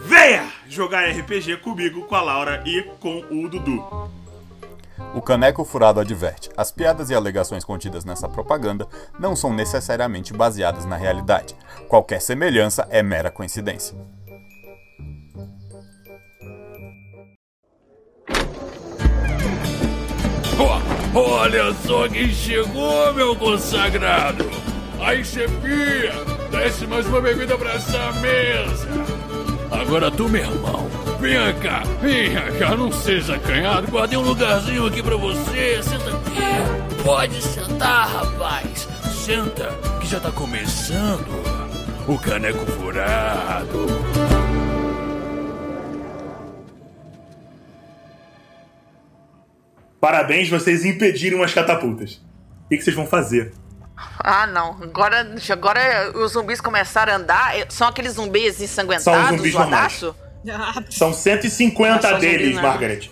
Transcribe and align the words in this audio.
Venha 0.00 0.52
jogar 0.68 1.10
RPG 1.10 1.58
comigo, 1.58 2.02
com 2.02 2.14
a 2.14 2.22
Laura 2.22 2.62
e 2.64 2.82
com 3.00 3.18
o 3.30 3.48
Dudu. 3.48 4.08
O 5.14 5.20
Caneco 5.20 5.64
Furado 5.64 6.00
adverte: 6.00 6.50
as 6.56 6.70
piadas 6.70 7.10
e 7.10 7.14
alegações 7.14 7.64
contidas 7.64 8.04
nessa 8.04 8.28
propaganda 8.28 8.86
não 9.18 9.34
são 9.34 9.52
necessariamente 9.52 10.32
baseadas 10.32 10.84
na 10.84 10.96
realidade. 10.96 11.56
Qualquer 11.88 12.20
semelhança 12.20 12.86
é 12.90 13.02
mera 13.02 13.30
coincidência. 13.30 13.96
Oh, 20.60 21.18
olha 21.18 21.72
só 21.74 22.08
quem 22.08 22.28
chegou, 22.28 23.12
meu 23.14 23.34
consagrado! 23.34 24.44
Aí, 25.00 25.24
chefia, 25.24 26.12
desce 26.50 26.86
mais 26.86 27.06
uma 27.06 27.20
bebida 27.20 27.56
pra 27.56 27.74
essa 27.74 28.12
mesa! 28.20 29.17
Agora 29.70 30.10
tu, 30.10 30.28
meu 30.28 30.42
irmão, 30.42 30.88
venha 31.20 31.52
cá, 31.54 31.82
venha 32.00 32.50
cá, 32.58 32.74
não 32.74 32.90
seja 32.90 33.36
acanhado, 33.36 33.90
guardei 33.90 34.18
um 34.18 34.22
lugarzinho 34.22 34.86
aqui 34.86 35.02
pra 35.02 35.16
você, 35.16 35.82
senta 35.82 36.10
aqui. 36.10 37.02
Pode 37.04 37.42
sentar, 37.42 38.08
rapaz, 38.08 38.88
senta, 39.24 39.68
que 40.00 40.06
já 40.06 40.18
tá 40.20 40.30
começando 40.30 41.26
o 42.08 42.18
caneco 42.18 42.64
furado. 42.64 43.86
Parabéns, 50.00 50.48
vocês 50.48 50.84
impediram 50.86 51.42
as 51.42 51.52
catapultas. 51.52 52.22
O 52.64 52.68
que, 52.68 52.78
que 52.78 52.84
vocês 52.84 52.96
vão 52.96 53.06
fazer? 53.06 53.52
Ah, 54.18 54.46
não. 54.46 54.78
Agora, 54.82 55.26
agora 55.50 56.12
os 56.14 56.32
zumbis 56.32 56.60
começaram 56.60 57.12
a 57.12 57.16
andar. 57.16 57.52
São 57.68 57.88
aqueles 57.88 58.14
zumbis 58.14 58.60
ensanguentados, 58.60 59.04
São 59.28 59.36
zumbis 59.36 59.52
zoadaço? 59.52 60.16
São 60.90 61.12
150 61.12 61.94
Não 61.94 62.00
são 62.02 62.18
deles, 62.18 62.38
zumbis, 62.40 62.56
não. 62.56 62.62
Margaret. 62.62 63.10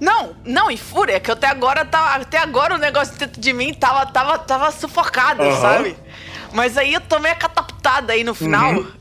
Não, 0.00 0.34
não, 0.44 0.70
e 0.70 0.78
fúria, 0.78 1.20
que 1.20 1.30
eu 1.30 1.34
até 1.34 1.46
agora 1.46 1.84
tava. 1.84 2.22
Até 2.22 2.38
agora 2.38 2.74
o 2.74 2.78
negócio 2.78 3.14
dentro 3.16 3.40
de 3.40 3.52
mim 3.52 3.74
tava, 3.74 4.06
tava, 4.06 4.38
tava 4.38 4.70
sufocado, 4.70 5.42
Aham. 5.42 5.60
sabe? 5.60 5.96
Mas 6.52 6.78
aí 6.78 6.94
eu 6.94 7.00
tomei 7.02 7.32
a 7.32 7.36
catapultada 7.36 8.12
aí 8.12 8.24
no 8.24 8.34
final. 8.34 8.72
Uhum. 8.72 8.99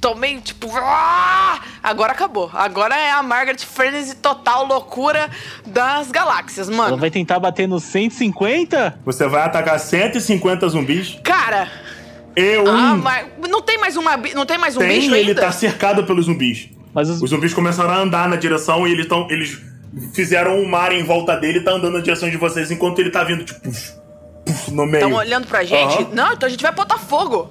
Tomei, 0.00 0.40
tipo. 0.40 0.68
ah! 0.76 1.60
Agora 1.82 2.12
acabou. 2.12 2.50
Agora 2.54 2.94
é 2.96 3.10
a 3.10 3.22
Margaret 3.22 3.58
Frenzy 3.58 4.14
total 4.16 4.66
loucura 4.66 5.28
das 5.66 6.10
galáxias, 6.10 6.68
Ela 6.68 6.76
mano. 6.76 6.96
vai 6.96 7.10
tentar 7.10 7.38
bater 7.40 7.66
no 7.68 7.80
150? 7.80 9.00
Você 9.04 9.26
vai 9.26 9.42
atacar 9.42 9.78
150 9.80 10.68
zumbis 10.68 11.18
Cara, 11.24 11.68
e 12.36 12.58
um. 12.58 12.68
ah, 12.68 12.96
mas 12.96 13.26
não 13.48 13.60
tem 13.60 13.78
mais 13.78 13.96
uma, 13.96 14.16
não 14.16 14.46
tem 14.46 14.58
mais 14.58 14.76
um 14.76 14.80
tem, 14.80 14.88
bicho 15.00 15.14
ele 15.14 15.30
ainda? 15.30 15.40
tá 15.42 15.52
cercado 15.52 16.04
pelos 16.04 16.26
zumbis. 16.26 16.68
Mas 16.94 17.08
os... 17.08 17.20
Os 17.22 17.30
zumbis 17.30 17.52
começaram 17.54 17.90
a 17.90 17.96
andar 17.98 18.28
na 18.28 18.36
direção 18.36 18.86
e 18.86 18.92
eles 18.92 19.04
estão. 19.04 19.26
Eles 19.30 19.60
fizeram 20.14 20.58
um 20.58 20.68
mar 20.68 20.92
em 20.92 21.02
volta 21.04 21.36
dele 21.36 21.58
e 21.58 21.64
tá 21.64 21.72
andando 21.72 21.94
na 21.94 22.00
direção 22.00 22.30
de 22.30 22.36
vocês 22.36 22.70
enquanto 22.70 22.98
ele 23.00 23.10
tá 23.10 23.24
vindo, 23.24 23.44
tipo, 23.44 23.60
puf, 23.60 23.92
puf, 24.46 24.70
no 24.70 24.84
meio. 24.86 25.04
Estão 25.04 25.12
olhando 25.18 25.46
pra 25.46 25.64
gente? 25.64 26.02
Aham. 26.02 26.08
Não, 26.12 26.32
então 26.32 26.46
a 26.46 26.50
gente 26.50 26.62
vai 26.62 26.72
botar 26.72 26.98
fogo. 26.98 27.50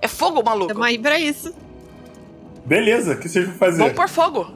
É 0.00 0.08
fogo, 0.08 0.42
maluco. 0.42 0.68
Tamo 0.72 0.84
aí 0.84 0.98
pra 0.98 1.18
isso. 1.18 1.54
Beleza, 2.64 3.14
o 3.14 3.18
que 3.18 3.28
vocês 3.28 3.46
vão 3.46 3.54
fazer? 3.54 3.78
Vamos 3.78 3.94
pôr 3.94 4.08
fogo. 4.08 4.46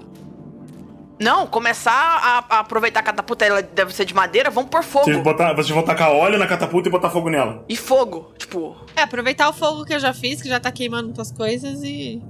Não, 1.21 1.47
começar 1.47 1.93
a, 1.93 2.57
a 2.57 2.61
aproveitar 2.61 3.01
a 3.01 3.03
catapulta, 3.03 3.45
ela 3.45 3.61
deve 3.63 3.95
ser 3.95 4.07
de 4.07 4.15
madeira, 4.15 4.49
vamos 4.49 4.71
pôr 4.71 4.83
fogo. 4.83 5.05
Vocês, 5.05 5.23
botar, 5.23 5.53
vocês 5.53 5.69
vão 5.69 5.83
tacar 5.83 6.11
óleo 6.11 6.39
na 6.39 6.47
catapulta 6.47 6.89
e 6.89 6.91
botar 6.91 7.11
fogo 7.11 7.29
nela. 7.29 7.63
E 7.69 7.77
fogo, 7.77 8.33
tipo. 8.39 8.75
É, 8.97 9.03
aproveitar 9.03 9.49
o 9.51 9.53
fogo 9.53 9.85
que 9.85 9.93
eu 9.93 10.01
já 10.01 10.15
fiz, 10.15 10.41
que 10.41 10.49
já 10.49 10.59
tá 10.59 10.73
queimando 10.73 11.13
tuas 11.13 11.31
coisas 11.31 11.83
e. 11.83 12.23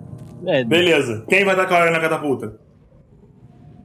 É, 0.45 0.65
Beleza. 0.65 1.25
Quem 1.29 1.45
vai 1.45 1.55
tacar 1.55 1.83
óleo 1.83 1.93
na 1.93 2.01
catapulta? 2.01 2.59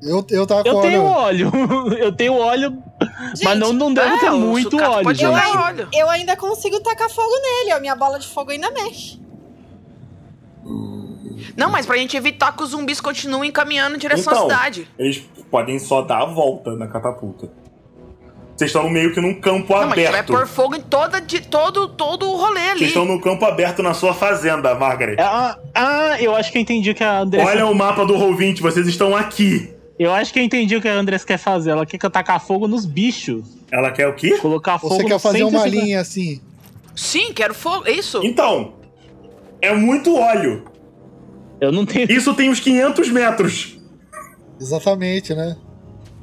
Eu, 0.01 0.25
eu 0.29 0.45
tava 0.47 0.63
eu 0.65 0.73
com 0.73 0.81
tenho 0.81 1.03
óleo. 1.03 1.51
óleo. 1.53 1.93
eu 2.01 2.11
tenho 2.11 2.33
óleo, 2.33 2.77
mas 3.19 3.39
Gente, 3.39 3.57
não, 3.57 3.73
não 3.73 3.93
deve 3.93 4.15
é, 4.15 4.19
ter 4.19 4.29
o 4.31 4.37
muito 4.37 4.75
óleo. 4.77 5.03
pode 5.03 5.23
Eu, 5.23 5.31
gente. 5.33 5.43
jogar 5.45 5.45
ainda, 5.67 5.81
óleo. 5.83 5.89
eu 5.93 6.09
ainda 6.09 6.35
consigo 6.35 6.79
tacar 6.81 7.09
fogo 7.09 7.33
nele, 7.41 7.73
ó. 7.75 7.79
Minha 7.79 7.95
bola 7.95 8.19
de 8.19 8.27
fogo 8.27 8.51
ainda 8.51 8.69
mexe. 8.71 9.19
Não, 11.55 11.69
mas 11.69 11.85
pra 11.85 11.95
gente 11.97 12.17
evitar 12.17 12.55
que 12.55 12.63
os 12.63 12.71
zumbis 12.71 12.99
continuem 12.99 13.51
caminhando 13.51 13.95
em 13.95 13.99
direção 13.99 14.33
Então, 14.33 14.47
à 14.47 14.49
cidade. 14.49 14.87
Eles 14.97 15.23
podem 15.49 15.79
só 15.79 16.01
dar 16.01 16.23
a 16.23 16.25
volta 16.25 16.75
na 16.75 16.87
catapulta. 16.87 17.49
Vocês 18.55 18.69
estão 18.69 18.83
no 18.83 18.89
meio 18.89 19.13
que 19.13 19.19
num 19.19 19.33
campo 19.39 19.73
Não, 19.73 19.81
mas 19.87 19.91
a 19.91 19.95
gente 19.95 20.11
vai 20.11 20.19
aberto. 20.21 20.27
pôr 20.33 20.47
fogo 20.47 20.75
em 20.75 20.81
toda, 20.81 21.19
de, 21.19 21.41
todo, 21.41 21.89
todo 21.89 22.29
o 22.29 22.35
rolê 22.37 22.69
ali. 22.69 22.79
Vocês 22.79 22.89
estão 22.91 23.05
no 23.05 23.19
campo 23.19 23.43
aberto 23.45 23.83
na 23.83 23.93
sua 23.93 24.13
fazenda, 24.13 24.73
Margaret. 24.75 25.17
Ah, 25.19 25.57
ah, 25.73 26.21
eu 26.21 26.33
acho 26.33 26.51
que 26.53 26.57
eu 26.57 26.61
entendi 26.61 26.89
o 26.91 26.95
que 26.95 27.03
a 27.03 27.19
Andressa. 27.19 27.49
Olha 27.49 27.65
o 27.67 27.75
mapa 27.75 28.05
do 28.05 28.13
Roll20, 28.15 28.61
vocês 28.61 28.87
estão 28.87 29.15
aqui. 29.15 29.74
Eu 29.97 30.13
acho 30.13 30.33
que 30.33 30.39
eu 30.39 30.43
entendi 30.43 30.75
o 30.75 30.81
que 30.81 30.87
a 30.87 30.93
Andressa 30.93 31.25
quer 31.25 31.37
fazer. 31.37 31.71
Ela 31.71 31.85
quer 31.85 31.97
que 31.97 32.05
eu 32.05 32.09
tacar 32.09 32.39
fogo 32.39 32.67
nos 32.67 32.85
bichos. 32.85 33.45
Ela 33.71 33.91
quer 33.91 34.07
o 34.07 34.13
quê? 34.13 34.37
Colocar 34.39 34.77
fogo 34.77 34.95
Você 34.95 35.05
quer 35.05 35.19
fazer 35.19 35.43
uma 35.43 35.61
150. 35.61 35.69
linha 35.85 36.01
assim? 36.01 36.41
Sim, 36.95 37.33
quero 37.33 37.53
fogo. 37.53 37.87
Isso. 37.87 38.21
Então, 38.23 38.73
é 39.61 39.73
muito 39.73 40.15
óleo. 40.15 40.65
Eu 41.61 41.71
não 41.71 41.85
tenho. 41.85 42.11
Isso 42.11 42.33
tem 42.33 42.49
uns 42.49 42.59
500 42.59 43.09
metros. 43.09 43.79
Exatamente, 44.59 45.33
né? 45.33 45.57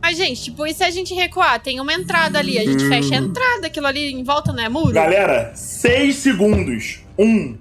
Mas, 0.03 0.17
gente, 0.17 0.43
tipo, 0.43 0.67
e 0.67 0.75
se 0.75 0.83
a 0.83 0.91
gente 0.91 1.15
recuar? 1.15 1.61
Tem 1.63 1.81
uma 1.81 1.93
entrada 1.93 2.39
ali, 2.39 2.59
a 2.59 2.65
gente 2.65 2.87
fecha 2.89 3.15
a 3.15 3.19
entrada, 3.19 3.69
aquilo 3.69 3.87
ali 3.87 4.13
em 4.13 4.25
volta 4.25 4.53
não 4.53 4.63
é 4.63 4.69
muro? 4.69 4.93
Galera, 4.93 5.53
6 5.55 6.17
segundos. 6.17 7.01
1, 7.19 7.57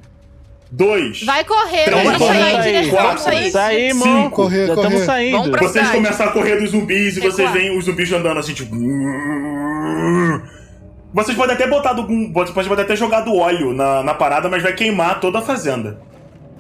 2. 0.71 1.23
Vai 1.25 1.43
correr, 1.43 1.83
Três, 1.83 2.03
vamos 2.03 2.17
quatro, 2.17 2.35
chegar 2.35 2.51
em 2.53 2.61
direção 2.61 2.97
quatro, 2.97 3.51
sair. 3.51 3.79
irmão. 3.89 4.23
Cinco. 4.23 4.35
Correr, 4.35 4.67
Já 4.67 4.75
correr. 4.75 4.87
estamos 4.87 5.05
saindo. 5.05 5.59
Vocês 5.59 5.89
começam 5.89 6.25
a 6.25 6.31
correr 6.31 6.55
dos 6.61 6.71
zumbis 6.71 7.17
e 7.17 7.19
vocês 7.19 7.51
veem 7.51 7.77
os 7.77 7.85
zumbis 7.85 8.11
andando 8.11 8.39
assim, 8.39 8.53
tipo. 8.53 8.73
Vocês 11.13 11.37
podem 11.37 11.55
até 11.55 11.67
botar 11.67 11.89
algum. 11.89 12.31
Vocês 12.31 12.67
podem 12.67 12.83
até 12.85 12.95
jogar 12.95 13.21
do 13.21 13.35
óleo 13.35 13.73
na, 13.73 14.01
na 14.01 14.13
parada, 14.13 14.47
mas 14.47 14.63
vai 14.63 14.73
queimar 14.73 15.19
toda 15.19 15.39
a 15.39 15.41
fazenda. 15.41 15.99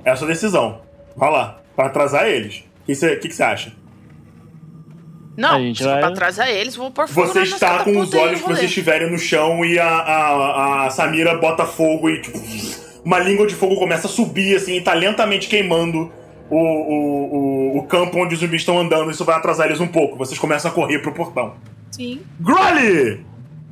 É 0.03 0.11
a 0.11 0.15
sua 0.15 0.27
decisão. 0.27 0.81
Vai 1.15 1.31
lá, 1.31 1.61
pra 1.75 1.85
atrasar 1.85 2.27
eles. 2.27 2.63
O 2.81 2.85
que 2.85 2.95
você 2.95 3.15
que 3.15 3.29
que 3.29 3.35
você 3.35 3.43
acha? 3.43 3.71
Não, 5.37 5.55
A 5.55 5.59
gente 5.59 5.77
se 5.77 5.83
for 5.83 6.01
vai- 6.01 6.13
pra 6.13 6.45
é 6.45 6.59
eles, 6.59 6.75
vou 6.75 6.91
pôr 6.91 7.07
fogo 7.07 7.27
Você 7.27 7.43
está 7.43 7.83
com 7.85 7.97
os 7.97 8.13
olhos 8.13 8.41
que 8.41 8.47
vocês 8.47 8.65
estiverem 8.67 9.09
no 9.09 9.17
chão 9.17 9.63
e 9.63 9.79
a, 9.79 9.87
a, 9.87 10.85
a 10.85 10.89
Samira 10.89 11.37
bota 11.37 11.65
fogo 11.65 12.09
e 12.09 12.21
tipo, 12.21 12.37
uma 13.03 13.19
língua 13.19 13.47
de 13.47 13.55
fogo 13.55 13.75
começa 13.75 14.07
a 14.07 14.09
subir 14.09 14.55
assim 14.55 14.75
e 14.77 14.81
tá 14.81 14.93
lentamente 14.93 15.47
queimando 15.47 16.11
o, 16.49 16.55
o, 16.57 17.75
o, 17.75 17.77
o 17.79 17.83
campo 17.83 18.17
onde 18.19 18.33
os 18.35 18.39
zumbis 18.39 18.61
estão 18.61 18.77
andando. 18.79 19.09
Isso 19.11 19.25
vai 19.25 19.35
atrasar 19.35 19.67
eles 19.67 19.79
um 19.79 19.87
pouco. 19.87 20.17
Vocês 20.17 20.37
começam 20.39 20.69
a 20.69 20.73
correr 20.73 20.99
pro 20.99 21.11
portão. 21.13 21.53
Sim. 21.91 22.21
Grolly! 22.39 23.25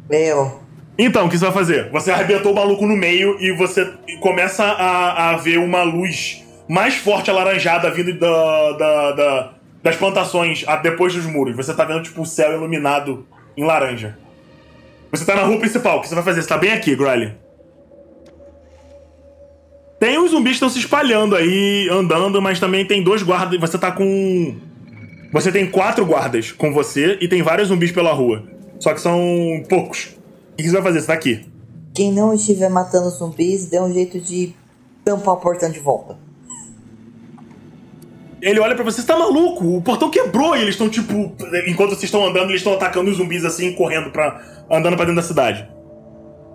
Meu. 0.09 0.59
Então, 0.97 1.27
o 1.27 1.29
que 1.29 1.37
você 1.37 1.45
vai 1.45 1.53
fazer? 1.53 1.89
Você 1.91 2.11
arrebentou 2.11 2.51
o 2.51 2.55
maluco 2.55 2.85
no 2.85 2.95
meio 2.97 3.37
e 3.39 3.51
você 3.55 3.85
começa 4.19 4.63
a, 4.65 5.29
a 5.31 5.37
ver 5.37 5.57
uma 5.59 5.81
luz 5.83 6.43
mais 6.67 6.95
forte 6.95 7.29
alaranjada 7.31 7.89
vindo 7.89 8.13
da, 8.19 8.71
da- 8.73 9.11
da- 9.13 9.53
das 9.81 9.95
plantações 9.95 10.63
a- 10.67 10.75
depois 10.75 11.13
dos 11.13 11.25
muros. 11.25 11.55
Você 11.55 11.73
tá 11.73 11.85
vendo, 11.85 12.03
tipo, 12.03 12.21
o 12.21 12.25
céu 12.25 12.51
iluminado 12.53 13.25
em 13.55 13.63
laranja. 13.63 14.17
Você 15.11 15.25
tá 15.25 15.35
na 15.35 15.43
rua 15.43 15.57
principal. 15.57 15.97
O 15.97 16.01
que 16.01 16.09
você 16.09 16.15
vai 16.15 16.23
fazer? 16.23 16.41
Você 16.41 16.49
tá 16.49 16.57
bem 16.57 16.71
aqui, 16.73 16.95
Grolly. 16.95 17.33
Tem 19.99 20.17
os 20.17 20.31
zumbis 20.31 20.51
que 20.51 20.55
estão 20.55 20.69
se 20.69 20.79
espalhando 20.79 21.35
aí, 21.35 21.89
andando, 21.91 22.41
mas 22.41 22.59
também 22.59 22.85
tem 22.85 23.03
dois 23.03 23.21
guardas. 23.21 23.59
Você 23.59 23.77
tá 23.77 23.91
com. 23.91 24.55
Você 25.33 25.51
tem 25.51 25.69
quatro 25.69 26.05
guardas 26.05 26.51
com 26.53 26.71
você 26.71 27.17
e 27.19 27.27
tem 27.27 27.41
vários 27.43 27.67
zumbis 27.67 27.91
pela 27.91 28.13
rua. 28.13 28.43
Só 28.79 28.93
que 28.93 29.01
são 29.01 29.19
poucos. 29.67 30.17
O 30.53 30.55
que 30.55 30.63
você 30.63 30.71
vai 30.71 30.81
fazer? 30.81 31.01
Você 31.01 31.07
tá 31.07 31.13
aqui. 31.13 31.45
Quem 31.93 32.13
não 32.13 32.33
estiver 32.33 32.69
matando 32.69 33.09
zumbis, 33.09 33.65
dê 33.65 33.79
um 33.79 33.93
jeito 33.93 34.19
de 34.21 34.53
tampar 35.03 35.33
o 35.33 35.37
portão 35.37 35.69
de 35.69 35.79
volta. 35.79 36.17
Ele 38.41 38.59
olha 38.61 38.73
pra 38.73 38.85
você, 38.85 39.01
você 39.01 39.07
tá 39.07 39.17
maluco? 39.17 39.77
O 39.77 39.81
portão 39.81 40.09
quebrou 40.09 40.55
e 40.55 40.61
eles 40.61 40.75
estão, 40.75 40.89
tipo. 40.89 41.35
Enquanto 41.67 41.89
vocês 41.89 42.03
estão 42.03 42.25
andando, 42.25 42.49
eles 42.49 42.61
estão 42.61 42.73
atacando 42.73 43.11
os 43.11 43.17
zumbis 43.17 43.43
assim, 43.43 43.73
correndo 43.73 44.11
pra. 44.11 44.41
andando 44.71 44.95
pra 44.95 45.03
dentro 45.03 45.21
da 45.21 45.27
cidade. 45.27 45.67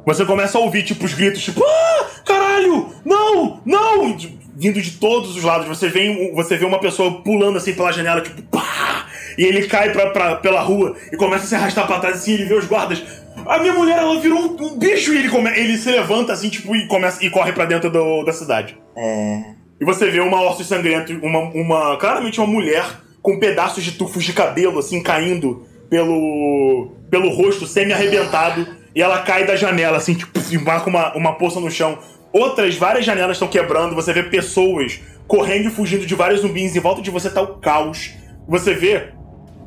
Você 0.07 0.25
começa 0.25 0.59
a 0.59 0.61
ouvir, 0.61 0.83
tipo, 0.83 1.05
os 1.05 1.15
gritos, 1.15 1.43
tipo, 1.43 1.63
ah! 1.65 2.07
Caralho! 2.25 2.89
Não! 3.05 3.61
Não! 3.65 4.17
Vindo 4.57 4.81
de 4.81 4.93
todos 4.93 5.37
os 5.37 5.43
lados. 5.43 5.67
Você 5.67 5.89
vê, 5.89 6.33
você 6.35 6.57
vê 6.57 6.65
uma 6.65 6.79
pessoa 6.79 7.23
pulando 7.23 7.57
assim 7.59 7.73
pela 7.75 7.93
janela, 7.93 8.21
tipo, 8.21 8.43
pá! 8.43 9.07
E 9.37 9.43
ele 9.45 9.67
cai 9.67 9.91
pra, 9.93 10.11
pra- 10.11 10.37
pela 10.37 10.61
rua 10.61 10.95
e 11.13 11.17
começa 11.17 11.45
a 11.45 11.47
se 11.49 11.55
arrastar 11.55 11.87
pra 11.87 11.99
trás 11.99 12.17
assim, 12.19 12.35
ele 12.35 12.45
vê 12.45 12.55
os 12.55 12.67
guardas. 12.67 13.03
A 13.47 13.59
minha 13.59 13.73
mulher, 13.73 13.99
ela 13.99 14.19
virou 14.21 14.39
um, 14.39 14.57
um 14.75 14.79
bicho 14.79 15.13
e 15.13 15.19
ele, 15.19 15.29
come, 15.29 15.51
ele 15.51 15.77
se 15.77 15.91
levanta 15.91 16.33
assim, 16.33 16.49
tipo, 16.49 16.75
e 16.77 16.87
começa 16.87 17.25
e 17.25 17.29
corre 17.31 17.53
pra 17.53 17.65
dentro 17.65 17.91
do- 17.91 18.23
da 18.25 18.33
cidade. 18.33 18.77
É. 18.97 19.43
E 19.81 19.85
você 19.85 20.09
vê 20.09 20.21
uma 20.21 20.41
ossos 20.41 20.69
sangrento, 20.69 21.13
uma, 21.21 21.41
uma. 21.53 21.97
Claramente 21.97 22.39
uma 22.41 22.47
mulher 22.47 22.85
com 23.21 23.39
pedaços 23.41 23.83
de 23.83 23.93
tufos 23.93 24.23
de 24.25 24.33
cabelo, 24.33 24.79
assim, 24.79 25.03
caindo 25.03 25.67
pelo. 25.91 26.93
pelo 27.11 27.29
rosto 27.31 27.67
semi-arrebentado. 27.67 28.67
E 28.95 29.03
ela 29.03 29.23
cai 29.23 29.45
da 29.47 29.57
janela, 29.57 29.97
assim, 29.97 30.15
tipo, 30.15 30.39
e 30.51 30.59
marca 30.59 30.89
uma, 30.89 31.15
uma 31.17 31.33
poça 31.35 31.59
no 31.59 31.71
chão. 31.71 31.99
Outras, 32.33 32.77
várias 32.77 33.05
janelas 33.05 33.37
estão 33.37 33.49
quebrando. 33.49 33.95
Você 33.95 34.13
vê 34.13 34.23
pessoas 34.23 35.01
correndo 35.27 35.69
e 35.69 35.71
fugindo 35.71 36.07
de 36.07 36.15
vários 36.15 36.41
zumbis. 36.41 36.77
Em 36.77 36.81
volta 36.81 37.03
de 37.03 37.11
você 37.11 37.31
tá 37.31 37.43
o 37.43 37.59
caos. 37.59 38.13
Você 38.47 38.75
vê 38.75 39.09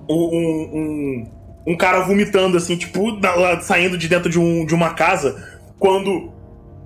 um, 0.09 0.13
um, 0.13 1.71
um, 1.73 1.77
cara 1.77 2.01
vomitando, 2.01 2.57
assim, 2.57 2.77
tipo, 2.77 3.19
lá, 3.21 3.59
saindo 3.59 3.97
de 3.97 4.07
dentro 4.07 4.29
de, 4.29 4.39
um, 4.39 4.65
de 4.65 4.73
uma 4.73 4.91
casa. 4.93 5.57
Quando 5.77 6.31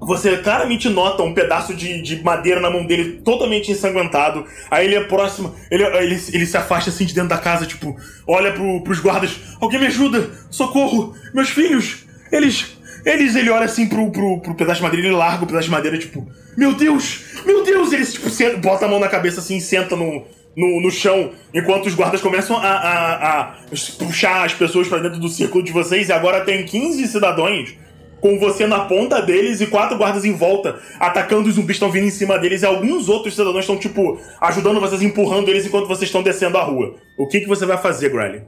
você 0.01 0.37
claramente 0.37 0.89
nota 0.89 1.21
um 1.21 1.33
pedaço 1.33 1.75
de, 1.75 2.01
de 2.01 2.23
madeira 2.23 2.59
na 2.59 2.71
mão 2.71 2.85
dele 2.85 3.21
totalmente 3.23 3.71
ensanguentado. 3.71 4.45
Aí 4.69 4.87
ele 4.87 4.95
é 4.95 5.03
próximo, 5.03 5.53
ele, 5.69 5.83
ele, 5.83 6.19
ele 6.33 6.45
se 6.47 6.57
afasta 6.57 6.89
assim 6.89 7.05
de 7.05 7.13
dentro 7.13 7.29
da 7.29 7.37
casa, 7.37 7.67
tipo, 7.67 7.95
olha 8.27 8.51
pro, 8.51 8.81
pros 8.81 8.99
guardas: 8.99 9.39
Alguém 9.59 9.79
me 9.79 9.85
ajuda! 9.85 10.31
Socorro! 10.49 11.15
Meus 11.35 11.49
filhos! 11.49 12.07
Eles. 12.31 12.77
Eles, 13.03 13.35
ele 13.35 13.49
olha 13.49 13.65
assim 13.65 13.87
pro, 13.87 14.11
pro, 14.11 14.39
pro 14.41 14.53
pedaço 14.53 14.77
de 14.77 14.83
madeira, 14.83 15.07
ele 15.07 15.15
larga 15.15 15.43
o 15.43 15.47
pedaço 15.47 15.65
de 15.65 15.71
madeira, 15.71 15.97
tipo, 15.97 16.23
Meu 16.55 16.73
Deus! 16.73 17.41
Meu 17.45 17.63
Deus! 17.63 17.91
Ele, 17.91 18.05
tipo, 18.05 18.29
senta- 18.29 18.57
bota 18.57 18.85
a 18.85 18.87
mão 18.87 18.99
na 18.99 19.07
cabeça 19.07 19.39
assim 19.39 19.59
senta 19.59 19.95
no, 19.95 20.23
no, 20.55 20.81
no 20.81 20.91
chão, 20.91 21.31
enquanto 21.51 21.87
os 21.87 21.95
guardas 21.95 22.21
começam 22.21 22.57
a, 22.57 22.61
a, 22.67 23.39
a 23.41 23.55
puxar 23.97 24.45
as 24.45 24.53
pessoas 24.53 24.87
pra 24.87 24.99
dentro 24.99 25.19
do 25.19 25.29
círculo 25.29 25.63
de 25.63 25.71
vocês, 25.71 26.09
e 26.09 26.13
agora 26.13 26.41
tem 26.45 26.63
15 26.63 27.07
cidadãos 27.07 27.73
com 28.21 28.37
você 28.37 28.67
na 28.67 28.81
ponta 28.81 29.19
deles 29.19 29.61
e 29.61 29.65
quatro 29.65 29.97
guardas 29.97 30.23
em 30.23 30.33
volta, 30.33 30.77
atacando 30.99 31.49
os 31.49 31.55
zumbis 31.55 31.77
estão 31.77 31.89
vindo 31.89 32.05
em 32.05 32.11
cima 32.11 32.37
deles, 32.37 32.61
e 32.61 32.67
alguns 32.67 33.09
outros 33.09 33.33
cidadãos 33.33 33.61
estão, 33.61 33.77
tipo, 33.77 34.19
ajudando 34.39 34.79
vocês, 34.79 35.01
empurrando 35.01 35.49
eles 35.49 35.65
enquanto 35.65 35.87
vocês 35.87 36.07
estão 36.07 36.21
descendo 36.21 36.55
a 36.59 36.61
rua. 36.63 36.93
O 37.17 37.27
que, 37.27 37.39
que 37.39 37.47
você 37.47 37.65
vai 37.65 37.79
fazer, 37.79 38.09
Griley? 38.09 38.43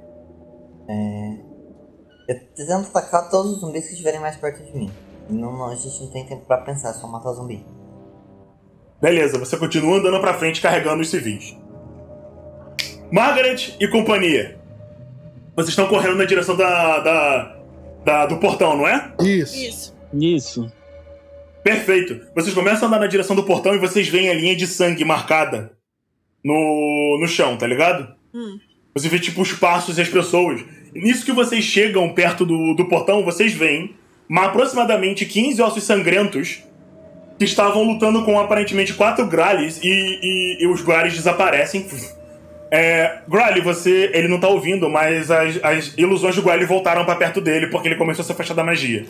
Eu 2.28 2.40
tento 2.56 2.88
atacar 2.96 3.30
todos 3.30 3.54
os 3.54 3.60
zumbis 3.60 3.86
que 3.86 3.92
estiverem 3.92 4.20
mais 4.20 4.36
perto 4.38 4.64
de 4.64 4.78
mim. 4.78 4.92
Não, 5.30 5.52
não, 5.52 5.70
a 5.70 5.75
gente 5.75 6.02
não 6.02 6.08
tem 6.10 6.25
tempo 6.25 6.46
pra 6.46 6.58
pensar, 6.58 6.90
é 6.90 6.94
só 6.94 7.08
matar 7.08 7.31
zumbi. 7.34 7.66
Beleza, 9.02 9.38
você 9.38 9.58
continua 9.58 9.98
andando 9.98 10.20
pra 10.22 10.34
frente 10.34 10.62
carregando 10.62 11.02
os 11.02 11.10
civis. 11.10 11.56
Margaret 13.12 13.75
e 13.80 13.88
companhia. 13.88 14.60
Vocês 15.56 15.70
estão 15.70 15.88
correndo 15.88 16.16
na 16.16 16.25
direção 16.25 16.56
da, 16.56 17.00
da, 17.00 17.60
da- 18.04 18.25
do 18.25 18.38
portão, 18.38 18.75
não 18.78 18.88
é? 18.88 19.14
Isso. 19.22 19.56
Isso. 19.58 19.96
Isso. 20.14 20.72
Perfeito. 21.64 22.20
Vocês 22.36 22.54
começam 22.54 22.86
a 22.86 22.88
andar 22.88 23.00
na 23.00 23.08
direção 23.08 23.36
do 23.36 23.44
portão 23.44 23.74
e 23.75 23.78
vocês 23.80 24.08
veem 24.08 24.30
a 24.30 24.34
linha 24.34 24.56
de 24.56 24.66
sangue 24.68 25.06
marcada 25.06 25.78
no, 26.44 27.18
no 27.22 27.28
chão, 27.28 27.58
tá 27.58 27.68
ligado? 27.68 28.14
Hum. 28.34 28.58
Você 28.96 29.08
vê, 29.10 29.20
tipo, 29.20 29.42
os 29.42 29.54
passos 29.54 29.98
e 29.98 30.02
as 30.02 30.10
pessoas. 30.10 30.62
Nisso 30.95 31.25
que 31.25 31.31
vocês 31.31 31.63
chegam 31.63 32.10
perto 32.13 32.45
do, 32.45 32.74
do 32.75 32.86
portão, 32.86 33.24
vocês 33.24 33.54
veem 33.54 33.95
ma- 34.28 34.45
aproximadamente 34.45 35.25
15 35.25 35.62
ossos 35.62 35.84
sangrentos 35.84 36.63
que 37.38 37.45
estavam 37.45 37.84
lutando 37.84 38.24
com 38.24 38.40
aparentemente 38.40 38.94
quatro 38.94 39.25
Grales 39.25 39.80
e, 39.84 39.88
e, 39.90 40.63
e 40.63 40.68
os 40.68 40.81
Grales 40.81 41.13
desaparecem. 41.13 41.86
É, 42.72 43.19
Grally, 43.28 43.62
você. 43.62 44.10
Ele 44.13 44.28
não 44.28 44.40
tá 44.40 44.48
ouvindo, 44.48 44.90
mas 44.90 45.30
as, 45.30 45.60
as 45.63 45.94
ilusões 45.98 46.36
do 46.36 46.42
Grally 46.42 46.66
voltaram 46.66 47.06
pra 47.06 47.16
perto 47.16 47.39
dele 47.42 47.68
porque 47.68 47.88
ele 47.88 47.96
começou 47.96 48.24
a 48.24 48.25
se 48.25 48.31
afastar 48.31 48.54
da 48.54 48.63
magia. 48.63 49.06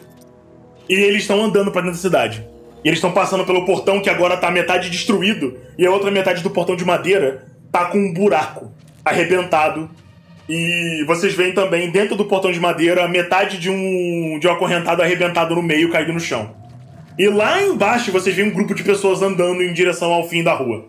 E 0.89 0.93
eles 0.93 1.21
estão 1.21 1.41
andando 1.43 1.71
pra 1.71 1.81
dentro 1.81 1.95
da 1.95 2.01
cidade. 2.01 2.45
E 2.83 2.87
eles 2.89 2.97
estão 2.97 3.11
passando 3.13 3.45
pelo 3.45 3.65
portão 3.65 4.01
que 4.01 4.09
agora 4.09 4.35
tá 4.35 4.51
metade 4.51 4.89
destruído 4.89 5.57
e 5.77 5.85
a 5.85 5.91
outra 5.91 6.11
metade 6.11 6.43
do 6.43 6.49
portão 6.49 6.75
de 6.75 6.83
madeira 6.83 7.45
tá 7.71 7.85
com 7.85 7.97
um 7.97 8.13
buraco 8.13 8.71
arrebentado. 9.05 9.89
E 10.49 11.03
vocês 11.07 11.33
veem 11.33 11.53
também 11.53 11.89
dentro 11.89 12.15
do 12.15 12.25
portão 12.25 12.51
de 12.51 12.59
madeira 12.59 13.07
metade 13.07 13.57
de 13.57 13.69
um 13.69 14.37
de 14.39 14.47
um 14.47 14.51
acorrentado 14.51 15.01
arrebentado 15.01 15.55
no 15.55 15.61
meio 15.61 15.89
caído 15.89 16.11
no 16.11 16.19
chão. 16.19 16.53
E 17.17 17.27
lá 17.29 17.61
embaixo 17.61 18.11
vocês 18.11 18.35
veem 18.35 18.49
um 18.49 18.53
grupo 18.53 18.73
de 18.75 18.83
pessoas 18.83 19.21
andando 19.21 19.61
em 19.61 19.71
direção 19.73 20.11
ao 20.11 20.27
fim 20.27 20.43
da 20.43 20.53
rua. 20.53 20.85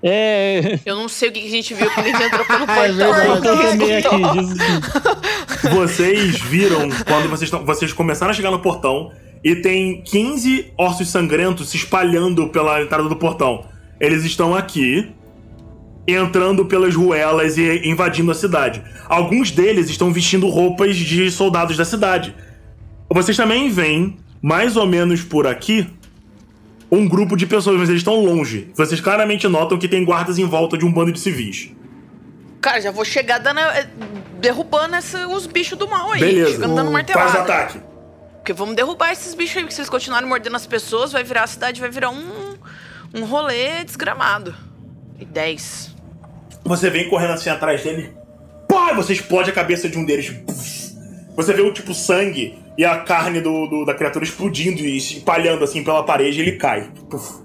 É. 0.00 0.78
Eu 0.86 0.94
não 0.94 1.08
sei 1.08 1.28
o 1.28 1.32
que 1.32 1.44
a 1.44 1.50
gente 1.50 1.74
viu 1.74 1.90
quando 1.90 2.06
a 2.06 2.08
gente 2.10 2.22
entrou 2.22 2.44
pelo 2.46 2.62
É 2.70 2.88
portão. 2.88 3.12
verdade. 3.12 3.36
Eu 3.36 3.42
também 3.42 3.96
aqui. 3.96 5.68
Vocês 5.74 6.38
viram 6.40 6.88
quando 7.04 7.28
vocês, 7.28 7.50
tão- 7.50 7.64
vocês 7.64 7.92
começaram 7.92 8.30
a 8.30 8.34
chegar 8.34 8.50
no 8.52 8.60
portão 8.60 9.10
e 9.42 9.56
tem 9.56 10.00
15 10.02 10.72
ossos 10.78 11.08
sangrentos 11.10 11.70
se 11.70 11.76
espalhando 11.76 12.48
pela 12.48 12.80
entrada 12.80 13.08
do 13.08 13.16
portão. 13.16 13.64
Eles 14.00 14.24
estão 14.24 14.54
aqui, 14.54 15.10
entrando 16.14 16.64
pelas 16.64 16.94
ruelas 16.94 17.56
e 17.58 17.82
invadindo 17.88 18.30
a 18.30 18.34
cidade. 18.34 18.82
Alguns 19.06 19.50
deles 19.50 19.90
estão 19.90 20.12
vestindo 20.12 20.48
roupas 20.48 20.96
de 20.96 21.30
soldados 21.30 21.76
da 21.76 21.84
cidade. 21.84 22.34
Vocês 23.10 23.36
também 23.36 23.70
veem, 23.70 24.16
mais 24.40 24.76
ou 24.76 24.86
menos 24.86 25.22
por 25.22 25.46
aqui, 25.46 25.88
um 26.90 27.06
grupo 27.08 27.36
de 27.36 27.46
pessoas, 27.46 27.78
mas 27.78 27.88
eles 27.88 28.00
estão 28.00 28.16
longe. 28.24 28.70
Vocês 28.74 29.00
claramente 29.00 29.46
notam 29.46 29.78
que 29.78 29.88
tem 29.88 30.04
guardas 30.04 30.38
em 30.38 30.44
volta 30.46 30.78
de 30.78 30.84
um 30.86 30.92
bando 30.92 31.12
de 31.12 31.20
civis. 31.20 31.70
Cara, 32.60 32.80
já 32.80 32.90
vou 32.90 33.04
chegar 33.04 33.38
dando, 33.38 33.60
eh, 33.60 33.86
derrubando 34.40 34.96
essa- 34.96 35.28
os 35.28 35.46
bichos 35.46 35.78
do 35.78 35.86
mal 35.88 36.10
aí. 36.12 36.20
Beleza. 36.20 36.52
Chegando 36.52 36.74
dando 36.74 37.12
Faz 37.12 37.34
ataque. 37.34 37.80
Porque 38.36 38.52
vamos 38.52 38.74
derrubar 38.74 39.12
esses 39.12 39.34
bichos 39.34 39.56
aí, 39.58 39.62
porque 39.62 39.74
se 39.74 39.80
eles 39.80 39.90
continuarem 39.90 40.26
mordendo 40.28 40.56
as 40.56 40.66
pessoas, 40.66 41.12
vai 41.12 41.22
virar 41.22 41.44
a 41.44 41.46
cidade, 41.46 41.80
vai 41.80 41.90
virar 41.90 42.08
um, 42.10 42.54
um 43.14 43.24
rolê 43.24 43.84
desgramado. 43.84 44.54
E 45.20 45.24
10. 45.24 45.94
Você 46.64 46.90
vem 46.90 47.08
correndo 47.08 47.32
assim 47.32 47.48
atrás 47.50 47.82
dele. 47.82 48.12
Pá! 48.68 48.92
Você 48.94 49.12
explode 49.12 49.50
a 49.50 49.52
cabeça 49.52 49.88
de 49.88 49.96
um 49.98 50.04
deles. 50.04 50.34
Você 51.36 51.52
vê 51.52 51.62
o 51.62 51.72
tipo 51.72 51.94
sangue 51.94 52.58
e 52.76 52.84
a 52.84 52.98
carne 53.00 53.40
do, 53.40 53.66
do- 53.66 53.84
da 53.84 53.94
criatura 53.94 54.24
explodindo 54.24 54.80
e 54.80 55.00
se 55.00 55.18
espalhando 55.18 55.64
assim 55.64 55.82
pela 55.84 56.02
parede 56.02 56.38
e 56.38 56.42
ele 56.42 56.56
cai. 56.56 56.90
Puf. 57.08 57.42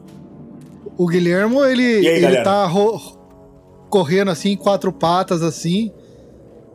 O 0.98 1.08
Guilhermo, 1.08 1.64
ele, 1.66 2.02
E 2.02 2.08
aí, 2.08 2.24
ele 2.26 2.42
tá 2.44 2.70
correndo 3.90 4.30
assim, 4.32 4.56
quatro 4.56 4.92
patas, 4.92 5.42
assim, 5.42 5.92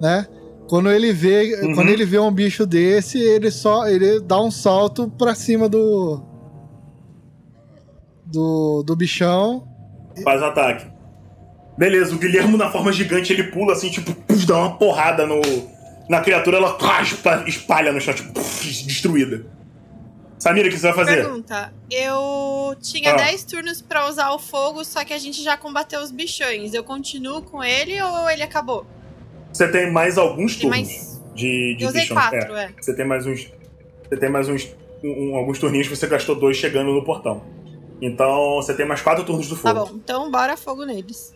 né? 0.00 0.26
Quando 0.68 0.90
ele 0.90 1.12
vê, 1.12 1.54
Uhum. 1.62 1.75
quando 1.75 1.88
ele 1.88 2.04
vê 2.04 2.18
um 2.18 2.30
bicho 2.33 2.66
desse, 2.66 3.18
ele 3.18 3.50
só 3.50 3.88
ele 3.88 4.21
dá 4.21 4.40
um 4.40 4.50
salto 4.50 5.09
pra 5.16 5.35
cima 5.35 5.68
do 5.68 6.21
do, 8.26 8.83
do 8.85 8.95
bichão. 8.97 9.66
Faz 10.23 10.42
ataque. 10.42 10.87
Beleza, 11.78 12.14
o 12.14 12.18
Guilhermo 12.18 12.56
na 12.56 12.70
forma 12.70 12.92
gigante 12.92 13.32
ele 13.32 13.44
pula 13.44 13.73
assim, 13.73 13.88
tipo, 13.88 14.14
dá 14.47 14.58
uma 14.58 14.76
porrada 14.76 15.25
no, 15.26 15.40
na 16.08 16.20
criatura, 16.20 16.56
ela 16.56 16.76
espalha 17.47 17.92
no 17.92 18.00
chão, 18.00 18.12
tipo, 18.12 18.32
destruída. 18.32 19.47
Samira, 20.40 20.68
o 20.68 20.70
que 20.70 20.76
você 20.78 20.87
vai 20.92 20.94
fazer? 21.04 21.23
Pergunta. 21.23 21.73
Eu 21.90 22.75
tinha 22.80 23.12
Ah. 23.12 23.16
10 23.16 23.44
turnos 23.44 23.80
pra 23.80 24.08
usar 24.08 24.30
o 24.32 24.38
fogo, 24.38 24.85
só 24.85 25.04
que 25.04 25.12
a 25.14 25.18
gente 25.18 25.42
já 25.42 25.56
combateu 25.56 26.00
os 26.00 26.11
bichões. 26.12 26.75
Eu 26.75 26.85
continuo 26.85 27.42
com 27.42 27.62
ele 27.62 28.00
ou 28.02 28.28
ele 28.30 28.42
acabou? 28.42 28.87
Você 29.52 29.66
tem 29.68 29.90
mais 29.90 30.16
alguns 30.18 30.52
Tem 30.56 30.68
turnos 30.70 30.88
mais. 30.88 31.23
de, 31.35 31.76
de 31.76 31.82
Eu 31.85 31.88
usei 31.88 32.02
bichão. 32.02 32.16
quatro, 32.16 32.56
É. 32.56 32.64
é. 32.66 32.70
Você 32.80 32.94
tem 32.94 33.04
mais 33.06 33.26
uns. 33.26 33.49
Você 34.08 34.16
tem 34.16 34.28
mais 34.30 34.49
uns. 34.49 34.68
um- 35.02 35.37
alguns 35.37 35.58
turninhos 35.61 35.87
que 35.88 35.97
você 35.97 36.06
gastou 36.08 36.35
dois 36.37 36.56
chegando 36.56 36.92
no 36.92 37.04
portão. 37.04 37.42
Então 38.02 38.56
você 38.56 38.75
tem 38.75 38.87
mais 38.87 39.00
quatro 39.00 39.25
turnos 39.25 39.49
do 39.49 39.56
Tá 39.56 39.73
fogo. 39.75 39.87
bom, 39.87 39.97
então 39.97 40.30
bora 40.30 40.56
fogo 40.56 40.85
neles. 40.85 41.32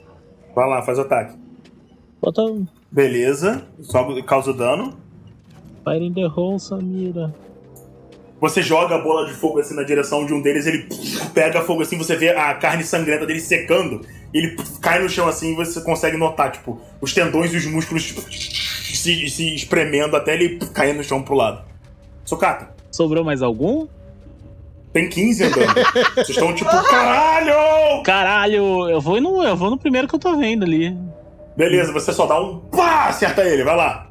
Vai 0.54 0.68
lá, 0.68 0.82
faz 0.82 0.98
o 0.98 1.02
ataque. 1.02 1.36
Bota 2.20 2.42
Beleza, 2.90 3.66
só 3.80 4.22
causa 4.22 4.52
dano. 4.52 4.94
Fire 5.82 6.04
in 6.04 6.12
the 6.12 6.26
hole, 6.26 6.60
Samira. 6.60 7.34
Você 8.40 8.60
joga 8.60 8.96
a 8.96 8.98
bola 8.98 9.26
de 9.26 9.32
fogo 9.34 9.60
assim 9.60 9.74
na 9.74 9.82
direção 9.82 10.26
de 10.26 10.34
um 10.34 10.42
deles, 10.42 10.66
ele 10.66 10.88
pega 11.32 11.62
fogo 11.62 11.82
assim, 11.82 11.96
você 11.96 12.16
vê 12.16 12.30
a 12.30 12.52
carne 12.54 12.82
sangrenta 12.82 13.24
dele 13.24 13.40
secando, 13.40 14.04
ele 14.34 14.56
cai 14.80 15.00
no 15.00 15.08
chão 15.08 15.28
assim 15.28 15.52
e 15.52 15.54
você 15.54 15.80
consegue 15.80 16.16
notar, 16.16 16.50
tipo, 16.50 16.80
os 17.00 17.14
tendões 17.14 17.52
e 17.54 17.56
os 17.56 17.66
músculos 17.66 18.04
tipo, 18.04 18.20
se, 18.32 19.30
se 19.30 19.54
espremendo 19.54 20.16
até 20.16 20.34
ele 20.34 20.58
cair 20.74 20.92
no 20.92 21.04
chão 21.04 21.22
pro 21.22 21.36
lado. 21.36 21.64
Socata, 22.24 22.72
Sobrou 22.92 23.24
mais 23.24 23.40
algum? 23.40 23.86
Tem 24.92 25.08
15 25.08 25.44
andando. 25.44 25.74
Vocês 26.14 26.28
estão 26.30 26.54
tipo, 26.54 26.70
caralho! 26.70 28.02
Caralho, 28.04 28.88
eu 28.90 29.00
vou, 29.00 29.20
no, 29.20 29.42
eu 29.42 29.56
vou 29.56 29.70
no 29.70 29.78
primeiro 29.78 30.06
que 30.08 30.14
eu 30.14 30.18
tô 30.18 30.36
vendo 30.36 30.64
ali. 30.64 30.96
Beleza, 31.56 31.92
você 31.92 32.12
só 32.12 32.26
dá 32.26 32.40
um 32.40 32.58
pá, 32.60 33.08
acerta 33.08 33.42
ele, 33.42 33.62
vai 33.64 33.76
lá. 33.76 34.08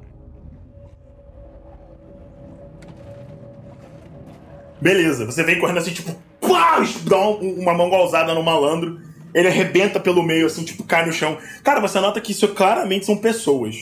Beleza, 4.81 5.25
você 5.25 5.43
vem 5.43 5.59
correndo 5.59 5.77
assim, 5.77 5.91
tipo, 5.91 6.11
pá, 6.39 6.81
dá 7.03 7.17
um- 7.19 7.59
uma 7.59 7.73
mão 7.73 7.89
golzada 7.89 8.33
no 8.33 8.41
malandro. 8.43 8.99
Ele 9.33 9.47
arrebenta 9.47 9.99
pelo 9.99 10.23
meio, 10.23 10.45
assim, 10.47 10.63
tipo, 10.63 10.83
cai 10.83 11.05
no 11.05 11.13
chão. 11.13 11.37
Cara, 11.63 11.79
você 11.79 11.99
nota 11.99 12.19
que 12.19 12.31
isso 12.31 12.47
claramente 12.49 13.05
são 13.05 13.15
pessoas. 13.15 13.75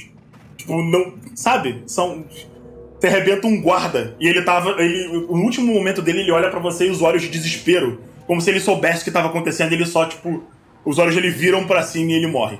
Tipo, 0.58 0.74
não. 0.84 1.14
Sabe? 1.36 1.84
São. 1.88 2.26
Você 3.00 3.08
arrebenta 3.08 3.48
um 3.48 3.62
guarda. 3.62 4.16
E 4.20 4.28
ele 4.28 4.42
tava. 4.42 4.72
Ele, 4.82 5.08
no 5.28 5.44
último 5.44 5.74
momento 5.74 6.02
dele, 6.02 6.20
ele 6.22 6.32
olha 6.32 6.50
pra 6.50 6.60
você 6.60 6.88
e 6.88 6.90
os 6.90 7.02
olhos 7.02 7.22
de 7.22 7.30
desespero. 7.30 8.02
Como 8.28 8.42
se 8.42 8.50
ele 8.50 8.60
soubesse 8.60 9.02
o 9.02 9.04
que 9.06 9.12
tava 9.12 9.30
acontecendo. 9.30 9.72
Ele 9.74 9.86
só, 9.86 10.06
tipo. 10.06 10.44
Os 10.86 10.98
olhos 10.98 11.14
dele 11.16 11.30
viram 11.30 11.66
pra 11.68 11.82
cima 11.84 12.12
e 12.12 12.16
ele 12.16 12.28
morre. 12.28 12.58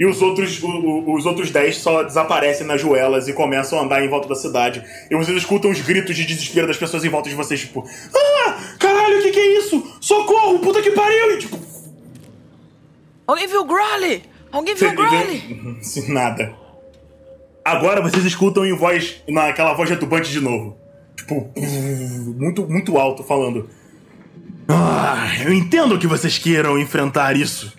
E 0.00 0.06
os 0.06 0.20
outros, 0.22 0.62
o- 0.62 0.66
o- 0.66 1.14
os 1.14 1.26
outros 1.26 1.50
10 1.50 1.76
só 1.76 2.02
desaparecem 2.02 2.66
nas 2.66 2.80
joelas 2.80 3.28
e 3.28 3.32
começam 3.32 3.78
a 3.78 3.82
andar 3.82 4.02
em 4.04 4.08
volta 4.08 4.26
da 4.28 4.34
cidade. 4.34 4.82
E 5.10 5.14
vocês 5.14 5.36
escutam 5.36 5.70
os 5.70 5.80
gritos 5.80 6.16
de 6.16 6.24
desespero 6.24 6.66
das 6.66 6.76
pessoas 6.78 7.04
em 7.04 7.08
volta 7.10 7.28
de 7.28 7.34
vocês, 7.36 7.60
tipo, 7.60 7.84
ah, 8.14 8.58
caralho, 8.78 9.18
o 9.20 9.22
que, 9.22 9.30
que 9.30 9.38
é 9.38 9.58
isso? 9.58 9.96
Socorro, 10.00 10.58
puta 10.58 10.80
que 10.82 10.90
pariu! 10.90 11.34
E, 11.34 11.38
tipo, 11.38 11.58
Alguém 13.26 13.46
viu 13.46 13.60
o 13.60 13.64
Growly? 13.64 14.22
Alguém 14.50 14.74
viu 14.74 14.88
o 14.90 14.94
Growly? 14.94 15.78
Sem 15.82 16.08
nada. 16.10 16.52
Agora 17.64 18.00
vocês 18.00 18.24
escutam 18.24 18.64
em 18.64 18.76
voz, 18.76 19.22
naquela 19.28 19.72
voz 19.74 19.88
retubante 19.88 20.30
de 20.30 20.40
novo. 20.40 20.76
Tipo, 21.16 21.50
muito, 22.36 22.66
muito 22.68 22.98
alto 22.98 23.22
falando. 23.22 23.68
Ah, 24.68 25.28
eu 25.44 25.52
entendo 25.52 25.98
que 25.98 26.06
vocês 26.06 26.38
queiram 26.38 26.78
enfrentar 26.78 27.36
isso. 27.36 27.72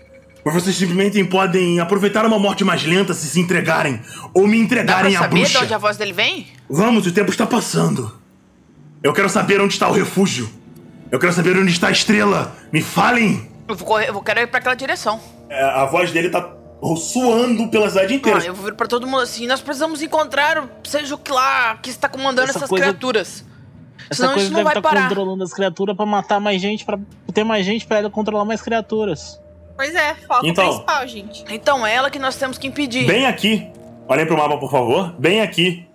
Mas 0.46 0.54
vocês 0.56 0.76
simplesmente 0.76 1.24
podem 1.24 1.80
aproveitar 1.80 2.26
uma 2.26 2.38
morte 2.38 2.64
mais 2.64 2.84
lenta 2.84 3.14
se 3.14 3.28
se 3.28 3.40
entregarem. 3.40 4.00
Ou 4.34 4.46
me 4.46 4.52
Dá 4.52 4.58
pra 4.58 4.64
entregarem 4.66 5.16
à 5.16 5.20
saber 5.20 5.36
de 5.36 5.42
bruxa. 5.42 5.64
onde 5.64 5.74
a 5.74 5.78
voz 5.78 5.98
dele 5.98 6.14
vem? 6.14 6.48
Vamos, 6.70 7.08
o 7.08 7.12
tempo 7.12 7.32
está 7.32 7.46
passando. 7.46 8.12
Eu 9.02 9.14
quero 9.14 9.30
saber 9.30 9.62
onde 9.62 9.74
está 9.74 9.90
o 9.90 9.94
refúgio. 9.94 10.50
Eu 11.12 11.20
quero 11.20 11.32
saber 11.34 11.58
onde 11.58 11.72
está 11.72 11.88
a 11.88 11.92
estrela. 11.92 12.56
Me 12.72 12.82
falem. 12.82 13.50
Eu 13.68 13.76
vou 13.76 13.88
correr, 13.88 14.10
eu 14.10 14.22
querer 14.22 14.42
ir 14.42 14.48
pra 14.48 14.60
aquela 14.60 14.76
direção. 14.76 15.20
É, 15.50 15.64
a 15.64 15.86
voz 15.86 16.12
dele 16.12 16.30
tá 16.30 16.42
suando 16.98 17.68
pela 17.70 17.90
cidade 17.90 18.14
inteira. 18.14 18.40
Ah, 18.42 18.46
eu 18.46 18.54
vou 18.54 18.66
vir 18.66 18.76
pra 18.76 18.88
todo 18.88 19.06
mundo 19.08 19.22
assim. 19.22 19.48
Nós 19.48 19.62
precisamos 19.62 20.02
encontrar, 20.02 20.64
o- 20.64 20.70
seja 20.88 21.16
o 21.16 21.18
que 21.18 21.32
lá, 21.32 21.78
que 21.78 21.90
está 21.90 22.08
comandando 22.10 22.50
Essa 22.50 22.60
essas 22.60 22.70
coisa- 22.70 22.86
criaturas. 22.86 23.46
Essa 24.10 24.16
Senão 24.22 24.34
coisa 24.34 24.46
isso 24.48 24.54
não 24.54 24.64
vai 24.64 24.72
estar 24.78 24.82
parar. 24.82 25.08
controlando 25.08 25.44
as 25.44 25.54
criaturas 25.54 25.96
pra 25.96 26.06
matar 26.06 26.40
mais 26.40 26.62
gente, 26.62 26.84
pra 26.86 27.00
ter 27.34 27.44
mais 27.44 27.66
gente 27.66 27.86
pra 27.88 28.00
ela 28.00 28.10
controlar 28.10 28.44
mais 28.46 28.62
criaturas. 28.62 29.40
Pois 29.76 29.96
é, 29.96 30.14
foco 30.28 30.46
Então. 30.46 30.66
principal, 30.68 31.08
gente. 31.08 31.46
Então 31.50 31.86
é 31.88 31.96
ela 31.96 32.10
que 32.12 32.20
nós 32.20 32.36
temos 32.36 32.58
que 32.58 32.68
impedir. 32.68 33.08
Bem 33.08 33.26
aqui, 33.26 33.72
olhem 34.08 34.26
pro 34.26 34.38
mapa, 34.38 34.58
por 34.58 34.70
favor. 34.70 35.14
Bem 35.18 35.42
aqui, 35.42 35.88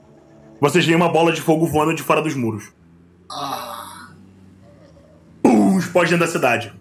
vocês 0.61 0.85
veem 0.85 0.97
uma 0.97 1.09
bola 1.09 1.33
de 1.33 1.41
fogo 1.41 1.67
voando 1.67 1.95
de 1.95 2.03
fora 2.03 2.23
dos 2.23 2.35
muros. 2.35 2.73
Pum, 5.43 5.79
explode 5.79 6.11
dentro 6.11 6.27
da 6.27 6.33
cidade. 6.33 6.73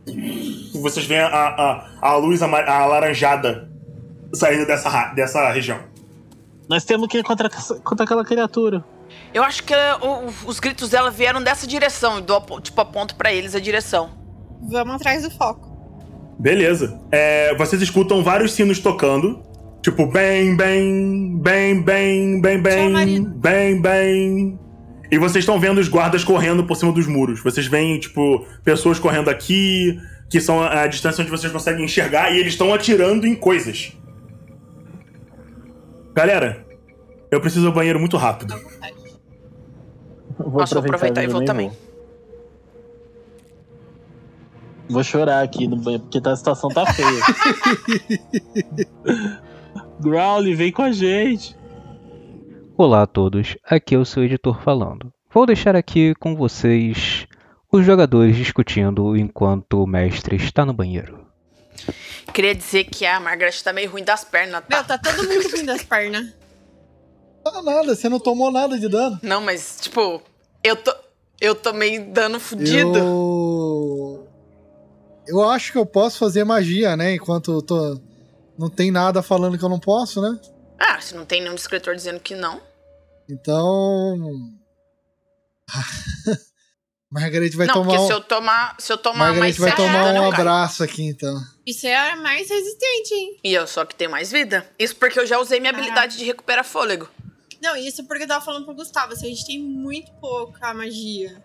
Vocês 0.81 1.05
veem 1.05 1.19
a, 1.21 1.27
a, 1.27 1.85
a 2.09 2.15
luz 2.15 2.41
ama- 2.41 2.61
alaranjada 2.61 3.69
saindo 4.33 4.65
dessa, 4.65 5.13
dessa 5.13 5.51
região. 5.51 5.79
Nós 6.69 6.83
temos 6.83 7.07
que 7.07 7.17
ir 7.19 7.23
contra, 7.23 7.49
contra 7.83 8.03
aquela 8.05 8.25
criatura. 8.25 8.83
Eu 9.33 9.43
acho 9.43 9.63
que 9.63 9.73
o- 10.01 10.49
os 10.49 10.59
gritos 10.59 10.89
dela 10.89 11.09
vieram 11.09 11.41
dessa 11.41 11.65
direção. 11.65 12.15
Eu 12.15 12.21
dou, 12.21 12.61
tipo, 12.61 12.79
aponto 12.81 13.15
pra 13.15 13.31
eles 13.31 13.55
a 13.55 13.59
direção. 13.59 14.09
Vamos 14.69 14.95
atrás 14.95 15.23
do 15.23 15.31
foco. 15.31 15.67
Beleza. 16.39 16.99
É, 17.11 17.55
vocês 17.55 17.81
escutam 17.81 18.23
vários 18.23 18.51
sinos 18.53 18.79
tocando. 18.79 19.41
Tipo, 19.81 20.05
bem, 20.07 20.55
bem, 20.57 21.37
bem, 21.39 21.81
bem, 21.83 22.41
bem, 22.41 22.61
bem, 22.61 23.23
bem, 23.23 23.81
bem. 23.81 24.59
E 25.09 25.17
vocês 25.17 25.43
estão 25.43 25.57
vendo 25.59 25.79
os 25.79 25.87
guardas 25.87 26.23
correndo 26.25 26.65
por 26.65 26.75
cima 26.75 26.91
dos 26.91 27.07
muros. 27.07 27.41
Vocês 27.41 27.65
veem, 27.67 27.97
tipo, 27.99 28.45
pessoas 28.65 28.99
correndo 28.99 29.29
aqui, 29.29 29.97
que 30.29 30.41
são 30.41 30.61
a, 30.61 30.81
a 30.81 30.87
distância 30.87 31.21
onde 31.21 31.31
vocês 31.31 31.51
conseguem 31.53 31.85
enxergar, 31.85 32.31
e 32.33 32.39
eles 32.39 32.53
estão 32.53 32.73
atirando 32.73 33.25
em 33.25 33.33
coisas. 33.33 33.93
Galera, 36.17 36.65
eu 37.29 37.39
preciso 37.39 37.67
ao 37.67 37.73
banheiro 37.73 37.99
muito 37.99 38.17
rápido. 38.17 38.55
Vou 40.35 40.61
Nossa, 40.61 40.73
vou 40.73 40.83
aproveitar 40.85 41.23
e 41.23 41.27
vou 41.27 41.45
também. 41.45 41.71
Vou 44.89 45.03
chorar 45.03 45.43
aqui 45.43 45.67
no 45.67 45.75
banho, 45.75 45.99
porque 45.99 46.19
tá- 46.19 46.31
a 46.31 46.35
situação 46.35 46.71
tá 46.71 46.87
feia. 46.91 47.21
Growly, 50.01 50.55
vem 50.55 50.71
com 50.71 50.81
a 50.81 50.91
gente. 50.91 51.55
Olá 52.75 53.03
a 53.03 53.07
todos, 53.07 53.55
aqui 53.63 53.93
é 53.93 53.99
o 53.99 54.05
seu 54.05 54.23
editor 54.23 54.59
falando. 54.63 55.13
Vou 55.31 55.45
deixar 55.45 55.75
aqui 55.75 56.15
com 56.15 56.35
vocês 56.35 57.27
os 57.71 57.85
jogadores 57.85 58.35
discutindo 58.35 59.15
enquanto 59.15 59.83
o 59.83 59.85
mestre 59.85 60.35
está 60.35 60.65
no 60.65 60.73
banheiro. 60.73 61.26
Queria 62.33 62.53
dizer 62.53 62.85
que 62.85 63.05
a 63.05 63.19
Margaret 63.19 63.61
tá 63.63 63.71
meio 63.73 63.89
ruim 63.89 64.03
das 64.03 64.23
pernas, 64.23 64.63
tá? 64.67 64.77
Meu, 64.77 64.85
tá 64.85 64.97
todo 64.97 65.27
mundo 65.27 65.49
ruim 65.49 65.65
das 65.65 65.83
pernas. 65.83 66.33
Ah, 67.49 67.61
nada, 67.61 67.95
você 67.95 68.09
não 68.09 68.19
tomou 68.19 68.51
nada 68.51 68.77
de 68.77 68.89
dano. 68.89 69.17
Não, 69.23 69.39
mas, 69.39 69.77
tipo, 69.79 70.21
eu 70.61 70.75
tô. 70.75 70.93
Eu 71.39 71.55
tomei 71.55 71.97
dano 71.97 72.41
fudido. 72.41 72.97
Eu. 72.97 74.27
Eu 75.25 75.49
acho 75.49 75.71
que 75.71 75.77
eu 75.77 75.85
posso 75.85 76.17
fazer 76.17 76.43
magia, 76.43 76.97
né? 76.97 77.13
Enquanto 77.13 77.53
eu 77.53 77.61
tô. 77.61 78.01
Não 78.57 78.69
tem 78.69 78.91
nada 78.91 79.21
falando 79.21 79.57
que 79.57 79.63
eu 79.63 79.69
não 79.69 79.79
posso, 79.79 80.21
né? 80.21 80.37
Ah, 80.77 80.99
se 80.99 81.15
não 81.15 81.25
tem 81.25 81.41
nenhum 81.41 81.55
escritor 81.55 81.95
dizendo 81.95 82.19
que 82.19 82.35
não. 82.35 82.59
Então. 83.29 84.17
Margarete 87.09 87.55
vai 87.55 87.67
não, 87.67 87.73
tomar 87.75 87.85
porque 87.87 88.01
um. 88.03 88.07
se 88.07 88.13
eu 88.13 88.21
tomar. 88.21 88.75
Se 88.79 88.91
eu 88.91 88.97
tomar 88.97 89.33
mais 89.33 89.57
Margarete 89.57 89.59
vai 89.61 89.69
sete 89.69 89.81
de 89.81 89.87
tomar 89.87 90.13
um 90.21 90.31
abraço 90.31 90.83
aqui, 90.83 91.03
então. 91.03 91.39
Isso 91.65 91.87
é 91.87 91.95
a 92.11 92.15
mais 92.17 92.49
resistente, 92.49 93.13
hein? 93.13 93.39
E 93.43 93.53
eu 93.53 93.65
só 93.65 93.85
que 93.85 93.95
tenho 93.95 94.11
mais 94.11 94.29
vida. 94.31 94.69
Isso 94.77 94.95
porque 94.95 95.19
eu 95.19 95.25
já 95.25 95.39
usei 95.39 95.59
minha 95.59 95.71
habilidade 95.71 96.17
de 96.17 96.25
recuperar 96.25 96.65
fôlego. 96.65 97.07
Não, 97.61 97.75
isso 97.77 98.03
porque 98.05 98.23
eu 98.23 98.27
tava 98.27 98.43
falando 98.43 98.65
pro 98.65 98.75
Gustavo, 98.75 99.13
assim, 99.13 99.25
a 99.25 99.29
gente 99.29 99.45
tem 99.45 99.59
muito 99.59 100.11
pouca 100.19 100.73
magia. 100.73 101.41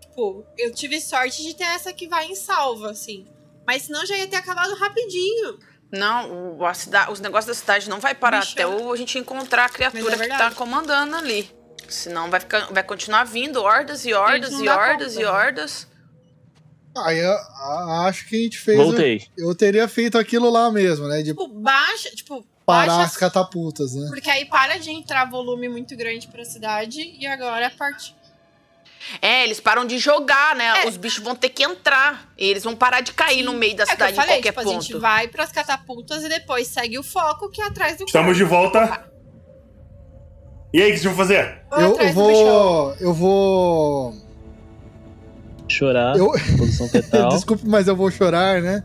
Tipo, 0.00 0.44
eu 0.56 0.72
tive 0.72 1.00
sorte 1.00 1.42
de 1.42 1.54
ter 1.54 1.64
essa 1.64 1.92
que 1.92 2.08
vai 2.08 2.26
em 2.26 2.34
salva, 2.34 2.90
assim. 2.90 3.26
Mas 3.66 3.82
senão 3.82 4.06
já 4.06 4.16
ia 4.16 4.26
ter 4.26 4.36
acabado 4.36 4.74
rapidinho. 4.76 5.58
Não, 5.92 6.56
o- 6.58 6.66
a 6.66 6.72
cida- 6.74 7.10
os 7.10 7.18
negócios 7.20 7.46
da 7.46 7.54
cidade 7.60 7.88
não 7.90 7.98
vai 7.98 8.14
parar 8.14 8.40
Bicho, 8.40 8.52
até 8.52 8.66
o- 8.66 8.92
a 8.92 8.96
gente 8.96 9.18
encontrar 9.18 9.64
a 9.66 9.68
criatura 9.68 10.14
é 10.14 10.18
que 10.18 10.28
tá 10.38 10.50
comandando 10.50 11.16
ali. 11.16 11.50
Senão 11.88 12.30
vai, 12.30 12.38
ficar, 12.40 12.66
vai 12.72 12.82
continuar 12.82 13.24
vindo 13.24 13.62
hordas 13.62 14.04
e 14.04 14.12
hordas 14.12 14.52
e 14.52 14.64
dá 14.64 14.76
hordas 14.76 15.14
conta, 15.14 15.20
e 15.20 15.24
né? 15.24 15.30
hordas. 15.30 15.88
Ah, 16.96 17.14
eu 17.14 17.32
a- 17.32 18.06
acho 18.08 18.28
que 18.28 18.36
a 18.36 18.38
gente 18.42 18.58
fez. 18.58 18.76
Voltei. 18.76 19.26
Eu 19.36 19.54
teria 19.54 19.86
feito 19.88 20.18
aquilo 20.18 20.50
lá 20.50 20.70
mesmo, 20.70 21.06
né? 21.06 21.18
De 21.22 21.30
Tipo, 21.30 21.46
baixa, 21.48 22.10
tipo, 22.10 22.44
parar 22.66 22.96
baixa. 22.96 23.04
as 23.06 23.16
catapultas, 23.16 23.94
né? 23.94 24.06
Porque 24.08 24.28
aí 24.28 24.44
para 24.44 24.78
de 24.78 24.90
entrar 24.90 25.24
volume 25.30 25.68
muito 25.68 25.96
grande 25.96 26.26
pra 26.28 26.44
cidade 26.44 27.00
e 27.18 27.26
agora 27.26 27.68
a 27.68 27.70
parte. 27.70 28.14
É, 29.22 29.44
eles 29.44 29.60
param 29.60 29.86
de 29.86 29.96
jogar, 29.96 30.56
né? 30.56 30.82
É. 30.84 30.88
Os 30.88 30.96
bichos 30.96 31.22
vão 31.22 31.34
ter 31.36 31.50
que 31.50 31.62
entrar. 31.62 32.30
E 32.36 32.46
eles 32.50 32.64
vão 32.64 32.74
parar 32.74 33.00
de 33.00 33.12
cair 33.12 33.42
no 33.44 33.52
meio 33.54 33.76
da 33.76 33.84
É 33.84 33.86
que 33.86 33.92
eu 33.92 33.96
cidade 33.96 34.16
falei, 34.16 34.30
em 34.32 34.42
qualquer 34.42 34.48
tipo, 34.50 34.60
a 34.60 34.64
ponto. 34.64 34.82
gente 34.82 34.96
vai 34.98 35.28
pras 35.28 35.52
catapultas 35.52 36.24
e 36.24 36.28
depois 36.28 36.66
segue 36.66 36.98
o 36.98 37.02
foco 37.02 37.48
que 37.48 37.62
é 37.62 37.66
atrás 37.66 37.96
do 37.96 38.04
Estamos 38.04 38.36
de 38.36 38.44
corpo. 38.44 38.56
volta. 38.72 39.08
E 40.72 40.82
aí, 40.82 40.90
o 40.90 40.92
que 40.94 40.98
vocês 41.00 41.04
vão 41.04 41.14
fazer? 41.16 41.58
Eu, 41.72 41.92
atrás 41.92 42.14
do 42.14 42.20
vou. 42.20 42.94
Eu 43.00 43.14
vou. 43.14 44.14
Chorar, 45.66 46.16
Eu- 46.16 46.32
posição 46.56 46.88
fetal. 46.90 47.28
Desculpe, 47.28 47.62
mas 47.66 47.86
eu 47.88 47.96
vou 47.96 48.10
chorar, 48.10 48.60
né? 48.62 48.82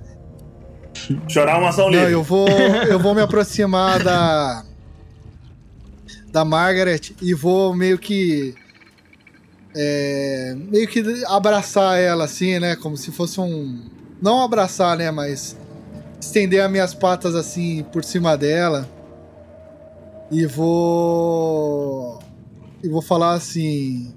Chorar 1.27 1.57
uma 1.59 1.69
ação 1.69 1.85
Não, 1.85 1.91
livre. 1.91 2.11
eu 2.13 2.21
vou, 2.23 2.47
eu 2.49 2.99
vou 2.99 3.15
me 3.15 3.21
aproximar 3.21 4.03
da 4.03 4.63
da 6.31 6.43
Margaret 6.45 6.99
e 7.21 7.33
vou 7.33 7.75
meio 7.75 7.97
que 7.97 8.55
é, 9.75 10.55
meio 10.57 10.87
que 10.87 11.03
abraçar 11.27 11.99
ela 11.99 12.23
assim, 12.25 12.57
né, 12.59 12.75
como 12.75 12.97
se 12.97 13.11
fosse 13.11 13.39
um 13.39 13.81
não 14.21 14.41
abraçar, 14.41 14.97
né, 14.97 15.11
mas 15.11 15.55
estender 16.19 16.61
as 16.63 16.71
minhas 16.71 16.93
patas 16.93 17.35
assim 17.35 17.83
por 17.91 18.03
cima 18.03 18.35
dela 18.37 18.87
e 20.33 20.45
vou 20.45 22.19
e 22.83 22.89
vou 22.89 23.01
falar 23.01 23.33
assim 23.33 24.13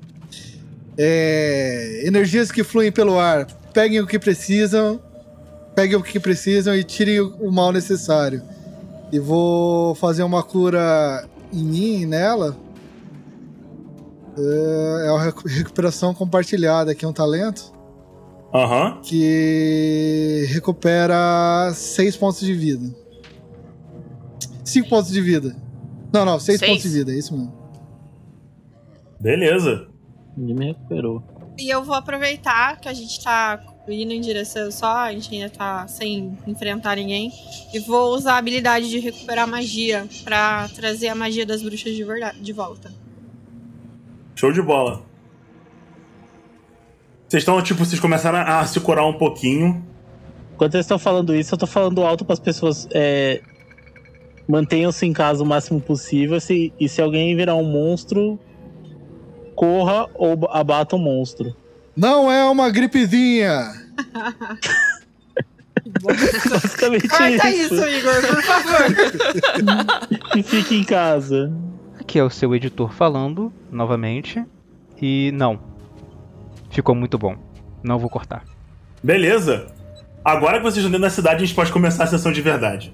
é, 0.99 2.03
energias 2.07 2.51
que 2.51 2.65
fluem 2.65 2.91
pelo 2.91 3.19
ar, 3.19 3.47
peguem 3.73 4.01
o 4.01 4.07
que 4.07 4.19
precisam 4.19 5.01
peguem 5.75 5.97
o 5.97 6.03
que 6.03 6.19
precisam 6.19 6.75
e 6.75 6.83
tirem 6.83 7.21
o 7.21 7.53
mal 7.53 7.71
necessário. 7.71 8.43
E 9.13 9.19
vou 9.19 9.95
fazer 9.95 10.23
uma 10.23 10.43
cura 10.43 11.29
em 11.53 11.63
mim 11.63 12.01
e 12.01 12.07
nela. 12.07 12.57
É, 14.39 15.07
é 15.07 15.11
uma 15.13 15.23
recu- 15.23 15.47
recuperação 15.47 16.15
compartilhada 16.15 16.93
aqui, 16.93 17.05
um 17.05 17.13
talento. 17.13 17.73
Aham. 18.55 19.01
Que 19.03 20.47
recupera 20.49 21.71
6 21.75 22.17
pontos 22.17 22.41
de 22.41 22.55
vida. 22.55 22.95
5 24.65 24.89
pontos 24.89 25.11
de 25.13 25.21
vida. 25.21 25.55
Não, 26.17 26.25
não, 26.25 26.39
6 26.41 26.59
Seis? 26.59 26.71
pontos 26.71 26.83
de 26.91 26.99
vida, 26.99 27.13
é 27.13 27.19
isso 27.19 27.37
mesmo. 27.37 27.53
Beleza. 29.21 29.89
Ninguém 30.37 30.55
me 30.57 30.67
recuperou. 30.67 31.23
E 31.59 31.71
eu 31.73 31.83
vou 31.83 31.95
aproveitar 31.95 32.79
que 32.81 32.89
a 32.89 32.93
gente 32.93 33.23
tá 33.23 33.61
indo 33.89 34.13
em 34.13 34.21
direção 34.21 34.71
só, 34.71 34.99
a 34.99 35.13
gente 35.13 35.35
ainda 35.35 35.49
tá 35.49 35.87
sem 35.89 36.37
enfrentar 36.47 36.97
ninguém. 36.97 37.33
E 37.73 37.79
vou 37.81 38.15
usar 38.15 38.35
a 38.35 38.39
habilidade 38.39 38.91
de 38.91 38.99
recuperar 38.99 39.49
magia 39.49 40.07
pra 40.25 40.69
trazer 40.75 41.09
a 41.09 41.15
magia 41.15 41.47
das 41.47 41.63
bruxas 41.63 41.95
de 41.95 42.05
verdade 42.05 42.41
de 42.41 42.53
volta. 42.53 42.93
Show 44.35 44.53
de 44.53 44.61
bola. 44.61 45.03
Vocês 47.27 47.43
estão, 47.43 47.61
tipo, 47.63 47.85
vocês 47.85 47.99
começaram 48.01 48.39
a 48.39 48.65
se 48.67 48.79
curar 48.81 49.05
um 49.07 49.15
pouquinho. 49.15 49.85
Enquanto 50.55 50.75
eles 50.75 50.85
estão 50.85 50.99
falando 50.99 51.35
isso, 51.35 51.55
eu 51.55 51.59
tô 51.59 51.67
falando 51.67 52.03
alto 52.03 52.25
para 52.25 52.35
as 52.35 52.41
pessoas 52.41 52.87
é, 52.93 53.43
mantenham-se 54.49 55.05
em 55.07 55.13
casa 55.13 55.43
o 55.43 55.47
máximo 55.47 55.81
possível. 55.81 56.41
Se, 56.41 56.73
e 56.79 56.89
se 56.89 57.01
alguém 57.03 57.37
virar 57.37 57.55
um 57.57 57.65
monstro, 57.65 58.39
corra 59.55 60.09
ou 60.15 60.49
abata 60.51 60.97
o 60.97 60.99
monstro. 60.99 61.55
Não 61.97 62.31
é 62.31 62.45
uma 62.45 62.71
gripezinha! 62.71 63.73
Basicamente 66.03 67.09
Corta 67.09 67.51
isso. 67.51 67.75
isso, 67.75 67.89
Igor, 67.89 68.15
por 68.27 68.43
favor. 68.43 70.37
E 70.37 70.43
fique 70.43 70.75
em 70.77 70.85
casa. 70.85 71.53
Aqui 71.99 72.19
é 72.19 72.25
o 72.25 72.31
seu 72.31 72.55
editor 72.55 72.93
falando 72.93 73.53
novamente. 73.71 74.45
E 75.01 75.31
não. 75.33 75.61
Ficou 76.71 76.95
muito 76.95 77.17
bom. 77.19 77.37
Não 77.83 77.99
vou 77.99 78.11
cortar. 78.11 78.45
Beleza. 79.03 79.67
Agora 80.25 80.59
que 80.59 80.65
vocês 80.65 80.79
estão 80.79 80.91
dentro 80.91 81.03
da 81.03 81.11
cidade, 81.11 81.37
a 81.37 81.47
gente 81.47 81.55
pode 81.55 81.71
começar 81.71 82.05
a 82.05 82.07
sessão 82.07 82.33
de 82.33 82.43
verdade. 82.43 82.93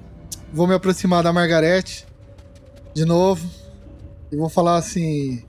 Vou 0.52 0.66
me 0.66 0.75
aproximar 0.75 1.23
da 1.23 1.32
Margarete 1.32 2.06
de 2.92 3.06
novo 3.06 3.49
e 4.30 4.37
vou 4.37 4.50
falar 4.50 4.76
assim: 4.76 5.42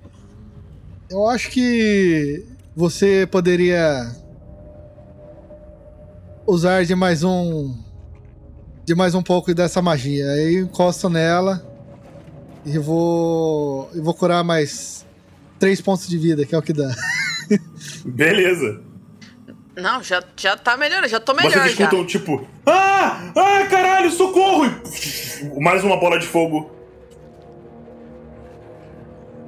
Eu 1.10 1.28
acho 1.28 1.50
que 1.52 2.46
você 2.74 3.28
poderia 3.30 4.16
usar 6.48 6.86
de 6.86 6.96
mais 6.96 7.22
um 7.22 7.78
de 8.86 8.96
mais 8.96 9.14
um 9.14 9.22
pouco 9.22 9.54
dessa 9.54 9.82
magia. 9.82 10.26
Aí 10.32 10.56
encosto 10.56 11.10
nela 11.10 11.62
e 12.66 12.78
vou 12.78 13.90
e 13.94 14.00
vou 14.00 14.14
curar 14.14 14.42
mais 14.42 15.06
três 15.60 15.82
pontos 15.82 16.08
de 16.08 16.18
vida, 16.18 16.46
que 16.46 16.56
é 16.56 16.58
o 16.58 16.62
que 16.62 16.72
dá. 16.72 16.96
Beleza. 18.06 18.93
Não, 19.76 20.04
já, 20.04 20.24
já 20.38 20.56
tá 20.56 20.78
melhorando, 20.78 21.08
já 21.08 21.20
tô 21.20 21.34
melhor 21.34 21.52
vocês 21.52 21.76
já. 21.76 21.86
escutam, 21.86 22.06
tipo, 22.06 22.48
ah, 22.66 23.32
ah, 23.36 23.66
caralho, 23.70 24.12
socorro! 24.12 24.66
E 24.66 25.60
mais 25.60 25.84
uma 25.84 25.98
bola 25.98 26.20
de 26.20 26.28
fogo. 26.28 26.72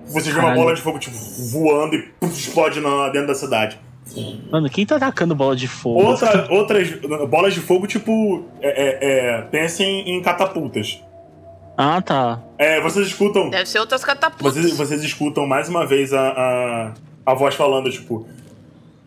Vocês 0.08 0.34
veem 0.34 0.46
uma 0.46 0.56
bola 0.56 0.74
de 0.74 0.82
fogo, 0.82 0.98
tipo, 0.98 1.16
voando 1.52 1.96
e 1.96 2.12
explode 2.26 2.80
na, 2.80 3.10
dentro 3.10 3.28
da 3.28 3.36
cidade. 3.36 3.80
Mano, 4.52 4.70
quem 4.70 4.86
tá 4.86 4.96
atacando 4.96 5.36
bola 5.36 5.56
de 5.56 5.68
fogo? 5.68 6.00
Outra, 6.00 6.48
outras 6.52 6.90
bolas 7.30 7.54
de 7.54 7.60
fogo, 7.60 7.88
tipo, 7.88 8.46
é, 8.62 8.70
é, 8.70 8.98
é, 9.02 9.42
pensem 9.44 10.10
em 10.10 10.22
catapultas. 10.22 11.04
Ah, 11.78 12.02
tá. 12.02 12.42
É, 12.58 12.80
vocês 12.82 13.08
escutam. 13.08 13.50
Deve 13.50 13.68
ser 13.68 13.80
outras 13.80 14.04
catapultas. 14.04 14.56
Vocês, 14.56 14.78
vocês 14.78 15.04
escutam 15.04 15.46
mais 15.46 15.68
uma 15.68 15.86
vez 15.86 16.14
a, 16.14 16.30
a, 16.30 16.94
a 17.26 17.34
voz 17.34 17.54
falando, 17.56 17.92
tipo. 17.92 18.26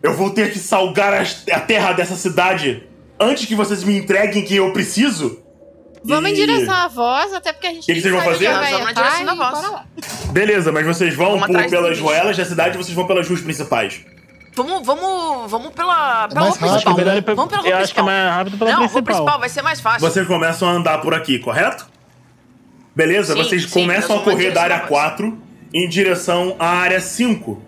Eu 0.03 0.15
vou 0.15 0.31
ter 0.31 0.53
que 0.53 0.59
salgar 0.59 1.13
a 1.15 1.61
terra 1.61 1.93
dessa 1.93 2.15
cidade 2.17 2.85
antes 3.21 3.47
que 3.47 3.55
vocês 3.55 3.83
me 3.83 3.97
entreguem 3.99 4.45
quem 4.45 4.59
eu 4.59 4.73
preciso. 4.73 5.43
Vamos 6.05 6.31
em 6.31 6.33
E- 6.35 6.37
direção 6.37 6.75
à 6.75 6.87
voz, 6.87 7.35
até 7.35 7.53
porque 7.53 7.67
a 7.67 7.71
gente 7.73 7.85
Que 7.87 7.95
que 7.95 8.01
vocês 8.01 8.15
vão 8.15 8.23
fazer? 8.23 8.49
Nós 8.53 8.71
vamos 8.71 8.87
na 8.87 8.93
tá 8.95 9.03
direção 9.03 9.23
e 9.23 9.27
da 9.27 9.35
voz. 9.35 9.51
bora 9.51 9.69
lá. 9.71 9.85
Beleza, 10.31 10.71
mas 10.73 10.87
vocês 10.87 11.15
vão 11.15 11.41
por, 11.41 11.67
pelas 11.69 11.99
ruelas 11.99 12.37
da 12.37 12.45
cidade 12.45 12.77
ou 12.79 12.85
vocês 12.85 12.95
vão 12.95 13.07
pelas 13.07 13.27
ruas 13.29 13.41
principais? 13.41 14.01
Vamos, 14.55 14.87
vamos, 14.87 15.51
vamos 15.51 15.73
pela, 15.73 16.29
pela 16.29 16.41
mais 16.41 16.57
rua 16.57 16.69
rápido, 16.71 16.95
principal. 16.95 17.17
ir 17.17 17.23
pra- 17.23 17.35
Vamos 17.35 17.51
pela 17.51 17.63
rua 17.63 17.71
eu 17.71 17.77
acho 17.77 17.93
que 17.95 18.01
é 18.01 18.03
principal. 18.03 18.05
mais 18.05 18.35
rápido 18.37 18.59
pela 18.59 18.71
Não, 18.71 18.79
rua 18.79 18.89
principal. 18.89 19.15
principal 19.17 19.41
vai 19.41 19.49
ser 19.49 19.63
mais 19.63 19.81
fácil. 19.81 20.01
Vocês 20.01 20.27
começam 20.27 20.69
a 20.69 20.73
andar 20.73 20.99
por 20.99 21.15
aqui, 21.15 21.39
correto? 21.41 21.87
Beleza? 22.95 23.35
Sim, 23.35 23.43
vocês 23.43 23.63
sim, 23.65 23.69
começam 23.81 24.17
a 24.17 24.23
correr 24.23 24.51
em 24.51 24.53
da 24.53 24.63
área 24.63 24.77
à 24.77 24.79
voz. 24.81 24.89
4 24.89 25.39
em 25.75 25.89
direção 25.89 26.57
à 26.59 26.67
área 26.69 27.01
5. 27.01 27.63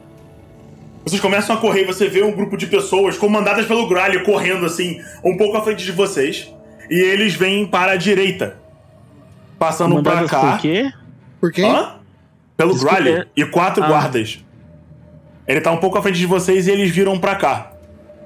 Vocês 1.04 1.20
começam 1.20 1.56
a 1.56 1.58
correr 1.58 1.82
e 1.82 1.86
você 1.86 2.08
vê 2.08 2.22
um 2.22 2.32
grupo 2.32 2.56
de 2.56 2.66
pessoas 2.66 3.16
comandadas 3.16 3.66
pelo 3.66 3.88
Gralho 3.88 4.22
correndo 4.22 4.66
assim, 4.66 5.00
um 5.24 5.36
pouco 5.36 5.56
à 5.56 5.62
frente 5.62 5.84
de 5.84 5.92
vocês. 5.92 6.52
E 6.90 6.94
eles 6.94 7.34
vêm 7.34 7.66
para 7.66 7.92
a 7.92 7.96
direita. 7.96 8.58
Passando 9.58 10.02
pra 10.02 10.14
Mandadas 10.14 10.30
cá. 10.30 10.40
por 10.52 10.60
quê? 10.60 10.92
Por 11.40 11.52
quem? 11.52 11.70
Hã? 11.70 11.94
Pelo 12.56 12.78
Gralho 12.78 13.26
e 13.36 13.44
quatro 13.46 13.82
Ah. 13.82 13.86
guardas. 13.88 14.44
Ele 15.48 15.60
tá 15.60 15.70
um 15.72 15.78
pouco 15.78 15.98
à 15.98 16.02
frente 16.02 16.18
de 16.18 16.26
vocês 16.26 16.66
e 16.66 16.70
eles 16.70 16.90
viram 16.90 17.18
pra 17.18 17.34
cá. 17.34 17.72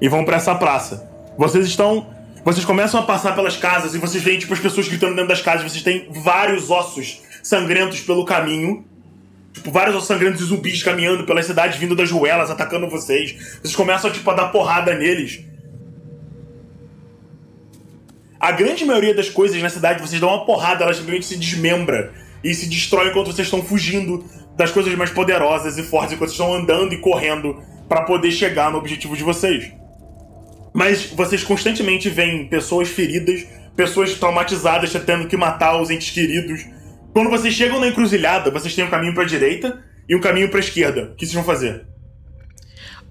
E 0.00 0.08
vão 0.08 0.24
pra 0.24 0.36
essa 0.36 0.54
praça. 0.54 1.08
Vocês 1.38 1.66
estão. 1.66 2.08
Vocês 2.44 2.64
começam 2.66 3.00
a 3.00 3.02
passar 3.04 3.34
pelas 3.34 3.56
casas 3.56 3.94
e 3.94 3.98
vocês 3.98 4.22
veem, 4.22 4.38
tipo, 4.38 4.52
as 4.52 4.60
pessoas 4.60 4.86
gritando 4.88 5.12
dentro 5.14 5.28
das 5.28 5.40
casas. 5.40 5.70
Vocês 5.70 5.82
têm 5.82 6.08
vários 6.10 6.70
ossos 6.70 7.22
sangrentos 7.42 8.00
pelo 8.00 8.24
caminho. 8.24 8.84
Tipo, 9.54 9.70
vários 9.70 9.94
ossos 9.94 10.08
sangrentos 10.08 10.40
e 10.40 10.44
zumbis 10.44 10.82
caminhando 10.82 11.24
pela 11.24 11.42
cidade, 11.42 11.78
vindo 11.78 11.94
das 11.94 12.10
ruelas, 12.10 12.50
atacando 12.50 12.90
vocês. 12.90 13.34
Vocês 13.62 13.74
começam, 13.74 14.10
tipo, 14.10 14.28
a 14.30 14.34
dar 14.34 14.48
porrada 14.48 14.92
neles. 14.94 15.44
A 18.38 18.52
grande 18.52 18.84
maioria 18.84 19.14
das 19.14 19.30
coisas 19.30 19.62
na 19.62 19.70
cidade, 19.70 20.02
vocês 20.02 20.20
dão 20.20 20.28
uma 20.28 20.44
porrada, 20.44 20.84
elas 20.84 20.96
simplesmente 20.96 21.24
se 21.24 21.36
desmembra 21.36 22.12
e 22.42 22.52
se 22.52 22.66
destrói 22.66 23.08
enquanto 23.08 23.32
vocês 23.32 23.46
estão 23.46 23.62
fugindo 23.62 24.22
das 24.56 24.70
coisas 24.70 24.94
mais 24.96 25.10
poderosas 25.10 25.78
e 25.78 25.82
fortes, 25.82 26.12
enquanto 26.12 26.30
vocês 26.30 26.40
estão 26.40 26.52
andando 26.52 26.92
e 26.92 26.98
correndo 26.98 27.62
pra 27.88 28.02
poder 28.02 28.30
chegar 28.32 28.70
no 28.70 28.78
objetivo 28.78 29.16
de 29.16 29.22
vocês. 29.22 29.72
Mas 30.74 31.06
vocês 31.06 31.44
constantemente 31.44 32.10
veem 32.10 32.46
pessoas 32.46 32.88
feridas, 32.88 33.46
pessoas 33.76 34.14
traumatizadas 34.14 34.92
tendo 35.06 35.28
que 35.28 35.36
matar 35.36 35.80
os 35.80 35.88
entes 35.88 36.10
queridos. 36.10 36.66
Quando 37.14 37.30
vocês 37.30 37.54
chegam 37.54 37.78
na 37.78 37.86
encruzilhada, 37.86 38.50
vocês 38.50 38.74
têm 38.74 38.84
um 38.84 38.90
caminho 38.90 39.14
pra 39.14 39.22
direita 39.22 39.84
e 40.08 40.16
um 40.16 40.20
caminho 40.20 40.50
pra 40.50 40.58
esquerda. 40.58 41.12
O 41.12 41.14
que 41.14 41.24
vocês 41.24 41.32
vão 41.32 41.44
fazer? 41.44 41.86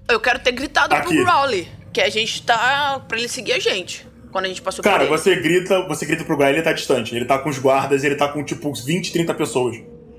Eu 0.06 0.20
quero 0.20 0.38
ter 0.40 0.52
gritado 0.52 0.94
Aqui. 0.94 1.14
pro 1.14 1.24
Growly 1.24 1.66
que 1.90 2.02
a 2.02 2.10
gente 2.10 2.42
tá. 2.42 3.02
pra 3.08 3.16
ele 3.16 3.28
seguir 3.28 3.54
a 3.54 3.58
gente. 3.58 4.06
Quando 4.30 4.44
a 4.44 4.48
gente 4.48 4.60
passou 4.60 4.84
Cara, 4.84 4.98
por 4.98 5.04
ele. 5.04 5.10
você 5.10 5.36
grita, 5.36 5.86
você 5.88 6.04
grita 6.04 6.22
pro 6.22 6.36
Guy, 6.36 6.46
ele 6.48 6.60
tá 6.60 6.74
distante. 6.74 7.16
Ele 7.16 7.24
tá 7.24 7.38
com 7.38 7.48
os 7.48 7.58
guardas, 7.58 8.04
ele 8.04 8.14
tá 8.14 8.28
com 8.28 8.44
tipo 8.44 8.70
20, 8.74 9.10
30 9.10 9.32
pessoas. 9.32 9.76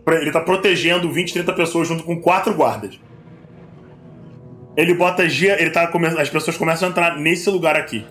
Ele 0.07 0.31
tá 0.31 0.41
protegendo 0.41 1.11
20, 1.11 1.33
30 1.33 1.53
pessoas 1.53 1.87
junto 1.87 2.03
com 2.03 2.19
quatro 2.19 2.55
guardas. 2.55 2.99
Ele 4.75 4.95
bota 4.95 5.29
gia, 5.29 5.61
ele 5.61 5.69
tá 5.69 5.91
as 6.17 6.29
pessoas 6.29 6.57
começam 6.57 6.87
a 6.87 6.91
entrar 6.91 7.17
nesse 7.17 7.49
lugar 7.51 7.75
aqui. 7.75 8.03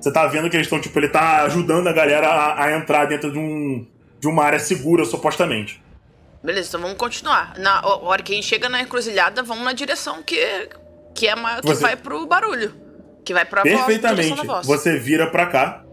Você 0.00 0.10
tá 0.10 0.26
vendo 0.26 0.48
que 0.48 0.56
eles 0.56 0.66
estão 0.66 0.80
tipo, 0.80 0.98
ele 0.98 1.08
tá 1.08 1.42
ajudando 1.42 1.86
a 1.86 1.92
galera 1.92 2.26
a, 2.28 2.64
a 2.64 2.76
entrar 2.76 3.04
dentro 3.04 3.30
de 3.30 3.38
um 3.38 3.86
de 4.22 4.28
uma 4.28 4.44
área 4.44 4.60
segura 4.60 5.04
supostamente. 5.04 5.82
Beleza, 6.42 6.68
então 6.68 6.80
vamos 6.80 6.96
continuar. 6.96 7.58
Na 7.58 7.84
hora 7.84 8.22
que 8.22 8.32
a 8.32 8.36
gente 8.36 8.46
chega 8.46 8.68
na 8.68 8.80
encruzilhada, 8.80 9.42
vamos 9.42 9.64
na 9.64 9.72
direção 9.72 10.22
que, 10.22 10.36
que 11.12 11.26
é 11.26 11.34
uma, 11.34 11.60
que 11.60 11.66
Você- 11.66 11.82
vai 11.82 11.96
pro 11.96 12.24
barulho. 12.24 12.72
Que 13.24 13.34
vai 13.34 13.44
pra 13.44 13.62
Perfeitamente. 13.62 14.46
voz. 14.46 14.64
Você 14.66 14.96
vira 14.98 15.28
pra 15.28 15.46
cá 15.46 15.84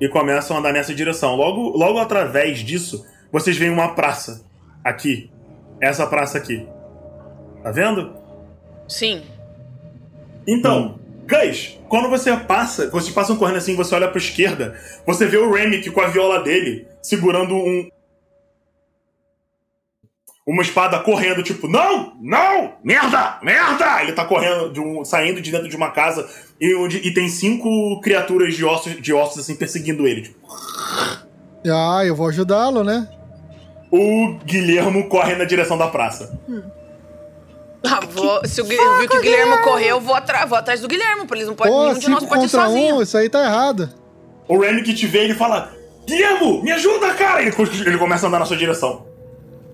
e 0.00 0.08
começam 0.08 0.56
a 0.56 0.60
andar 0.60 0.72
nessa 0.72 0.94
direção. 0.94 1.34
Logo, 1.36 1.76
logo 1.76 1.98
através 1.98 2.58
disso, 2.60 3.06
vocês 3.30 3.56
veem 3.56 3.70
uma 3.70 3.94
praça 3.94 4.44
aqui. 4.84 5.30
Essa 5.80 6.06
praça 6.06 6.38
aqui. 6.38 6.66
Tá 7.62 7.70
vendo? 7.70 8.14
Sim. 8.88 9.22
Então, 10.46 10.98
Gus, 11.26 11.78
quando 11.88 12.08
você 12.08 12.36
passa, 12.36 12.88
quando 12.88 13.02
vocês 13.02 13.14
passam 13.14 13.36
correndo 13.36 13.58
assim, 13.58 13.76
você 13.76 13.94
olha 13.94 14.08
pra 14.08 14.18
esquerda, 14.18 14.78
você 15.06 15.26
vê 15.26 15.36
o 15.36 15.52
Remick 15.52 15.90
com 15.90 16.00
a 16.00 16.08
viola 16.08 16.42
dele 16.42 16.86
segurando 17.02 17.54
um 17.54 17.88
uma 20.46 20.62
espada 20.62 20.98
correndo, 20.98 21.42
tipo, 21.42 21.68
não, 21.68 22.14
não, 22.20 22.72
merda, 22.82 23.38
merda! 23.42 24.02
Ele 24.02 24.12
tá 24.12 24.24
correndo, 24.24 24.72
de 24.72 24.80
um, 24.80 25.04
saindo 25.04 25.40
de 25.40 25.52
dentro 25.52 25.68
de 25.68 25.76
uma 25.76 25.90
casa 25.90 26.28
e, 26.60 26.74
onde, 26.74 26.98
e 26.98 27.14
tem 27.14 27.28
cinco 27.28 28.00
criaturas 28.00 28.54
de 28.54 28.64
ossos, 28.64 29.00
de 29.00 29.12
ossos 29.12 29.38
assim 29.38 29.54
perseguindo 29.54 30.06
ele. 30.06 30.22
Tipo. 30.22 30.38
Ah, 31.64 32.02
eu 32.04 32.16
vou 32.16 32.26
ajudá-lo, 32.26 32.82
né? 32.82 33.08
O 33.90 34.38
Guilhermo 34.44 35.08
corre 35.08 35.36
na 35.36 35.44
direção 35.44 35.78
da 35.78 35.86
praça. 35.86 36.36
Ah, 37.90 38.00
vou- 38.08 38.40
se 38.46 38.60
o 38.60 38.64
Gui- 38.64 38.76
eu 38.76 38.98
vi 39.00 39.08
que 39.08 39.16
o 39.16 39.20
Guilherme 39.20 39.58
correu, 39.62 39.88
eu 39.96 40.00
vou, 40.00 40.14
atra- 40.14 40.46
vou 40.46 40.56
atrás 40.56 40.80
do 40.80 40.88
Guilherme, 40.88 41.26
pra 41.26 41.36
eles 41.36 41.48
não 41.48 41.54
podem. 41.56 41.72
Pô, 41.72 41.82
Nenhum 41.86 41.98
de 41.98 42.08
nós 42.10 42.24
pode 42.24 42.44
ir 42.44 42.48
sozinho. 42.48 42.96
um, 42.96 43.02
isso 43.02 43.16
aí 43.18 43.28
tá 43.28 43.44
errado. 43.44 43.90
O 44.46 44.58
Remick 44.58 44.94
te 44.94 45.06
vê 45.06 45.24
ele 45.24 45.34
fala: 45.34 45.72
Guilhermo, 46.06 46.62
me 46.62 46.70
ajuda, 46.72 47.12
cara! 47.14 47.42
Ele, 47.42 47.52
ele 47.86 47.98
começa 47.98 48.26
a 48.26 48.28
andar 48.28 48.38
na 48.38 48.44
sua 48.44 48.56
direção. 48.56 49.06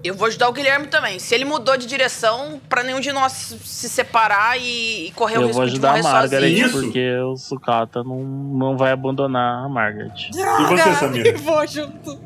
Eu 0.02 0.14
vou 0.14 0.28
ajudar 0.28 0.48
o 0.48 0.52
Guilherme 0.52 0.86
também. 0.86 1.18
Se 1.18 1.34
ele 1.34 1.44
mudou 1.44 1.76
de 1.76 1.84
direção, 1.84 2.60
pra 2.68 2.84
nenhum 2.84 3.00
de 3.00 3.10
nós 3.12 3.32
se 3.64 3.88
separar 3.88 4.56
e, 4.56 5.08
e 5.08 5.10
correr 5.10 5.38
o 5.38 5.42
Eu 5.42 5.46
risco 5.48 5.56
vou 5.56 5.66
de 5.66 5.72
ajudar 5.72 5.88
a 5.88 5.92
morrer 5.96 6.02
Margaret 6.04 6.48
sozinho. 6.50 6.66
Isso. 6.66 6.80
porque 6.82 7.10
o 7.18 7.36
Sukata 7.36 8.04
não, 8.04 8.18
não 8.22 8.76
vai 8.76 8.92
abandonar 8.92 9.64
a 9.64 9.68
Margaret. 9.68 10.12
E 10.32 10.64
você, 10.66 10.94
Samira? 10.94 11.28
Eu 11.30 11.38
vou 11.42 11.66
junto. 11.66 12.18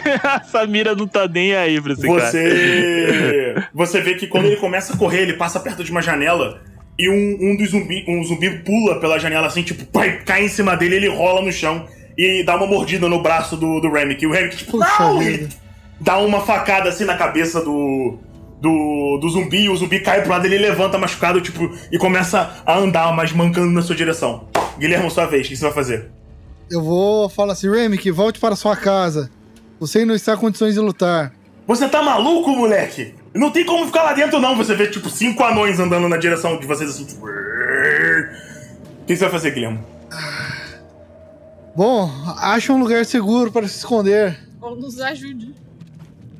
a 0.22 0.42
Samira 0.44 0.94
não 0.94 1.06
tá 1.06 1.28
nem 1.28 1.54
aí 1.54 1.80
pra 1.80 1.92
esse 1.92 2.02
cara. 2.02 2.20
Você. 2.20 3.54
Você 3.72 4.00
vê 4.00 4.14
que 4.14 4.26
quando 4.26 4.46
ele 4.46 4.56
começa 4.56 4.94
a 4.94 4.96
correr, 4.96 5.22
ele 5.22 5.34
passa 5.34 5.60
perto 5.60 5.84
de 5.84 5.90
uma 5.90 6.02
janela 6.02 6.60
e 6.98 7.08
um, 7.08 7.38
um 7.40 7.56
dos 7.56 7.70
zumbi, 7.70 8.04
um 8.06 8.22
zumbi 8.22 8.50
pula 8.58 9.00
pela 9.00 9.18
janela 9.18 9.46
assim, 9.46 9.62
tipo, 9.62 9.84
pai, 9.86 10.22
cai 10.24 10.44
em 10.44 10.48
cima 10.48 10.76
dele, 10.76 10.96
ele 10.96 11.08
rola 11.08 11.42
no 11.42 11.52
chão 11.52 11.86
e 12.16 12.44
dá 12.44 12.56
uma 12.56 12.66
mordida 12.66 13.08
no 13.08 13.20
braço 13.20 13.56
do, 13.56 13.80
do 13.80 13.90
Remick. 13.90 14.22
E 14.22 14.26
o 14.26 14.32
Remick, 14.32 14.56
tipo, 14.56 14.72
Puxa 14.72 14.88
não! 15.00 15.22
Ele 15.22 15.48
dá 16.00 16.18
uma 16.18 16.40
facada 16.40 16.88
assim 16.88 17.04
na 17.04 17.16
cabeça 17.16 17.60
do. 17.60 18.18
Do, 18.60 19.18
do 19.20 19.28
zumbi, 19.28 19.64
e 19.64 19.68
o 19.68 19.76
zumbi 19.76 20.00
cai 20.00 20.22
pro 20.22 20.30
lado, 20.30 20.46
ele 20.46 20.56
levanta 20.56 20.96
machucado, 20.96 21.38
tipo, 21.38 21.70
e 21.92 21.98
começa 21.98 22.62
a 22.64 22.78
andar, 22.78 23.12
mas 23.12 23.30
mancando 23.30 23.70
na 23.70 23.82
sua 23.82 23.94
direção. 23.94 24.48
Guilherme, 24.78 25.10
sua 25.10 25.26
vez, 25.26 25.44
o 25.46 25.50
que 25.50 25.56
você 25.56 25.64
vai 25.64 25.72
fazer? 25.72 26.08
Eu 26.70 26.82
vou 26.82 27.28
falar 27.28 27.52
assim, 27.52 27.70
Remick, 27.70 28.10
volte 28.10 28.40
para 28.40 28.56
sua 28.56 28.74
casa. 28.74 29.30
Você 29.86 30.04
não 30.04 30.14
está 30.14 30.32
em 30.34 30.38
condições 30.38 30.74
de 30.74 30.80
lutar. 30.80 31.32
Você 31.66 31.86
tá 31.88 32.02
maluco, 32.02 32.50
moleque? 32.50 33.14
Não 33.34 33.50
tem 33.50 33.64
como 33.66 33.84
ficar 33.86 34.02
lá 34.02 34.12
dentro, 34.14 34.38
não. 34.40 34.56
Você 34.56 34.74
vê, 34.74 34.86
tipo, 34.86 35.10
cinco 35.10 35.44
anões 35.44 35.78
andando 35.78 36.08
na 36.08 36.16
direção 36.16 36.58
de 36.58 36.66
vocês, 36.66 36.88
assim, 36.90 37.04
tipo... 37.04 37.26
O 37.26 39.06
que 39.06 39.14
você 39.14 39.24
vai 39.24 39.30
fazer, 39.30 39.50
Guilherme? 39.50 39.80
Bom, 41.76 42.10
acha 42.38 42.72
um 42.72 42.78
lugar 42.78 43.04
seguro 43.04 43.50
para 43.52 43.66
se 43.68 43.78
esconder. 43.78 44.38
Ou 44.60 44.76
nos 44.76 45.00
ajude. 45.00 45.54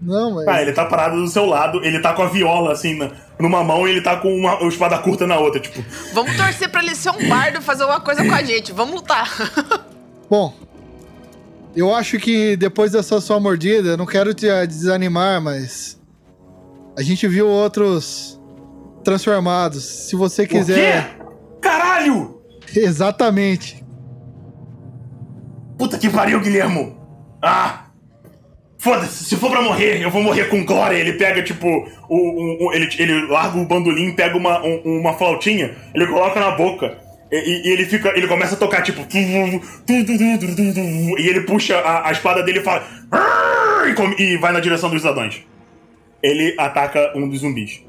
Não, 0.00 0.34
mas. 0.36 0.48
Ah, 0.48 0.62
ele 0.62 0.72
tá 0.72 0.84
parado 0.86 1.16
do 1.16 1.28
seu 1.28 1.44
lado, 1.44 1.84
ele 1.84 1.98
tá 2.00 2.12
com 2.12 2.22
a 2.22 2.26
viola, 2.26 2.72
assim, 2.72 2.96
na- 2.96 3.10
numa 3.38 3.62
mão 3.64 3.86
e 3.88 3.90
ele 3.90 4.00
tá 4.00 4.16
com 4.16 4.34
uma, 4.34 4.58
uma 4.58 4.68
espada 4.68 4.96
curta 4.98 5.26
na 5.26 5.38
outra, 5.38 5.60
tipo... 5.60 5.84
Vamos 6.12 6.36
torcer 6.36 6.70
pra 6.70 6.82
ele 6.82 6.94
ser 6.94 7.10
um 7.10 7.28
bardo 7.28 7.58
e 7.58 7.62
fazer 7.62 7.84
uma 7.84 8.00
coisa 8.00 8.24
com 8.24 8.34
a 8.34 8.42
gente. 8.42 8.72
Vamos 8.72 8.94
lutar. 8.94 9.28
Bom, 10.30 10.54
eu 11.76 11.94
acho 11.94 12.18
que 12.18 12.56
depois 12.56 12.92
dessa 12.92 13.20
sua 13.20 13.38
mordida, 13.40 13.96
não 13.96 14.06
quero 14.06 14.32
te 14.34 14.48
ah, 14.48 14.64
desanimar, 14.64 15.40
mas. 15.40 16.00
A 16.96 17.02
gente 17.02 17.26
viu 17.26 17.48
outros 17.48 18.40
transformados. 19.02 19.84
Se 19.84 20.14
você 20.16 20.46
quiser. 20.46 21.00
O 21.00 21.02
quê? 21.02 21.24
Caralho! 21.60 22.40
Exatamente. 22.74 23.84
Puta 25.78 25.98
que 25.98 26.08
pariu, 26.08 26.40
Guilhermo! 26.40 26.96
Ah! 27.42 27.80
Foda-se, 28.78 29.24
se 29.24 29.36
for 29.36 29.50
pra 29.50 29.62
morrer, 29.62 30.02
eu 30.02 30.10
vou 30.10 30.22
morrer 30.22 30.44
com 30.50 30.64
glória. 30.64 30.94
Ele 30.96 31.14
pega, 31.14 31.42
tipo, 31.42 31.66
o, 31.66 32.16
o- 32.16 32.66
o- 32.68 32.72
ele, 32.74 32.86
ele 32.98 33.26
larga 33.28 33.58
o 33.58 33.66
bandolim, 33.66 34.14
pega 34.14 34.36
uma, 34.36 34.62
um- 34.62 35.00
uma 35.00 35.14
flautinha, 35.14 35.74
ele 35.94 36.06
coloca 36.06 36.38
na 36.38 36.50
boca. 36.52 36.98
E, 37.32 37.68
e 37.68 37.72
ele 37.72 37.84
fica. 37.86 38.16
Ele 38.16 38.28
começa 38.28 38.54
a 38.54 38.58
tocar, 38.58 38.82
tipo. 38.82 39.04
E 41.18 41.28
ele 41.28 41.40
puxa 41.42 41.76
a, 41.78 42.08
a 42.08 42.12
espada 42.12 42.42
dele 42.42 42.60
e 42.60 42.62
fala. 42.62 42.84
E, 43.88 43.94
come- 43.94 44.16
e 44.18 44.36
vai 44.36 44.52
na 44.52 44.60
direção 44.60 44.90
dos 44.90 45.02
ladrões. 45.02 45.42
Ele 46.22 46.54
ataca 46.58 47.12
um 47.16 47.28
dos 47.28 47.40
zumbis. 47.40 47.82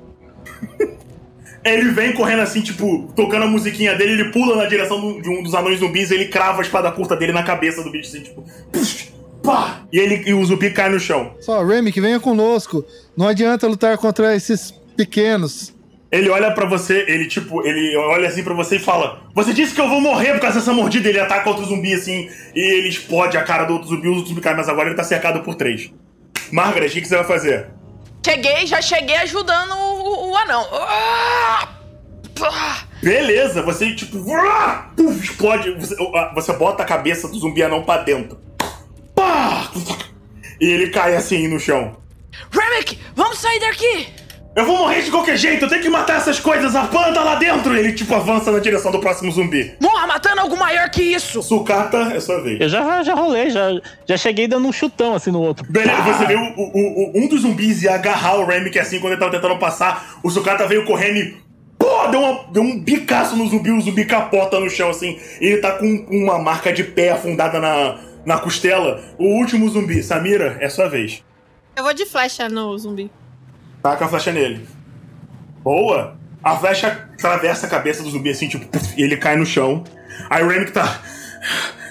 Ele 1.64 1.92
vem 1.92 2.14
correndo 2.14 2.42
assim, 2.42 2.62
tipo, 2.62 3.12
tocando 3.16 3.44
a 3.46 3.48
musiquinha 3.48 3.96
dele, 3.96 4.12
ele 4.22 4.26
pula 4.32 4.56
na 4.56 4.66
direção 4.66 5.20
de 5.20 5.28
um 5.30 5.42
dos 5.42 5.56
anões 5.56 5.80
zumbis 5.80 6.12
e 6.12 6.14
ele 6.14 6.26
crava 6.26 6.60
a 6.60 6.62
espada 6.62 6.92
curta 6.92 7.16
dele 7.16 7.32
na 7.32 7.42
cabeça 7.42 7.82
do 7.82 7.90
bicho, 7.92 8.10
assim, 8.10 8.22
tipo. 8.22 8.46
pá! 9.44 9.82
E, 9.92 9.98
ele, 9.98 10.24
e 10.30 10.34
o 10.34 10.46
zumbi 10.46 10.70
cai 10.70 10.90
no 10.90 11.00
chão. 11.00 11.34
Só, 11.40 11.64
Remick, 11.66 12.00
venha 12.00 12.20
conosco. 12.20 12.86
Não 13.18 13.28
adianta 13.28 13.68
lutar 13.68 13.98
contra 13.98 14.36
esses 14.36 14.72
pequenos. 14.96 15.74
Ele 16.12 16.30
olha 16.30 16.52
pra 16.52 16.66
você, 16.66 17.04
ele 17.08 17.28
tipo, 17.28 17.66
ele 17.66 17.96
olha 17.98 18.28
assim 18.28 18.44
pra 18.44 18.54
você 18.54 18.78
e 18.78 18.80
fala: 18.80 19.22
Você 19.34 19.54
disse 19.54 19.74
que 19.74 19.82
eu 19.82 19.90
vou 19.90 20.00
morrer 20.00 20.34
por 20.34 20.42
causa 20.42 20.60
dessa 20.60 20.72
mordida. 20.72 21.10
Ele 21.10 21.20
ataca 21.20 21.50
outro 21.50 21.66
zumbi 21.66 21.94
assim, 21.94 22.30
e 22.56 22.60
ele 22.60 22.88
explode 22.88 23.38
a 23.38 23.44
cara 23.44 23.66
do 23.66 23.74
outro 23.74 23.90
zumbi, 23.90 24.08
o 24.08 24.14
outro 24.14 24.30
zumbi 24.30 24.42
cai, 24.42 24.56
mas 24.56 24.70
agora 24.70 24.88
ele 24.90 24.96
tá 24.96 25.04
cercado 25.04 25.42
por 25.42 25.56
três. 25.56 25.92
Margaret, 26.52 26.88
o 26.88 26.92
que, 26.92 27.02
que 27.02 27.08
você 27.08 27.16
vai 27.16 27.26
fazer? 27.26 27.68
Cheguei, 28.26 28.66
já 28.66 28.82
cheguei 28.82 29.18
ajudando 29.18 29.72
o, 29.72 30.32
o 30.32 30.38
anão. 30.38 30.66
Beleza, 33.02 33.62
você 33.62 33.94
tipo. 33.94 34.18
explode. 35.22 35.72
Você, 35.72 35.96
você 36.34 36.54
bota 36.54 36.84
a 36.84 36.86
cabeça 36.86 37.28
do 37.28 37.38
zumbi 37.38 37.62
anão 37.64 37.84
pra 37.84 37.98
dentro. 37.98 38.40
E 40.60 40.66
ele 40.66 40.90
cai 40.90 41.16
assim 41.16 41.48
no 41.48 41.60
chão. 41.60 41.98
Remick, 42.52 43.00
vamos 43.16 43.40
sair 43.40 43.60
daqui! 43.60 44.25
Eu 44.56 44.66
vou 44.66 44.78
morrer 44.78 45.02
de 45.02 45.12
qualquer 45.12 45.36
jeito, 45.36 45.66
eu 45.66 45.70
tenho 45.70 45.82
que 45.82 45.90
matar 45.90 46.16
essas 46.16 46.40
coisas, 46.40 46.74
a 46.76 46.86
planta 46.86 47.20
lá 47.20 47.36
dentro! 47.36 47.76
Ele 47.76 47.92
tipo 47.92 48.16
avança 48.16 48.52
na 48.54 48.60
direção 48.60 48.90
do 48.90 49.00
próximo 49.00 49.30
zumbi. 49.30 49.74
Morra 49.82 50.08
matando 50.08 50.40
algo 50.40 50.56
maior 50.56 50.90
que 50.90 51.02
isso! 51.04 51.44
Sucata, 51.44 52.14
é 52.16 52.20
sua 52.22 52.40
vez. 52.42 52.62
Eu 52.62 52.70
já, 52.70 53.04
já 53.04 53.14
rolei, 53.16 53.50
já, 53.50 53.68
já 54.08 54.16
cheguei 54.16 54.48
dando 54.48 54.66
um 54.66 54.72
chutão 54.72 55.14
assim 55.14 55.30
no 55.30 55.42
outro. 55.42 55.66
Beleza, 55.70 56.02
você 56.04 56.26
viu 56.26 56.40
o- 56.40 56.72
o- 56.74 57.04
o- 57.04 57.12
um 57.16 57.28
dos 57.28 57.42
zumbis 57.42 57.84
ia 57.84 57.96
agarrar 57.96 58.36
o 58.40 58.46
Remy, 58.46 58.70
que 58.70 58.80
assim, 58.80 59.00
quando 59.02 59.12
ele 59.12 59.20
tava 59.20 59.32
tentando 59.32 59.58
passar, 59.60 60.20
o 60.24 60.30
Sucata 60.30 60.66
veio 60.66 60.86
correndo 60.86 61.18
e. 61.18 61.38
Pô, 61.78 62.08
deu, 62.08 62.22
uma- 62.22 62.46
deu 62.54 62.64
um 62.64 62.80
bicaço 62.80 63.36
no 63.36 63.46
zumbi, 63.50 63.72
o 63.72 63.82
zumbi 63.82 64.06
capota 64.06 64.58
no 64.58 64.70
chão, 64.70 64.90
assim. 64.90 65.20
E 65.42 65.48
ele 65.48 65.58
tá 65.58 65.74
com 65.74 65.86
uma 66.10 66.40
marca 66.40 66.72
de 66.72 66.86
pé 66.86 67.12
afundada 67.12 67.60
na, 67.60 67.98
na 68.26 68.38
costela. 68.40 69.04
O 69.18 69.26
último 69.38 69.68
zumbi, 69.70 70.02
Samira, 70.02 70.56
é 70.62 70.70
sua 70.70 70.88
vez. 70.88 71.22
Eu 71.76 71.84
vou 71.84 71.94
de 71.94 72.06
flecha 72.06 72.48
no 72.48 72.78
zumbi. 72.78 73.12
Taca 73.86 74.06
a 74.06 74.08
flecha 74.08 74.32
nele. 74.32 74.68
Boa! 75.64 76.18
A 76.44 76.56
flecha 76.58 77.08
atravessa 77.14 77.68
a 77.68 77.70
cabeça 77.70 78.02
do 78.02 78.10
zumbi 78.10 78.32
assim, 78.32 78.48
tipo, 78.48 78.66
e 78.98 79.04
ele 79.04 79.16
cai 79.16 79.36
no 79.36 79.46
chão. 79.46 79.84
Aí 80.28 80.44
o 80.44 80.48
Remy 80.48 80.66
que 80.66 80.72
tá. 80.72 81.02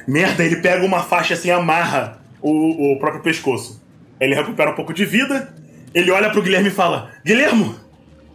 Merda, 0.05 0.43
ele 0.43 0.57
pega 0.57 0.85
uma 0.85 1.05
faixa 1.05 1.35
assim 1.35 1.49
e 1.49 1.51
amarra 1.53 2.19
o, 2.43 2.95
o 2.95 2.99
próprio 2.99 3.23
pescoço. 3.23 3.81
Ele 4.19 4.35
recupera 4.35 4.73
um 4.73 4.75
pouco 4.75 4.93
de 4.93 5.05
vida. 5.05 5.55
Ele 5.95 6.11
olha 6.11 6.31
pro 6.31 6.43
Guilherme 6.43 6.67
e 6.67 6.73
fala: 6.73 7.13
Guilhermo, 7.25 7.77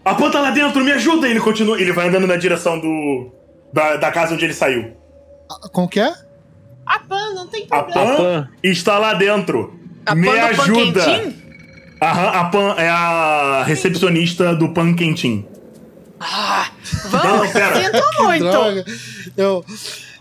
a 0.05 0.15
planta 0.15 0.39
lá 0.39 0.51
dentro, 0.51 0.81
me 0.81 0.93
ajuda! 0.93 1.27
E 1.27 1.31
ele 1.31 1.41
continua. 1.41 1.77
Ele 1.81 1.91
vai 1.91 2.07
andando 2.07 2.27
na 2.27 2.37
direção 2.37 2.79
do. 2.79 3.29
Da, 3.73 3.97
da 3.97 4.09
casa 4.09 4.35
onde 4.35 4.45
ele 4.45 4.53
saiu. 4.53 4.95
Como 5.73 5.89
que 5.89 5.99
é? 5.99 6.13
A 6.85 6.99
Pan, 6.99 7.33
não 7.35 7.45
tem 7.45 7.67
A 7.69 7.83
problema. 7.83 8.15
Pan, 8.15 8.23
Pan. 8.23 8.49
está 8.63 8.97
lá 8.97 9.13
dentro. 9.15 9.77
A 10.05 10.15
me 10.15 10.27
Pan 10.27 10.43
ajuda! 10.43 11.38
Aham, 12.01 12.27
a 12.29 12.43
Pan 12.45 12.75
é 12.77 12.89
a 12.89 13.63
recepcionista 13.65 14.55
do 14.55 14.69
Pan 14.69 14.93
Quentinho. 14.93 15.45
Ah, 16.19 16.67
Não, 17.05 17.09
vamos! 17.11 17.49
pera. 17.51 17.75
Sinto 17.81 18.23
muito. 18.23 18.43
Droga. 18.43 18.85
Eu. 19.37 19.65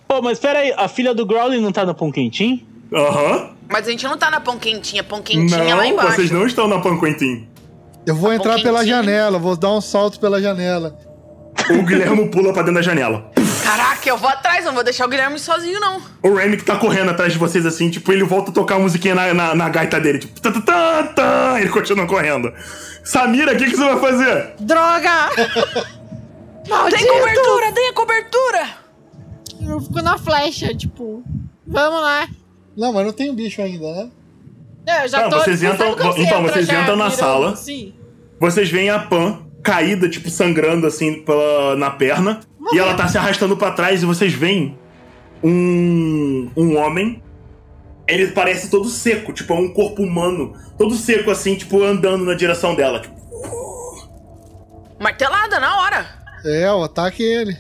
Pô, 0.07 0.23
mas 0.23 0.38
pera 0.38 0.61
aí, 0.61 0.73
a 0.77 0.88
filha 0.88 1.12
do 1.14 1.27
Growling 1.27 1.61
não 1.61 1.71
tá 1.73 1.85
no 1.85 1.95
pão 1.95 2.11
quentinho? 2.11 2.61
Aham. 2.95 3.51
Mas 3.69 3.87
a 3.87 3.91
gente 3.91 4.05
não 4.07 4.17
tá 4.17 4.31
na 4.31 4.41
pão 4.41 4.59
quentinha, 4.59 5.03
pão 5.05 5.21
quentinha 5.21 5.75
lá 5.75 5.83
Não, 5.83 5.91
embaixo. 5.91 6.12
vocês 6.17 6.31
não 6.31 6.47
estão 6.47 6.67
na 6.67 6.79
Pan 6.79 6.99
Quentin. 6.99 7.47
Eu 8.07 8.14
vou 8.14 8.31
Tá 8.31 8.37
entrar 8.37 8.62
pela 8.62 8.87
janela, 8.87 9.38
vou 9.38 9.55
dar 9.57 9.71
um 9.73 9.81
salto 9.83 10.19
pela 10.19 10.41
janela. 10.41 10.97
O 11.71 11.83
Guilherme 11.83 12.29
pula 12.31 12.53
pra 12.55 12.62
dentro 12.62 12.77
da 12.77 12.83
janela. 12.83 13.31
Caraca, 13.68 14.09
eu 14.09 14.16
vou 14.16 14.31
atrás, 14.31 14.64
não 14.64 14.72
vou 14.72 14.83
deixar 14.83 15.04
o 15.04 15.09
Guilherme 15.09 15.38
sozinho, 15.38 15.78
não. 15.78 16.00
O 16.22 16.35
Remy 16.35 16.57
que 16.57 16.64
tá 16.64 16.76
correndo 16.76 17.11
atrás 17.11 17.33
de 17.33 17.38
vocês 17.38 17.66
assim, 17.66 17.90
tipo, 17.90 18.11
ele 18.12 18.24
volta 18.24 18.50
a 18.50 18.54
tocar 18.54 18.76
a 18.76 18.78
musiquinha 18.78 19.14
na, 19.14 19.35
na, 19.35 19.54
na 19.54 19.68
gaita 19.68 20.00
dele, 20.00 20.20
tipo, 20.20 20.40
tá, 20.40 20.50
tá, 20.52 21.02
tá, 21.04 21.61
ele 21.61 21.68
continua 21.68 22.07
correndo. 22.07 22.52
Samira, 23.04 23.52
o 23.52 23.57
que, 23.59 23.66
que 23.66 23.76
você 23.76 23.85
vai 23.85 24.00
fazer? 24.00 24.54
Droga! 24.61 25.28
Maldito! 26.68 27.02
Tem 27.02 27.18
cobertura, 27.18 27.72
tem 27.72 27.88
a 27.88 27.92
cobertura! 27.92 28.68
Eu 29.66 29.81
fico 29.81 30.02
na 30.02 30.16
flecha, 30.18 30.74
tipo. 30.74 31.22
Vamos 31.66 32.00
lá. 32.00 32.26
Não, 32.76 32.92
mas 32.92 33.04
não 33.04 33.12
tem 33.12 33.31
um 33.31 33.35
bicho 33.35 33.61
ainda, 33.61 33.92
né? 33.92 34.11
É, 34.87 35.04
Eu 35.04 35.09
já 35.09 35.20
Não, 35.22 35.31
tô. 35.31 35.38
vocês 35.40 35.61
você 35.61 35.66
entram- 35.66 35.96
então, 36.16 36.42
vocês 36.42 36.68
entram 36.68 36.96
na 36.96 37.11
sala. 37.11 37.52
assim? 37.52 37.94
Vocês 38.40 38.70
veem 38.70 38.88
a 38.88 38.98
Pan 38.98 39.42
caída, 39.70 40.09
tipo, 40.09 40.31
sangrando 40.31 40.87
assim 40.87 41.22
pela, 41.22 41.76
na 41.76 41.90
perna. 41.90 42.40
E 42.72 42.78
ela 42.78 42.94
tá 42.94 43.07
se 43.09 43.16
arrastando 43.18 43.57
pra 43.57 43.70
trás 43.70 44.02
e 44.02 44.07
vocês 44.07 44.33
veem 44.33 44.78
um, 45.42 46.50
um 46.57 46.76
homem. 46.76 47.22
Ele 48.07 48.28
parece 48.28 48.70
todo 48.70 48.88
seco, 48.88 49.33
tipo, 49.33 49.52
é 49.52 49.57
um 49.57 49.68
corpo 49.72 50.02
humano. 50.02 50.54
Todo 50.78 50.94
seco 50.94 51.31
assim, 51.31 51.54
tipo, 51.54 51.83
andando 51.83 52.24
na 52.24 52.35
direção 52.35 52.74
dela. 52.74 53.00
Tipo, 53.00 53.16
Martelada 55.00 55.61
na 55.61 55.81
hora. 55.81 56.07
É, 56.44 56.70
o 56.72 56.83
ataque 56.85 57.22
é 57.22 57.40
ele. 57.42 57.57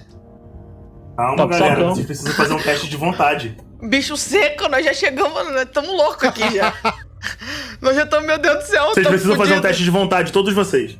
Calma, 1.16 1.36
Tá 1.36 1.58
galera. 1.58 1.88
Vocês 1.88 2.06
precisam 2.06 2.32
fazer 2.32 2.54
um 2.54 2.62
teste 2.62 2.88
de 2.88 2.96
vontade. 2.96 3.56
Bicho 3.82 4.16
seco, 4.16 4.68
nós 4.68 4.84
já 4.84 4.92
chegamos, 4.92 5.52
nós 5.52 5.62
estamos 5.62 5.90
loucos 5.90 6.24
aqui 6.24 6.56
já. 6.56 6.72
nós 7.80 7.94
já 7.94 8.04
estamos, 8.04 8.26
meu 8.26 8.38
Deus 8.38 8.56
do 8.58 8.62
céu, 8.66 8.86
Vocês 8.88 9.06
precisam 9.06 9.36
fazer 9.36 9.52
um 9.52 9.56
fudido. 9.56 9.68
teste 9.68 9.84
de 9.84 9.90
vontade, 9.90 10.32
todos 10.32 10.52
vocês. 10.54 10.98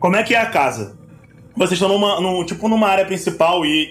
Como 0.00 0.16
é 0.16 0.22
que 0.24 0.34
é 0.34 0.40
a 0.40 0.46
casa? 0.46 0.98
Vocês 1.56 1.72
estão 1.80 1.88
numa, 1.88 2.20
num- 2.20 2.44
tipo 2.44 2.68
numa 2.68 2.88
área 2.88 3.04
principal 3.04 3.64
e, 3.64 3.88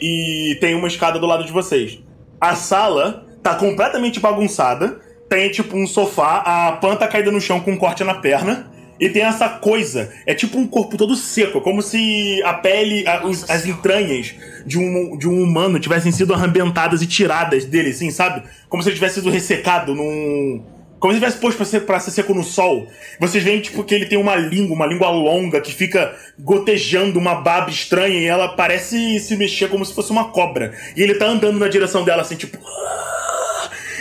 e 0.51 0.55
tem 0.59 0.75
uma 0.75 0.87
escada 0.87 1.19
do 1.19 1.25
lado 1.25 1.45
de 1.45 1.51
vocês. 1.51 1.99
A 2.41 2.55
sala 2.55 3.25
tá 3.41 3.55
completamente 3.55 4.19
bagunçada. 4.19 4.99
Tem 5.29 5.51
tipo 5.51 5.77
um 5.77 5.85
sofá, 5.85 6.37
a 6.43 6.71
Pan 6.73 6.95
tá 6.95 7.07
caída 7.07 7.31
no 7.31 7.39
chão 7.39 7.59
com 7.59 7.71
um 7.71 7.77
corte 7.77 8.03
na 8.03 8.15
perna. 8.15 8.71
E 8.99 9.07
tem 9.07 9.21
essa 9.21 9.47
coisa, 9.47 10.11
é 10.25 10.33
tipo 10.33 10.57
um 10.57 10.67
corpo 10.67 10.97
todo 10.97 11.15
seco, 11.15 11.61
como 11.61 11.81
se 11.81 12.41
a 12.43 12.53
pele, 12.55 13.07
a- 13.07 13.25
os- 13.25 13.49
as 13.49 13.65
entranhas 13.65 14.35
de 14.65 14.77
um, 14.77 15.17
de 15.17 15.25
um 15.29 15.41
humano 15.41 15.79
tivessem 15.79 16.11
sido 16.11 16.33
arrebentadas 16.33 17.01
e 17.01 17.07
tiradas 17.07 17.63
dele, 17.63 17.91
assim, 17.91 18.11
sabe? 18.11 18.43
Como 18.67 18.83
se 18.83 18.89
ele 18.89 18.95
tivesse 18.95 19.15
sido 19.21 19.29
ressecado 19.29 19.95
num. 19.95 20.61
Como 20.99 21.13
se 21.13 21.19
tivesse 21.19 21.38
posto 21.38 21.57
pra 21.57 21.65
ser, 21.65 21.79
pra 21.81 21.99
ser 21.99 22.12
seco 22.12 22.33
no 22.33 22.43
sol. 22.43 22.88
Vocês 23.19 23.41
veem, 23.41 23.62
tipo, 23.62 23.83
que 23.83 23.95
ele 23.95 24.05
tem 24.05 24.17
uma 24.17 24.35
língua, 24.35 24.75
uma 24.75 24.85
língua 24.85 25.09
longa, 25.09 25.62
que 25.62 25.73
fica 25.73 26.13
gotejando 26.38 27.17
uma 27.17 27.35
baba 27.35 27.69
estranha 27.69 28.19
e 28.19 28.25
ela 28.25 28.49
parece 28.49 29.19
se 29.19 29.38
mexer 29.38 29.69
como 29.69 29.85
se 29.85 29.93
fosse 29.93 30.12
uma 30.12 30.25
cobra. 30.25 30.73
E 30.95 31.01
ele 31.01 31.15
tá 31.15 31.25
andando 31.25 31.57
na 31.57 31.69
direção 31.69 32.03
dela, 32.03 32.21
assim, 32.21 32.35
tipo. 32.35 32.57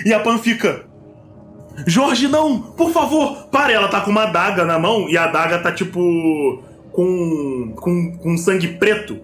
E 0.05 0.13
a 0.13 0.19
Pan 0.21 0.39
fica. 0.39 0.87
Jorge, 1.87 2.27
não! 2.27 2.61
Por 2.61 2.91
favor! 2.91 3.47
Para! 3.51 3.73
Ela 3.73 3.89
tá 3.89 4.01
com 4.01 4.11
uma 4.11 4.25
adaga 4.25 4.65
na 4.65 4.79
mão 4.79 5.09
e 5.09 5.17
a 5.17 5.25
adaga 5.25 5.59
tá 5.61 5.71
tipo. 5.71 6.63
com. 6.91 7.75
com, 7.77 8.19
com 8.19 8.37
sangue 8.37 8.69
preto. 8.69 9.21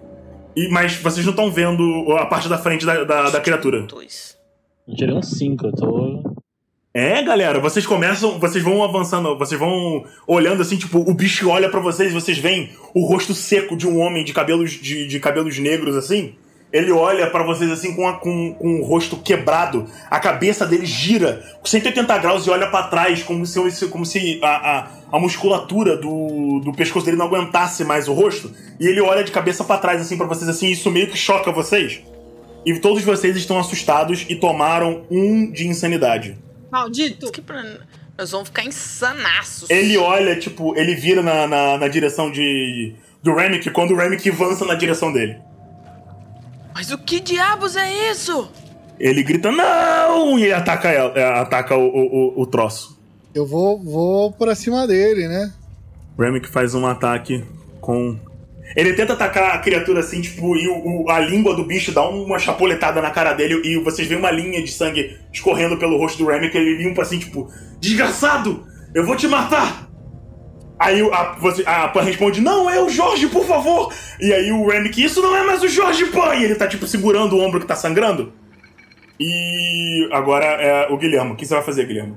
E, 0.55 0.69
mas 0.69 0.95
vocês 0.95 1.25
não 1.25 1.31
estão 1.31 1.51
vendo 1.51 2.13
a 2.17 2.25
parte 2.25 2.47
da 2.47 2.57
frente 2.57 2.85
da, 2.85 3.03
da, 3.03 3.29
da 3.31 3.41
criatura. 3.41 3.81
Dois. 3.81 4.37
Eu 4.87 4.95
tirei 4.95 5.13
um 5.13 5.21
5, 5.21 5.65
eu 5.65 5.71
tô. 5.73 6.24
É, 6.97 7.21
galera, 7.21 7.59
vocês 7.59 7.85
começam, 7.85 8.39
vocês 8.39 8.63
vão 8.63 8.81
avançando, 8.81 9.37
vocês 9.37 9.59
vão 9.59 10.05
olhando 10.25 10.61
assim, 10.61 10.77
tipo, 10.77 10.99
o 10.99 11.13
bicho 11.13 11.49
olha 11.49 11.67
pra 11.67 11.81
vocês 11.81 12.09
e 12.09 12.13
vocês 12.13 12.37
veem 12.37 12.69
o 12.93 13.05
rosto 13.05 13.33
seco 13.33 13.75
de 13.75 13.85
um 13.85 13.99
homem 13.99 14.23
de 14.23 14.31
cabelos 14.31 14.71
de, 14.71 15.05
de 15.05 15.19
cabelos 15.19 15.59
negros 15.59 15.97
assim. 15.97 16.35
Ele 16.71 16.93
olha 16.93 17.29
pra 17.29 17.43
vocês 17.43 17.69
assim 17.69 17.93
com, 17.93 18.07
a- 18.07 18.13
com, 18.13 18.53
com 18.53 18.79
o 18.79 18.83
rosto 18.85 19.17
quebrado, 19.17 19.85
a 20.09 20.21
cabeça 20.21 20.65
dele 20.65 20.85
gira 20.85 21.43
180 21.65 22.17
graus 22.17 22.47
e 22.47 22.49
olha 22.49 22.67
pra 22.67 22.83
trás 22.83 23.21
como 23.23 23.45
se, 23.45 23.87
como 23.89 24.05
se 24.05 24.39
a, 24.41 24.47
a, 24.79 24.87
a 25.11 25.19
musculatura 25.19 25.97
do, 25.97 26.61
do 26.63 26.71
pescoço 26.71 27.05
dele 27.05 27.17
não 27.17 27.25
aguentasse 27.25 27.83
mais 27.83 28.07
o 28.07 28.13
rosto. 28.13 28.49
E 28.79 28.87
ele 28.87 29.01
olha 29.01 29.21
de 29.25 29.33
cabeça 29.33 29.65
pra 29.65 29.77
trás 29.77 29.99
assim 30.01 30.15
pra 30.15 30.27
vocês 30.27 30.47
assim, 30.49 30.67
isso 30.69 30.89
meio 30.89 31.07
que 31.07 31.17
choca 31.17 31.51
vocês. 31.51 31.99
E 32.65 32.73
todos 32.79 33.03
vocês 33.03 33.35
estão 33.35 33.59
assustados 33.59 34.25
e 34.29 34.35
tomaram 34.35 35.01
um 35.11 35.51
de 35.51 35.67
insanidade. 35.67 36.37
Maldito! 36.79 37.31
Que 37.31 37.41
pra- 37.41 37.63
Nós 38.17 38.31
vamos 38.31 38.49
ficar 38.49 38.65
insanaços. 38.65 39.69
Ele 39.69 39.97
olha, 39.97 40.37
tipo, 40.37 40.75
ele 40.77 40.93
vira 40.95 41.21
na, 41.21 41.47
na, 41.47 41.77
na 41.77 41.87
direção 41.87 42.29
de. 42.31 42.93
do 43.23 43.33
Remick 43.33 43.69
quando 43.71 43.91
o 43.91 43.95
Remick 43.97 44.29
avança 44.29 44.65
na 44.65 44.75
direção 44.75 45.11
dele. 45.11 45.37
Mas 46.73 46.91
o 46.91 46.97
que 46.97 47.19
diabos 47.21 47.75
é 47.77 48.11
isso? 48.11 48.49
Ele 48.99 49.23
grita, 49.23 49.51
não! 49.51 50.37
E 50.39 50.51
ataca 50.51 50.89
ela, 50.89 51.17
é, 51.17 51.23
ataca 51.39 51.77
o, 51.77 51.85
o, 51.87 52.37
o, 52.37 52.41
o 52.41 52.45
troço. 52.45 52.97
Eu 53.33 53.45
vou, 53.45 53.81
vou 53.81 54.31
pra 54.31 54.55
cima 54.55 54.85
dele, 54.87 55.27
né? 55.27 55.53
O 56.17 56.21
Remick 56.21 56.47
faz 56.49 56.73
um 56.75 56.85
ataque 56.85 57.43
com. 57.81 58.17
Ele 58.75 58.93
tenta 58.93 59.13
atacar 59.13 59.55
a 59.55 59.59
criatura 59.59 60.01
assim, 60.01 60.19
tipo, 60.21 60.55
e 60.57 60.67
o, 60.67 61.03
o- 61.05 61.09
a 61.09 61.19
língua 61.19 61.55
do 61.55 61.63
bicho 61.63 61.91
dá 61.93 62.07
uma 62.09 62.37
chapuletada 62.37 63.01
na 63.01 63.09
cara 63.09 63.31
dele 63.33 63.61
e 63.63 63.77
vocês 63.77 64.07
veem 64.07 64.19
uma 64.19 64.31
linha 64.31 64.61
de 64.61 64.69
sangue 64.71 65.17
escorrendo 65.31 65.77
pelo 65.77 65.97
rosto 65.97 66.17
do 66.17 66.29
Remick. 66.29 66.55
Ele 66.57 66.83
limpa 66.83 67.01
assim, 67.01 67.17
tipo, 67.19 67.49
desgraçado! 67.79 68.65
Eu 68.93 69.05
vou 69.05 69.15
te 69.15 69.27
matar! 69.27 69.89
Aí 70.77 70.99
a, 71.09 71.37
você, 71.39 71.63
a 71.65 71.87
Pan 71.87 72.01
responde, 72.01 72.41
não, 72.41 72.69
é 72.69 72.81
o 72.83 72.89
Jorge, 72.89 73.27
por 73.27 73.45
favor! 73.45 73.93
E 74.19 74.33
aí 74.33 74.51
o 74.51 74.67
Remick, 74.67 75.01
isso 75.01 75.21
não 75.21 75.35
é 75.37 75.43
mais 75.45 75.63
o 75.63 75.69
Jorge 75.69 76.07
Pan! 76.07 76.35
E 76.35 76.43
ele 76.43 76.55
tá, 76.55 76.67
tipo, 76.67 76.85
segurando 76.85 77.37
o 77.37 77.39
ombro 77.39 77.61
que 77.61 77.65
tá 77.67 77.75
sangrando. 77.77 78.33
E 79.17 80.07
agora 80.11 80.45
é 80.45 80.91
o 80.91 80.97
Guilherme. 80.97 81.31
O 81.31 81.35
que 81.35 81.45
você 81.45 81.53
vai 81.53 81.63
fazer, 81.63 81.85
Guilherme? 81.85 82.15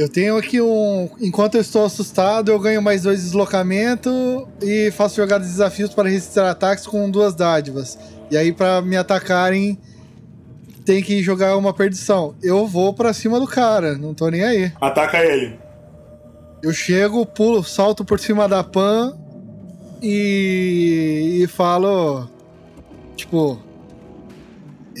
Eu 0.00 0.08
tenho 0.08 0.38
aqui 0.38 0.62
um. 0.62 1.10
Enquanto 1.20 1.56
eu 1.56 1.60
estou 1.60 1.84
assustado, 1.84 2.50
eu 2.50 2.58
ganho 2.58 2.80
mais 2.80 3.02
dois 3.02 3.22
deslocamentos 3.22 4.46
e 4.62 4.90
faço 4.92 5.16
jogadas 5.16 5.46
de 5.46 5.52
desafios 5.52 5.92
para 5.92 6.08
resistir 6.08 6.40
ataques 6.40 6.86
com 6.86 7.10
duas 7.10 7.34
dádivas. 7.34 7.98
E 8.30 8.36
aí, 8.36 8.50
pra 8.50 8.80
me 8.80 8.96
atacarem, 8.96 9.78
tem 10.86 11.02
que 11.02 11.22
jogar 11.22 11.54
uma 11.54 11.74
perdição. 11.74 12.34
Eu 12.42 12.66
vou 12.66 12.94
pra 12.94 13.12
cima 13.12 13.38
do 13.38 13.46
cara, 13.46 13.94
não 13.98 14.14
tô 14.14 14.30
nem 14.30 14.42
aí. 14.42 14.72
Ataca 14.80 15.22
ele. 15.22 15.58
Eu 16.62 16.72
chego, 16.72 17.26
pulo, 17.26 17.62
salto 17.62 18.02
por 18.02 18.18
cima 18.18 18.48
da 18.48 18.64
Pan 18.64 19.14
e, 20.00 21.42
e 21.42 21.46
falo. 21.46 22.26
Tipo. 23.16 23.60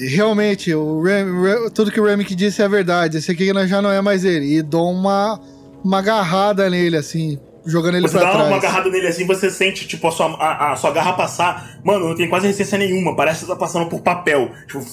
Realmente, 0.08 0.74
o 0.74 1.02
Rem- 1.02 1.42
Re- 1.42 1.70
tudo 1.70 1.90
que 1.90 2.00
o 2.00 2.04
Remick 2.04 2.34
disse 2.34 2.62
é 2.62 2.68
verdade. 2.68 3.18
Esse 3.18 3.30
aqui 3.30 3.46
já 3.66 3.80
não 3.82 3.90
é 3.90 4.00
mais 4.00 4.24
ele. 4.24 4.56
E 4.56 4.62
dou 4.62 4.90
uma, 4.90 5.40
uma 5.84 5.98
agarrada 5.98 6.68
nele, 6.70 6.96
assim, 6.96 7.38
jogando 7.66 7.96
ele 7.96 8.08
Você 8.08 8.16
pra 8.18 8.26
dá 8.26 8.32
trás. 8.32 8.46
uma 8.48 8.56
agarrada 8.56 8.88
nele 8.90 9.06
assim, 9.06 9.26
você 9.26 9.50
sente, 9.50 9.86
tipo, 9.86 10.06
a 10.08 10.10
sua, 10.12 10.26
a, 10.36 10.72
a 10.72 10.76
sua 10.76 10.90
garra 10.92 11.12
passar. 11.14 11.80
Mano, 11.84 12.08
não 12.08 12.16
tem 12.16 12.28
quase 12.28 12.46
resistência 12.46 12.78
nenhuma. 12.78 13.14
Parece 13.16 13.40
que 13.40 13.46
você 13.46 13.52
tá 13.52 13.58
passando 13.58 13.86
por 13.86 14.00
papel. 14.00 14.50
Tipo. 14.66 14.84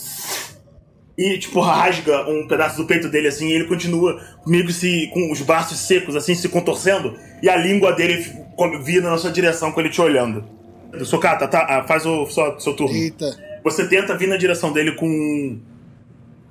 E, 1.17 1.39
tipo, 1.39 1.59
rasga 1.61 2.29
um 2.29 2.47
pedaço 2.47 2.77
do 2.77 2.85
peito 2.85 3.09
dele 3.09 3.27
assim, 3.27 3.47
e 3.47 3.53
ele 3.53 3.65
continua 3.65 4.21
meio 4.45 4.65
que 4.67 4.71
se, 4.73 5.09
com 5.11 5.31
os 5.31 5.41
braços 5.41 5.79
secos, 5.79 6.15
assim, 6.15 6.35
se 6.35 6.47
contorcendo, 6.47 7.15
e 7.41 7.49
a 7.49 7.55
língua 7.55 7.91
dele 7.93 8.23
vira 8.83 9.09
na 9.09 9.17
sua 9.17 9.31
direção 9.31 9.71
com 9.71 9.79
ele 9.79 9.89
te 9.89 9.99
olhando. 9.99 10.43
Socata, 11.03 11.47
tá, 11.47 11.65
ah, 11.67 11.83
faz 11.87 12.05
o 12.05 12.27
seu, 12.27 12.59
seu 12.59 12.73
turno. 12.75 12.95
Eita. 12.95 13.35
Você 13.71 13.87
tenta 13.87 14.15
vir 14.17 14.27
na 14.27 14.37
direção 14.37 14.71
dele 14.71 14.93
com 14.93 15.59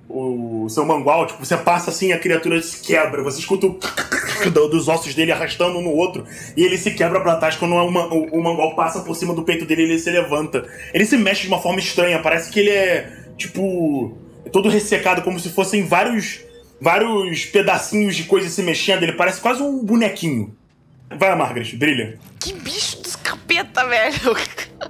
o 0.09 0.69
seu 0.69 0.85
mangual, 0.87 1.27
tipo, 1.27 1.45
você 1.45 1.57
passa 1.57 1.91
assim, 1.91 2.13
a 2.13 2.19
criatura 2.19 2.63
se 2.63 2.81
quebra, 2.81 3.23
você 3.25 3.41
escuta 3.41 3.67
o 3.67 3.79
do- 4.51 4.69
dos 4.69 4.87
ossos 4.87 5.15
dele 5.15 5.33
arrastando 5.33 5.79
um 5.79 5.83
no 5.83 5.91
outro, 5.91 6.25
e 6.57 6.63
ele 6.63 6.79
se 6.79 6.93
quebra 6.93 7.21
pra 7.21 7.37
trás 7.37 7.57
quando 7.57 7.75
o, 7.75 7.91
ma- 7.91 8.07
o, 8.07 8.25
o 8.39 8.43
mangual 8.43 8.77
passa 8.77 9.01
por 9.01 9.17
cima 9.17 9.35
do 9.35 9.43
peito 9.43 9.65
dele 9.67 9.83
ele 9.83 9.99
se 9.99 10.09
levanta. 10.11 10.65
Ele 10.95 11.05
se 11.05 11.17
mexe 11.17 11.43
de 11.43 11.49
uma 11.49 11.61
forma 11.61 11.81
estranha, 11.81 12.21
parece 12.21 12.51
que 12.53 12.61
ele 12.61 12.71
é, 12.71 13.11
tipo, 13.37 14.17
todo 14.53 14.69
ressecado, 14.69 15.23
como 15.23 15.41
se 15.41 15.49
fossem 15.51 15.85
vários, 15.85 16.41
vários 16.81 17.45
pedacinhos 17.47 18.15
de 18.15 18.25
coisa 18.25 18.49
se 18.49 18.63
mexendo, 18.63 19.03
ele 19.03 19.13
parece 19.15 19.41
quase 19.41 19.61
um 19.61 19.85
bonequinho. 19.85 20.55
Vai, 21.19 21.35
Margaret, 21.37 21.75
brilha. 21.77 22.17
Que 22.39 22.53
bicho 22.53 23.03
dos 23.03 23.17
capeta, 23.17 23.85
velho. 23.89 24.37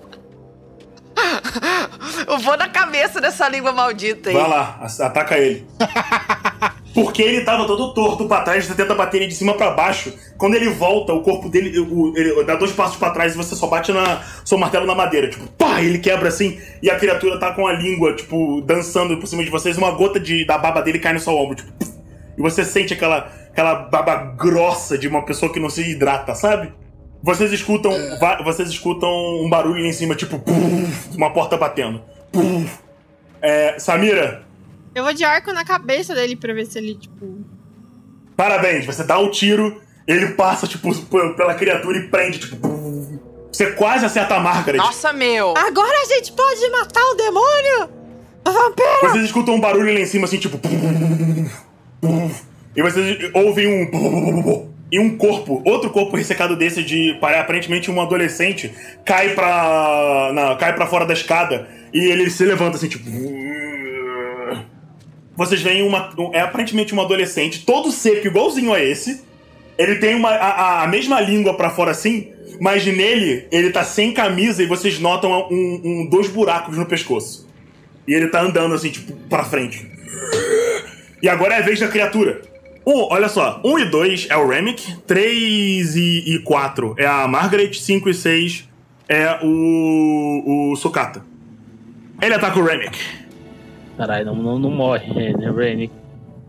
Eu 2.26 2.38
vou 2.38 2.56
na 2.56 2.68
cabeça 2.68 3.20
dessa 3.20 3.48
língua 3.48 3.72
maldita 3.72 4.30
aí. 4.30 4.34
Vai 4.36 4.48
lá, 4.48 4.80
ataca 5.00 5.38
ele. 5.38 5.66
Porque 6.92 7.22
ele 7.22 7.42
tava 7.44 7.66
todo 7.68 7.94
torto 7.94 8.26
pra 8.26 8.40
trás, 8.42 8.64
você 8.66 8.74
tenta 8.74 8.94
bater 8.96 9.18
ele 9.18 9.28
de 9.28 9.34
cima 9.34 9.54
pra 9.54 9.70
baixo. 9.70 10.12
Quando 10.36 10.54
ele 10.56 10.68
volta, 10.70 11.12
o 11.12 11.22
corpo 11.22 11.48
dele, 11.48 11.78
o- 11.78 12.12
ele 12.16 12.42
dá 12.44 12.56
dois 12.56 12.72
passos 12.72 12.96
pra 12.96 13.10
trás 13.10 13.32
e 13.32 13.36
você 13.36 13.54
só 13.54 13.68
bate 13.68 13.92
na 13.92 14.20
seu 14.44 14.58
martelo 14.58 14.86
na 14.86 14.94
madeira. 14.94 15.28
Tipo, 15.30 15.46
pá, 15.52 15.80
ele 15.80 15.98
quebra 15.98 16.28
assim 16.28 16.60
e 16.82 16.90
a 16.90 16.98
criatura 16.98 17.38
tá 17.38 17.52
com 17.52 17.64
a 17.66 17.72
língua, 17.72 18.14
tipo, 18.16 18.60
dançando 18.62 19.16
por 19.18 19.26
cima 19.28 19.44
de 19.44 19.50
vocês. 19.50 19.78
Uma 19.78 19.92
gota 19.92 20.18
de, 20.18 20.44
da 20.44 20.58
baba 20.58 20.82
dele 20.82 20.98
cai 20.98 21.12
no 21.12 21.20
seu 21.20 21.32
ombro, 21.36 21.54
tipo, 21.54 21.72
e 22.36 22.42
você 22.42 22.64
sente 22.64 22.92
aquela, 22.92 23.30
aquela 23.52 23.74
baba 23.76 24.16
grossa 24.36 24.98
de 24.98 25.06
uma 25.06 25.24
pessoa 25.24 25.52
que 25.52 25.60
não 25.60 25.70
se 25.70 25.82
hidrata, 25.88 26.34
sabe? 26.34 26.72
Vocês 27.22 27.52
escutam, 27.52 27.92
va- 28.18 28.42
vocês 28.42 28.68
escutam 28.70 29.08
um 29.44 29.48
barulho 29.50 29.82
lá 29.82 29.88
em 29.88 29.92
cima, 29.92 30.14
tipo, 30.14 30.42
uma 31.14 31.30
porta 31.32 31.56
batendo. 31.56 32.02
É, 33.42 33.78
Samira, 33.78 34.42
Eu 34.94 35.04
vou 35.04 35.12
de 35.12 35.22
arco 35.24 35.52
na 35.52 35.64
cabeça 35.64 36.14
dele 36.14 36.34
pra 36.36 36.52
ver 36.54 36.66
se 36.66 36.78
ele, 36.78 36.94
tipo. 36.96 37.44
Parabéns, 38.36 38.86
você 38.86 39.04
dá 39.04 39.18
o 39.18 39.30
tiro, 39.30 39.80
ele 40.06 40.28
passa, 40.28 40.66
tipo, 40.66 40.90
pela 41.36 41.54
criatura 41.54 41.98
e 41.98 42.08
prende, 42.08 42.38
tipo. 42.38 42.56
Você 43.52 43.72
quase 43.72 44.04
acerta 44.06 44.36
a 44.36 44.40
Margaret. 44.40 44.78
Nossa, 44.78 45.12
meu. 45.12 45.54
Agora 45.56 45.94
a 46.02 46.04
gente 46.06 46.32
pode 46.32 46.70
matar 46.70 47.04
o 47.10 47.14
demônio! 47.14 47.90
O 48.46 48.50
vampiro! 48.50 49.00
Vocês 49.02 49.24
escutam 49.26 49.54
um 49.54 49.60
barulho 49.60 49.92
lá 49.92 50.00
em 50.00 50.06
cima, 50.06 50.24
assim, 50.24 50.38
tipo. 50.38 50.58
E 52.74 52.82
vocês 52.82 53.30
ouvem 53.34 53.66
um. 53.66 54.70
E 54.92 54.98
um 54.98 55.16
corpo, 55.16 55.62
outro 55.64 55.90
corpo 55.90 56.16
ressecado 56.16 56.56
desse 56.56 56.82
de 56.82 57.16
pare- 57.20 57.38
aparentemente 57.38 57.90
um 57.90 58.00
adolescente, 58.00 58.72
cai 59.04 59.34
pra. 59.34 60.56
Cai 60.58 60.74
pra 60.74 60.86
fora 60.86 61.06
da 61.06 61.12
escada 61.12 61.68
e 61.94 61.98
ele 62.10 62.28
se 62.30 62.44
levanta 62.44 62.76
assim, 62.76 62.88
tipo. 62.88 63.08
Vocês 65.36 65.62
veem 65.62 65.82
uma. 65.86 66.12
um- 66.18 66.34
É 66.34 66.40
aparentemente 66.40 66.94
um 66.94 67.00
adolescente, 67.00 67.64
todo 67.64 67.90
seco, 67.92 68.26
igualzinho 68.26 68.72
a 68.74 68.80
esse. 68.82 69.22
Ele 69.78 69.96
tem 69.96 70.14
uma, 70.14 70.30
a, 70.30 70.82
a- 70.82 70.86
mesma 70.88 71.20
língua 71.20 71.54
pra 71.54 71.70
fora 71.70 71.92
assim, 71.92 72.32
mas 72.60 72.84
nele 72.84 73.46
ele 73.50 73.70
tá 73.70 73.82
sem 73.82 74.12
camisa 74.12 74.62
e 74.62 74.66
vocês 74.66 74.98
notam 74.98 75.30
um, 75.50 75.80
um- 75.84 76.06
dois 76.10 76.28
buracos 76.28 76.76
no 76.76 76.84
pescoço. 76.84 77.48
E 78.06 78.12
ele 78.12 78.26
tá 78.28 78.42
andando 78.42 78.74
assim, 78.74 78.90
tipo, 78.90 79.12
pra 79.28 79.44
frente. 79.44 79.88
E 81.22 81.28
agora 81.28 81.54
é 81.54 81.58
a 81.58 81.62
vez 81.62 81.78
da 81.78 81.86
criatura. 81.88 82.42
Um, 82.86 83.08
olha 83.10 83.28
só, 83.28 83.60
1 83.64 83.70
um 83.70 83.78
e 83.78 83.84
2 83.84 84.28
é 84.30 84.36
o 84.36 84.48
Remick, 84.48 84.96
3 85.02 85.96
e, 85.96 86.34
e 86.34 86.38
4 86.40 86.94
é 86.98 87.06
a 87.06 87.28
Margaret, 87.28 87.74
5 87.74 88.08
e 88.08 88.14
6 88.14 88.68
é 89.08 89.38
o, 89.42 90.72
o 90.72 90.76
Sukata. 90.76 91.22
Ele 92.22 92.34
ataca 92.34 92.58
o 92.58 92.64
Remick. 92.64 92.98
Caralho, 93.96 94.26
não, 94.26 94.34
não, 94.34 94.58
não 94.58 94.70
morre, 94.70 95.06
Ren, 95.12 95.52
Renick. 95.52 95.92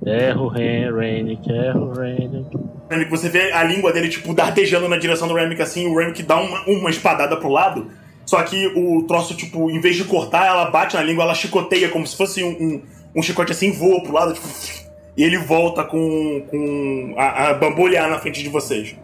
Erro, 0.06 0.48
Ren, 0.48 0.92
Renick, 0.96 1.52
erro, 1.52 1.94
Renick. 1.94 2.58
Remick, 2.90 3.10
você 3.12 3.30
vê 3.30 3.52
a 3.52 3.64
língua 3.64 3.94
dele, 3.94 4.10
tipo, 4.10 4.34
dardejando 4.34 4.90
na 4.90 4.98
direção 4.98 5.28
do 5.28 5.34
Remick 5.34 5.62
assim, 5.62 5.88
o 5.88 5.98
Remick 5.98 6.24
dá 6.24 6.38
uma, 6.38 6.64
uma 6.66 6.90
espadada 6.90 7.38
pro 7.38 7.50
lado, 7.50 7.88
só 8.26 8.42
que 8.44 8.68
o 8.76 9.04
troço, 9.04 9.36
tipo, 9.36 9.70
em 9.70 9.80
vez 9.80 9.96
de 9.96 10.06
cortar, 10.06 10.48
ela 10.48 10.66
bate 10.72 10.96
na 10.96 11.04
língua, 11.04 11.24
ela 11.24 11.36
chicoteia 11.36 11.90
como 11.90 12.08
se 12.08 12.18
fosse 12.18 12.44
um, 12.44 12.50
um, 12.50 12.82
um 13.18 13.22
chicote 13.22 13.52
assim, 13.52 13.72
voa 13.72 14.02
pro 14.02 14.14
lado, 14.14 14.34
tipo, 14.34 14.48
e 15.22 15.24
ele 15.24 15.38
volta 15.38 15.84
com, 15.84 16.42
com 16.50 17.14
a, 17.16 17.50
a 17.50 17.54
bambolear 17.54 18.10
na 18.10 18.18
frente 18.18 18.42
de 18.42 18.50
vocês. 18.50 18.96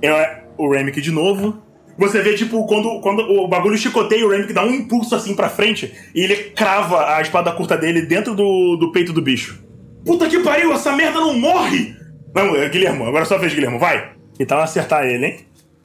É 0.00 0.42
o 0.56 0.70
Remick 0.70 1.00
de 1.00 1.10
novo. 1.10 1.60
Você 1.98 2.22
vê, 2.22 2.34
tipo, 2.34 2.64
quando, 2.68 3.00
quando 3.00 3.22
o 3.22 3.48
bagulho 3.48 3.76
chicoteia, 3.76 4.24
o 4.24 4.30
Remick 4.30 4.52
dá 4.52 4.64
um 4.64 4.70
impulso 4.70 5.16
assim 5.16 5.34
pra 5.34 5.48
frente 5.48 5.92
e 6.14 6.20
ele 6.20 6.36
crava 6.50 7.16
a 7.16 7.20
espada 7.20 7.50
curta 7.50 7.76
dele 7.76 8.02
dentro 8.02 8.36
do, 8.36 8.76
do 8.76 8.92
peito 8.92 9.12
do 9.12 9.20
bicho. 9.20 9.64
Puta 10.04 10.28
que 10.28 10.38
pariu, 10.44 10.72
essa 10.72 10.94
merda 10.94 11.18
não 11.18 11.36
morre! 11.36 11.96
Não, 12.32 12.54
é 12.54 12.68
Guilhermo, 12.68 13.06
agora 13.06 13.24
é 13.24 13.26
sua 13.26 13.38
vez, 13.38 13.52
Guilhermo, 13.52 13.80
vai. 13.80 14.12
Então 14.38 14.60
acertar 14.60 15.06
ele, 15.06 15.26
hein? 15.26 15.38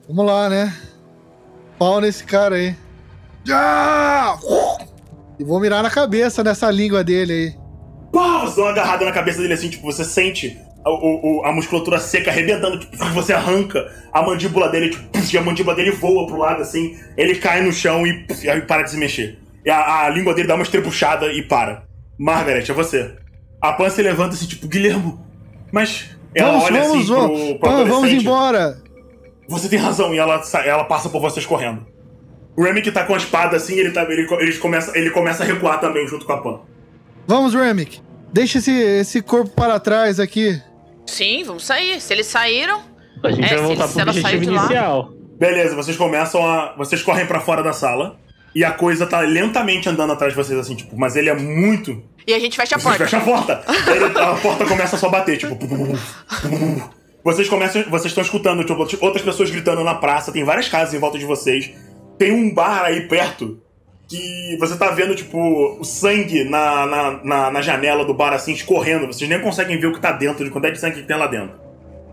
Vamos 0.08 0.23
lá, 0.23 0.49
né? 0.49 0.71
Pau 1.80 1.99
nesse 1.99 2.23
cara 2.23 2.58
aí. 2.58 2.75
Já! 3.43 4.38
E 5.39 5.43
vou 5.43 5.60
mirar 5.60 5.82
na 5.82 5.89
cabeça 5.89 6.43
nessa 6.43 6.69
língua 6.69 7.04
dele 7.04 7.34
aí. 7.34 7.61
Pá, 8.12 8.39
você 8.39 8.56
dá 8.58 8.62
uma 8.63 8.71
agarrada 8.71 9.06
na 9.06 9.12
cabeça 9.12 9.41
dele 9.41 9.54
assim, 9.54 9.69
tipo, 9.69 9.84
você 9.86 10.04
sente 10.04 10.58
a, 10.84 10.89
o- 10.89 11.43
a 11.45 11.52
musculatura 11.54 12.00
seca 12.00 12.30
arrebentando, 12.32 12.80
tipo, 12.80 12.97
você 13.13 13.34
arranca 13.34 13.89
a 14.12 14.21
mandíbula 14.21 14.69
dele, 14.69 14.89
tipo, 14.89 15.06
e 15.34 15.38
a 15.38 15.41
mandíbula 15.41 15.76
dele 15.76 15.91
voa 15.91 16.28
pro 16.28 16.38
lado 16.38 16.62
assim, 16.62 16.97
ele 17.17 17.36
cai 17.36 17.62
no 17.62 17.71
chão 17.71 18.06
e, 18.06 18.26
e 18.43 18.62
para 18.62 18.84
de 18.84 18.91
se 18.91 18.97
mexer. 18.97 19.39
E 19.65 19.69
a, 19.69 20.06
a 20.06 20.10
língua 20.10 20.34
dele 20.34 20.47
dá 20.47 20.56
uma 20.56 20.63
estrebuchada 20.63 21.32
e 21.32 21.43
para. 21.43 21.84
Margaret, 22.17 22.65
é 22.69 22.74
você. 22.74 23.15
A 23.62 23.71
Pan 23.74 23.89
se 23.89 24.02
levanta 24.02 24.34
assim, 24.34 24.47
tipo, 24.47 24.67
Guilhermo, 24.67 25.24
mas. 25.71 26.10
Ela 26.34 26.52
vamos, 26.52 26.63
olha 26.65 26.82
vamos, 26.82 26.97
assim 26.97 27.13
vamos. 27.13 27.41
pro, 27.52 27.60
pro 27.60 27.69
Ah, 27.69 27.71
vamos 27.74 27.91
adolescente. 27.93 28.21
embora. 28.21 28.78
Você 29.50 29.67
tem 29.69 29.78
razão, 29.80 30.13
e 30.13 30.17
ela, 30.17 30.41
ela 30.65 30.84
passa 30.86 31.10
por 31.10 31.19
vocês 31.21 31.45
correndo. 31.45 31.86
O 32.58 32.63
Remy 32.63 32.82
que 32.82 32.91
tá 32.91 33.04
com 33.06 33.13
a 33.13 33.17
espada 33.17 33.58
assim, 33.58 33.76
ele, 33.76 33.91
tá, 33.91 34.04
ele, 34.04 34.26
ele, 34.39 34.58
começa, 34.58 34.97
ele 34.97 35.10
começa 35.10 35.43
a 35.43 35.45
recuar 35.45 35.80
também 35.80 36.08
junto 36.08 36.26
com 36.26 36.32
a 36.34 36.38
Pan. 36.41 36.60
Vamos, 37.27 37.53
Remick. 37.53 37.99
Deixa 38.34 38.57
esse, 38.60 38.71
esse 38.71 39.21
corpo 39.21 39.49
para 39.51 39.79
trás 39.79 40.19
aqui. 40.19 40.62
Sim, 41.05 41.43
vamos 41.43 41.65
sair. 41.65 41.99
Se 42.01 42.13
eles 42.13 42.27
saíram. 42.27 42.81
A 43.23 43.31
gente 43.31 43.45
É, 43.45 43.55
vai 43.57 43.65
voltar 43.65 43.88
pro 43.88 43.99
ela 43.99 44.12
objetivo 44.12 44.27
saiu 44.29 44.39
de 44.41 44.49
lá- 44.49 44.62
inicial. 44.63 45.13
Beleza, 45.38 45.75
vocês 45.75 45.97
começam 45.97 46.45
a. 46.45 46.73
Vocês 46.77 47.01
correm 47.01 47.25
pra 47.25 47.39
fora 47.39 47.62
da 47.63 47.73
sala. 47.73 48.19
E 48.53 48.65
a 48.65 48.71
coisa 48.71 49.05
tá 49.07 49.21
lentamente 49.21 49.88
andando 49.88 50.12
atrás 50.12 50.34
de 50.34 50.38
vocês, 50.38 50.60
assim, 50.60 50.75
tipo, 50.75 50.97
mas 50.97 51.15
ele 51.15 51.29
é 51.29 51.34
muito. 51.34 52.03
E 52.27 52.34
a 52.34 52.39
gente 52.39 52.57
fecha 52.57 52.75
a 52.75 52.79
Vocês 52.79 52.97
porta. 52.97 53.03
fecham 53.05 53.19
a 53.21 53.23
porta. 53.23 53.63
Ele- 53.91 54.19
a 54.19 54.34
porta 54.36 54.65
começa 54.65 54.95
a 54.97 54.99
só 54.99 55.10
bater, 55.10 55.38
tipo. 55.38 55.57
Vocês 57.23 57.47
começam. 57.47 57.84
Vocês 57.89 58.07
estão 58.12 58.23
escutando, 58.23 58.63
tipo, 58.65 58.81
outras 59.05 59.23
pessoas 59.23 59.49
gritando 59.49 59.84
na 59.84 59.95
praça, 59.95 60.31
tem 60.31 60.43
várias 60.43 60.67
casas 60.67 60.93
em 60.93 60.99
volta 60.99 61.17
de 61.17 61.25
vocês. 61.25 61.71
Tem 62.17 62.31
um 62.31 62.53
bar 62.53 62.84
aí 62.84 63.07
perto 63.07 63.60
que 64.12 64.58
você 64.60 64.76
tá 64.78 64.91
vendo, 64.91 65.15
tipo, 65.15 65.39
o 65.80 65.84
sangue 65.84 66.43
na, 66.43 66.86
na, 66.86 67.24
na, 67.24 67.52
na 67.52 67.62
janela 67.62 68.04
do 68.06 68.13
bar, 68.13 68.34
assim, 68.34 68.52
escorrendo. 68.52 69.08
Vocês 69.08 69.30
nem 69.30 69.39
conseguem 69.39 69.80
ver 69.80 69.88
o 69.88 69.93
que 69.93 70.00
tá 70.02 70.12
dentro, 70.12 70.43
de 70.43 70.52
quantidade 70.52 70.76
de 70.76 70.82
sangue 70.82 71.02
que 71.02 71.08
tem 71.08 71.17
lá 71.17 71.28
dentro. 71.28 71.60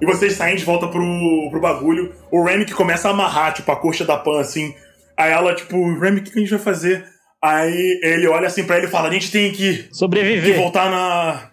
E 0.01 0.07
vocês 0.07 0.35
saem 0.35 0.55
de 0.57 0.65
volta 0.65 0.87
pro, 0.87 1.49
pro 1.51 1.61
bagulho. 1.61 2.15
O 2.31 2.45
Remy 2.45 2.65
que 2.65 2.73
começa 2.73 3.09
a 3.09 3.11
amarrar, 3.11 3.53
tipo, 3.53 3.71
a 3.73 3.77
coxa 3.77 4.05
da 4.05 4.17
Pan, 4.17 4.41
assim. 4.41 4.73
Aí 5.17 5.33
ela, 5.33 5.55
tipo, 5.55 5.77
Remy, 5.99 6.21
o 6.21 6.23
que 6.23 6.31
que 6.31 6.39
a 6.39 6.43
gente 6.43 6.51
vai 6.51 6.61
fazer? 6.61 7.05
Aí 7.43 8.01
ele 8.03 8.27
olha 8.29 8.47
assim 8.47 8.65
pra 8.65 8.77
ele 8.79 8.87
e 8.87 8.91
fala: 8.91 9.09
A 9.09 9.13
gente 9.13 9.31
tem 9.31 9.51
que, 9.53 9.85
que 9.85 9.89
Sobreviver. 9.97 10.57
voltar 10.57 10.91
na, 10.91 11.51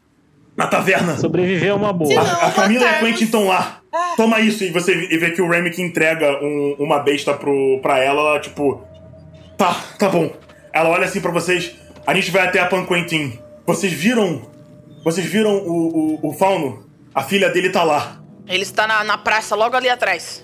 na 0.58 0.68
taverna. 0.68 1.18
Sobreviver 1.18 1.70
é 1.70 1.74
uma 1.74 1.92
boa. 1.94 2.10
Sim. 2.12 2.18
A, 2.18 2.48
a 2.48 2.52
Camila 2.52 2.84
e 2.84 2.88
a. 2.88 3.00
Quentin 3.00 3.24
estão 3.26 3.48
lá. 3.48 3.82
Toma 4.18 4.40
isso. 4.40 4.64
E 4.64 4.70
você 4.72 4.94
e 4.94 5.18
vê 5.18 5.32
que 5.32 5.42
o 5.42 5.50
Remy 5.50 5.70
que 5.72 5.82
entrega 5.82 6.40
um- 6.44 6.76
uma 6.80 7.00
besta 7.00 7.34
pro, 7.34 7.80
pra 7.82 8.00
ela, 8.00 8.40
tipo. 8.40 8.84
Tá, 9.58 9.84
tá 9.98 10.10
bom. 10.10 10.32
Ela 10.74 10.90
olha 10.90 11.06
assim 11.06 11.22
pra 11.22 11.32
vocês. 11.32 11.74
A 12.06 12.14
gente 12.14 12.32
vai 12.32 12.48
até 12.48 12.60
a 12.60 12.66
Pan 12.66 12.86
Quentin. 12.86 13.40
Vocês 13.66 13.92
viram. 13.92 14.50
Vocês 15.04 15.26
viram 15.26 15.58
o, 15.58 16.20
o, 16.24 16.30
o 16.30 16.34
Fauno? 16.34 16.86
A 17.14 17.24
filha 17.24 17.50
dele 17.50 17.70
tá 17.70 17.84
lá. 17.84 18.20
Ele 18.48 18.64
está 18.64 18.86
na, 18.86 19.04
na 19.04 19.18
praça, 19.18 19.56
logo 19.56 19.76
ali 19.76 19.90
atrás. 19.90 20.44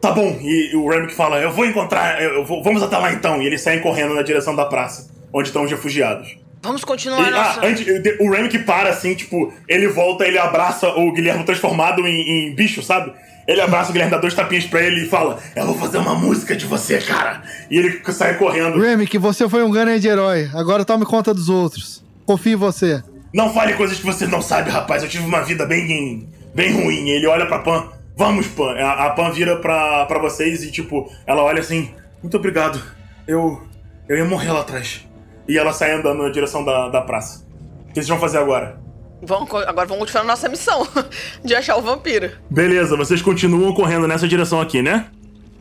Tá 0.00 0.12
bom. 0.12 0.38
E, 0.40 0.74
o 0.74 0.88
Remy 0.88 1.08
que 1.08 1.14
fala: 1.14 1.38
Eu 1.38 1.52
vou 1.52 1.66
encontrar. 1.66 2.22
Eu 2.22 2.44
vou, 2.44 2.62
vamos 2.62 2.82
até 2.82 2.96
lá 2.96 3.12
então. 3.12 3.42
E 3.42 3.46
eles 3.46 3.60
saem 3.60 3.80
correndo 3.80 4.14
na 4.14 4.22
direção 4.22 4.54
da 4.54 4.64
praça, 4.64 5.10
onde 5.32 5.48
estão 5.48 5.64
os 5.64 5.70
refugiados. 5.70 6.36
Vamos 6.62 6.84
continuar 6.84 7.22
E, 7.22 7.26
ah, 7.26 7.30
nossa. 7.30 7.66
antes, 7.66 7.86
o 8.18 8.48
que 8.48 8.58
para 8.58 8.90
assim, 8.90 9.14
tipo, 9.14 9.52
ele 9.68 9.86
volta, 9.88 10.26
ele 10.26 10.38
abraça 10.38 10.88
o 10.88 11.12
Guilherme 11.12 11.44
transformado 11.44 12.06
em, 12.06 12.48
em 12.48 12.54
bicho, 12.54 12.82
sabe? 12.82 13.12
Ele 13.48 13.62
abraça 13.62 13.88
o 13.88 13.92
Guilherme, 13.94 14.10
dá 14.12 14.18
dois 14.18 14.34
tapinhas 14.34 14.66
pra 14.66 14.82
ele 14.82 15.06
e 15.06 15.08
fala: 15.08 15.38
Eu 15.56 15.64
vou 15.64 15.74
fazer 15.74 15.96
uma 15.96 16.14
música 16.14 16.54
de 16.54 16.66
você, 16.66 16.98
cara. 16.98 17.42
E 17.70 17.78
ele 17.78 18.02
sai 18.12 18.36
correndo. 18.36 18.78
Remick, 18.78 19.16
você 19.16 19.48
foi 19.48 19.64
um 19.64 19.70
grande 19.70 20.06
herói. 20.06 20.50
Agora 20.52 20.84
tome 20.84 21.06
conta 21.06 21.32
dos 21.32 21.48
outros. 21.48 22.04
Confio 22.26 22.52
em 22.52 22.56
você. 22.56 23.02
Não 23.32 23.50
fale 23.54 23.72
coisas 23.72 23.96
que 23.96 24.04
você 24.04 24.26
não 24.26 24.42
sabe, 24.42 24.68
rapaz. 24.68 25.02
Eu 25.02 25.08
tive 25.08 25.24
uma 25.24 25.40
vida 25.40 25.64
bem, 25.64 26.28
bem 26.54 26.72
ruim. 26.74 27.08
Ele 27.08 27.26
olha 27.26 27.46
pra 27.46 27.60
Pan. 27.60 27.88
Vamos, 28.14 28.46
Pan. 28.48 28.74
A, 28.74 29.06
a 29.06 29.10
Pan 29.10 29.30
vira 29.30 29.56
pra, 29.56 30.04
pra 30.04 30.18
vocês 30.18 30.62
e, 30.62 30.70
tipo, 30.70 31.10
ela 31.26 31.42
olha 31.42 31.60
assim: 31.60 31.90
Muito 32.22 32.36
obrigado. 32.36 32.82
Eu. 33.26 33.62
Eu 34.06 34.18
ia 34.18 34.26
morrer 34.26 34.52
lá 34.52 34.60
atrás. 34.60 35.06
E 35.48 35.56
ela 35.56 35.72
sai 35.72 35.92
andando 35.92 36.22
na 36.22 36.28
direção 36.28 36.62
da, 36.62 36.90
da 36.90 37.00
praça. 37.00 37.46
O 37.84 37.88
que 37.88 37.94
vocês 37.94 38.08
vão 38.08 38.18
fazer 38.18 38.36
agora? 38.36 38.78
Vamos, 39.22 39.52
agora 39.66 39.86
vamos 39.86 40.04
continuar 40.04 40.24
nossa 40.24 40.48
missão 40.48 40.86
de 41.44 41.54
achar 41.54 41.76
o 41.76 41.82
vampiro. 41.82 42.30
Beleza, 42.48 42.96
vocês 42.96 43.20
continuam 43.20 43.72
correndo 43.74 44.06
nessa 44.06 44.28
direção 44.28 44.60
aqui, 44.60 44.80
né? 44.80 45.06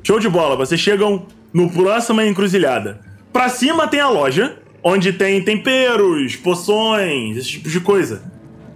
Show 0.04 0.20
de 0.20 0.30
bola, 0.30 0.56
vocês 0.56 0.80
chegam 0.80 1.26
no 1.52 1.70
próxima 1.70 2.26
encruzilhada. 2.26 3.02
Pra 3.34 3.50
cima 3.50 3.88
tem 3.88 4.00
a 4.00 4.10
loja, 4.10 4.58
onde 4.84 5.12
tem 5.12 5.44
temperos, 5.44 6.36
poções, 6.36 7.38
esse 7.38 7.50
tipo 7.50 7.70
de 7.70 7.80
coisa. 7.80 8.24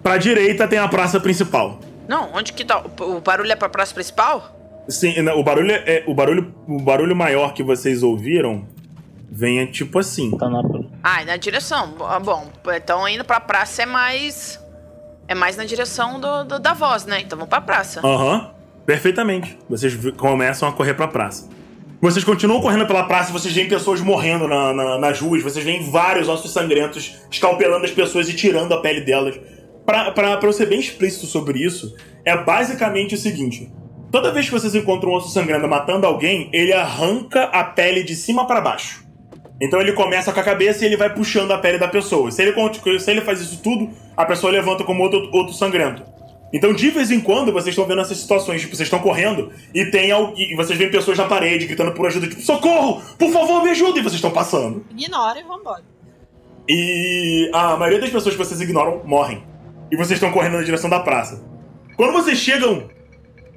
Pra 0.03 0.17
direita 0.17 0.67
tem 0.67 0.79
a 0.79 0.87
praça 0.87 1.19
principal. 1.19 1.79
Não, 2.07 2.29
onde 2.33 2.51
que 2.51 2.65
tá? 2.65 2.83
O, 2.99 3.21
barulho 3.21 3.51
é 3.51 3.55
pra 3.55 3.69
praça 3.69 3.93
principal? 3.93 4.83
Sim, 4.89 5.13
o 5.29 5.43
barulho 5.43 5.71
é 5.71 6.03
o 6.07 6.13
barulho, 6.13 6.53
o 6.67 6.79
barulho 6.79 7.15
maior 7.15 7.53
que 7.53 7.63
vocês 7.63 8.03
ouviram 8.03 8.67
vem 9.31 9.59
é 9.59 9.65
tipo 9.65 9.99
assim. 9.99 10.31
Tá 10.37 10.49
na... 10.49 10.61
Ah, 11.01 11.21
é 11.21 11.25
na 11.25 11.37
direção. 11.37 11.95
Bom, 12.23 12.51
então 12.75 13.07
indo 13.07 13.23
pra 13.23 13.39
praça 13.39 13.83
é 13.83 13.85
mais. 13.85 14.59
É 15.31 15.35
mais 15.35 15.55
na 15.55 15.63
direção 15.63 16.19
do, 16.19 16.43
do- 16.43 16.59
da 16.59 16.73
voz, 16.73 17.05
né? 17.05 17.21
Então 17.21 17.37
vamos 17.37 17.49
pra 17.49 17.61
praça. 17.61 18.05
Aham, 18.05 18.51
perfeitamente. 18.85 19.57
Vocês 19.69 19.95
começam 20.17 20.67
a 20.67 20.73
correr 20.73 20.93
pra 20.93 21.07
praça. 21.07 21.47
Vocês 22.01 22.25
continuam 22.25 22.59
correndo 22.59 22.85
pela 22.85 23.03
praça 23.05 23.31
vocês 23.31 23.53
veem 23.53 23.69
pessoas 23.69 24.01
morrendo 24.01 24.45
na- 24.45 24.73
na- 24.73 24.97
nas 24.99 25.21
ruas. 25.21 25.41
Vocês 25.41 25.63
veem 25.63 25.89
vários 25.89 26.27
ossos 26.27 26.51
sangrentos 26.51 27.15
escalpelando 27.31 27.85
as 27.85 27.91
pessoas 27.91 28.27
e 28.27 28.33
tirando 28.33 28.73
a 28.73 28.81
pele 28.81 28.99
delas. 29.01 29.39
Pra, 29.85 30.11
pra, 30.11 30.35
pra 30.35 30.49
eu 30.49 30.53
ser 30.53 30.65
bem 30.65 30.81
explícito 30.81 31.25
sobre 31.27 31.59
isso, 31.65 31.95
é 32.25 32.35
basicamente 32.35 33.15
o 33.15 33.17
seguinte: 33.17 33.71
toda 34.11 34.33
vez 34.33 34.47
que 34.47 34.51
vocês 34.51 34.75
encontram 34.75 35.11
um 35.11 35.15
osso 35.15 35.29
sangrando 35.29 35.65
matando 35.65 36.05
alguém, 36.05 36.49
ele 36.51 36.73
arranca 36.73 37.43
a 37.45 37.63
pele 37.63 38.03
de 38.03 38.15
cima 38.17 38.45
pra 38.45 38.59
baixo. 38.59 39.01
Então 39.61 39.79
ele 39.79 39.93
começa 39.93 40.33
com 40.33 40.39
a 40.39 40.43
cabeça 40.43 40.83
e 40.83 40.87
ele 40.87 40.97
vai 40.97 41.13
puxando 41.13 41.51
a 41.51 41.57
pele 41.59 41.77
da 41.77 41.87
pessoa. 41.87 42.31
Se 42.31 42.41
ele, 42.41 42.53
se 42.99 43.11
ele 43.11 43.21
faz 43.21 43.39
isso 43.39 43.61
tudo, 43.61 43.89
a 44.17 44.25
pessoa 44.25 44.51
levanta 44.51 44.83
como 44.83 45.03
outro, 45.03 45.29
outro 45.31 45.53
sangrento. 45.53 46.03
Então, 46.53 46.73
de 46.73 46.89
vez 46.89 47.11
em 47.11 47.21
quando, 47.21 47.51
vocês 47.53 47.67
estão 47.67 47.85
vendo 47.85 48.01
essas 48.01 48.17
situações, 48.17 48.59
tipo, 48.59 48.75
vocês 48.75 48.87
estão 48.87 48.99
correndo 48.99 49.51
e 49.73 49.85
tem 49.85 50.11
al- 50.11 50.33
e 50.35 50.53
vocês 50.55 50.77
veem 50.77 50.91
pessoas 50.91 51.17
na 51.17 51.25
parede 51.25 51.65
gritando 51.65 51.93
por 51.93 52.07
ajuda, 52.07 52.27
tipo, 52.27 52.41
socorro! 52.41 53.01
Por 53.17 53.31
favor, 53.31 53.63
me 53.63 53.69
ajuda! 53.69 53.99
E 53.99 54.01
vocês 54.01 54.15
estão 54.15 54.31
passando. 54.31 54.83
Ignora 54.91 55.39
e 55.39 55.43
vambora. 55.43 55.83
E 56.67 57.49
a 57.53 57.77
maioria 57.77 58.01
das 58.01 58.09
pessoas 58.09 58.35
que 58.35 58.43
vocês 58.43 58.59
ignoram 58.59 59.01
morrem. 59.05 59.43
E 59.89 59.95
vocês 59.95 60.11
estão 60.17 60.31
correndo 60.31 60.57
na 60.57 60.63
direção 60.63 60.89
da 60.89 60.99
praça. 60.99 61.41
Quando 61.95 62.11
vocês 62.13 62.37
chegam. 62.37 62.89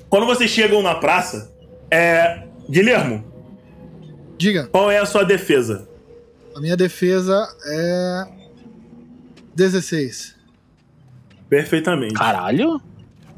Quando 0.09 0.27
vocês 0.27 0.51
chegam 0.51 0.81
na 0.83 0.95
praça, 0.95 1.53
é. 1.91 2.43
Guilhermo, 2.71 3.25
Diga, 4.39 4.67
qual 4.71 4.91
é 4.91 4.99
a 4.99 5.07
sua 5.07 5.23
defesa? 5.25 5.89
A 6.55 6.61
minha 6.61 6.77
defesa 6.77 7.49
é. 7.67 8.27
16. 9.55 10.35
Perfeitamente. 11.49 12.15
Caralho? 12.15 12.81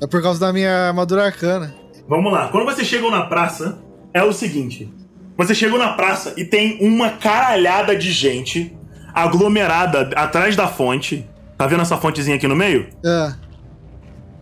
É 0.01 0.07
por 0.07 0.23
causa 0.23 0.41
da 0.41 0.53
minha 0.53 0.89
armadura 0.89 1.25
arcana. 1.25 1.75
Vamos 2.09 2.33
lá. 2.33 2.49
Quando 2.49 2.65
vocês 2.65 2.87
chegam 2.87 3.11
na 3.11 3.25
praça, 3.25 3.79
é 4.15 4.23
o 4.23 4.33
seguinte: 4.33 4.89
vocês 5.37 5.59
chegam 5.59 5.79
na 5.79 5.93
praça 5.93 6.33
e 6.37 6.45
tem 6.45 6.79
uma 6.81 7.11
caralhada 7.11 7.95
de 7.95 8.11
gente 8.13 8.75
aglomerada 9.15 10.11
atrás 10.15 10.57
da 10.57 10.69
fonte. 10.69 11.29
Tá 11.59 11.67
vendo 11.67 11.83
essa 11.83 11.97
fontezinha 11.97 12.37
aqui 12.37 12.47
no 12.47 12.57
meio? 12.57 12.89
É. 13.05 13.35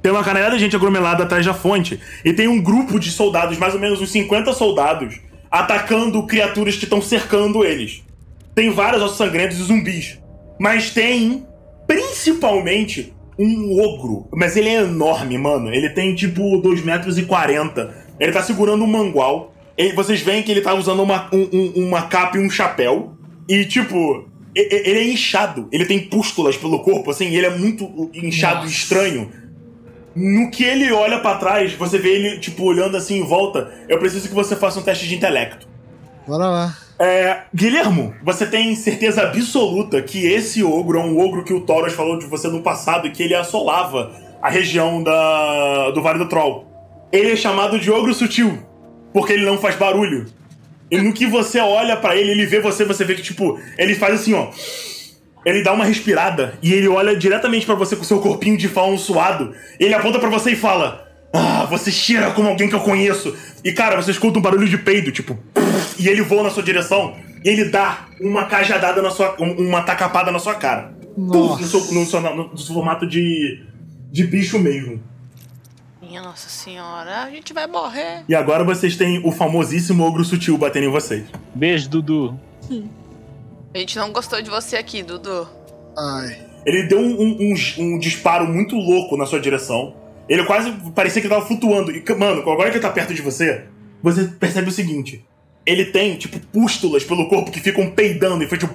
Tem 0.03 0.12
uma 0.12 0.22
caralhada 0.22 0.57
de 0.57 0.61
gente 0.61 0.77
aglomerada 0.77 1.22
atrás 1.22 1.47
da 1.47 1.55
fonte. 1.55 1.99
E 2.25 2.33
tem 2.33 2.47
um 2.47 2.62
grupo 2.62 3.01
de 3.01 3.11
soldados, 3.11 3.57
mais 3.57 3.75
ou 3.75 3.81
menos 3.81 4.01
uns 4.01 4.11
50 4.11 4.53
soldados, 4.53 5.18
atacando 5.51 6.25
criaturas 6.27 6.77
que 6.77 6.85
estão 6.85 7.01
cercando 7.01 7.64
eles. 7.64 8.04
Tem 8.55 8.71
vários 8.71 9.03
ossos 9.03 9.17
sangrentos 9.19 9.59
e 9.59 9.63
zumbis. 9.63 10.19
Mas 10.59 10.91
tem, 10.91 11.45
principalmente, 11.87 13.13
um 13.39 13.81
ogro, 13.81 14.29
mas 14.33 14.57
ele 14.57 14.69
é 14.69 14.83
enorme, 14.83 15.37
mano. 15.37 15.73
Ele 15.73 15.89
tem 15.91 16.15
tipo 16.15 16.59
2 16.59 16.85
metros 16.85 17.19
e 17.19 17.23
40. 17.25 17.93
Ele 18.21 18.33
tá 18.33 18.43
segurando 18.43 18.85
um 18.85 18.87
mangual. 18.87 19.53
E 19.77 19.93
vocês 19.93 20.21
veem 20.21 20.43
que 20.43 20.53
ele 20.53 20.61
tá 20.61 20.73
usando 20.75 21.03
uma, 21.03 21.29
um- 21.33 21.49
um- 21.53 21.89
uma 21.89 22.03
capa 22.03 22.39
e 22.39 22.41
um 22.41 22.49
chapéu. 22.49 23.15
E 23.49 23.65
tipo, 23.65 24.29
ele 24.55 24.99
é 25.01 25.05
inchado. 25.13 25.69
Ele 25.73 25.85
tem 25.85 25.99
pústulas 25.99 26.57
pelo 26.57 26.79
corpo, 26.81 27.11
assim, 27.11 27.27
ele 27.35 27.47
é 27.47 27.59
muito 27.59 28.09
inchado 28.15 28.67
e 28.67 28.71
estranho. 28.71 29.29
No 30.15 30.49
que 30.49 30.63
ele 30.63 30.93
olha 30.93 31.19
pra 31.19 31.35
trás, 31.39 31.73
você 31.73 31.99
vê 31.99 32.11
ele, 32.11 32.39
tipo, 32.39 32.63
olhando 32.63 32.97
assim 32.97 33.19
em 33.19 33.25
volta. 33.25 33.73
Eu 33.89 33.99
preciso 33.99 34.29
que 34.29 34.35
você 34.35 34.55
faça 34.55 34.79
um 34.79 34.83
teste 34.85 35.09
de 35.09 35.17
intelecto. 35.17 35.67
Bora 36.27 36.47
lá. 36.47 36.77
É, 36.99 37.43
Guilhermo, 37.55 38.14
você 38.22 38.47
tem 38.47 38.75
certeza 38.77 39.22
absoluta 39.22 40.01
que 40.01 40.27
esse 40.27 40.62
ogro 40.62 40.99
é 40.99 41.03
um 41.03 41.18
ogro 41.18 41.45
que 41.45 41.53
o 41.53 41.61
Thoros 41.61 41.93
falou 41.93 42.18
de 42.18 42.27
você 42.27 42.49
no 42.49 42.62
passado 42.62 43.07
e 43.07 43.11
que 43.11 43.22
ele 43.22 43.35
assolava 43.35 44.12
a 44.41 44.49
região 44.49 45.03
da, 45.03 45.91
do 45.91 46.03
Vale 46.03 46.18
do 46.18 46.29
Troll. 46.29 46.66
Ele 47.11 47.33
é 47.33 47.37
chamado 47.37 47.79
de 47.79 47.91
ogro 47.91 48.14
sutil, 48.14 48.59
porque 49.12 49.33
ele 49.33 49.45
não 49.45 49.59
faz 49.59 49.77
barulho. 49.77 50.27
E 50.91 50.99
no 50.99 51.12
que 51.12 51.27
você 51.27 51.59
olha 51.59 51.97
pra 51.97 52.14
ele, 52.14 52.31
ele 52.31 52.47
vê 52.47 52.61
você, 52.61 52.85
você 52.85 53.05
vê 53.05 53.14
que, 53.14 53.22
tipo, 53.22 53.59
ele 53.77 53.95
faz 53.95 54.20
assim, 54.20 54.35
ó. 54.35 54.51
Ele 55.45 55.62
dá 55.62 55.72
uma 55.72 55.85
respirada 55.85 56.59
e 56.62 56.72
ele 56.72 56.89
olha 56.89 57.16
diretamente 57.16 57.66
pra 57.66 57.75
você 57.75 57.97
com 57.97 58.05
seu 58.05 58.20
corpinho 58.20 58.57
de 58.57 58.68
fauno 58.68 58.99
suado. 58.99 59.55
Ele 59.79 59.93
aponta 59.93 60.18
pra 60.18 60.31
você 60.31 60.53
e 60.53 60.57
fala: 60.57 61.07
Ah, 61.35 61.66
você 61.68 61.91
cheira 61.91 62.31
como 62.31 62.49
alguém 62.49 62.68
que 62.68 62.75
eu 62.75 62.81
conheço. 62.81 63.37
E 63.62 63.72
cara, 63.72 64.01
você 64.01 64.11
escuta 64.11 64.39
um 64.39 64.43
barulho 64.43 64.66
de 64.66 64.79
peido, 64.79 65.12
tipo, 65.12 65.39
e 65.99 66.09
ele 66.09 66.22
voa 66.22 66.42
na 66.45 66.51
sua 66.51 66.62
direção 66.62 67.16
e 67.45 67.49
ele 67.49 67.66
dá 67.66 68.07
uma 68.20 68.47
cajadada 68.47 69.01
na 69.03 69.11
sua. 69.11 69.36
um- 69.40 69.68
uma 69.68 69.82
tacapada 69.82 70.30
na 70.30 70.38
sua 70.38 70.55
cara. 70.55 70.95
Puf, 71.14 71.61
no, 71.62 71.66
seu, 71.68 71.80
no, 71.95 72.07
seu, 72.07 72.20
no 72.20 72.59
seu 72.59 72.74
formato 72.74 73.07
de. 73.07 73.62
de 74.11 74.24
bicho 74.26 74.59
mesmo. 74.59 75.01
Minha 76.03 76.22
nossa 76.22 76.49
senhora, 76.49 77.22
a 77.24 77.30
gente 77.30 77.53
vai 77.53 77.66
morrer. 77.66 78.24
E 78.28 78.34
agora 78.34 78.62
vocês 78.64 78.97
têm 78.97 79.20
o 79.24 79.32
famosíssimo 79.32 80.05
ogro 80.05 80.24
sutil 80.24 80.57
batendo 80.59 80.86
em 80.86 80.90
vocês. 80.90 81.24
Beijo, 81.55 81.88
Dudu. 81.88 82.38
A 83.74 83.78
gente 83.78 83.97
não 83.97 84.12
gostou 84.12 84.40
de 84.40 84.51
você 84.51 84.76
aqui, 84.76 85.03
Dudu. 85.03 85.49
Ai. 85.97 86.38
Ele 86.66 86.84
deu 86.84 86.99
um, 86.99 87.20
um- 87.20 87.53
um- 87.53 87.82
um 87.95 87.99
disparo 87.99 88.47
muito 88.47 88.76
louco 88.76 89.16
na 89.16 89.26
sua 89.26 89.40
direção. 89.40 89.95
Ele 90.28 90.45
quase 90.45 90.72
parecia 90.95 91.20
que 91.20 91.26
ele 91.26 91.34
tava 91.34 91.47
flutuando. 91.47 91.90
E, 91.90 92.03
mano, 92.14 92.40
agora 92.42 92.70
que 92.70 92.76
ele 92.76 92.82
tá 92.82 92.90
perto 92.90 93.12
de 93.12 93.20
você, 93.20 93.64
você 94.03 94.24
percebe 94.24 94.68
o 94.68 94.72
seguinte: 94.72 95.24
ele 95.67 95.87
tem, 95.87 96.17
tipo, 96.17 96.39
pústulas 96.53 97.05
pelo 97.05 97.29
corpo 97.29 97.51
que 97.51 97.61
ficam 97.61 97.91
peidando 97.91 98.43
e 98.45 98.49
foi 98.49 98.59
tipo. 98.59 98.75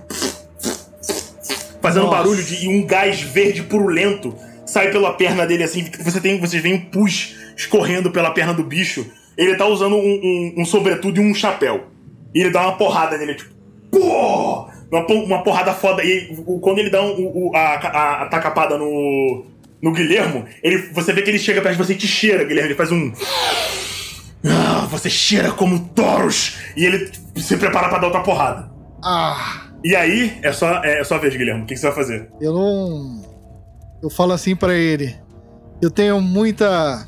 Fazendo 1.82 2.06
Nossa. 2.08 2.18
barulho 2.18 2.44
de, 2.44 2.66
e 2.66 2.68
um 2.68 2.86
gás 2.86 3.22
verde 3.22 3.64
purulento 3.64 4.36
sai 4.66 4.92
pela 4.92 5.14
perna 5.14 5.46
dele 5.48 5.64
assim. 5.64 5.90
Você 6.04 6.20
tem, 6.20 6.40
vocês 6.40 6.62
veem 6.62 6.76
um 6.76 6.82
pus 6.86 7.36
escorrendo 7.56 8.12
pela 8.12 8.32
perna 8.32 8.54
do 8.54 8.64
bicho. 8.64 9.06
Ele 9.38 9.56
tá 9.56 9.66
usando 9.66 9.96
um, 9.96 10.00
um, 10.00 10.54
um 10.62 10.66
sobretudo 10.66 11.22
e 11.22 11.24
um 11.32 11.34
chapéu. 11.34 11.88
E 12.36 12.42
ele 12.42 12.50
dá 12.50 12.62
uma 12.64 12.78
porrada 12.78 13.18
nele, 13.18 13.36
tipo. 13.36 13.52
Pô! 13.92 14.68
Uma, 14.92 15.06
uma 15.08 15.44
porrada 15.44 15.74
foda. 15.74 16.04
E 16.04 16.36
quando 16.62 16.80
ele 16.80 16.90
dá 16.90 17.02
um- 17.02 17.14
o- 17.16 17.50
o- 17.50 17.56
a, 17.56 17.60
a, 17.76 18.24
a 18.24 18.26
tacapada 18.28 18.78
no, 18.78 19.46
no 19.82 19.92
Guilhermo, 19.94 20.46
ele, 20.62 20.78
você 20.92 21.14
vê 21.14 21.22
que 21.22 21.30
ele 21.30 21.40
chega 21.40 21.62
perto 21.62 21.78
de 21.78 21.84
você 21.86 21.94
e 21.94 21.98
te 21.98 22.08
cheira, 22.08 22.44
Guilherme. 22.44 22.70
Ele 22.72 22.76
faz 22.78 22.92
um. 22.92 23.12
Ah, 24.46 24.88
você 24.90 25.10
cheira 25.10 25.52
como 25.52 25.90
Taurus! 25.90 26.58
E 26.76 26.86
ele 26.86 27.12
se 27.38 27.58
prepara 27.58 27.90
pra 27.90 27.98
dar 28.00 28.08
outra 28.08 28.24
porrada. 28.24 28.72
Ah, 29.04 29.68
E 29.84 29.96
aí, 29.96 30.38
é 30.42 30.52
só, 30.52 30.84
é, 30.84 31.00
é 31.02 31.04
só 31.04 31.16
a 31.16 31.18
vez, 31.20 31.36
Guilherme. 31.36 31.64
O 31.64 31.66
que, 31.66 31.74
que 31.74 31.80
você 31.80 31.88
vai 31.88 31.96
fazer? 31.96 32.30
eu 32.42 32.54
não. 32.54 33.22
Eu 34.02 34.10
falo 34.10 34.32
assim 34.34 34.56
pra 34.56 34.74
ele. 34.74 35.16
Eu 35.82 35.92
tenho 35.92 36.22
muita. 36.22 37.06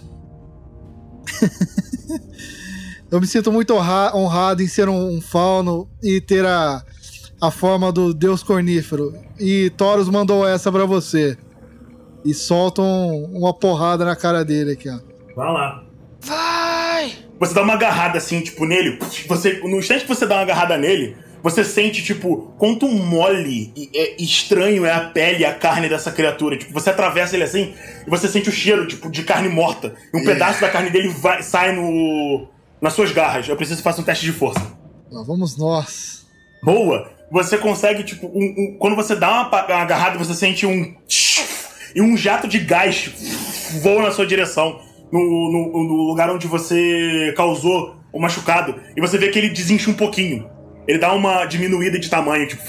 eu 3.11 3.19
me 3.19 3.27
sinto 3.27 3.51
muito 3.51 3.73
honra- 3.73 4.15
honrado 4.15 4.61
em 4.61 4.67
ser 4.67 4.87
um, 4.89 5.17
um 5.17 5.21
fauno 5.21 5.89
e 6.01 6.19
ter 6.21 6.45
a, 6.45 6.81
a 7.41 7.51
forma 7.51 7.91
do 7.91 8.13
deus 8.13 8.43
cornífero. 8.43 9.13
E 9.39 9.69
Taurus 9.71 10.09
mandou 10.09 10.47
essa 10.47 10.71
pra 10.71 10.85
você. 10.85 11.37
E 12.25 12.33
solta 12.33 12.81
um- 12.81 13.37
uma 13.37 13.53
porrada 13.53 14.05
na 14.05 14.15
cara 14.15 14.43
dele 14.45 14.71
aqui, 14.73 14.89
ó. 14.89 14.99
Vai 15.35 15.51
lá. 15.53 15.83
Vai! 16.21 16.60
Você 17.41 17.53
dá 17.53 17.61
uma 17.63 17.73
agarrada 17.73 18.17
assim, 18.19 18.39
tipo, 18.39 18.65
nele. 18.65 18.97
Você, 19.27 19.59
no 19.63 19.79
instante 19.79 20.03
que 20.03 20.07
você 20.07 20.25
dá 20.25 20.35
uma 20.35 20.43
agarrada 20.43 20.77
nele, 20.77 21.17
você 21.43 21.63
sente, 21.65 22.03
tipo, 22.03 22.53
quanto 22.57 22.87
mole 22.87 23.73
e 23.75 23.89
é 23.95 24.15
estranho 24.21 24.85
é 24.85 24.93
a 24.93 24.99
pele 25.09 25.39
e 25.39 25.45
a 25.45 25.53
carne 25.53 25.89
dessa 25.89 26.11
criatura. 26.11 26.55
Tipo, 26.55 26.71
você 26.71 26.91
atravessa 26.91 27.35
ele 27.35 27.43
assim 27.43 27.73
e 28.05 28.09
você 28.09 28.27
sente 28.27 28.47
o 28.47 28.51
cheiro, 28.51 28.87
tipo, 28.87 29.09
de 29.09 29.23
carne 29.23 29.49
morta. 29.49 29.95
E 30.13 30.17
um 30.17 30.23
pedaço 30.23 30.61
da 30.61 30.69
carne 30.69 30.91
dele 30.91 31.09
vai, 31.09 31.41
sai 31.41 31.75
no. 31.75 32.47
nas 32.79 32.93
suas 32.93 33.11
garras. 33.11 33.49
Eu 33.49 33.55
preciso 33.57 33.77
que 33.79 33.83
faça 33.83 33.99
um 34.01 34.03
teste 34.05 34.23
de 34.25 34.31
força. 34.33 34.61
Lá 35.11 35.23
vamos 35.23 35.57
nós. 35.57 36.25
Boa! 36.63 37.11
Você 37.31 37.57
consegue, 37.57 38.03
tipo, 38.03 38.27
um- 38.27 38.53
um- 38.57 38.77
quando 38.77 38.95
você 38.95 39.15
dá 39.15 39.29
uma, 39.31 39.47
uma 39.65 39.81
agarrada, 39.81 40.17
você 40.19 40.35
sente 40.35 40.65
um. 40.67 40.93
E 41.95 42.01
um 42.01 42.15
jato 42.15 42.47
de 42.47 42.59
gás 42.59 43.09
voa 43.81 44.03
na 44.03 44.11
sua 44.11 44.25
direção, 44.27 44.79
no, 45.11 45.19
no- 45.51 45.83
no 45.83 46.07
lugar 46.07 46.29
onde 46.29 46.47
você 46.47 47.33
causou 47.35 47.95
o 48.13 48.19
machucado. 48.19 48.75
E 48.95 49.01
você 49.01 49.17
vê 49.17 49.29
que 49.29 49.37
ele 49.39 49.49
desincha 49.49 49.89
um 49.89 49.93
pouquinho. 49.93 50.49
Ele 50.87 50.97
dá 50.97 51.13
uma 51.13 51.45
diminuída 51.45 51.99
de 51.99 52.09
tamanho, 52.09 52.47
tipo. 52.47 52.61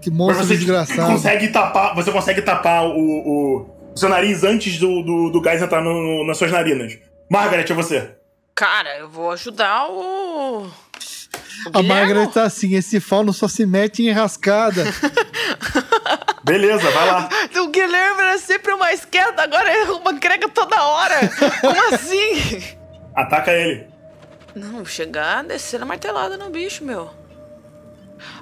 Que 0.00 0.10
Mas 0.10 0.18
monstro 0.18 0.46
você 0.46 0.56
desgraçado. 0.56 1.12
consegue 1.12 1.48
tapar. 1.48 1.94
Você 1.94 2.10
consegue 2.12 2.42
tapar 2.42 2.84
o, 2.86 2.90
o- 2.98 3.70
o 3.94 3.96
seu 3.96 4.08
nariz 4.08 4.42
antes 4.44 4.78
do, 4.78 5.02
do, 5.02 5.30
do 5.30 5.40
gás 5.40 5.62
entrar 5.62 5.82
no- 5.82 6.26
nas 6.26 6.36
suas 6.38 6.50
narinas. 6.50 6.98
Margaret, 7.30 7.64
é 7.70 7.74
você. 7.74 8.10
Cara, 8.54 8.98
eu 8.98 9.08
vou 9.08 9.30
ajudar 9.32 9.86
o. 9.90 10.62
o 10.66 10.68
A. 11.72 11.82
Margaret 11.82 12.26
tá 12.28 12.44
assim, 12.44 12.74
esse 12.74 13.00
fauno 13.00 13.32
só 13.32 13.48
se 13.48 13.64
mete 13.66 14.02
em 14.02 14.10
rascada. 14.12 14.84
Beleza, 16.44 16.90
vai 16.90 17.06
lá. 17.06 17.28
O 17.60 17.68
Guilherme 17.68 18.20
era 18.20 18.38
sempre 18.38 18.72
o 18.72 18.78
mais 18.78 19.04
quieto, 19.04 19.40
agora 19.40 19.70
é 19.70 19.84
uma 19.84 20.14
crega 20.18 20.48
toda 20.48 20.82
hora. 20.82 21.14
Como 21.60 21.88
assim? 21.94 22.62
Ataca 23.14 23.52
ele. 23.52 23.86
Não, 24.54 24.84
chegar, 24.84 25.42
descer 25.42 25.82
a 25.82 25.84
martelada 25.84 26.36
no 26.36 26.50
bicho, 26.50 26.84
meu. 26.84 27.10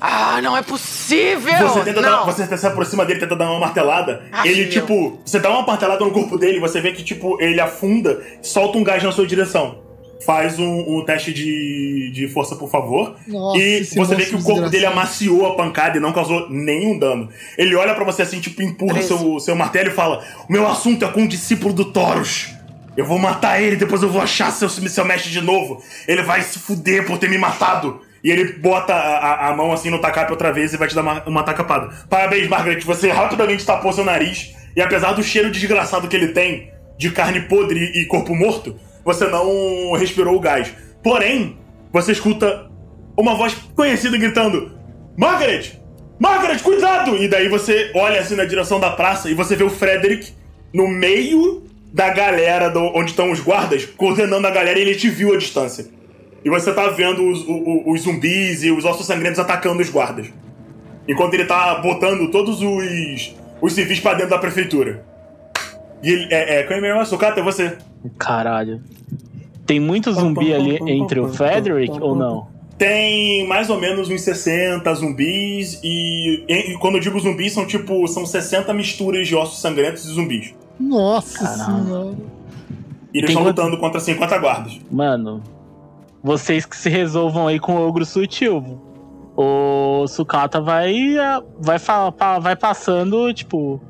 Ah, 0.01 0.41
não 0.43 0.57
é 0.57 0.63
possível! 0.63 1.69
Você, 1.69 1.85
tenta 1.85 2.03
dar, 2.03 2.25
você 2.25 2.57
se 2.57 2.67
aproxima 2.67 3.05
dele, 3.05 3.21
tenta 3.21 3.35
dar 3.37 3.51
uma 3.51 3.61
martelada. 3.61 4.25
Ah, 4.31 4.47
ele, 4.47 4.63
meu. 4.63 4.71
tipo, 4.71 5.21
você 5.25 5.39
dá 5.39 5.51
uma 5.51 5.67
martelada 5.67 6.05
no 6.05 6.11
corpo 6.11 6.37
dele, 6.37 6.61
você 6.61 6.81
vê 6.81 6.93
que, 6.93 7.03
tipo, 7.03 7.41
ele 7.41 7.61
afunda, 7.61 8.23
solta 8.43 8.79
um 8.79 8.85
gás 8.85 9.03
na 9.03 9.13
sua 9.13 9.27
direção. 9.27 9.82
Faz 10.25 10.59
um, 10.59 10.99
um 10.99 11.05
teste 11.05 11.33
de, 11.33 12.11
de 12.13 12.29
força, 12.29 12.55
por 12.57 12.71
favor. 12.71 13.17
Nossa, 13.27 13.59
e 13.59 13.85
você 13.97 14.15
vê 14.17 14.25
que 14.27 14.35
o 14.35 14.39
corpo 14.45 14.61
dele 14.71 14.87
amaciou 14.87 15.47
a 15.47 15.55
pancada 15.55 15.97
e 15.97 16.01
não 16.01 16.13
causou 16.13 16.49
nenhum 16.51 16.99
dano. 16.99 17.29
Ele 17.59 17.75
olha 17.75 17.95
pra 17.95 18.05
você 18.05 18.23
assim, 18.23 18.41
tipo, 18.41 18.63
empurra 18.63 19.01
seu, 19.03 19.41
seu 19.41 19.55
martelo 19.57 19.89
e 19.89 19.93
fala: 19.93 20.23
O 20.49 20.53
meu 20.53 20.67
assunto 20.67 21.05
é 21.05 21.09
com 21.09 21.23
o 21.25 21.29
discípulo 21.29 21.73
do 21.75 21.87
Taurus. 21.93 22.51
Eu 22.97 23.07
vou 23.07 23.19
matar 23.19 23.61
ele, 23.63 23.77
depois 23.77 24.03
eu 24.03 24.11
vou 24.11 24.21
achar 24.21 24.51
seu, 24.53 24.69
seu 24.69 25.05
mestre 25.05 25.31
de 25.31 25.41
novo. 25.41 25.83
Ele 26.07 26.23
vai 26.23 26.43
se 26.43 26.59
fuder 26.59 27.07
por 27.07 27.17
ter 27.19 27.29
me 27.31 27.39
matado. 27.39 28.01
E 28.23 28.31
ele 28.31 28.53
bota 28.53 28.93
a, 28.93 28.99
a- 28.99 29.49
a 29.49 29.57
mão 29.57 29.73
assim 29.73 29.91
no 29.91 29.99
tacape 29.99 30.31
outra 30.31 30.53
vez 30.53 30.73
e 30.73 30.77
vai 30.77 30.87
te 30.87 30.95
dar 30.95 31.01
uma, 31.03 31.23
uma 31.25 31.43
tacapada. 31.43 31.89
Parabéns, 32.09 32.47
Margaret. 32.49 32.81
Você 32.85 33.11
rapidamente 33.11 33.65
tapou 33.65 33.93
seu 33.93 34.05
nariz. 34.05 34.55
E 34.77 34.81
apesar 34.83 35.13
do 35.13 35.23
cheiro 35.23 35.51
desgraçado 35.51 36.07
que 36.07 36.15
ele 36.15 36.29
tem, 36.29 36.71
de 36.99 37.11
carne 37.11 37.41
podre 37.41 37.81
e 37.95 38.05
corpo 38.05 38.35
morto, 38.37 38.77
você 39.05 39.27
não 39.29 39.93
respirou 39.93 40.37
o 40.37 40.41
gás. 40.41 40.73
Porém, 41.03 41.59
você 41.93 42.13
escuta 42.13 42.71
uma 43.17 43.35
voz 43.35 43.55
conhecida 43.75 44.17
gritando: 44.17 44.73
Margaret! 45.17 45.81
Margaret, 46.19 46.59
cuidado! 46.63 47.17
E 47.17 47.29
daí 47.29 47.49
você 47.49 47.91
olha 47.95 48.21
assim 48.21 48.37
na 48.37 48.45
direção 48.45 48.79
da 48.79 48.91
praça 48.91 49.29
e 49.31 49.35
você 49.35 49.57
vê 49.57 49.65
o 49.65 49.71
Frederick 49.71 50.33
no 50.73 50.87
meio 50.89 51.65
da 51.93 52.09
galera 52.11 52.71
do- 52.71 52.93
onde 52.97 53.11
estão 53.11 53.31
os 53.31 53.41
guardas, 53.41 53.85
coordenando 53.85 54.47
a 54.47 54.51
galera 54.51 54.79
e 54.79 54.83
ele 54.83 54.95
te 54.95 55.11
viu 55.11 55.35
à 55.35 55.37
distância. 55.37 55.87
E 56.45 56.49
você 56.49 56.73
tá 56.73 56.89
vendo 56.89 57.29
os, 57.29 57.41
o- 57.47 57.53
o- 57.53 57.93
os 57.93 58.03
zumbis 58.03 58.63
e 58.65 58.71
os 58.71 58.85
ossos 58.85 59.07
sangrentos 59.07 59.39
atacando 59.39 59.83
os 59.83 59.91
guardas. 59.91 60.29
Enquanto 61.07 61.35
ele 61.35 61.45
tá 61.45 61.75
botando 61.77 62.31
todos 62.31 62.63
os, 62.63 63.35
os 63.61 63.73
civis 63.73 64.01
pra 64.01 64.15
dentro 64.15 64.31
da 64.31 64.39
prefeitura. 64.39 65.05
E 66.03 66.11
ele. 66.11 66.33
É, 66.35 66.61
é 66.61 66.63
qual 66.65 66.79
é 66.79 66.83
mesmo? 66.83 67.05
Sucata, 67.07 67.41
é 67.41 67.43
você. 67.43 67.77
Caralho. 68.19 68.81
Tem 69.67 69.79
muito 69.79 70.13
zumbi 70.13 70.53
ali 70.53 70.79
entre 70.91 71.21
o 71.21 71.29
Frederick 71.29 71.93
ou 72.01 72.15
não? 72.17 72.49
Tem 72.77 73.47
mais 73.47 73.71
ou 73.71 73.79
menos 73.81 74.11
uns 74.11 74.23
60 74.23 74.93
zumbis 74.95 75.79
e, 75.85 76.45
e 76.49 76.79
quando 76.79 76.97
eu 76.97 77.01
digo 77.01 77.21
zumbis 77.21 77.53
são 77.53 77.65
tipo 77.65 78.07
são 78.09 78.27
60 78.27 78.75
misturas 78.75 79.29
de 79.29 79.37
ossos 79.37 79.61
sangrentos 79.61 80.05
e 80.05 80.09
zumbis. 80.09 80.53
Nossa 80.81 81.39
Caralho. 81.45 81.85
senhora. 81.85 82.17
E 83.15 83.19
eles 83.19 83.27
Tem 83.29 83.37
estão 83.37 83.45
lutando 83.45 83.79
contra 83.79 84.01
50 84.01 84.39
guardas. 84.39 84.81
Mano, 84.91 85.41
vocês 86.23 86.67
que 86.67 86.77
se 86.77 86.89
resolvam 86.89 87.47
aí 87.47 87.61
com 87.61 87.77
o 87.77 87.87
ogro 87.87 88.05
sutil. 88.05 88.81
O 89.37 90.07
Sukata 90.09 90.61
vai 90.61 91.15
vai 91.61 91.79
fa- 91.79 92.11
pa- 92.11 92.39
vai 92.39 92.57
passando, 92.57 93.33
tipo, 93.33 93.81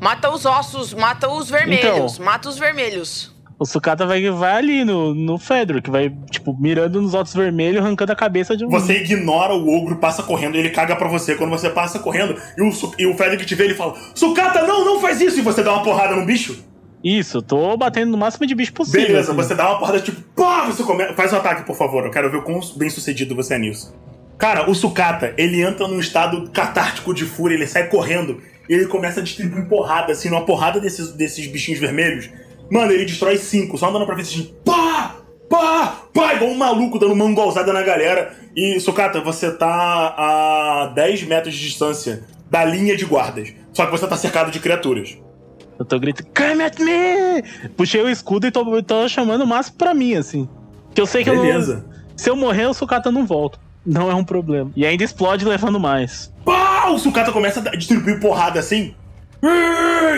Mata 0.00 0.30
os 0.30 0.46
ossos, 0.46 0.94
mata 0.94 1.28
os 1.28 1.48
vermelhos, 1.50 2.14
Então. 2.14 2.24
mata 2.24 2.48
os 2.48 2.58
vermelhos. 2.58 3.34
O 3.58 3.66
sucata 3.66 4.06
vai, 4.06 4.30
vai 4.30 4.52
ali 4.54 4.84
no, 4.86 5.14
no 5.14 5.36
Fedro, 5.36 5.82
que 5.82 5.90
vai, 5.90 6.08
tipo, 6.30 6.56
mirando 6.58 7.02
nos 7.02 7.12
ossos 7.12 7.34
vermelhos, 7.34 7.84
arrancando 7.84 8.10
a 8.10 8.16
cabeça 8.16 8.56
de 8.56 8.64
um. 8.64 8.70
Você 8.70 9.02
ignora 9.02 9.52
o 9.52 9.68
ogro, 9.68 9.96
passa 9.96 10.22
correndo, 10.22 10.56
ele 10.56 10.70
caga 10.70 10.96
pra 10.96 11.08
você. 11.08 11.34
Quando 11.34 11.50
você 11.50 11.68
passa 11.68 11.98
correndo, 11.98 12.34
e 12.56 12.62
o, 12.62 12.70
e 12.98 13.06
o 13.06 13.14
Frederick 13.14 13.44
te 13.44 13.54
vê, 13.54 13.64
ele 13.64 13.74
fala: 13.74 13.94
Sucata, 14.14 14.62
não, 14.62 14.82
não 14.82 14.98
faz 14.98 15.20
isso! 15.20 15.38
E 15.38 15.42
você 15.42 15.62
dá 15.62 15.74
uma 15.74 15.82
porrada 15.82 16.16
no 16.16 16.24
bicho. 16.24 16.64
Isso, 17.04 17.38
eu 17.38 17.42
tô 17.42 17.76
batendo 17.76 18.10
no 18.12 18.16
máximo 18.16 18.46
de 18.46 18.54
bicho 18.54 18.72
possível. 18.72 19.08
Beleza, 19.08 19.32
assim. 19.32 19.42
você 19.42 19.54
dá 19.54 19.68
uma 19.68 19.78
porrada 19.78 20.00
tipo, 20.00 20.22
pá, 20.34 20.64
você 20.64 20.82
come... 20.82 21.12
faz 21.14 21.30
um 21.32 21.36
ataque, 21.36 21.64
por 21.64 21.76
favor. 21.76 22.04
Eu 22.04 22.10
quero 22.10 22.30
ver 22.30 22.38
o 22.38 22.42
quão 22.42 22.60
bem 22.76 22.88
sucedido 22.88 23.34
você 23.34 23.54
é 23.54 23.58
nisso. 23.58 23.94
Cara, 24.38 24.70
o 24.70 24.74
sucata, 24.74 25.34
ele 25.36 25.60
entra 25.60 25.86
num 25.86 26.00
estado 26.00 26.48
catártico 26.50 27.12
de 27.12 27.26
fúria, 27.26 27.54
ele 27.54 27.66
sai 27.66 27.88
correndo 27.88 28.40
ele 28.74 28.86
começa 28.86 29.20
a 29.20 29.22
distribuir 29.22 29.68
porrada, 29.68 30.12
assim, 30.12 30.28
numa 30.28 30.44
porrada 30.44 30.80
desses, 30.80 31.12
desses 31.12 31.46
bichinhos 31.46 31.80
vermelhos. 31.80 32.30
Mano, 32.70 32.92
ele 32.92 33.04
destrói 33.04 33.36
cinco, 33.36 33.76
só 33.76 33.88
andando 33.88 34.06
pra 34.06 34.14
frente 34.14 34.32
assim, 34.32 34.54
pá, 34.64 35.16
pá, 35.48 36.04
pá, 36.14 36.34
igual 36.34 36.50
um 36.50 36.56
maluco 36.56 36.98
dando 36.98 37.12
uma 37.12 37.24
mangolzada 37.24 37.72
na 37.72 37.82
galera. 37.82 38.32
E, 38.54 38.78
sucata, 38.78 39.20
você 39.20 39.50
tá 39.50 40.14
a 40.16 40.92
10 40.94 41.24
metros 41.24 41.54
de 41.54 41.60
distância 41.60 42.22
da 42.48 42.64
linha 42.64 42.96
de 42.96 43.04
guardas. 43.04 43.52
Só 43.72 43.86
que 43.86 43.92
você 43.92 44.06
tá 44.06 44.16
cercado 44.16 44.50
de 44.50 44.60
criaturas. 44.60 45.18
Eu 45.78 45.84
tô 45.84 45.98
gritando, 45.98 46.28
come 46.36 46.62
at 46.62 46.78
me! 46.78 47.70
Puxei 47.76 48.02
o 48.02 48.08
escudo 48.08 48.46
e 48.46 48.50
tô, 48.50 48.82
tô 48.82 49.08
chamando 49.08 49.42
o 49.42 49.46
máximo 49.46 49.78
pra 49.78 49.94
mim, 49.94 50.14
assim. 50.14 50.48
Que 50.94 51.00
eu 51.00 51.06
sei 51.06 51.24
que 51.24 51.30
eu 51.30 51.40
Beleza. 51.40 51.84
não. 51.88 52.00
Se 52.16 52.28
eu 52.28 52.36
morrer, 52.36 52.66
o 52.66 52.74
sucata 52.74 53.10
não 53.10 53.24
volta. 53.24 53.58
Não 53.84 54.10
é 54.10 54.14
um 54.14 54.24
problema. 54.24 54.70
E 54.76 54.84
ainda 54.84 55.02
explode 55.02 55.44
levando 55.44 55.80
mais. 55.80 56.30
O 56.90 56.98
sucata 56.98 57.32
começa 57.32 57.60
a 57.60 57.76
distribuir 57.76 58.20
porrada 58.20 58.58
assim. 58.60 58.94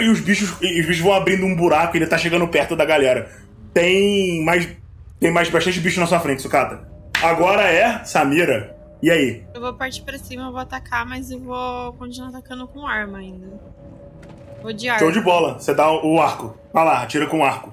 E 0.02 0.08
os 0.08 0.20
bichos, 0.20 0.54
e 0.60 0.80
os 0.80 0.86
bichos 0.86 1.02
vão 1.02 1.12
abrindo 1.12 1.44
um 1.46 1.54
buraco 1.54 1.96
e 1.96 1.98
ele 1.98 2.06
tá 2.06 2.18
chegando 2.18 2.46
perto 2.48 2.74
da 2.74 2.84
galera. 2.84 3.30
Tem 3.72 4.42
mais. 4.44 4.68
Tem 5.20 5.30
mais 5.30 5.48
bastante 5.48 5.78
bicho 5.80 6.00
na 6.00 6.06
sua 6.06 6.18
frente, 6.18 6.42
sucata. 6.42 6.88
Agora 7.22 7.62
é 7.62 8.02
Samira. 8.04 8.76
E 9.00 9.10
aí? 9.10 9.44
Eu 9.54 9.60
vou 9.60 9.72
partir 9.74 10.02
pra 10.02 10.18
cima, 10.18 10.50
vou 10.50 10.58
atacar, 10.60 11.06
mas 11.06 11.30
eu 11.30 11.38
vou 11.38 11.92
continuar 11.94 12.28
atacando 12.30 12.66
com 12.66 12.86
arma 12.86 13.18
ainda. 13.18 13.46
Vou 14.60 14.72
de 14.72 14.88
arma. 14.88 14.98
Show 15.00 15.12
de 15.12 15.20
bola. 15.20 15.54
Você 15.58 15.72
dá 15.74 15.90
o 15.92 16.20
arco. 16.20 16.56
Vai 16.72 16.84
lá, 16.84 17.02
atira 17.02 17.26
com 17.26 17.40
o 17.40 17.44
arco. 17.44 17.72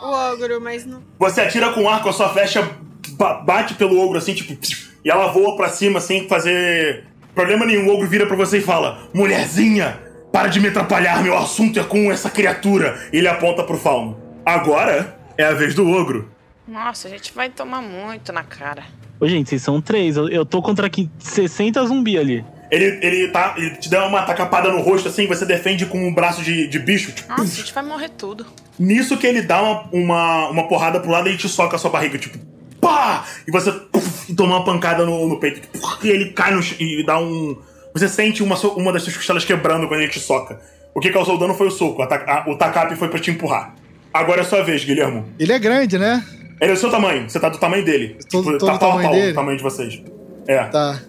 O 0.00 0.32
ogro, 0.32 0.60
mas 0.60 0.86
não. 0.86 1.02
Você 1.18 1.40
atira 1.40 1.72
com 1.72 1.82
o 1.82 1.88
arco, 1.88 2.08
a 2.08 2.12
sua 2.12 2.28
flecha 2.30 2.66
ba- 3.12 3.34
bate 3.40 3.74
pelo 3.74 3.98
ogro 4.00 4.16
assim, 4.18 4.32
tipo. 4.34 4.56
E 5.04 5.10
ela 5.10 5.28
voa 5.28 5.56
pra 5.56 5.68
cima 5.68 6.00
sem 6.00 6.26
fazer 6.28 7.06
problema 7.38 7.64
nenhum. 7.64 7.86
O 7.86 7.94
ogro 7.94 8.08
vira 8.08 8.26
pra 8.26 8.34
você 8.34 8.58
e 8.58 8.60
fala: 8.60 9.08
Mulherzinha, 9.14 10.00
para 10.32 10.48
de 10.48 10.58
me 10.58 10.68
atrapalhar, 10.68 11.22
meu 11.22 11.38
assunto 11.38 11.78
é 11.78 11.84
com 11.84 12.10
essa 12.10 12.28
criatura. 12.28 12.98
E 13.12 13.18
ele 13.18 13.28
aponta 13.28 13.62
pro 13.62 13.78
fauno. 13.78 14.18
Agora 14.44 15.16
é 15.36 15.44
a 15.44 15.52
vez 15.52 15.72
do 15.72 15.88
ogro. 15.88 16.28
Nossa, 16.66 17.06
a 17.06 17.10
gente 17.10 17.32
vai 17.32 17.48
tomar 17.48 17.80
muito 17.80 18.32
na 18.32 18.42
cara. 18.42 18.82
Ô, 19.20 19.28
gente, 19.28 19.48
vocês 19.48 19.62
são 19.62 19.80
três. 19.80 20.16
Eu, 20.16 20.28
eu 20.28 20.44
tô 20.44 20.60
contra 20.60 20.86
aqui 20.86 21.08
60 21.20 21.86
zumbi 21.86 22.18
ali. 22.18 22.44
Ele, 22.70 22.98
ele, 23.00 23.28
tá, 23.28 23.54
ele 23.56 23.70
te 23.76 23.88
dá 23.88 24.06
uma 24.06 24.22
tacapada 24.22 24.70
no 24.70 24.82
rosto 24.82 25.08
assim, 25.08 25.26
você 25.26 25.46
defende 25.46 25.86
com 25.86 26.06
um 26.06 26.12
braço 26.12 26.42
de, 26.42 26.66
de 26.66 26.78
bicho. 26.78 27.12
Tipo, 27.12 27.30
Nossa, 27.30 27.44
a 27.44 27.46
gente 27.46 27.72
vai 27.72 27.82
morrer 27.82 28.10
tudo. 28.10 28.44
Nisso 28.78 29.16
que 29.16 29.26
ele 29.26 29.40
dá 29.40 29.62
uma, 29.62 29.88
uma, 29.90 30.48
uma 30.50 30.68
porrada 30.68 31.00
pro 31.00 31.10
lado 31.10 31.28
e 31.28 31.30
ele 31.30 31.38
te 31.38 31.48
soca 31.48 31.76
a 31.76 31.78
sua 31.78 31.90
barriga, 31.90 32.18
tipo, 32.18 32.38
pá! 32.80 33.24
E 33.46 33.50
você 33.50 33.72
puf, 33.72 34.30
e 34.30 34.34
toma 34.34 34.56
uma 34.56 34.64
pancada 34.64 35.04
no, 35.04 35.28
no 35.28 35.38
peito. 35.40 35.60
E 36.02 36.08
ele 36.08 36.30
cai 36.32 36.52
no 36.54 36.60
e 36.78 37.04
dá 37.04 37.18
um. 37.18 37.56
Você 37.94 38.08
sente 38.08 38.42
uma, 38.42 38.56
uma 38.76 38.92
das 38.92 39.02
suas 39.02 39.16
costelas 39.16 39.44
quebrando 39.44 39.88
quando 39.88 40.00
ele 40.00 40.10
te 40.10 40.20
soca. 40.20 40.60
O 40.94 41.00
que 41.00 41.10
causou 41.10 41.36
o 41.36 41.38
dano 41.38 41.54
foi 41.54 41.68
o 41.68 41.70
soco. 41.70 42.02
a 42.02 42.06
a- 42.06 42.44
o 42.48 42.56
tacape 42.56 42.96
foi 42.96 43.08
pra 43.08 43.18
te 43.18 43.30
empurrar. 43.30 43.74
Agora 44.12 44.40
é 44.40 44.44
sua 44.44 44.62
vez, 44.62 44.84
Guilhermo. 44.84 45.26
Ele 45.38 45.52
é 45.52 45.58
grande, 45.58 45.98
né? 45.98 46.24
Ele 46.60 46.72
é 46.72 46.74
o 46.74 46.76
seu 46.76 46.90
tamanho, 46.90 47.28
você 47.30 47.38
tá 47.38 47.48
do 47.48 47.58
tamanho 47.58 47.84
dele. 47.84 48.16
Tô- 48.30 48.42
tipo, 48.42 48.58
tô 48.58 48.66
tá 48.66 48.72
do 48.72 48.78
pau 48.78 48.98
a 48.98 49.02
pau 49.02 49.12
dele? 49.12 49.30
o 49.32 49.34
tamanho 49.34 49.56
de 49.56 49.62
vocês. 49.62 50.02
É. 50.46 50.64
Tá. 50.64 51.00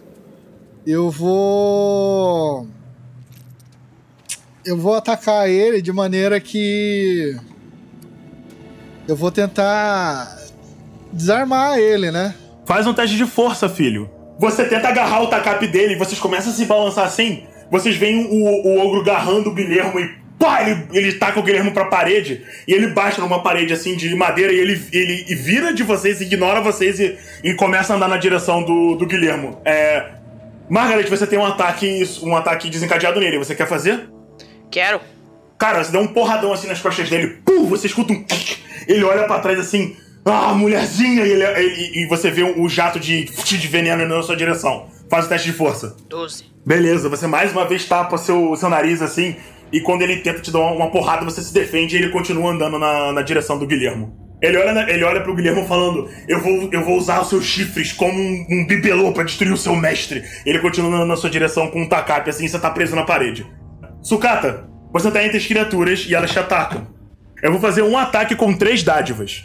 Eu 0.85 1.09
vou. 1.09 2.67
Eu 4.65 4.77
vou 4.77 4.93
atacar 4.95 5.49
ele 5.49 5.81
de 5.81 5.91
maneira 5.91 6.39
que. 6.39 7.35
Eu 9.07 9.15
vou 9.15 9.31
tentar 9.31 10.37
desarmar 11.11 11.77
ele, 11.77 12.11
né? 12.11 12.35
Faz 12.65 12.85
um 12.85 12.93
teste 12.93 13.17
de 13.17 13.25
força, 13.25 13.67
filho. 13.67 14.09
Você 14.39 14.63
tenta 14.65 14.87
agarrar 14.87 15.23
o 15.23 15.27
tacape 15.27 15.67
dele 15.67 15.93
e 15.93 15.97
vocês 15.97 16.19
começam 16.19 16.51
a 16.51 16.55
se 16.55 16.65
balançar 16.65 17.05
assim. 17.05 17.43
Vocês 17.69 17.95
veem 17.95 18.25
o, 18.25 18.67
o 18.67 18.79
ogro 18.79 19.01
agarrando 19.01 19.49
o 19.49 19.53
Guilhermo 19.53 19.99
e 19.99 20.09
pá, 20.39 20.61
ele, 20.61 20.87
ele 20.93 21.13
taca 21.13 21.39
o 21.39 21.43
Guilhermo 21.43 21.71
pra 21.71 21.85
parede. 21.85 22.43
E 22.67 22.73
ele 22.73 22.87
bate 22.87 23.19
numa 23.19 23.43
parede 23.43 23.73
assim 23.73 23.95
de 23.95 24.15
madeira 24.15 24.53
e 24.53 24.57
ele, 24.57 24.81
ele 24.93 25.25
e 25.27 25.35
vira 25.35 25.73
de 25.73 25.83
vocês, 25.83 26.21
ignora 26.21 26.61
vocês 26.61 26.99
e, 26.99 27.17
e 27.43 27.53
começa 27.53 27.93
a 27.93 27.97
andar 27.97 28.07
na 28.07 28.17
direção 28.17 28.63
do, 28.63 28.95
do 28.95 29.05
Guilhermo. 29.05 29.61
É. 29.65 30.13
Margaret, 30.69 31.07
você 31.09 31.27
tem 31.27 31.37
um 31.37 31.45
ataque, 31.45 32.07
um 32.21 32.35
ataque 32.35 32.69
desencadeado 32.69 33.19
nele. 33.19 33.39
Você 33.39 33.55
quer 33.55 33.67
fazer? 33.67 34.07
Quero. 34.71 35.01
Cara, 35.57 35.83
você 35.83 35.91
dá 35.91 35.99
um 35.99 36.07
porradão 36.07 36.53
assim 36.53 36.67
nas 36.67 36.79
costas 36.79 37.09
dele. 37.09 37.39
Pum, 37.43 37.65
você 37.65 37.87
escuta 37.87 38.13
um. 38.13 38.23
Ele 38.87 39.03
olha 39.03 39.25
pra 39.25 39.39
trás 39.39 39.59
assim. 39.59 39.97
Ah, 40.31 40.53
mulherzinha! 40.53 41.25
E, 41.25 41.31
ele- 41.31 41.43
ele- 41.43 42.03
e 42.03 42.07
você 42.07 42.29
vê 42.31 42.43
o 42.43 42.67
jato 42.69 42.99
de, 42.99 43.25
de 43.25 43.67
veneno 43.67 44.03
indo 44.03 44.15
na 44.15 44.21
sua 44.23 44.35
direção. 44.35 44.87
Faz 45.09 45.25
o 45.25 45.29
teste 45.29 45.51
de 45.51 45.57
força. 45.57 45.95
12. 46.09 46.43
Beleza, 46.65 47.09
você 47.09 47.25
mais 47.27 47.51
uma 47.51 47.65
vez 47.67 47.85
tapa 47.85 48.17
seu, 48.17 48.55
seu 48.55 48.69
nariz 48.69 49.01
assim. 49.01 49.35
E 49.71 49.79
quando 49.81 50.01
ele 50.01 50.17
tenta 50.17 50.39
te 50.41 50.51
dar 50.51 50.59
uma, 50.59 50.71
uma 50.71 50.91
porrada, 50.91 51.23
você 51.25 51.41
se 51.41 51.53
defende 51.53 51.95
e 51.95 51.99
ele 51.99 52.09
continua 52.11 52.51
andando 52.51 52.77
na, 52.79 53.11
na 53.11 53.21
direção 53.21 53.57
do 53.57 53.65
Guilhermo. 53.67 54.17
Ele 54.41 54.57
olha, 54.57 54.71
na- 54.73 54.89
ele 54.89 55.03
olha 55.03 55.21
pro 55.21 55.35
Guilhermo 55.35 55.65
falando: 55.67 56.09
eu 56.27 56.39
vou, 56.41 56.69
eu 56.71 56.83
vou 56.85 56.97
usar 56.97 57.21
os 57.21 57.29
seus 57.29 57.45
chifres 57.45 57.91
como 57.91 58.13
um, 58.19 58.45
um 58.49 58.65
bibelô 58.67 59.11
pra 59.11 59.23
destruir 59.23 59.51
o 59.53 59.57
seu 59.57 59.75
mestre. 59.75 60.23
Ele 60.45 60.59
continua 60.59 60.89
andando 60.89 61.07
na 61.07 61.15
sua 61.17 61.29
direção 61.29 61.67
com 61.69 61.81
um 61.83 61.89
tacape 61.89 62.29
assim 62.29 62.45
e 62.45 62.49
você 62.49 62.57
tá 62.59 62.69
preso 62.71 62.95
na 62.95 63.03
parede. 63.03 63.45
Sucata, 64.01 64.67
você 64.93 65.11
tá 65.11 65.23
entre 65.23 65.37
as 65.37 65.45
criaturas 65.45 66.05
e 66.07 66.15
elas 66.15 66.31
te 66.31 66.39
atacam. 66.39 66.87
Eu 67.41 67.51
vou 67.51 67.59
fazer 67.59 67.81
um 67.81 67.97
ataque 67.97 68.35
com 68.35 68.53
três 68.53 68.81
dádivas. 68.83 69.43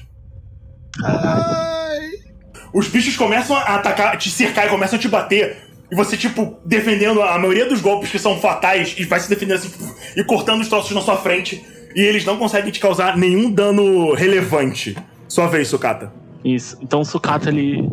Os 2.73 2.89
bichos 2.89 3.17
começam 3.17 3.57
a 3.57 3.77
atacar, 3.77 4.17
te 4.19 4.31
cercar 4.31 4.67
e 4.67 4.71
começam 4.71 4.99
a 4.99 5.01
te 5.01 5.09
bater. 5.09 5.57
E 5.91 5.95
você, 5.95 6.17
tipo, 6.17 6.57
defendendo 6.65 7.23
a 7.23 7.39
maioria 7.39 7.69
dos 7.69 7.81
golpes 7.81 8.11
que 8.11 8.19
são 8.19 8.41
fatais 8.41 8.95
e 8.99 9.05
vai 9.05 9.21
se 9.21 9.29
defendendo 9.29 9.59
assim 9.59 9.71
e 10.17 10.25
cortando 10.25 10.61
os 10.61 10.69
troços 10.69 10.91
na 10.93 11.01
sua 11.01 11.17
frente. 11.17 11.65
E 11.95 12.01
eles 12.01 12.25
não 12.25 12.37
conseguem 12.37 12.73
te 12.73 12.81
causar 12.81 13.17
nenhum 13.17 13.51
dano 13.51 14.13
relevante. 14.15 14.97
Sua 15.29 15.47
vez, 15.47 15.69
Sucata. 15.69 16.13
Isso. 16.45 16.77
Então 16.83 17.01
o 17.01 17.05
sucata, 17.05 17.49
ele. 17.49 17.89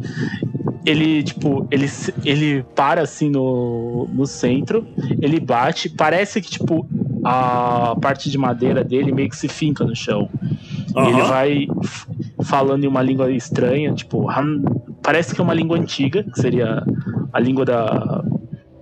Ele, 0.83 1.21
tipo, 1.21 1.67
ele, 1.69 1.87
ele 2.25 2.65
para 2.75 3.01
assim 3.01 3.29
no, 3.29 4.09
no 4.11 4.25
centro, 4.25 4.85
ele 5.21 5.39
bate, 5.39 5.87
parece 5.89 6.41
que, 6.41 6.49
tipo, 6.49 6.87
a 7.23 7.95
parte 8.01 8.31
de 8.31 8.37
madeira 8.37 8.83
dele 8.83 9.11
meio 9.11 9.29
que 9.29 9.37
se 9.37 9.47
finca 9.47 9.85
no 9.85 9.95
chão. 9.95 10.27
E 10.89 10.99
Aham. 10.99 11.09
ele 11.09 11.21
vai 11.21 11.67
falando 12.43 12.83
em 12.83 12.87
uma 12.87 13.01
língua 13.01 13.31
estranha, 13.31 13.93
tipo, 13.93 14.29
"Ham", 14.29 14.63
parece 15.01 15.33
que 15.33 15.41
é 15.41 15.43
uma 15.43 15.53
língua 15.53 15.77
antiga, 15.77 16.23
que 16.23 16.39
seria 16.39 16.83
a 17.33 17.39
língua 17.39 17.65
da 17.65 18.23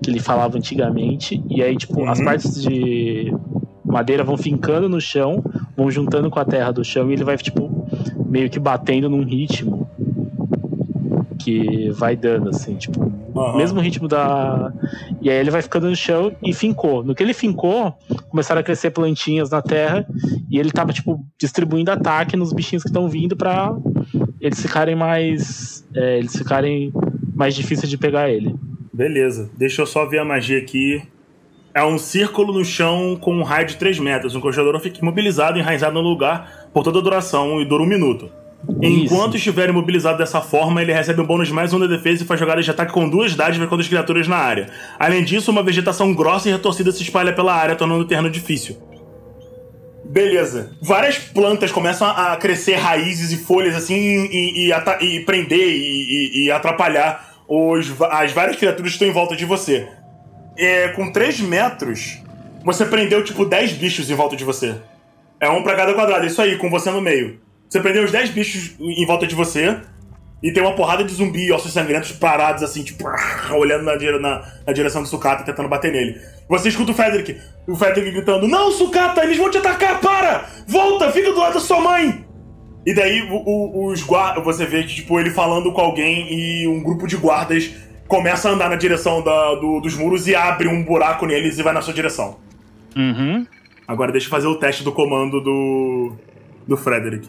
que 0.01 0.09
ele 0.09 0.19
falava 0.19 0.57
antigamente. 0.57 1.43
E 1.49 1.61
aí, 1.61 1.75
tipo, 1.75 2.05
as 2.05 2.19
Uhum. 2.19 2.25
partes 2.25 2.61
de 2.63 3.33
madeira 3.83 4.23
vão 4.23 4.37
fincando 4.37 4.87
no 4.87 5.01
chão, 5.01 5.43
vão 5.75 5.91
juntando 5.91 6.29
com 6.29 6.39
a 6.39 6.45
terra 6.45 6.71
do 6.71 6.83
chão 6.85 7.09
e 7.09 7.13
ele 7.13 7.23
vai, 7.23 7.35
tipo, 7.37 7.85
meio 8.25 8.49
que 8.49 8.59
batendo 8.59 9.09
num 9.09 9.23
ritmo 9.23 9.89
que 11.37 11.89
vai 11.91 12.15
dando, 12.15 12.49
assim, 12.49 12.75
tipo, 12.75 13.11
Aham. 13.39 13.57
mesmo 13.57 13.79
ritmo 13.79 14.07
da. 14.07 14.73
E 15.21 15.29
aí 15.29 15.37
ele 15.37 15.49
vai 15.49 15.61
ficando 15.61 15.89
no 15.89 15.95
chão 15.95 16.35
e 16.43 16.53
fincou. 16.53 17.03
No 17.03 17.15
que 17.15 17.23
ele 17.23 17.33
fincou, 17.33 17.93
começaram 18.29 18.59
a 18.59 18.63
crescer 18.63 18.91
plantinhas 18.91 19.49
na 19.49 19.61
terra 19.61 20.05
e 20.49 20.59
ele 20.59 20.71
tava, 20.71 20.91
tipo, 20.91 21.25
distribuindo 21.39 21.91
ataque 21.91 22.35
nos 22.35 22.51
bichinhos 22.51 22.83
que 22.83 22.89
estão 22.89 23.07
vindo 23.07 23.37
pra 23.37 23.73
eles 24.41 24.61
ficarem 24.61 24.95
mais. 24.95 25.87
é, 25.95 26.17
eles 26.19 26.35
ficarem 26.35 26.91
mais 27.33 27.55
difíceis 27.55 27.89
de 27.89 27.97
pegar 27.97 28.29
ele. 28.29 28.55
Beleza, 28.91 29.49
deixa 29.57 29.81
eu 29.81 29.85
só 29.85 30.05
ver 30.05 30.19
a 30.19 30.25
magia 30.25 30.57
aqui. 30.57 31.01
É 31.73 31.83
um 31.83 31.97
círculo 31.97 32.51
no 32.51 32.65
chão 32.65 33.15
com 33.15 33.33
um 33.33 33.43
raio 33.43 33.67
de 33.67 33.77
3 33.77 33.99
metros. 33.99 34.35
Um 34.35 34.41
congelador 34.41 34.81
fica 34.81 34.99
imobilizado 34.99 35.57
e 35.57 35.61
enraizado 35.61 35.93
no 35.93 36.01
lugar 36.01 36.69
por 36.73 36.83
toda 36.83 36.99
a 36.99 37.01
duração 37.01 37.61
e 37.61 37.65
dura 37.65 37.83
um 37.83 37.85
minuto. 37.85 38.29
Enquanto 38.81 39.37
estiver 39.37 39.69
imobilizado 39.69 40.17
dessa 40.17 40.41
forma, 40.41 40.81
ele 40.81 40.91
recebe 40.93 41.21
um 41.21 41.25
bônus 41.25 41.49
mais 41.49 41.73
um 41.73 41.79
de 41.79 41.87
defesa 41.87 42.23
e 42.23 42.25
faz 42.25 42.39
jogadas 42.39 42.65
de 42.65 42.71
ataque 42.71 42.91
com 42.91 43.07
duas 43.09 43.33
dádivas 43.35 43.67
contra 43.69 43.81
as 43.83 43.87
criaturas 43.87 44.27
na 44.27 44.35
área. 44.37 44.69
Além 44.99 45.23
disso, 45.23 45.49
uma 45.51 45.63
vegetação 45.63 46.13
grossa 46.13 46.49
e 46.49 46.51
retorcida 46.51 46.91
se 46.91 47.01
espalha 47.01 47.33
pela 47.33 47.53
área, 47.53 47.75
tornando 47.75 48.01
o 48.01 48.05
terreno 48.07 48.29
difícil. 48.29 48.77
Beleza. 50.05 50.71
Várias 50.81 51.17
plantas 51.19 51.71
começam 51.71 52.07
a 52.07 52.35
crescer 52.37 52.75
raízes 52.75 53.31
e 53.31 53.37
folhas 53.37 53.75
assim 53.75 53.95
e, 53.95 54.67
e, 54.67 54.73
ata- 54.73 54.97
e 55.03 55.19
prender 55.21 55.57
e, 55.69 55.71
e- 55.71 56.45
e 56.45 56.51
atrapalhar 56.51 57.35
os, 57.47 57.91
as 58.11 58.31
várias 58.31 58.57
criaturas 58.57 58.91
que 58.91 58.95
estão 58.95 59.07
em 59.07 59.11
volta 59.11 59.35
de 59.35 59.45
você. 59.45 59.87
É, 60.57 60.89
com 60.89 61.11
3 61.11 61.39
metros, 61.41 62.17
Você 62.65 62.85
prendeu, 62.85 63.23
tipo, 63.23 63.45
10 63.45 63.71
bichos 63.73 64.09
em 64.11 64.15
volta 64.15 64.35
de 64.35 64.43
você. 64.43 64.75
É 65.39 65.49
um 65.49 65.63
pra 65.63 65.75
cada 65.75 65.93
quadrado, 65.93 66.25
isso 66.25 66.41
aí, 66.41 66.57
com 66.57 66.69
você 66.69 66.91
no 66.91 66.99
meio. 67.01 67.39
Você 67.69 67.79
prendeu 67.79 68.03
os 68.03 68.11
10 68.11 68.31
bichos 68.31 68.75
em 68.79 69.05
volta 69.05 69.27
de 69.27 69.35
você. 69.35 69.77
E 70.41 70.53
tem 70.53 70.63
uma 70.63 70.73
porrada 70.73 71.03
de 71.03 71.13
zumbi 71.13 71.47
e 71.47 71.51
ossos 71.51 71.73
sangrentos 71.73 72.13
parados, 72.13 72.63
assim, 72.63 72.81
tipo, 72.81 73.03
olhando 73.53 73.83
na, 73.83 73.95
na- 74.19 74.41
na 74.65 74.71
direção 74.73 75.01
do 75.03 75.07
Sucata, 75.07 75.43
tentando 75.43 75.67
bater 75.67 75.91
nele. 75.91 76.17
Você 76.47 76.69
escuta 76.69 76.91
o 76.91 76.95
Frederick, 76.95 77.37
o 77.67 77.75
Frederick 77.75 78.11
gritando: 78.11 78.47
Não, 78.47 78.71
Sucata, 78.71 79.21
eles 79.23 79.37
vão 79.37 79.51
te 79.51 79.57
atacar, 79.57 79.99
para! 79.99 80.45
Volta, 80.65 81.11
fica 81.11 81.33
do 81.33 81.39
lado 81.39 81.55
da 81.55 81.59
sua 81.59 81.81
mãe! 81.81 82.25
E 82.85 82.93
daí 82.93 83.21
o- 83.23 83.33
o- 83.35 83.87
os 83.91 84.01
guardas, 84.01 84.41
você 84.41 84.65
vê 84.65 84.83
que, 84.83 84.95
tipo, 84.95 85.19
ele 85.19 85.29
falando 85.29 85.73
com 85.73 85.81
alguém 85.81 86.33
e 86.33 86.67
um 86.69 86.81
grupo 86.81 87.05
de 87.05 87.17
guardas 87.17 87.69
começa 88.07 88.47
a 88.49 88.53
andar 88.53 88.69
na 88.69 88.77
direção 88.77 89.21
da- 89.21 89.55
do- 89.55 89.81
dos 89.81 89.93
muros 89.93 90.25
e 90.25 90.33
abre 90.33 90.69
um 90.69 90.83
buraco 90.85 91.25
neles 91.25 91.59
e 91.59 91.63
vai 91.63 91.73
na 91.73 91.81
sua 91.81 91.93
direção. 91.93 92.37
Uhum. 92.95 93.45
Agora 93.85 94.09
deixa 94.13 94.27
eu 94.27 94.31
fazer 94.31 94.47
o 94.47 94.55
teste 94.55 94.83
do 94.85 94.91
comando 94.93 95.41
do. 95.41 96.13
do 96.65 96.77
Frederick. 96.77 97.27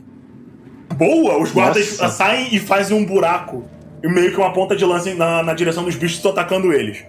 Boa! 1.00 1.40
Os 1.42 1.50
guardas 1.50 1.98
Nossa. 1.98 2.14
saem 2.14 2.54
e 2.54 2.58
fazem 2.60 2.96
um 2.96 3.04
buraco. 3.04 3.64
E 4.02 4.08
meio 4.08 4.30
que 4.30 4.36
uma 4.38 4.52
ponta 4.52 4.76
de 4.76 4.84
lança 4.84 5.12
na, 5.14 5.42
na 5.42 5.54
direção 5.54 5.82
dos 5.84 5.94
bichos 5.94 6.12
que 6.20 6.26
estão 6.26 6.30
atacando 6.32 6.72
eles. 6.72 7.04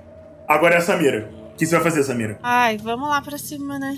Agora 0.47 0.75
é 0.75 0.77
a 0.77 0.81
Samira. 0.81 1.29
O 1.53 1.57
que 1.57 1.65
você 1.65 1.75
vai 1.75 1.83
fazer, 1.83 2.03
Samira? 2.03 2.39
Ai, 2.41 2.77
vamos 2.77 3.07
lá 3.09 3.21
pra 3.21 3.37
cima, 3.37 3.77
né? 3.77 3.97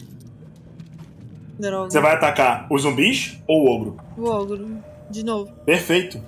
Droga. 1.59 1.91
Você 1.91 1.99
vai 2.01 2.13
atacar 2.15 2.65
os 2.69 2.81
zumbis 2.81 3.39
ou 3.47 3.63
o 3.65 3.69
ogro? 3.75 3.97
O 4.17 4.25
ogro. 4.27 4.77
De 5.09 5.23
novo. 5.23 5.51
Perfeito. 5.65 6.19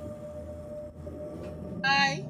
Ai. 1.84 2.24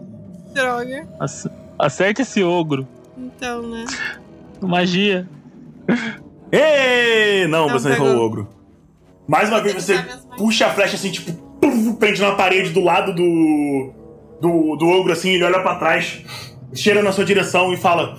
Droga. 0.53 1.07
Ac- 1.19 1.51
Acerta 1.77 2.21
esse 2.21 2.41
ogro. 2.43 2.87
Então, 3.17 3.61
né? 3.63 3.85
Magia. 4.61 5.27
Ê! 6.51 7.45
Não, 7.47 7.67
Não 7.67 7.77
você 7.77 7.89
pegou. 7.89 8.07
errou 8.07 8.21
o 8.21 8.25
ogro. 8.25 8.49
Mais 9.27 9.49
uma 9.49 9.61
vez 9.61 9.75
você. 9.75 9.95
Puxa 10.37 10.67
a 10.67 10.73
flecha 10.73 10.95
assim, 10.95 11.11
tipo, 11.11 11.31
pum, 11.59 11.93
prende 11.95 12.21
na 12.21 12.33
parede 12.33 12.69
do 12.69 12.81
lado 12.81 13.13
do. 13.13 13.93
do, 14.41 14.75
do 14.75 14.87
ogro, 14.87 15.11
assim, 15.13 15.31
ele 15.31 15.43
olha 15.43 15.59
pra 15.61 15.75
trás, 15.75 16.19
cheira 16.73 17.01
na 17.01 17.11
sua 17.11 17.25
direção 17.25 17.73
e 17.73 17.77
fala. 17.77 18.17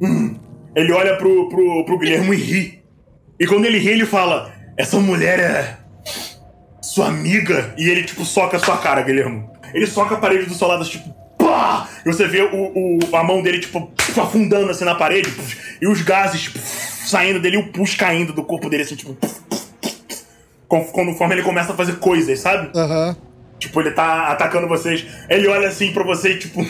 "Hum." 0.00 0.36
Ele 0.74 0.92
olha 0.92 1.16
pro, 1.16 1.48
pro, 1.48 1.84
pro 1.86 1.98
Guilherme 1.98 2.36
e 2.36 2.38
ri. 2.38 2.82
E 3.40 3.46
quando 3.46 3.64
ele 3.64 3.78
ri, 3.78 3.88
ele 3.88 4.04
fala: 4.06 4.52
Essa 4.76 4.98
mulher 5.00 5.38
é. 5.40 5.78
sua 6.82 7.06
amiga. 7.08 7.74
E 7.78 7.88
ele, 7.88 8.04
tipo, 8.04 8.24
soca 8.26 8.58
a 8.58 8.60
sua 8.60 8.76
cara, 8.76 9.00
Guilherme. 9.02 9.44
Ele 9.72 9.86
soca 9.86 10.14
a 10.14 10.18
parede 10.18 10.44
do 10.46 10.54
seu 10.54 10.68
lado, 10.68 10.84
tipo, 10.84 11.08
pá! 11.38 11.88
E 12.04 12.12
você 12.12 12.26
vê 12.28 12.42
o, 12.42 12.48
o- 12.54 13.16
a 13.16 13.24
mão 13.24 13.42
dele, 13.42 13.58
tipo, 13.60 13.90
afundando 14.20 14.70
assim 14.70 14.84
na 14.84 14.94
parede, 14.94 15.32
e 15.80 15.86
os 15.88 16.02
gases, 16.02 16.42
tipo, 16.42 16.58
saindo 16.58 17.40
dele 17.40 17.56
e 17.56 17.60
o 17.60 17.72
pus 17.72 17.94
caindo 17.94 18.32
do 18.34 18.44
corpo 18.44 18.68
dele, 18.68 18.82
assim, 18.82 18.96
tipo. 18.96 19.16
Con- 20.68 20.84
Conforme 20.84 21.34
ele 21.34 21.42
começa 21.42 21.72
a 21.72 21.76
fazer 21.76 21.96
coisas, 21.96 22.38
sabe? 22.40 22.70
Aham. 22.78 23.16
Tipo, 23.58 23.80
ele 23.80 23.90
tá 23.92 24.28
atacando 24.28 24.68
vocês. 24.68 25.04
Ele 25.30 25.48
olha 25.48 25.68
assim 25.68 25.92
pra 25.92 26.04
você 26.04 26.32
e, 26.32 26.38
tipo, 26.38 26.64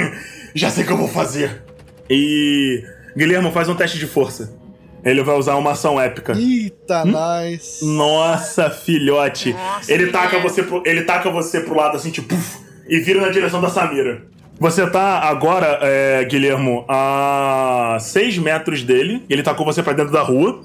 já 0.54 0.70
sei 0.70 0.84
o 0.84 0.86
que 0.86 0.92
eu 0.92 0.96
vou 0.96 1.08
fazer. 1.08 1.62
E. 2.08 2.82
Guilherme, 3.16 3.50
faz 3.52 3.68
um 3.68 3.74
teste 3.74 3.98
de 3.98 4.06
força. 4.06 4.56
Ele 5.04 5.22
vai 5.22 5.34
usar 5.36 5.56
uma 5.56 5.72
ação 5.72 6.00
épica. 6.00 6.32
Eita, 6.38 7.04
nice. 7.04 7.84
Nossa, 7.84 8.68
filhote. 8.70 9.52
Nossa, 9.52 9.90
ele, 9.92 10.08
taca 10.08 10.38
você 10.38 10.62
pro, 10.62 10.82
ele 10.84 11.02
taca 11.04 11.30
você 11.30 11.60
pro 11.60 11.74
lado 11.74 11.96
assim, 11.96 12.10
tipo, 12.10 12.28
puf, 12.28 12.58
e 12.86 12.98
vira 13.00 13.20
na 13.20 13.30
direção 13.30 13.60
da 13.62 13.70
Samira. 13.70 14.22
Você 14.58 14.86
tá 14.90 15.20
agora, 15.20 15.78
é, 15.80 16.22
Guilhermo, 16.24 16.84
a 16.86 17.96
6 17.98 18.36
metros 18.38 18.82
dele. 18.82 19.24
Ele 19.30 19.42
tacou 19.42 19.64
você 19.64 19.82
pra 19.82 19.94
dentro 19.94 20.12
da 20.12 20.20
rua. 20.20 20.62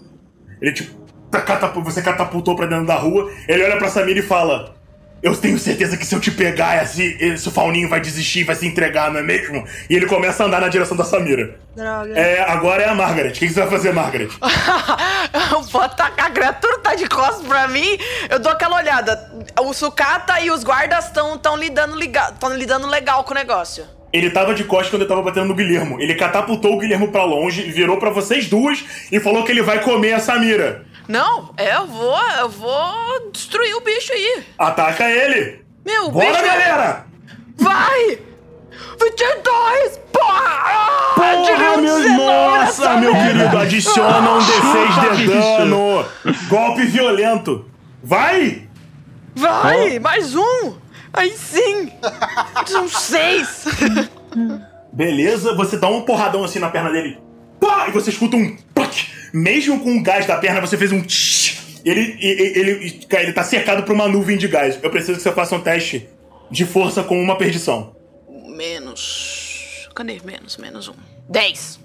Ele, 0.61 0.73
tipo, 0.73 0.91
tá- 0.93 1.04
você 1.83 2.01
catapultou 2.01 2.55
pra 2.55 2.65
dentro 2.65 2.85
da 2.85 2.95
rua. 2.95 3.31
Ele 3.47 3.63
olha 3.63 3.77
pra 3.77 3.89
Samira 3.89 4.19
e 4.19 4.23
fala: 4.23 4.75
Eu 5.21 5.35
tenho 5.35 5.57
certeza 5.57 5.97
que 5.97 6.05
se 6.05 6.15
eu 6.15 6.19
te 6.19 6.31
pegar, 6.31 6.83
esse, 6.83 7.17
esse 7.19 7.51
fauninho 7.51 7.89
vai 7.89 7.99
desistir, 7.99 8.43
vai 8.43 8.55
se 8.55 8.67
entregar, 8.67 9.11
não 9.11 9.19
é 9.19 9.23
mesmo? 9.23 9.65
E 9.89 9.95
ele 9.95 10.05
começa 10.05 10.43
a 10.43 10.47
andar 10.47 10.61
na 10.61 10.67
direção 10.67 10.95
da 10.95 11.03
Samira. 11.03 11.59
Droga. 11.75 12.17
É, 12.17 12.41
agora 12.49 12.83
é 12.83 12.89
a 12.89 12.95
Margaret. 12.95 13.29
O 13.29 13.33
que 13.33 13.47
que 13.47 13.53
você 13.53 13.59
vai 13.59 13.69
fazer, 13.69 13.93
Margaret? 13.93 14.29
eu 15.51 15.61
vou 15.63 15.81
atacar 15.81 16.27
a 16.27 16.31
criatura, 16.31 16.79
tá 16.79 16.95
de 16.95 17.07
costas 17.07 17.45
pra 17.45 17.67
mim. 17.67 17.97
Eu 18.29 18.39
dou 18.39 18.51
aquela 18.51 18.77
olhada. 18.77 19.31
O 19.61 19.73
sucata 19.73 20.39
e 20.41 20.49
os 20.49 20.63
guardas 20.63 21.05
estão 21.05 21.37
tão 21.37 21.57
lidando, 21.57 21.95
liga, 21.95 22.31
tão 22.39 22.55
lidando 22.55 22.87
legal 22.87 23.23
com 23.23 23.31
o 23.31 23.35
negócio. 23.35 23.85
Ele 24.15 24.29
tava 24.29 24.53
de 24.53 24.63
costas 24.63 24.89
quando 24.89 25.01
ele 25.01 25.09
tava 25.09 25.21
batendo 25.21 25.47
no 25.47 25.53
Guilhermo. 25.53 25.99
Ele 25.99 26.15
catapultou 26.15 26.75
o 26.75 26.79
Guilhermo 26.79 27.09
pra 27.09 27.25
longe, 27.25 27.63
virou 27.63 27.97
pra 27.97 28.09
vocês 28.09 28.47
duas 28.47 28.81
e 29.11 29.19
falou 29.19 29.43
que 29.43 29.51
ele 29.51 29.61
vai 29.61 29.81
comer 29.81 30.13
a 30.13 30.19
Samira. 30.19 30.85
Não, 31.07 31.53
é, 31.57 31.75
eu 31.75 31.85
vou, 31.85 32.19
eu 32.39 32.49
vou 32.49 33.31
destruir 33.31 33.75
o 33.75 33.81
bicho 33.81 34.11
aí. 34.11 34.43
Ataca 34.57 35.09
ele! 35.09 35.63
Meu, 35.85 36.09
Bora, 36.09 36.31
bicho. 36.31 36.43
galera! 36.43 37.05
Vai! 37.57 38.19
22! 38.99 39.99
Porra! 40.11 41.13
Porra, 41.15 41.77
um 41.77 41.81
meu... 41.81 41.99
19 42.01 42.09
Nossa, 42.17 42.97
meu 42.97 43.13
merda. 43.13 43.33
querido, 43.33 43.57
adiciona 43.57 44.31
um 44.31 44.39
D6 44.39 45.15
de 45.15 45.27
dano. 45.27 46.05
Golpe 46.49 46.85
violento. 46.85 47.69
Vai! 48.03 48.67
Vai! 49.35 49.99
Mais 49.99 50.35
um! 50.35 50.75
Aí 51.13 51.31
sim! 51.37 51.91
São 52.65 52.87
seis! 52.87 53.65
Beleza, 54.91 55.55
você 55.55 55.77
dá 55.77 55.87
um 55.87 56.01
porradão 56.01 56.43
assim 56.43 56.59
na 56.59 56.69
perna 56.69 56.89
dele. 56.91 57.19
Pá! 57.59 57.87
E 57.87 57.91
você 57.91 58.09
escuta 58.09 58.35
um... 58.37 58.55
pac. 58.73 59.14
Mesmo 59.35 59.81
com 59.81 59.97
o 59.97 60.01
gás 60.01 60.25
da 60.25 60.37
perna, 60.37 60.61
você 60.61 60.77
fez 60.77 60.93
um... 60.93 61.01
tch. 61.01 61.81
Ele, 61.83 62.17
ele, 62.21 62.59
ele, 62.59 63.05
ele 63.11 63.33
tá 63.33 63.43
cercado 63.43 63.83
por 63.83 63.93
uma 63.93 64.07
nuvem 64.07 64.37
de 64.37 64.47
gás. 64.47 64.79
Eu 64.81 64.89
preciso 64.89 65.17
que 65.17 65.23
você 65.23 65.31
faça 65.33 65.55
um 65.57 65.59
teste 65.59 66.07
de 66.49 66.63
força 66.65 67.03
com 67.03 67.21
uma 67.21 67.37
perdição. 67.37 67.93
Menos. 68.47 69.89
Cadê? 69.93 70.21
Menos, 70.23 70.55
menos 70.55 70.87
um. 70.87 70.93
Dez. 71.29 71.77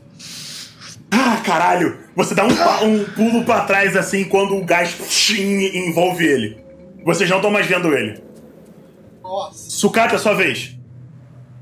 Ah, 1.11 1.43
caralho! 1.45 1.99
Você 2.15 2.37
dá 2.37 2.45
um, 2.47 2.85
um 2.85 3.05
pulo 3.05 3.45
pra 3.45 3.63
trás 3.63 3.97
assim 3.97 4.23
quando 4.25 4.57
o 4.57 4.65
gás 4.65 4.95
tchim, 5.09 5.77
envolve 5.89 6.25
ele. 6.25 6.59
Vocês 7.05 7.29
não 7.29 7.39
estão 7.39 7.51
mais 7.51 7.67
vendo 7.67 7.93
ele. 7.93 8.23
Nossa. 9.21 9.71
Sucata, 9.71 10.15
é 10.15 10.19
sua 10.19 10.35
vez. 10.35 10.77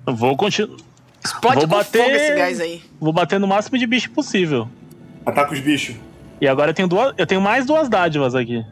Eu 0.06 0.14
vou 0.14 0.36
continuar. 0.36 0.76
Explode 1.24 1.56
Vou 1.56 1.62
com 1.64 1.76
bater- 1.76 2.02
fogo 2.02 2.14
esse 2.14 2.34
gás 2.34 2.60
aí. 2.60 2.82
Vou 3.00 3.12
bater 3.12 3.40
no 3.40 3.46
máximo 3.46 3.78
de 3.78 3.86
bicho 3.86 4.10
possível. 4.10 4.68
Ataca 5.28 5.52
os 5.52 5.60
bichos. 5.60 5.96
E 6.40 6.48
agora 6.48 6.70
eu 6.70 6.74
tenho 6.74 6.88
duas. 6.88 7.12
Eu 7.18 7.26
tenho 7.26 7.40
mais 7.40 7.66
duas 7.66 7.88
dádivas 7.88 8.34
aqui. 8.34 8.64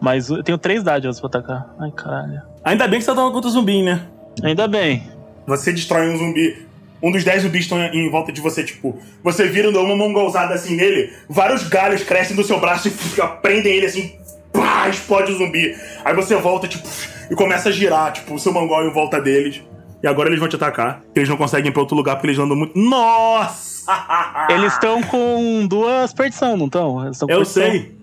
Mas 0.00 0.28
eu 0.28 0.42
tenho 0.42 0.58
três 0.58 0.82
dádivas 0.82 1.18
pra 1.20 1.28
atacar. 1.28 1.74
Ai, 1.80 1.90
caralho. 1.92 2.42
Ainda 2.64 2.86
bem 2.88 2.98
que 2.98 3.04
você 3.04 3.14
tá 3.14 3.20
contra 3.30 3.48
o 3.48 3.50
zumbi, 3.50 3.82
né? 3.82 4.02
Ainda 4.42 4.66
bem. 4.68 5.02
Você 5.46 5.72
destrói 5.72 6.08
um 6.10 6.16
zumbi. 6.18 6.66
Um 7.02 7.10
dos 7.12 7.22
dez 7.22 7.42
zumbis 7.42 7.62
estão 7.62 7.78
em 7.82 8.10
volta 8.10 8.32
de 8.32 8.40
você, 8.40 8.64
tipo. 8.64 8.98
Você 9.22 9.46
vira 9.46 9.70
dá 9.70 9.80
uma 9.80 9.94
mongolzada 9.96 10.54
assim 10.54 10.74
nele, 10.76 11.12
vários 11.28 11.68
galhos 11.68 12.02
crescem 12.02 12.34
do 12.34 12.42
seu 12.42 12.58
braço 12.58 12.88
e 12.88 12.90
fica- 12.92 13.26
prendem 13.28 13.74
ele 13.74 13.86
assim. 13.86 14.12
Pá, 14.52 14.88
explode 14.88 15.32
o 15.32 15.36
zumbi. 15.38 15.76
Aí 16.04 16.14
você 16.14 16.34
volta, 16.36 16.66
tipo, 16.68 16.86
e 17.30 17.34
começa 17.34 17.68
a 17.68 17.72
girar, 17.72 18.12
tipo, 18.12 18.34
o 18.34 18.38
seu 18.38 18.52
mongol 18.52 18.84
em 18.86 18.92
volta 18.92 19.20
deles. 19.20 19.62
E 20.02 20.06
agora 20.06 20.28
eles 20.28 20.38
vão 20.38 20.48
te 20.48 20.56
atacar. 20.56 21.02
Eles 21.14 21.28
não 21.28 21.36
conseguem 21.36 21.68
ir 21.70 21.72
pra 21.72 21.82
outro 21.82 21.96
lugar 21.96 22.16
porque 22.16 22.28
eles 22.28 22.38
andam 22.38 22.56
muito. 22.56 22.78
Nossa! 22.78 23.73
Eles 24.50 24.72
estão 24.72 25.02
com 25.02 25.66
duas 25.66 26.12
perdição, 26.12 26.56
não 26.56 26.66
estão? 26.66 27.12
Eu 27.28 27.44
sei. 27.44 27.94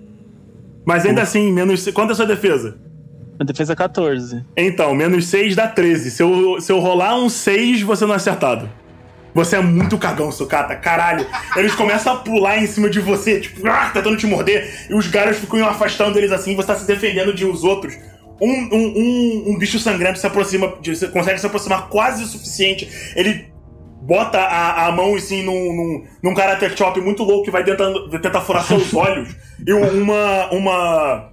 Mas 0.86 1.06
ainda 1.06 1.22
assim, 1.22 1.52
menos. 1.52 1.88
Quanto 1.92 2.10
é 2.10 2.14
a 2.14 2.16
sua 2.16 2.26
defesa? 2.26 2.78
A 3.40 3.44
defesa 3.44 3.74
é 3.74 3.76
14. 3.76 4.46
Então, 4.56 4.94
menos 4.94 5.26
6 5.26 5.56
dá 5.56 5.68
13. 5.68 6.12
Se 6.12 6.22
eu, 6.22 6.62
se 6.62 6.72
eu 6.72 6.80
rolar 6.80 7.16
um 7.16 7.28
6, 7.30 7.82
você 7.82 8.06
não 8.06 8.14
é 8.14 8.18
acertado. 8.18 8.70
Você 9.34 9.56
é 9.56 9.62
muito 9.62 9.98
cagão, 9.98 10.32
sucata. 10.32 10.76
Caralho. 10.76 11.26
Eles 11.56 11.74
começam 11.74 12.14
a 12.14 12.18
pular 12.18 12.58
em 12.58 12.68
cima 12.68 12.90
de 12.90 13.00
você, 13.00 13.40
tipo, 13.40 13.66
ah, 13.68 13.90
tentando 13.94 14.18
te 14.18 14.28
morder. 14.28 14.88
E 14.90 14.94
os 14.94 15.08
galhos 15.08 15.38
ficam 15.38 15.66
afastando 15.66 16.18
eles 16.18 16.32
assim. 16.32 16.56
Você 16.56 16.68
tá 16.68 16.76
se 16.76 16.86
defendendo 16.86 17.34
de 17.34 17.46
os 17.46 17.64
outros. 17.64 17.98
Um, 18.42 18.50
um, 18.50 18.94
um, 18.98 19.44
um 19.52 19.58
bicho 19.58 19.78
sangrento 19.80 20.18
se 20.20 20.26
aproxima, 20.28 20.74
de- 20.82 21.08
consegue 21.10 21.40
se 21.40 21.46
aproximar 21.46 21.88
quase 21.90 22.24
o 22.24 22.28
suficiente. 22.28 22.90
Ele 23.16 23.51
bota 24.12 24.38
a, 24.40 24.88
a 24.88 24.92
mão 24.92 25.16
assim 25.16 25.42
num, 25.44 25.54
num, 25.74 26.04
num 26.22 26.34
karate 26.36 26.70
chop 26.78 27.00
muito 27.00 27.24
louco 27.24 27.46
que 27.46 27.52
vai 27.52 27.64
tentando, 27.64 28.10
tentar 28.10 28.42
furar 28.42 28.64
seus 28.64 28.92
olhos. 28.96 29.34
E 29.66 29.74
um- 29.74 30.02
uma. 30.04 30.50
uma 30.52 31.32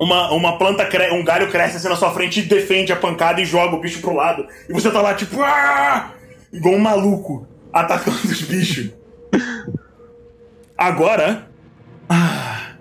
uma, 0.00 0.32
uma 0.32 0.58
planta, 0.58 0.84
cre- 0.84 1.12
um 1.12 1.22
galho 1.22 1.48
cresce 1.48 1.76
assim 1.76 1.88
na 1.88 1.94
sua 1.94 2.10
frente 2.12 2.40
e 2.40 2.42
defende 2.42 2.92
a 2.92 2.96
pancada 2.96 3.40
e 3.40 3.44
joga 3.44 3.76
o 3.76 3.80
bicho 3.80 4.00
pro 4.00 4.12
lado. 4.12 4.44
E 4.68 4.72
você 4.72 4.90
tá 4.90 5.00
lá, 5.00 5.14
tipo, 5.14 5.40
"Ah!" 5.40 6.10
igual 6.52 6.74
um 6.74 6.78
maluco, 6.80 7.46
atacando 7.72 8.16
os 8.24 8.42
bichos. 8.42 8.90
Agora. 10.76 11.46
Ah, 12.08 12.72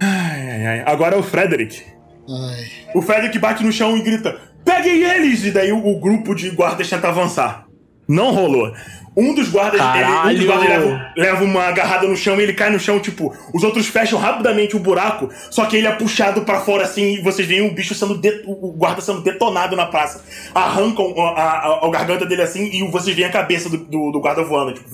ai, 0.00 0.50
ai, 0.50 0.66
ai. 0.66 0.82
Agora 0.86 1.16
é 1.16 1.18
o 1.18 1.22
Frederick. 1.24 1.82
Ai. 2.28 2.64
O 2.94 3.02
Frederick 3.02 3.36
bate 3.40 3.64
no 3.64 3.72
chão 3.72 3.96
e 3.96 4.02
grita: 4.02 4.38
Peguem 4.64 5.02
eles! 5.02 5.44
E 5.44 5.50
daí 5.50 5.72
o, 5.72 5.84
o 5.84 5.98
grupo 5.98 6.34
de 6.36 6.50
guardas 6.50 6.88
tenta 6.88 7.08
avançar. 7.08 7.63
Não 8.08 8.32
rolou. 8.32 8.72
Um 9.16 9.32
dos 9.32 9.48
guardas, 9.48 9.80
ele, 9.80 10.04
um 10.32 10.34
dos 10.34 10.44
guardas 10.46 10.68
leva, 10.68 11.12
leva 11.16 11.44
uma 11.44 11.62
agarrada 11.68 12.08
no 12.08 12.16
chão 12.16 12.38
e 12.40 12.42
ele 12.42 12.52
cai 12.52 12.68
no 12.68 12.80
chão, 12.80 12.98
tipo, 12.98 13.32
os 13.54 13.62
outros 13.62 13.86
fecham 13.86 14.18
rapidamente 14.18 14.74
o 14.74 14.80
buraco, 14.80 15.28
só 15.52 15.66
que 15.66 15.76
ele 15.76 15.86
é 15.86 15.92
puxado 15.92 16.40
pra 16.42 16.58
fora 16.60 16.82
assim, 16.82 17.14
e 17.14 17.22
vocês 17.22 17.46
veem 17.46 17.64
o 17.64 17.72
bicho 17.72 17.94
sendo, 17.94 18.18
de- 18.18 18.42
o 18.44 18.72
guarda 18.72 19.00
sendo 19.00 19.20
detonado 19.22 19.76
na 19.76 19.86
praça. 19.86 20.24
Arrancam 20.52 21.14
a, 21.16 21.30
a- 21.42 21.86
a 21.86 21.90
garganta 21.90 22.26
dele 22.26 22.42
assim 22.42 22.68
e 22.72 22.82
vocês 22.90 23.14
veem 23.14 23.28
a 23.28 23.32
cabeça 23.32 23.68
do, 23.70 23.78
do, 23.78 24.10
do 24.10 24.20
guarda 24.20 24.42
voando, 24.42 24.72
tipo. 24.74 24.88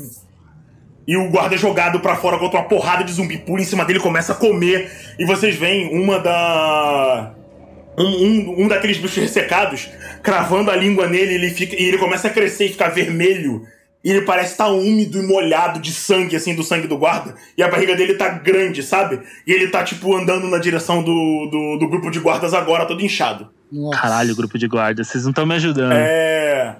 E 1.08 1.16
o 1.16 1.30
guarda 1.30 1.54
é 1.54 1.58
jogado 1.58 1.98
pra 1.98 2.14
fora 2.14 2.38
contra 2.38 2.60
uma 2.60 2.68
porrada 2.68 3.02
de 3.02 3.12
zumbi, 3.12 3.38
pula 3.38 3.62
em 3.62 3.64
cima 3.64 3.86
dele, 3.86 3.98
começa 4.00 4.32
a 4.32 4.36
comer, 4.36 4.90
e 5.18 5.24
vocês 5.24 5.56
veem 5.56 5.98
uma 5.98 6.18
da. 6.18 7.32
Um, 8.00 8.04
um, 8.04 8.64
um 8.64 8.68
daqueles 8.68 8.96
bichos 8.98 9.18
ressecados, 9.18 9.88
cravando 10.22 10.70
a 10.70 10.76
língua 10.76 11.06
nele, 11.06 11.34
ele 11.34 11.50
fica, 11.50 11.74
e 11.76 11.84
ele 11.88 11.98
começa 11.98 12.28
a 12.28 12.30
crescer 12.30 12.66
e 12.66 12.68
ficar 12.70 12.88
vermelho. 12.88 13.62
E 14.02 14.10
ele 14.10 14.22
parece 14.22 14.52
estar 14.52 14.68
úmido 14.68 15.18
e 15.18 15.26
molhado 15.26 15.78
de 15.78 15.92
sangue, 15.92 16.34
assim, 16.34 16.54
do 16.54 16.62
sangue 16.62 16.86
do 16.86 16.96
guarda. 16.96 17.34
E 17.58 17.62
a 17.62 17.68
barriga 17.68 17.94
dele 17.94 18.14
tá 18.14 18.30
grande, 18.30 18.82
sabe? 18.82 19.20
E 19.46 19.52
ele 19.52 19.68
tá, 19.68 19.84
tipo, 19.84 20.16
andando 20.16 20.48
na 20.48 20.56
direção 20.56 21.02
do, 21.02 21.48
do, 21.50 21.76
do 21.78 21.88
grupo 21.88 22.10
de 22.10 22.18
guardas 22.18 22.54
agora, 22.54 22.86
todo 22.86 23.04
inchado. 23.04 23.50
Nossa. 23.70 24.00
Caralho, 24.00 24.34
grupo 24.34 24.56
de 24.58 24.66
guarda, 24.66 25.04
vocês 25.04 25.24
não 25.24 25.30
estão 25.30 25.44
me 25.44 25.54
ajudando. 25.54 25.92
É. 25.92 26.76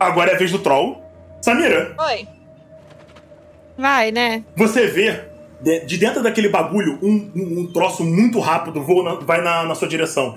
Agora 0.00 0.30
é 0.30 0.34
a 0.34 0.38
vez 0.38 0.50
do 0.50 0.58
troll. 0.60 1.02
Samira, 1.42 1.94
Oi. 1.98 2.26
Vai, 3.76 4.10
né? 4.10 4.44
você 4.56 4.86
vê 4.86 5.20
de, 5.60 5.84
de 5.86 5.98
dentro 5.98 6.22
daquele 6.22 6.48
bagulho 6.48 6.98
um, 7.02 7.30
um, 7.34 7.60
um 7.60 7.72
troço 7.72 8.04
muito 8.04 8.38
rápido 8.38 8.82
voa 8.82 9.04
na- 9.14 9.20
vai 9.20 9.42
na, 9.42 9.64
na 9.64 9.74
sua 9.74 9.88
direção. 9.88 10.36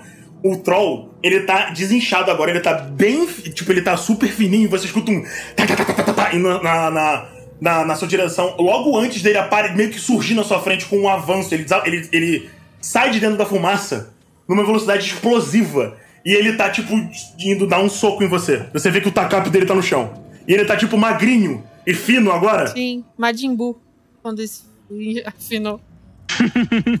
O 0.52 0.56
troll, 0.58 1.14
ele 1.22 1.40
tá 1.40 1.70
desinchado 1.70 2.30
agora, 2.30 2.50
ele 2.50 2.60
tá 2.60 2.74
bem. 2.74 3.26
Tipo, 3.26 3.72
ele 3.72 3.82
tá 3.82 3.96
super 3.96 4.28
fininho, 4.28 4.68
você 4.68 4.86
escuta 4.86 5.10
um. 5.10 5.22
tá, 5.56 5.66
tá, 5.66 5.76
tá, 5.76 6.12
tá, 6.12 6.32
na, 6.34 6.90
na, 6.90 7.26
na, 7.60 7.84
na- 7.84 7.94
sua 7.96 8.06
direção. 8.06 8.54
Logo 8.58 8.96
antes 8.98 9.22
dele 9.22 9.38
apare, 9.38 9.74
meio 9.74 9.90
que 9.90 9.98
surgir 9.98 10.34
na 10.34 10.44
sua 10.44 10.60
frente 10.60 10.86
com 10.86 10.98
um 10.98 11.08
avanço. 11.08 11.54
Ele, 11.54 11.66
ele, 11.84 12.08
ele 12.12 12.50
sai 12.80 13.10
de 13.10 13.18
dentro 13.20 13.36
da 13.36 13.46
fumaça 13.46 14.12
numa 14.48 14.64
velocidade 14.64 15.06
explosiva. 15.06 15.96
E 16.24 16.32
ele 16.34 16.54
tá, 16.54 16.68
tipo, 16.70 16.92
indo 17.38 17.66
dar 17.66 17.80
um 17.80 17.88
soco 17.88 18.22
em 18.22 18.28
você. 18.28 18.66
Você 18.72 18.90
vê 18.90 19.00
que 19.00 19.08
o 19.08 19.12
tacape 19.12 19.48
dele 19.50 19.64
tá 19.66 19.74
no 19.74 19.82
chão. 19.82 20.24
E 20.46 20.52
ele 20.52 20.64
tá, 20.64 20.76
tipo, 20.76 20.96
magrinho 20.96 21.64
e 21.86 21.94
fino 21.94 22.30
agora. 22.32 22.66
Sim, 22.68 23.04
Majin 23.16 23.54
Buu. 23.54 23.78
Quando 24.22 24.42
isso 24.42 24.64
afinou. 25.24 25.80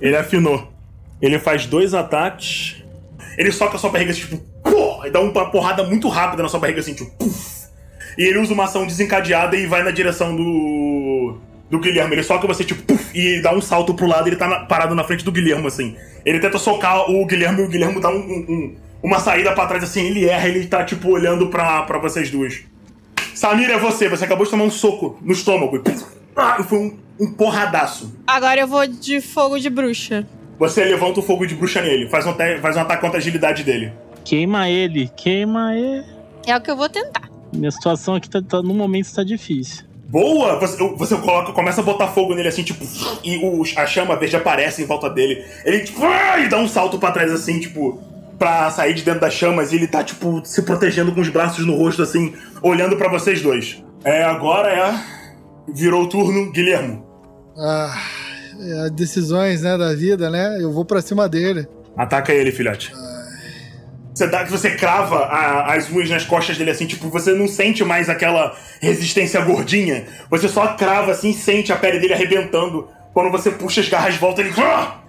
Ele 0.00 0.16
afinou. 0.16 0.72
Ele 1.20 1.38
faz 1.38 1.66
dois 1.66 1.92
ataques. 1.94 2.76
Ele 3.36 3.52
soca 3.52 3.76
a 3.76 3.78
sua 3.78 3.90
barriga 3.90 4.10
assim, 4.12 4.20
tipo, 4.22 4.40
e 5.04 5.10
dá 5.10 5.20
uma 5.20 5.50
porrada 5.50 5.82
muito 5.84 6.08
rápida 6.08 6.42
na 6.42 6.48
sua 6.48 6.58
barriga, 6.60 6.80
assim, 6.80 6.94
tipo. 6.94 7.10
E 8.18 8.22
ele 8.24 8.38
usa 8.38 8.54
uma 8.54 8.64
ação 8.64 8.86
desencadeada 8.86 9.56
e 9.56 9.66
vai 9.66 9.82
na 9.82 9.90
direção 9.90 10.34
do. 10.34 11.38
do 11.70 11.78
Guilherme. 11.78 12.14
Ele 12.14 12.22
soca 12.22 12.46
você, 12.46 12.64
tipo, 12.64 12.82
e 13.14 13.40
dá 13.42 13.52
um 13.52 13.60
salto 13.60 13.92
pro 13.94 14.06
lado 14.06 14.26
e 14.26 14.30
ele 14.30 14.36
tá 14.36 14.46
na- 14.48 14.60
parado 14.60 14.94
na 14.94 15.04
frente 15.04 15.24
do 15.24 15.32
Guilherme, 15.32 15.66
assim. 15.66 15.96
Ele 16.24 16.38
tenta 16.40 16.58
socar 16.58 17.10
o 17.10 17.26
Guilherme 17.26 17.60
e 17.60 17.64
o 17.64 17.68
Guilherme 17.68 18.00
dá 18.00 18.08
um- 18.08 18.14
um- 18.20 18.46
um- 18.48 18.76
uma 19.02 19.20
saída 19.20 19.52
pra 19.52 19.66
trás, 19.66 19.84
assim, 19.84 20.06
ele 20.06 20.24
erra, 20.26 20.48
ele 20.48 20.66
tá, 20.66 20.82
tipo, 20.84 21.10
olhando 21.10 21.48
pra, 21.48 21.82
pra 21.82 21.98
vocês 21.98 22.30
duas. 22.30 22.62
Samir, 23.34 23.70
é 23.70 23.78
você, 23.78 24.08
você 24.08 24.24
acabou 24.24 24.44
de 24.46 24.50
tomar 24.50 24.64
um 24.64 24.70
soco 24.70 25.18
no 25.22 25.32
estômago. 25.32 25.76
E 25.76 25.82
ah, 26.34 26.62
foi 26.64 26.78
um, 26.78 26.96
um 27.20 27.32
porradaço. 27.32 28.16
Agora 28.26 28.58
eu 28.60 28.66
vou 28.66 28.86
de 28.86 29.20
fogo 29.20 29.58
de 29.58 29.68
bruxa. 29.68 30.26
Você 30.58 30.84
levanta 30.84 31.20
o 31.20 31.22
fogo 31.22 31.46
de 31.46 31.54
bruxa 31.54 31.80
nele, 31.82 32.08
faz 32.08 32.26
um, 32.26 32.34
faz 32.60 32.76
um 32.76 32.80
ataque 32.80 33.00
contra 33.02 33.18
a 33.18 33.20
agilidade 33.20 33.62
dele. 33.62 33.92
Queima 34.24 34.68
ele, 34.68 35.10
queima 35.16 35.74
ele. 35.76 36.04
É 36.46 36.56
o 36.56 36.60
que 36.60 36.70
eu 36.70 36.76
vou 36.76 36.88
tentar. 36.88 37.28
Minha 37.52 37.70
situação 37.70 38.14
aqui 38.14 38.28
tá, 38.28 38.40
tá- 38.42 38.62
no 38.62 38.74
momento 38.74 39.12
tá 39.14 39.22
difícil. 39.22 39.84
Boa! 40.08 40.58
Você, 40.60 40.76
você 40.96 41.16
coloca, 41.16 41.52
começa 41.52 41.80
a 41.80 41.84
botar 41.84 42.08
fogo 42.08 42.34
nele 42.34 42.48
assim, 42.48 42.62
tipo, 42.62 42.84
e 43.24 43.36
o, 43.38 43.62
a 43.76 43.86
chama 43.86 44.16
verde 44.16 44.36
aparece 44.36 44.82
em 44.82 44.86
volta 44.86 45.10
dele. 45.10 45.44
Ele 45.64 45.80
tipo, 45.80 46.00
e 46.38 46.48
dá 46.48 46.58
um 46.58 46.68
salto 46.68 46.98
pra 46.98 47.10
trás 47.10 47.30
assim, 47.32 47.58
tipo, 47.60 48.00
pra 48.38 48.70
sair 48.70 48.94
de 48.94 49.02
dentro 49.02 49.20
das 49.20 49.34
chamas 49.34 49.72
e 49.72 49.76
ele 49.76 49.86
tá, 49.88 50.04
tipo, 50.04 50.40
se 50.44 50.62
protegendo 50.62 51.12
com 51.12 51.20
os 51.20 51.28
braços 51.28 51.66
no 51.66 51.74
rosto, 51.76 52.02
assim, 52.02 52.32
olhando 52.62 52.96
pra 52.96 53.08
vocês 53.08 53.42
dois. 53.42 53.82
É, 54.04 54.22
agora 54.22 54.68
é. 54.70 55.16
Virou 55.72 56.04
o 56.04 56.08
turno, 56.08 56.52
Guilhermo. 56.52 57.04
Ah, 57.58 57.98
é, 58.60 58.90
decisões, 58.90 59.62
né, 59.62 59.76
da 59.76 59.94
vida, 59.94 60.30
né? 60.30 60.58
Eu 60.60 60.72
vou 60.72 60.84
pra 60.84 61.00
cima 61.02 61.28
dele. 61.28 61.66
Ataca 61.96 62.32
ele, 62.32 62.50
filhote. 62.52 62.92
Você, 64.14 64.26
dá, 64.28 64.44
você 64.44 64.70
crava 64.70 65.16
a- 65.26 65.74
as 65.74 65.90
unhas 65.90 66.08
nas 66.08 66.24
costas 66.24 66.56
dele 66.56 66.70
assim, 66.70 66.86
tipo, 66.86 67.08
você 67.10 67.32
não 67.34 67.46
sente 67.46 67.84
mais 67.84 68.08
aquela 68.08 68.56
resistência 68.80 69.40
gordinha. 69.42 70.06
Você 70.30 70.48
só 70.48 70.68
crava 70.74 71.12
assim, 71.12 71.32
sente 71.34 71.70
a 71.72 71.76
pele 71.76 71.98
dele 71.98 72.14
arrebentando. 72.14 72.88
Quando 73.12 73.30
você 73.30 73.50
puxa 73.50 73.80
as 73.82 73.88
garras 73.88 74.14
de 74.14 74.20
volta, 74.20 74.40
ele. 74.40 74.52
Ah! 74.58 75.00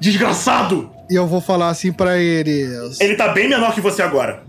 Desgraçado! 0.00 0.90
E 1.10 1.14
eu 1.14 1.26
vou 1.26 1.40
falar 1.40 1.68
assim 1.68 1.92
pra 1.92 2.18
ele: 2.18 2.66
Ele 3.00 3.16
tá 3.16 3.28
bem 3.28 3.48
menor 3.48 3.74
que 3.74 3.80
você 3.80 4.02
agora. 4.02 4.42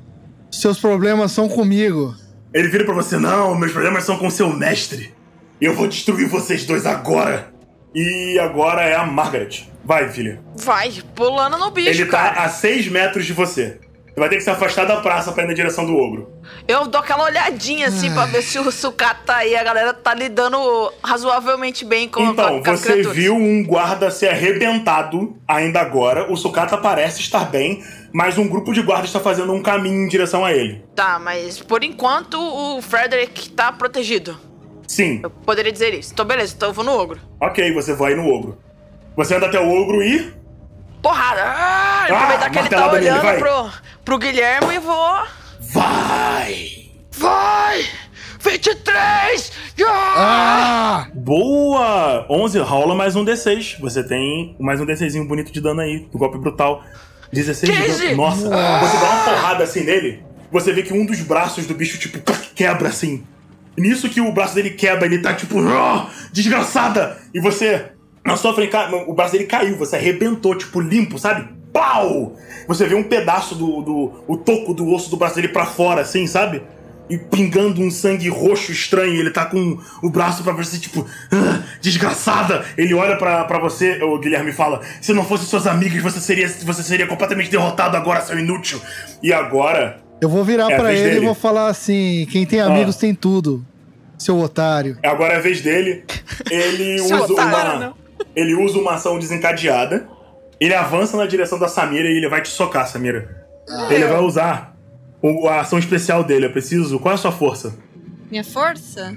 seus 0.52 0.78
problemas 0.80 1.32
são 1.32 1.48
comigo. 1.50 2.16
Ele 2.54 2.68
vira 2.70 2.84
pra 2.86 2.94
você: 2.94 3.18
Não, 3.18 3.56
meus 3.56 3.72
problemas 3.72 4.04
são 4.04 4.18
com 4.18 4.30
seu 4.30 4.50
mestre. 4.56 5.14
Eu 5.60 5.76
vou 5.76 5.88
destruir 5.88 6.28
vocês 6.28 6.66
dois 6.66 6.86
agora. 6.86 7.51
E 7.94 8.40
agora 8.40 8.82
é 8.84 8.96
a 8.96 9.06
Margaret. 9.06 9.64
Vai, 9.84 10.10
filha. 10.10 10.40
Vai, 10.56 10.92
pulando 11.16 11.58
no 11.58 11.72
bicho, 11.72 11.90
Ele 11.90 12.06
tá 12.06 12.30
cara. 12.30 12.44
a 12.44 12.50
6 12.50 12.88
metros 12.88 13.26
de 13.26 13.34
você. 13.34 13.80
Você 14.14 14.20
vai 14.20 14.28
ter 14.28 14.36
que 14.36 14.42
se 14.42 14.50
afastar 14.50 14.86
da 14.86 14.98
praça 14.98 15.32
pra 15.32 15.44
ir 15.46 15.48
na 15.48 15.54
direção 15.54 15.86
do 15.86 15.96
ogro. 15.96 16.30
Eu 16.68 16.86
dou 16.86 17.00
aquela 17.00 17.24
olhadinha 17.24 17.88
assim 17.88 18.14
pra 18.14 18.26
ver 18.26 18.42
se 18.42 18.60
o 18.60 18.70
sucata 18.70 19.22
tá 19.26 19.36
aí. 19.38 19.56
A 19.56 19.64
galera 19.64 19.94
tá 19.94 20.14
lidando 20.14 20.58
razoavelmente 21.02 21.86
bem 21.86 22.10
com, 22.10 22.22
Então, 22.22 22.62
com 22.62 22.72
as 22.72 22.80
você 22.82 22.92
criaturas. 22.92 23.16
viu 23.18 23.36
um 23.36 23.64
guarda 23.64 24.12
ser 24.12 24.28
arrebentado 24.28 25.38
ainda 25.48 25.80
agora. 25.80 26.30
O 26.32 26.36
sucata 26.36 26.78
parece 26.78 27.22
estar 27.22 27.46
bem, 27.50 27.82
mas 28.14 28.38
um 28.38 28.50
grupo 28.50 28.74
de 28.74 28.82
guardas 28.82 29.08
está 29.08 29.20
fazendo 29.22 29.54
um 29.54 29.62
caminho 29.64 30.04
em 30.06 30.10
direção 30.10 30.44
a 30.44 30.52
ele. 30.52 30.84
Tá, 30.94 31.18
mas 31.18 31.62
por 31.62 31.82
enquanto 31.82 32.36
o 32.38 32.82
Frederick 32.82 33.50
tá 33.52 33.72
protegido. 33.72 34.38
Sim, 34.92 35.22
Eu 35.24 35.30
poderia 35.30 35.72
dizer 35.72 35.94
isso. 35.94 36.12
Então, 36.12 36.26
beleza, 36.26 36.54
então 36.56 36.68
eu 36.70 36.74
vou 36.74 36.84
no 36.84 36.92
ogro. 36.92 37.18
ok, 37.40 37.72
você 37.74 37.94
vai 37.94 38.14
no 38.14 38.28
ogro. 38.28 38.58
Você 39.16 39.36
anda 39.36 39.46
até 39.46 39.58
o 39.60 39.70
ogro 39.70 40.04
e. 40.04 40.34
Porrada! 41.02 41.42
Ah, 41.46 42.06
Ah, 42.10 42.14
aproveitar 42.14 42.50
que 42.50 42.60
ele 42.60 42.70
tá 42.70 42.78
nele, 42.92 42.96
olhando 43.10 43.22
vai. 43.22 43.38
pro, 43.38 43.70
pro 44.04 44.18
Guilherme 44.18 44.76
e 44.76 44.80
vou. 44.80 45.22
Vai! 45.62 46.90
Vai! 47.12 47.86
23! 48.40 49.52
Ah! 49.86 51.06
Ah! 51.08 51.08
Boa! 51.14 52.26
11, 52.30 52.60
rola 52.60 52.94
mais 52.94 53.16
um 53.16 53.24
D6. 53.24 53.80
Você 53.80 54.04
tem 54.04 54.56
mais 54.60 54.82
um 54.82 54.86
D6zinho 54.86 55.26
bonito 55.28 55.52
de 55.54 55.62
dano 55.62 55.80
aí, 55.82 56.00
do 56.12 56.18
golpe 56.18 56.38
brutal. 56.38 56.84
16 57.32 57.72
de 57.72 57.82
15. 57.82 58.04
dano. 58.08 58.18
Nossa, 58.18 58.42
você 58.42 58.98
dá 58.98 59.10
uma 59.10 59.24
porrada 59.24 59.64
assim 59.64 59.84
nele, 59.86 60.22
você 60.52 60.74
vê 60.74 60.84
que 60.84 60.94
um 60.94 61.06
dos 61.06 61.22
braços 61.22 61.66
do 61.66 61.74
bicho, 61.74 61.98
tipo, 61.98 62.20
quebra 62.54 62.90
assim. 62.90 63.24
Nisso 63.78 64.10
que 64.10 64.20
o 64.20 64.32
braço 64.32 64.56
dele 64.56 64.72
quebra, 64.72 65.06
ele 65.06 65.20
tá 65.20 65.34
tipo, 65.34 65.60
"Ah, 65.60 66.10
desgraçada! 66.32 67.18
E 67.34 67.40
você, 67.40 67.86
na 68.26 68.36
sua 68.36 68.54
frente, 68.54 68.76
o 69.08 69.14
braço 69.14 69.32
dele 69.34 69.46
caiu, 69.46 69.78
você 69.78 69.96
arrebentou, 69.96 70.56
tipo, 70.56 70.80
limpo, 70.80 71.18
sabe? 71.18 71.48
Pau! 71.72 72.36
Você 72.68 72.86
vê 72.86 72.96
um 72.96 73.04
pedaço 73.04 73.56
do, 73.56 73.82
do 73.82 74.24
o 74.28 74.38
toco 74.38 74.74
do 74.74 74.88
osso 74.90 75.10
do 75.10 75.18
braço 75.18 75.36
dele 75.36 75.48
pra 75.48 75.66
fora, 75.66 76.02
assim, 76.02 76.28
sabe? 76.28 76.62
E 77.10 77.18
pingando 77.18 77.82
um 77.82 77.90
sangue 77.92 78.30
roxo 78.30 78.72
estranho, 78.72 79.16
ele 79.16 79.32
tá 79.32 79.46
com 79.46 79.78
o 80.02 80.10
braço 80.10 80.44
pra 80.44 80.54
você, 80.54 80.78
tipo, 80.78 81.06
"Ah, 81.32 81.62
desgraçada! 81.82 82.66
Ele 82.78 82.94
olha 82.94 83.16
pra 83.16 83.60
você, 83.60 84.02
o 84.04 84.20
Guilherme 84.20 84.52
fala: 84.52 84.82
se 85.02 85.14
não 85.14 85.24
fosse 85.24 85.46
suas 85.46 85.66
amigas, 85.66 86.02
você 86.04 86.20
seria, 86.20 86.48
você 86.48 86.84
seria 86.84 87.08
completamente 87.08 87.50
derrotado 87.50 87.96
agora, 87.96 88.22
seu 88.22 88.38
inútil. 88.38 88.82
E 89.24 89.32
agora, 89.34 90.02
Eu 90.22 90.30
vou 90.30 90.44
virar 90.44 90.70
É 90.70 90.74
a 90.76 90.78
pra 90.78 90.88
vez 90.90 91.00
ele 91.00 91.10
dele. 91.10 91.22
e 91.22 91.26
vou 91.26 91.34
falar 91.36 91.68
assim: 91.68 92.28
quem 92.32 92.46
tem 92.46 92.60
amigos 92.62 92.96
Ah. 92.96 93.00
tem 93.00 93.14
tudo, 93.16 93.66
seu 94.18 94.38
otário. 94.40 94.98
Agora 95.04 95.34
é 95.34 95.38
a 95.38 95.42
vez 95.42 95.62
dele. 95.62 96.04
Ele 96.50 97.02
usa 97.02 97.24
otário, 97.24 97.72
uma. 97.72 97.80
não. 97.88 97.94
Ele 98.36 98.54
usa 98.54 98.78
uma 98.80 98.94
ação 98.96 99.18
desencadeada. 99.20 100.08
Ele 100.60 100.76
avança 100.76 101.18
na 101.18 101.26
direção 101.26 101.58
da 101.58 101.68
Samira 101.68 102.08
e 102.08 102.18
ele 102.18 102.30
vai 102.30 102.42
te 102.42 102.50
socar, 102.50 102.88
Samira. 102.88 103.46
Ele 103.90 104.06
vai 104.06 104.20
usar 104.20 104.78
o- 105.22 105.48
a 105.48 105.62
ação 105.62 105.80
especial 105.80 106.24
dele. 106.24 106.46
Eu 106.46 106.52
preciso. 106.52 107.00
Qual 107.00 107.12
é 107.12 107.16
a 107.16 107.18
sua 107.18 107.32
força? 107.32 107.74
Minha 108.30 108.44
força? 108.44 109.12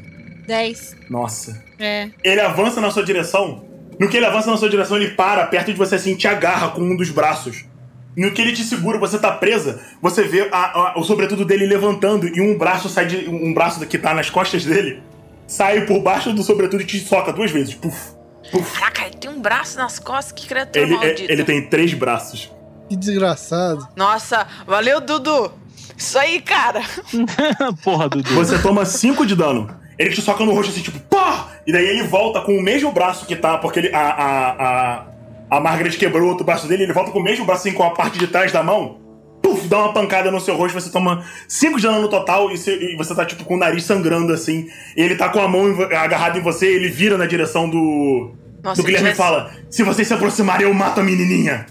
10. 0.46 0.96
Nossa. 1.10 1.62
É. 1.78 2.08
Ele 2.24 2.40
avança 2.40 2.80
na 2.80 2.90
sua 2.90 3.04
direção. 3.04 3.64
No 4.00 4.08
que 4.08 4.16
ele 4.16 4.26
avança 4.26 4.50
na 4.50 4.56
sua 4.56 4.68
direção, 4.70 4.96
ele 4.96 5.10
para 5.10 5.46
perto 5.46 5.70
de 5.70 5.78
você 5.78 5.96
assim, 5.96 6.16
te 6.16 6.26
agarra 6.26 6.68
com 6.70 6.80
um 6.82 6.96
dos 6.96 7.10
braços. 7.10 7.64
No 8.16 8.30
que 8.32 8.40
ele 8.40 8.52
te 8.52 8.62
segura, 8.62 8.98
você 8.98 9.18
tá 9.18 9.32
presa, 9.32 9.80
você 10.00 10.22
vê 10.22 10.48
a- 10.52 10.92
a- 10.92 10.98
o 10.98 11.02
sobretudo 11.02 11.44
dele 11.44 11.66
levantando 11.66 12.28
e 12.28 12.40
um 12.40 12.56
braço 12.56 12.88
sai 12.88 13.06
de. 13.06 13.28
Um 13.28 13.52
braço 13.52 13.84
que 13.86 13.98
tá 13.98 14.14
nas 14.14 14.30
costas 14.30 14.64
dele 14.64 15.02
sai 15.46 15.82
por 15.86 16.00
baixo 16.00 16.32
do 16.32 16.42
sobretudo 16.42 16.82
e 16.82 16.86
te 16.86 16.98
soca 17.00 17.32
duas 17.32 17.50
vezes. 17.50 17.74
Puf. 17.74 18.14
Caraca, 18.78 19.06
ele 19.06 19.16
tem 19.16 19.30
um 19.30 19.40
braço 19.40 19.76
nas 19.78 19.98
costas, 19.98 20.30
que 20.32 20.46
criatura 20.46 20.84
Ele, 20.84 20.94
é- 20.94 20.98
maldita. 20.98 21.32
ele 21.32 21.44
tem 21.44 21.62
três 21.68 21.92
braços. 21.94 22.50
Que 22.88 22.94
desgraçado. 22.96 23.88
Nossa, 23.96 24.46
valeu, 24.66 25.00
Dudu! 25.00 25.50
Isso 25.96 26.18
aí, 26.18 26.40
cara. 26.40 26.82
Porra, 27.82 28.08
Dudu. 28.08 28.34
Você 28.34 28.58
toma 28.58 28.84
5 28.84 29.26
de 29.26 29.34
dano. 29.34 29.74
Ele 29.98 30.10
te 30.10 30.20
soca 30.20 30.44
no 30.44 30.52
rosto 30.52 30.70
assim, 30.72 30.82
tipo, 30.82 30.98
pá! 31.00 31.48
E 31.66 31.72
daí 31.72 31.86
ele 31.86 32.02
volta 32.02 32.40
com 32.42 32.56
o 32.56 32.62
mesmo 32.62 32.90
braço 32.92 33.26
que 33.26 33.34
tá, 33.36 33.56
porque 33.58 33.78
ele, 33.78 33.94
a, 33.94 33.98
a, 34.00 34.50
a, 34.50 35.04
a 35.56 35.60
Margaret 35.60 35.90
quebrou 35.96 36.24
o 36.26 36.28
outro 36.30 36.44
braço 36.44 36.66
dele, 36.66 36.82
ele 36.84 36.92
volta 36.92 37.10
com 37.10 37.18
o 37.18 37.22
mesmo 37.22 37.44
braço 37.44 37.66
assim, 37.66 37.76
com 37.76 37.82
a 37.82 37.90
parte 37.90 38.18
de 38.18 38.26
trás 38.26 38.50
da 38.52 38.62
mão. 38.62 38.98
Puf, 39.42 39.68
dá 39.68 39.78
uma 39.78 39.92
pancada 39.92 40.30
no 40.30 40.40
seu 40.40 40.56
rosto, 40.56 40.80
você 40.80 40.90
toma 40.90 41.22
5 41.46 41.76
de 41.76 41.82
dano 41.82 42.00
no 42.02 42.08
total 42.08 42.50
e 42.50 42.56
você, 42.56 42.92
e 42.92 42.96
você 42.96 43.14
tá, 43.14 43.26
tipo, 43.26 43.44
com 43.44 43.54
o 43.56 43.58
nariz 43.58 43.84
sangrando 43.84 44.32
assim. 44.32 44.68
E 44.96 45.02
ele 45.02 45.16
tá 45.16 45.28
com 45.28 45.38
a 45.40 45.46
mão 45.48 45.66
agarrada 45.96 46.38
em 46.38 46.42
você, 46.42 46.66
ele 46.66 46.88
vira 46.88 47.18
na 47.18 47.26
direção 47.26 47.68
do. 47.68 48.32
Nossa, 48.62 48.80
do 48.80 48.86
Guilherme 48.86 49.10
e 49.10 49.14
fala: 49.14 49.50
Se 49.68 49.82
vocês 49.82 50.08
se 50.08 50.14
aproximarem, 50.14 50.66
eu 50.66 50.72
mato 50.72 51.00
a 51.00 51.04
menininha. 51.04 51.66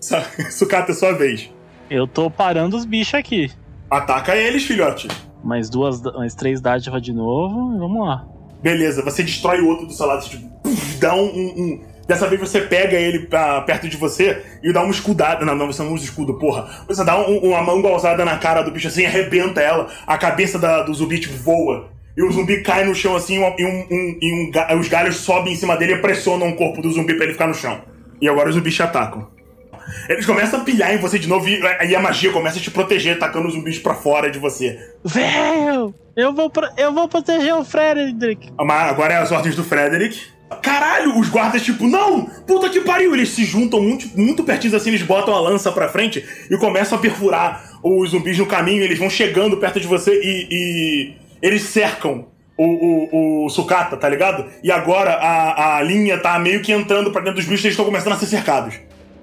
Sucata, 0.50 0.92
é 0.92 0.94
sua 0.94 1.12
vez. 1.12 1.50
Eu 1.90 2.06
tô 2.06 2.30
parando 2.30 2.76
os 2.76 2.84
bichos 2.84 3.14
aqui. 3.14 3.50
Ataca 3.90 4.34
eles, 4.34 4.64
filhote. 4.64 5.08
Mais 5.44 5.68
duas, 5.70 6.00
mais 6.02 6.34
três 6.34 6.60
dádivas 6.60 7.02
de 7.02 7.12
novo. 7.12 7.74
e 7.76 7.78
Vamos 7.78 8.06
lá. 8.06 8.24
Beleza, 8.62 9.02
você 9.02 9.22
destrói 9.22 9.60
o 9.60 9.68
outro 9.68 9.86
do 9.86 9.92
seu 9.92 10.06
lado, 10.06 10.22
você, 10.24 10.30
tipo, 10.30 10.48
dá 10.98 11.14
um, 11.14 11.26
um- 11.26 11.54
um- 11.62 11.80
Dessa 12.06 12.26
vez 12.28 12.40
você 12.40 12.60
pega 12.60 12.96
ele 12.96 13.26
pra, 13.26 13.60
perto 13.62 13.88
de 13.88 13.96
você 13.96 14.42
e 14.62 14.72
dá 14.72 14.80
uma 14.82 14.92
escudada. 14.92 15.44
Não, 15.44 15.54
não, 15.56 15.66
você 15.66 15.82
não 15.82 15.92
usa 15.92 16.04
escudo, 16.04 16.34
porra. 16.38 16.68
Você 16.86 17.04
dá 17.04 17.18
um- 17.18 17.38
uma 17.38 17.60
mão 17.62 17.82
golzada 17.82 18.24
na 18.24 18.38
cara 18.38 18.62
do 18.62 18.70
bicho 18.70 18.88
assim, 18.88 19.04
arrebenta 19.04 19.60
ela, 19.60 19.88
a 20.06 20.16
cabeça 20.16 20.58
da- 20.58 20.82
do 20.82 20.94
zumbi 20.94 21.18
tipo, 21.18 21.34
voa. 21.36 21.88
E 22.16 22.22
o 22.22 22.30
zumbi 22.32 22.62
cai 22.62 22.84
no 22.84 22.94
chão 22.94 23.14
assim, 23.16 23.36
e, 23.58 23.64
um, 23.64 23.86
um- 23.90 24.18
e 24.22 24.50
um 24.74 24.78
os 24.80 24.88
galhos 24.88 25.16
sobem 25.16 25.52
em 25.52 25.56
cima 25.56 25.76
dele 25.76 25.94
e 25.94 25.98
pressionam 25.98 26.48
o 26.48 26.56
corpo 26.56 26.80
do 26.80 26.90
zumbi 26.92 27.14
pra 27.14 27.24
ele 27.24 27.32
ficar 27.34 27.46
no 27.48 27.54
chão. 27.54 27.80
E 28.22 28.28
agora 28.28 28.48
os 28.48 28.54
zumbis 28.54 28.74
te 28.74 28.82
atacam. 28.82 29.28
Eles 30.08 30.24
começam 30.26 30.60
a 30.60 30.64
pilhar 30.64 30.92
em 30.94 30.98
você 30.98 31.18
de 31.18 31.28
novo 31.28 31.48
e, 31.48 31.60
e 31.88 31.94
a 31.94 32.00
magia 32.00 32.32
começa 32.32 32.58
a 32.58 32.62
te 32.62 32.70
proteger, 32.70 33.16
atacando 33.16 33.46
os 33.48 33.54
zumbis 33.54 33.78
pra 33.78 33.94
fora 33.94 34.30
de 34.30 34.38
você. 34.38 34.78
Velho! 35.04 35.94
Eu 36.16 36.32
vou, 36.32 36.50
eu 36.78 36.92
vou 36.94 37.08
proteger 37.08 37.54
o 37.54 37.64
Frederick. 37.64 38.50
Mas 38.58 38.90
agora 38.90 39.14
é 39.14 39.16
as 39.18 39.30
ordens 39.30 39.54
do 39.54 39.62
Frederick. 39.62 40.18
Caralho, 40.62 41.18
os 41.18 41.28
guardas, 41.28 41.62
tipo, 41.62 41.86
não! 41.86 42.24
Puta 42.46 42.68
que 42.68 42.80
pariu! 42.80 43.14
Eles 43.14 43.30
se 43.30 43.44
juntam 43.44 43.82
muito, 43.82 44.08
muito 44.18 44.44
pertinho 44.44 44.76
assim, 44.76 44.90
eles 44.90 45.02
botam 45.02 45.34
a 45.34 45.40
lança 45.40 45.72
pra 45.72 45.88
frente 45.88 46.24
e 46.48 46.56
começam 46.56 46.96
a 46.96 47.00
perfurar 47.00 47.78
os 47.82 48.10
zumbis 48.10 48.38
no 48.38 48.46
caminho. 48.46 48.82
Eles 48.82 48.98
vão 48.98 49.10
chegando 49.10 49.56
perto 49.56 49.80
de 49.80 49.86
você 49.86 50.12
e, 50.12 50.46
e 50.50 51.14
eles 51.42 51.62
cercam 51.62 52.26
o, 52.56 52.64
o, 52.64 53.46
o 53.46 53.50
sucata, 53.50 53.96
tá 53.96 54.08
ligado? 54.08 54.46
E 54.62 54.70
agora 54.70 55.14
a, 55.14 55.78
a 55.78 55.82
linha 55.82 56.18
tá 56.18 56.38
meio 56.38 56.62
que 56.62 56.72
entrando 56.72 57.10
pra 57.10 57.20
dentro 57.20 57.36
dos 57.36 57.44
bichos 57.44 57.64
e 57.64 57.66
eles 57.68 57.74
estão 57.74 57.84
começando 57.84 58.12
a 58.12 58.16
ser 58.16 58.26
cercados. 58.26 58.74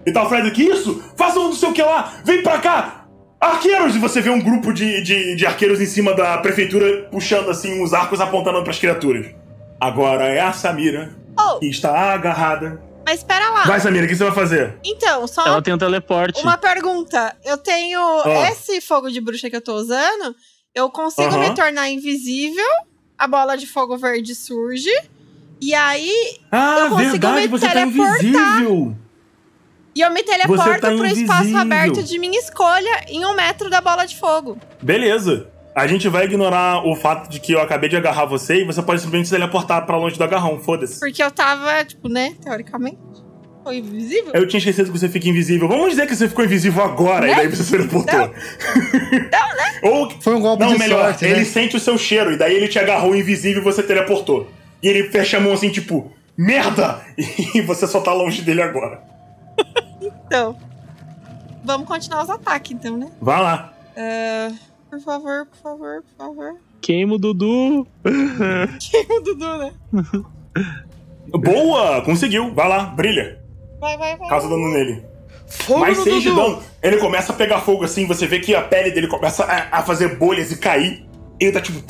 E 0.06 0.12
tá 0.12 0.24
o 0.24 0.30
Frederick, 0.30 0.62
isso? 0.62 1.02
Façam 1.16 1.44
não 1.44 1.54
sei 1.54 1.70
o 1.70 1.74
que 1.74 1.82
lá! 1.82 2.14
Vem 2.26 2.44
pra 2.44 2.60
cá! 2.60 3.06
Arqueiros! 3.40 3.96
E 3.96 4.00
você 4.00 4.20
vê 4.20 4.30
um 4.30 4.42
grupo 4.42 4.74
de, 4.74 5.02
de, 5.02 5.36
de 5.36 5.46
arqueiros 5.46 5.80
em 5.80 5.86
cima 5.86 6.14
da 6.14 6.38
prefeitura 6.40 7.08
puxando 7.10 7.50
assim 7.50 7.82
os 7.82 7.94
arcos 7.94 8.20
apontando 8.20 8.62
pras 8.64 8.78
criaturas. 8.78 9.28
Agora 9.84 10.26
é 10.26 10.40
a 10.40 10.54
Samira 10.54 11.14
Oh. 11.38 11.60
que 11.60 11.66
está 11.68 12.14
agarrada. 12.14 12.82
Mas 13.06 13.20
espera 13.20 13.50
lá. 13.50 13.64
Vai, 13.64 13.80
Samira, 13.82 14.06
o 14.06 14.08
que 14.08 14.16
você 14.16 14.24
vai 14.24 14.34
fazer? 14.34 14.78
Então, 14.84 15.28
só 15.28 15.46
Ela 15.46 15.62
tem 15.62 15.74
um 15.74 15.78
teleporte. 15.78 16.42
uma 16.42 16.58
pergunta. 16.58 17.36
Eu 17.44 17.58
tenho 17.58 18.00
Ah. 18.24 18.50
esse 18.50 18.80
fogo 18.80 19.10
de 19.12 19.20
bruxa 19.20 19.50
que 19.50 19.56
eu 19.58 19.62
tô 19.62 19.74
usando. 19.76 20.34
Eu 20.74 20.90
consigo 20.90 21.28
Aham. 21.36 21.50
me 21.50 21.54
tornar 21.56 21.90
invisível. 21.90 22.64
A 23.18 23.28
bola 23.28 23.58
de 23.58 23.68
fogo 23.68 23.98
verde 23.98 24.34
surge. 24.34 24.90
E 25.60 25.74
aí. 25.74 26.38
Ah, 26.52 26.78
Eu 26.80 26.90
consigo 26.92 27.12
verdade, 27.12 27.42
me 27.42 27.48
você 27.48 27.66
tá 27.68 27.74
teleportar. 27.74 28.24
invisível. 28.24 28.96
E 29.96 30.02
eu 30.02 30.12
me 30.12 30.24
teleporto 30.24 30.80
tá 30.82 30.88
pro 30.88 31.06
espaço 31.06 31.42
invisível. 31.42 31.60
aberto 31.62 32.04
de 32.04 32.18
minha 32.18 32.40
escolha 32.40 33.06
em 33.10 33.26
um 33.26 33.34
metro 33.36 33.70
da 33.70 33.82
bola 33.82 34.06
de 34.06 34.18
fogo. 34.18 34.58
Beleza. 34.82 35.48
A 35.76 35.88
gente 35.88 36.08
vai 36.08 36.26
ignorar 36.26 36.86
o 36.86 36.96
fato 36.96 37.30
de 37.30 37.40
que 37.40 37.54
eu 37.54 37.62
acabei 37.62 37.90
de 37.90 37.96
agarrar 37.98 38.26
você 38.26 38.62
e 38.62 38.64
você 38.64 38.82
pode 38.82 39.02
simplesmente 39.02 39.28
se 39.30 39.34
teleportar 39.34 39.86
pra 39.86 39.98
longe 39.98 40.18
do 40.18 40.24
agarrão, 40.24 40.60
foda-se. 40.60 41.00
Porque 41.00 41.22
eu 41.22 41.32
tava, 41.32 41.84
tipo, 41.84 42.08
né, 42.08 42.36
teoricamente. 42.44 42.98
Foi 43.64 43.78
invisível. 43.78 44.34
Eu 44.34 44.48
tinha 44.48 44.58
esquecido 44.60 44.92
que 44.92 45.00
você 45.00 45.08
fica 45.10 45.28
invisível. 45.30 45.68
Vamos 45.68 45.90
dizer 45.92 46.06
que 46.06 46.16
você 46.16 46.28
ficou 46.28 46.44
invisível 46.44 46.84
agora 46.84 47.32
e 47.32 47.36
daí 47.36 47.48
você 47.48 47.64
se 47.64 47.72
teleportou. 47.72 48.30
Ou 49.84 50.10
Foi 50.22 50.36
um 50.36 50.42
golpe 50.42 50.64
Não, 50.64 50.74
de 50.74 50.80
melhor, 50.80 51.06
sorte, 51.06 51.26
ele 51.26 51.40
né? 51.40 51.46
sente 51.46 51.76
o 51.78 51.80
seu 51.80 51.98
cheiro 51.98 52.34
e 52.34 52.38
daí 52.38 52.54
ele 52.56 52.68
te 52.68 52.78
agarrou 52.78 53.16
invisível 53.16 53.62
e 53.62 53.64
você 53.64 53.82
teleportou. 53.82 54.50
E 54.82 54.88
ele 54.88 55.10
fecha 55.10 55.38
a 55.38 55.40
mão 55.40 55.54
assim, 55.54 55.70
tipo, 55.70 56.12
merda! 56.38 57.02
E 57.56 57.62
você 57.62 57.88
só 57.88 58.02
tá 58.02 58.12
longe 58.14 58.42
dele 58.42 58.62
agora. 58.62 59.02
Então. 60.02 60.58
Vamos 61.64 61.88
continuar 61.88 62.24
os 62.24 62.30
ataques, 62.30 62.72
então, 62.72 62.98
né? 62.98 63.08
Vai 63.22 63.42
lá. 63.42 63.74
Ah, 63.96 64.52
por 64.94 65.02
favor, 65.02 65.46
por 65.48 65.58
favor, 65.62 66.04
por 66.04 66.18
favor. 66.26 66.56
Queima 66.82 67.16
o 67.16 67.18
Dudu. 67.18 67.88
Queima 68.80 69.16
o 69.16 69.22
Dudu, 69.22 69.58
né? 69.58 69.74
Boa! 71.30 72.02
Conseguiu. 72.04 72.54
Vai 72.54 72.68
lá, 72.68 72.86
brilha. 72.86 73.39
Vai, 73.80 73.98
vai, 73.98 74.18
vai. 74.18 74.30
Causa 74.30 74.48
dano 74.48 74.70
nele. 74.72 75.04
Fogo 75.48 75.80
Mais 75.82 75.98
no 75.98 76.04
6 76.04 76.24
de 76.24 76.30
dano. 76.30 76.62
Ele 76.82 76.98
começa 76.98 77.32
a 77.32 77.36
pegar 77.36 77.60
fogo 77.62 77.84
assim, 77.84 78.06
você 78.08 78.26
vê 78.28 78.39
que 78.39 78.56
a 78.56 78.62
pele 78.62 78.91
dele 78.91 79.08
começa 79.08 79.44
a, 79.44 79.80
a 79.80 79.84
fazer 79.84 80.18
bolhas 80.18 80.52
e 80.52 80.58
cair. 80.58 81.06
Ele 81.39 81.52
tá 81.52 81.62
tipo 81.62 81.82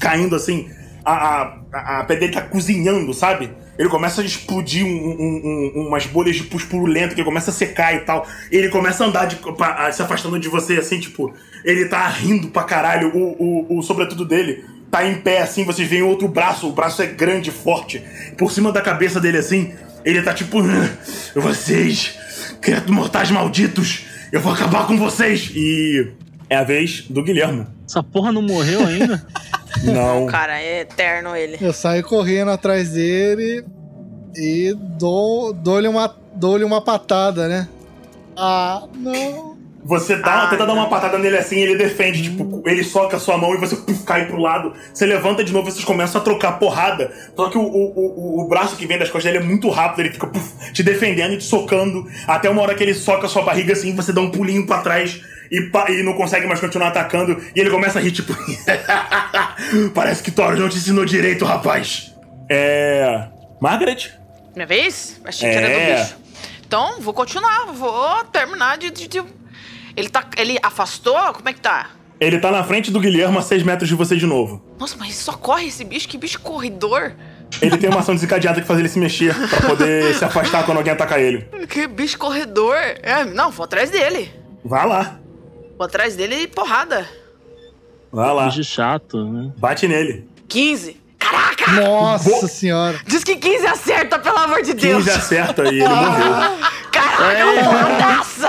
caindo 0.00 0.34
assim. 0.36 0.68
A, 1.04 1.12
a, 1.12 1.58
a- 1.72 2.00
a 2.00 2.04
pele 2.04 2.20
dele 2.20 2.32
tá 2.32 2.42
cozinhando, 2.42 3.12
sabe? 3.12 3.50
Ele 3.78 3.88
começa 3.88 4.20
a 4.22 4.24
explodir 4.24 4.84
um- 4.86 4.88
um- 4.88 5.72
um- 5.74 5.88
umas 5.88 6.06
bolhas 6.06 6.36
de 6.36 6.44
pus 6.44 6.64
purulento 6.64 7.14
que 7.14 7.24
começa 7.24 7.50
a 7.50 7.54
secar 7.54 7.94
e 7.94 8.00
tal. 8.00 8.26
Ele 8.50 8.68
começa 8.68 9.04
a 9.04 9.06
andar 9.08 9.26
de, 9.26 9.36
pra- 9.36 9.90
se 9.92 10.00
afastando 10.02 10.38
de 10.38 10.48
você, 10.48 10.74
assim, 10.74 11.00
tipo. 11.00 11.34
Ele 11.64 11.86
tá 11.86 12.06
rindo 12.08 12.48
pra 12.48 12.62
caralho. 12.64 13.10
O, 13.16 13.36
o, 13.74 13.78
o 13.78 13.82
sobretudo 13.82 14.24
dele 14.24 14.64
tá 14.90 15.04
em 15.06 15.14
pé, 15.16 15.40
assim. 15.42 15.64
Vocês 15.64 15.88
veem 15.88 16.02
outro 16.02 16.28
braço. 16.28 16.68
O 16.68 16.72
braço 16.72 17.02
é 17.02 17.06
grande, 17.06 17.50
forte. 17.50 18.02
Por 18.38 18.52
cima 18.52 18.70
da 18.70 18.80
cabeça 18.80 19.20
dele, 19.20 19.38
assim. 19.38 19.72
Ele 20.04 20.22
tá 20.22 20.32
tipo. 20.34 20.62
Vocês, 21.34 22.14
criaturas 22.60 22.94
mortais 22.94 23.30
malditos, 23.30 24.04
eu 24.30 24.40
vou 24.40 24.52
acabar 24.52 24.86
com 24.86 24.96
vocês. 24.96 25.50
E 25.54 26.12
é 26.48 26.56
a 26.56 26.62
vez 26.64 27.02
do 27.08 27.22
Guilhermo. 27.22 27.66
Essa 27.88 28.02
porra 28.02 28.30
não 28.32 28.42
morreu 28.42 28.86
ainda? 28.86 29.26
Não. 29.82 30.26
Cara, 30.26 30.60
é 30.60 30.80
eterno 30.80 31.34
ele. 31.36 31.58
Eu 31.60 31.72
saio 31.72 32.02
correndo 32.04 32.50
atrás 32.50 32.90
dele 32.90 33.64
e 34.36 34.74
dou- 34.98 35.52
dou-lhe 35.52 35.88
uma, 35.88 36.14
dou 36.34 36.58
uma 36.64 36.80
patada, 36.80 37.48
né? 37.48 37.68
Ah, 38.36 38.84
não. 38.96 39.54
Você 39.86 40.16
dá, 40.16 40.44
Ah, 40.44 40.46
tenta 40.46 40.64
dar 40.66 40.72
uma 40.72 40.84
não. 40.84 40.88
patada 40.88 41.18
nele 41.18 41.36
assim, 41.36 41.58
ele 41.58 41.76
defende, 41.76 42.22
tipo, 42.22 42.62
ele 42.64 42.82
soca 42.82 43.18
a 43.18 43.20
sua 43.20 43.36
mão 43.36 43.54
e 43.54 43.58
você 43.58 43.76
puf, 43.76 44.02
cai 44.04 44.26
pro 44.26 44.38
lado. 44.38 44.72
Você 44.94 45.04
levanta 45.04 45.44
de 45.44 45.52
novo, 45.52 45.70
vocês 45.70 45.84
começam 45.84 46.18
a 46.22 46.24
trocar 46.24 46.52
porrada. 46.58 47.12
Só 47.36 47.50
que 47.50 47.58
o, 47.58 47.60
o, 47.60 47.92
o, 47.94 48.44
o 48.44 48.48
braço 48.48 48.76
que 48.76 48.86
vem 48.86 48.98
das 48.98 49.10
costas 49.10 49.30
dele 49.30 49.44
é 49.44 49.46
muito 49.46 49.68
rápido, 49.68 50.00
ele 50.00 50.12
fica 50.14 50.26
puf, 50.26 50.72
te 50.72 50.82
defendendo 50.82 51.34
e 51.34 51.36
te 51.38 51.44
socando. 51.44 52.06
Até 52.26 52.48
uma 52.48 52.62
hora 52.62 52.74
que 52.74 52.82
ele 52.82 52.94
soca 52.94 53.26
a 53.26 53.28
sua 53.28 53.42
barriga 53.42 53.74
assim, 53.74 53.94
você 53.94 54.10
dá 54.10 54.22
um 54.22 54.30
pulinho 54.30 54.66
pra 54.66 54.78
trás 54.80 55.20
e, 55.50 55.70
e 55.90 56.02
não 56.02 56.14
consegue 56.14 56.46
mais 56.46 56.60
continuar 56.60 56.88
atacando. 56.88 57.40
E 57.54 57.60
ele 57.60 57.70
começa 57.70 57.98
a 57.98 58.02
rir, 58.02 58.12
tipo. 58.12 58.34
Parece 59.94 60.22
que 60.22 60.30
Thor 60.30 60.56
não 60.56 60.68
te 60.68 60.76
ensinou 60.78 61.04
direito, 61.04 61.44
rapaz. 61.44 62.14
É. 62.48 63.28
Margaret? 63.60 64.12
Minha 64.54 64.66
vez? 64.66 65.20
Achei 65.24 65.50
que 65.50 65.56
era 65.56 65.66
É. 65.68 65.94
do 65.96 66.02
bicho. 66.02 66.16
Então, 66.66 67.00
vou 67.00 67.14
continuar, 67.14 67.66
vou 67.66 68.24
terminar 68.24 68.78
de. 68.78 68.90
de- 68.90 69.08
de- 69.08 69.22
Ele 69.96 70.08
tá. 70.08 70.24
Ele 70.36 70.58
afastou? 70.62 71.16
Como 71.34 71.48
é 71.48 71.52
que 71.52 71.60
tá? 71.60 71.90
Ele 72.20 72.38
tá 72.38 72.50
na 72.50 72.62
frente 72.64 72.90
do 72.90 73.00
Guilherme 73.00 73.36
a 73.38 73.42
6 73.42 73.62
metros 73.64 73.88
de 73.88 73.94
você 73.94 74.16
de 74.16 74.26
novo. 74.26 74.64
Nossa, 74.78 74.96
mas 74.98 75.14
só 75.16 75.32
corre 75.32 75.66
esse 75.66 75.84
bicho? 75.84 76.08
Que 76.08 76.16
bicho 76.16 76.40
corredor? 76.40 77.12
Ele 77.60 77.76
tem 77.76 77.90
uma 77.90 78.00
ação 78.00 78.14
desencadeada 78.14 78.60
que 78.60 78.66
faz 78.66 78.78
ele 78.80 78.88
se 78.88 78.98
mexer 78.98 79.34
pra 79.48 79.68
poder 79.68 80.14
se 80.14 80.24
afastar 80.24 80.64
quando 80.64 80.78
alguém 80.78 80.92
atacar 80.92 81.20
ele. 81.20 81.46
Que 81.68 81.86
bicho 81.86 82.18
corredor? 82.18 82.74
É, 83.02 83.24
não, 83.24 83.50
vou 83.50 83.64
atrás 83.64 83.90
dele. 83.90 84.32
Vai 84.64 84.86
lá, 84.86 85.18
Vou 85.76 85.84
atrás 85.86 86.14
dele 86.16 86.36
e 86.42 86.46
porrada. 86.46 87.08
vai 88.12 88.32
lá. 88.32 88.46
Bicho 88.46 88.64
chato, 88.64 89.24
né? 89.24 89.52
Bate 89.56 89.88
nele. 89.88 90.28
15. 90.48 91.00
Caraca! 91.18 91.72
Nossa 91.72 92.28
Bo- 92.30 92.48
senhora. 92.48 93.00
Diz 93.06 93.24
que 93.24 93.36
15 93.36 93.66
acerta, 93.66 94.18
pelo 94.18 94.38
amor 94.38 94.62
de 94.62 94.74
15 94.74 94.86
Deus! 94.86 95.08
acerta 95.08 95.64
e 95.64 95.80
ele 95.80 95.88
morreu. 95.88 96.32
Caraca, 96.92 97.64
porradaça! 97.64 98.48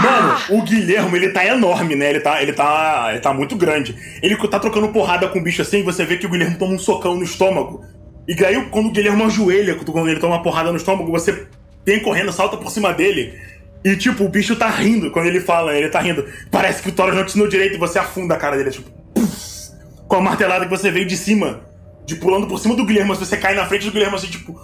Mano, 0.00 0.38
o 0.50 0.62
Guilherme, 0.62 1.16
ele 1.18 1.30
tá 1.32 1.44
enorme, 1.44 1.96
né? 1.96 2.10
Ele 2.10 2.20
tá, 2.20 2.40
ele 2.42 2.52
tá, 2.52 3.08
ele 3.10 3.20
tá 3.20 3.32
muito 3.32 3.56
grande. 3.56 3.96
Ele 4.22 4.36
tá 4.48 4.60
trocando 4.60 4.88
porrada 4.88 5.28
com 5.28 5.38
o 5.38 5.42
bicho 5.42 5.62
assim, 5.62 5.82
você 5.82 6.04
vê 6.04 6.16
que 6.18 6.26
o 6.26 6.30
Guilherme 6.30 6.56
toma 6.56 6.74
um 6.74 6.78
socão 6.78 7.16
no 7.16 7.24
estômago. 7.24 7.84
E 8.28 8.34
daí, 8.34 8.62
quando 8.66 8.86
o 8.86 8.92
Guilherme 8.92 9.22
ajoelha, 9.24 9.74
quando 9.74 10.08
ele 10.08 10.20
toma 10.20 10.36
uma 10.36 10.42
porrada 10.42 10.70
no 10.70 10.76
estômago, 10.76 11.10
você 11.10 11.48
vem 11.84 12.00
correndo, 12.00 12.30
salta 12.32 12.56
por 12.56 12.70
cima 12.70 12.92
dele. 12.92 13.34
E, 13.84 13.96
tipo, 13.96 14.24
o 14.24 14.28
bicho 14.28 14.56
tá 14.56 14.68
rindo 14.68 15.10
quando 15.10 15.26
ele 15.26 15.40
fala, 15.40 15.74
ele 15.74 15.88
tá 15.88 16.00
rindo. 16.00 16.26
Parece 16.50 16.82
que 16.82 16.90
o 16.90 16.92
Thor 16.92 17.12
não 17.14 17.24
te 17.24 17.30
ensinou 17.30 17.48
direito 17.48 17.76
e 17.76 17.78
você 17.78 17.98
afunda 17.98 18.34
a 18.34 18.38
cara 18.38 18.56
dele, 18.56 18.70
tipo... 18.70 18.90
puf, 19.14 19.70
com 20.06 20.16
a 20.16 20.20
martelada 20.20 20.64
que 20.64 20.70
você 20.70 20.90
veio 20.90 21.06
de 21.06 21.16
cima. 21.16 21.62
De 22.04 22.16
pulando 22.16 22.46
por 22.46 22.58
cima 22.58 22.74
do 22.74 22.84
Guilherme, 22.84 23.14
você 23.14 23.36
cai 23.36 23.54
na 23.54 23.66
frente 23.66 23.86
do 23.86 23.92
Guilherme 23.92 24.16
assim, 24.16 24.26
tipo... 24.26 24.58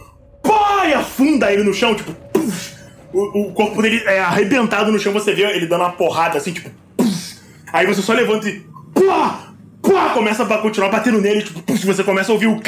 E 0.87 0.95
afunda 0.95 1.53
ele 1.53 1.65
no 1.65 1.75
chão, 1.75 1.95
tipo... 1.95 2.13
puf, 2.13 2.75
o, 3.13 3.49
o 3.49 3.53
corpo 3.53 3.83
dele 3.83 4.03
é 4.07 4.21
arrebentado 4.21 4.93
no 4.93 4.99
chão, 4.99 5.13
você 5.13 5.33
vê 5.33 5.43
ele 5.43 5.67
dando 5.67 5.81
uma 5.81 5.93
porrada 5.93 6.39
assim, 6.39 6.53
tipo. 6.53 6.71
puf, 6.97 7.37
Aí 7.73 7.87
você 7.87 8.03
só 8.03 8.13
levanta 8.13 8.49
e. 8.49 8.61
Pá! 8.95 9.53
Pá! 9.83 10.11
Começa 10.11 10.43
a 10.43 10.59
continuar 10.59 10.91
batendo 10.91 11.21
nele, 11.21 11.43
tipo, 11.43 11.61
puf, 11.63 11.85
você 11.85 12.05
começa 12.05 12.31
a 12.31 12.35
ouvir 12.35 12.47
o. 12.47 12.61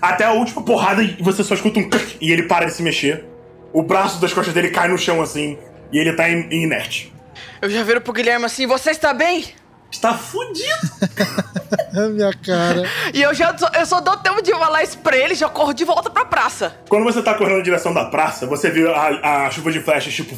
Até 0.00 0.24
a 0.24 0.32
última 0.32 0.62
porrada 0.62 1.02
e 1.02 1.16
você 1.20 1.42
só 1.42 1.54
escuta 1.54 1.80
um 1.80 1.88
e 2.20 2.30
ele 2.30 2.44
para 2.44 2.66
de 2.66 2.72
se 2.72 2.82
mexer. 2.82 3.24
O 3.76 3.82
braço 3.82 4.18
das 4.22 4.32
costas 4.32 4.54
dele 4.54 4.70
cai 4.70 4.88
no 4.88 4.96
chão 4.96 5.20
assim, 5.20 5.58
e 5.92 5.98
ele 5.98 6.14
tá 6.14 6.30
in- 6.30 6.48
inerte. 6.50 7.12
Eu 7.60 7.68
já 7.68 7.82
viro 7.82 8.00
pro 8.00 8.10
Guilherme 8.14 8.46
assim, 8.46 8.66
você 8.66 8.90
está 8.90 9.12
bem? 9.12 9.44
Está 9.92 10.14
fudido! 10.14 10.66
A 11.94 12.08
minha 12.08 12.32
cara. 12.32 12.84
E 13.12 13.20
eu 13.22 13.34
já 13.34 13.56
só- 13.56 13.70
eu 13.74 13.84
só 13.84 14.00
dou 14.00 14.16
tempo 14.16 14.40
de 14.42 14.50
falar 14.52 14.82
isso 14.82 14.96
pra 14.98 15.14
ele 15.16 15.34
já 15.34 15.48
corro 15.50 15.74
de 15.74 15.84
volta 15.84 16.08
pra 16.08 16.24
praça. 16.24 16.74
Quando 16.88 17.04
você 17.04 17.20
tá 17.22 17.34
correndo 17.34 17.58
na 17.58 17.62
direção 17.62 17.92
da 17.92 18.06
praça, 18.06 18.46
você 18.46 18.70
vê 18.70 18.88
a, 18.88 19.46
a 19.46 19.50
chuva 19.50 19.70
de 19.70 19.80
flechas, 19.80 20.14
tipo. 20.14 20.36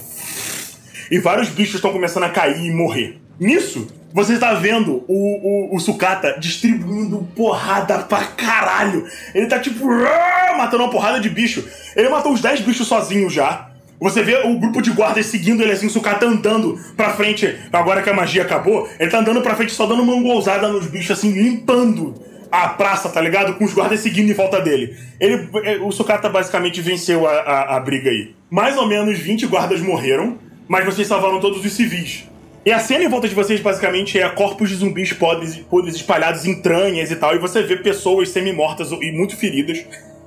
E 1.10 1.18
vários 1.20 1.48
bichos 1.48 1.76
estão 1.76 1.92
começando 1.92 2.24
a 2.24 2.30
cair 2.30 2.58
e 2.60 2.70
morrer. 2.72 3.20
Nisso, 3.38 3.86
você 4.12 4.38
tá 4.38 4.54
vendo 4.54 5.04
o, 5.06 5.72
o, 5.72 5.76
o 5.76 6.38
distribuindo 6.40 7.28
porrada 7.36 7.98
pra 8.00 8.24
caralho. 8.24 9.04
Ele 9.34 9.46
tá 9.46 9.58
tipo. 9.58 9.86
"Ah", 9.90 10.56
matando 10.56 10.84
uma 10.84 10.90
porrada 10.90 11.20
de 11.20 11.28
bicho. 11.28 11.64
Ele 11.94 12.08
matou 12.08 12.32
uns 12.32 12.40
10 12.40 12.60
bichos 12.60 12.86
sozinho 12.86 13.28
já. 13.28 13.68
Você 14.00 14.22
vê 14.22 14.36
o 14.46 14.58
grupo 14.58 14.80
de 14.80 14.92
guardas 14.92 15.26
seguindo 15.26 15.60
ele 15.60 15.72
assim, 15.72 15.86
o 15.86 15.90
sucata 15.90 16.24
andando 16.24 16.78
pra 16.96 17.10
frente. 17.10 17.56
Agora 17.72 18.00
que 18.00 18.08
a 18.08 18.14
magia 18.14 18.42
acabou, 18.42 18.88
ele 18.98 19.10
tá 19.10 19.18
andando 19.18 19.42
pra 19.42 19.56
frente 19.56 19.72
só 19.72 19.86
dando 19.86 20.02
uma 20.02 20.14
engolzada 20.14 20.68
nos 20.68 20.86
bichos, 20.86 21.18
assim, 21.18 21.32
limpando 21.32 22.14
a 22.50 22.68
praça, 22.68 23.08
tá 23.08 23.20
ligado? 23.20 23.54
Com 23.54 23.64
os 23.64 23.74
guardas 23.74 24.00
seguindo 24.00 24.30
em 24.30 24.34
volta 24.34 24.60
dele. 24.60 24.96
Ele, 25.20 25.48
é, 25.64 25.78
o 25.78 25.90
Sukata 25.90 26.28
basicamente 26.28 26.80
venceu 26.80 27.26
a, 27.26 27.32
a, 27.32 27.76
a 27.76 27.80
briga 27.80 28.08
aí. 28.08 28.34
Mais 28.48 28.76
ou 28.76 28.86
menos 28.86 29.18
20 29.18 29.46
guardas 29.46 29.80
morreram, 29.80 30.38
mas 30.68 30.84
vocês 30.84 31.08
salvaram 31.08 31.40
todos 31.40 31.64
os 31.64 31.72
civis. 31.72 32.27
E 32.64 32.72
a 32.72 32.78
cena 32.78 33.04
em 33.04 33.08
volta 33.08 33.28
de 33.28 33.34
vocês 33.34 33.60
basicamente 33.60 34.18
é 34.18 34.28
corpos 34.28 34.68
de 34.68 34.76
zumbis 34.76 35.12
podres, 35.12 35.56
podres 35.56 35.94
espalhados 35.94 36.44
em 36.44 36.50
entranhas 36.50 37.10
e 37.10 37.16
tal, 37.16 37.34
e 37.34 37.38
você 37.38 37.62
vê 37.62 37.76
pessoas 37.76 38.28
semi-mortas 38.30 38.90
e 38.92 39.12
muito 39.12 39.36
feridas 39.36 39.84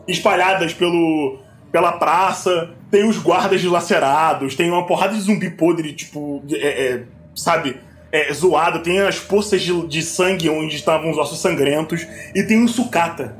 espalhadas 0.07 0.73
pelo, 0.73 1.39
pela 1.71 1.93
praça. 1.93 2.71
Tem 2.89 3.07
os 3.07 3.17
guardas 3.17 3.61
dilacerados, 3.61 4.55
tem 4.55 4.69
uma 4.69 4.86
porrada 4.86 5.13
de 5.13 5.21
zumbi 5.21 5.49
podre, 5.51 5.93
tipo, 5.93 6.43
é, 6.51 6.93
é, 6.93 7.03
sabe? 7.36 7.79
é, 8.11 8.34
zoado, 8.34 8.79
tem 8.79 8.99
as 8.99 9.19
poças 9.19 9.61
de, 9.61 9.88
de 9.88 10.01
sangue 10.01 10.49
onde 10.49 10.75
estavam 10.75 11.09
os 11.09 11.17
ossos 11.17 11.39
sangrentos, 11.39 12.05
e 12.36 12.43
tem 12.43 12.61
um 12.61 12.67
sucata 12.67 13.36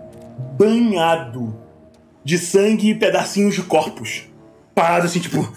banhado 0.58 1.60
de 2.24 2.38
sangue 2.38 2.92
e 2.92 2.96
pedacinhos 2.96 3.56
de 3.56 3.64
corpos. 3.64 4.24
Parado 4.74 5.06
assim, 5.06 5.20
tipo. 5.20 5.52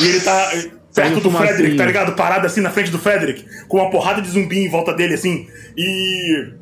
E 0.00 0.04
ele 0.04 0.20
tá 0.20 0.52
perto 0.96 1.20
do. 1.20 1.30
Frederick, 1.30 1.76
tá 1.76 1.84
ligado? 1.86 2.12
Parado 2.16 2.46
assim 2.46 2.60
na 2.60 2.70
frente 2.70 2.90
do 2.90 2.98
Frederick, 2.98 3.44
com 3.68 3.78
uma 3.78 3.90
porrada 3.90 4.20
de 4.20 4.28
zumbi 4.28 4.64
em 4.66 4.68
volta 4.68 4.92
dele, 4.92 5.14
assim. 5.14 5.46
E. 5.76 6.52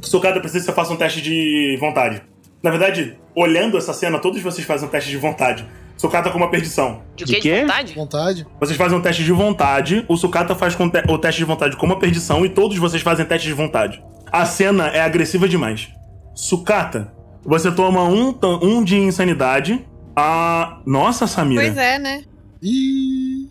Sucata 0.00 0.40
precisa 0.40 0.60
que 0.60 0.66
você 0.66 0.72
faça 0.74 0.92
um 0.92 0.96
teste 0.96 1.20
de 1.22 1.76
vontade. 1.80 2.22
Na 2.62 2.70
verdade, 2.70 3.16
olhando 3.34 3.76
essa 3.78 3.92
cena, 3.92 4.18
todos 4.18 4.40
vocês 4.42 4.66
fazem 4.66 4.86
um 4.86 4.90
teste 4.90 5.10
de 5.10 5.16
vontade. 5.16 5.66
Sucata 5.96 6.30
com 6.30 6.38
uma 6.38 6.50
perdição. 6.50 7.02
De, 7.16 7.24
De 7.24 7.34
quê? 7.34 7.40
quê? 7.40 7.54
De 7.54 7.60
vontade? 7.62 7.94
Vontade. 7.94 8.46
Vocês 8.60 8.76
fazem 8.76 8.98
um 8.98 9.00
teste 9.00 9.22
de 9.24 9.32
vontade, 9.32 10.04
o 10.08 10.16
Sukata 10.16 10.54
faz 10.54 10.74
com 10.74 10.88
te- 10.88 11.02
o 11.08 11.18
teste 11.18 11.38
de 11.40 11.44
vontade 11.44 11.76
com 11.76 11.86
uma 11.86 11.98
perdição 11.98 12.44
e 12.44 12.48
todos 12.48 12.76
vocês 12.78 13.02
fazem 13.02 13.24
teste 13.26 13.46
de 13.46 13.54
vontade. 13.54 14.02
A 14.30 14.44
cena 14.44 14.88
é 14.88 15.00
agressiva 15.00 15.48
demais. 15.48 15.88
Sukata, 16.34 17.12
você 17.44 17.70
toma 17.70 18.04
um, 18.04 18.34
um 18.62 18.82
de 18.82 18.96
insanidade. 18.96 19.84
Ah, 20.16 20.80
nossa, 20.86 21.26
Samira. 21.26 21.62
Pois 21.62 21.76
é, 21.76 21.98
né? 21.98 22.22
Ih. 22.62 23.41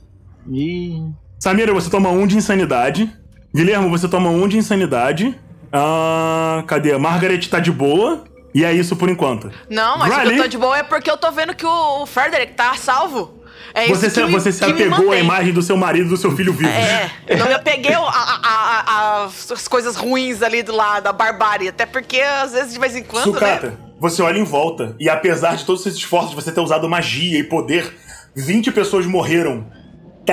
Ih, 0.52 1.02
Samira, 1.40 1.74
você 1.74 1.90
toma 1.90 2.10
um 2.10 2.28
de 2.28 2.38
insanidade. 2.38 3.12
Guilherme, 3.54 3.90
você 3.90 4.08
toma 4.08 4.30
um 4.30 4.48
de 4.48 4.58
insanidade. 4.58 5.38
Ah, 5.72 6.64
cadê? 6.68 6.98
Margaret 6.98 7.40
tá 7.50 7.60
de 7.60 7.72
boa. 7.72 8.24
E 8.54 8.66
é 8.66 8.74
isso 8.74 8.98
por 8.98 9.10
enquanto. 9.10 9.50
Não, 9.70 9.98
mas 9.98 10.14
Riley, 10.14 10.38
eu 10.38 10.44
tô 10.44 10.50
de 10.50 10.58
boa 10.58 10.78
é 10.78 10.84
porque 10.84 11.10
eu 11.10 11.16
tô 11.16 11.32
vendo 11.32 11.56
que 11.56 11.66
o 11.66 12.06
Frederick 12.06 12.54
tá 12.54 12.74
salvo. 12.76 13.40
É 13.74 13.86
isso 13.86 13.96
Você, 13.96 14.08
que 14.08 14.12
se, 14.12 14.24
me, 14.26 14.32
você 14.34 14.52
se 14.52 14.64
apegou 14.66 15.12
à 15.14 15.18
imagem 15.18 15.54
do 15.54 15.62
seu 15.62 15.78
marido 15.78 16.08
e 16.08 16.10
do 16.10 16.18
seu 16.18 16.36
filho 16.36 16.52
vivos. 16.52 16.74
É, 16.76 17.10
eu 17.28 17.38
não 17.38 17.48
me 17.48 17.54
apeguei 17.54 17.94
a, 17.94 18.00
a- 18.00 18.40
a- 18.44 18.84
a- 18.88 19.26
as 19.26 19.68
coisas 19.70 19.96
ruins 19.96 20.42
ali 20.42 20.62
do 20.64 20.76
lado, 20.76 21.04
da 21.04 21.14
barbárie. 21.14 21.70
Até 21.70 21.86
porque, 21.86 22.20
às 22.20 22.52
vezes, 22.52 22.74
de 22.74 22.80
vez 22.80 22.94
em 22.94 23.04
quando, 23.04 23.24
Sucata, 23.24 23.68
né? 23.68 23.78
você 23.98 24.22
olha 24.22 24.38
em 24.38 24.44
volta 24.44 24.98
e 25.00 25.10
apesar 25.10 25.56
de 25.56 25.64
todos 25.64 25.86
esses 25.86 25.98
esforços 25.98 26.32
de 26.32 26.36
você 26.36 26.52
ter 26.52 26.60
usado 26.60 26.90
magia 26.90 27.40
e 27.40 27.44
poder, 27.46 27.96
20 28.36 28.70
pessoas 28.74 29.06
morreram 29.06 29.66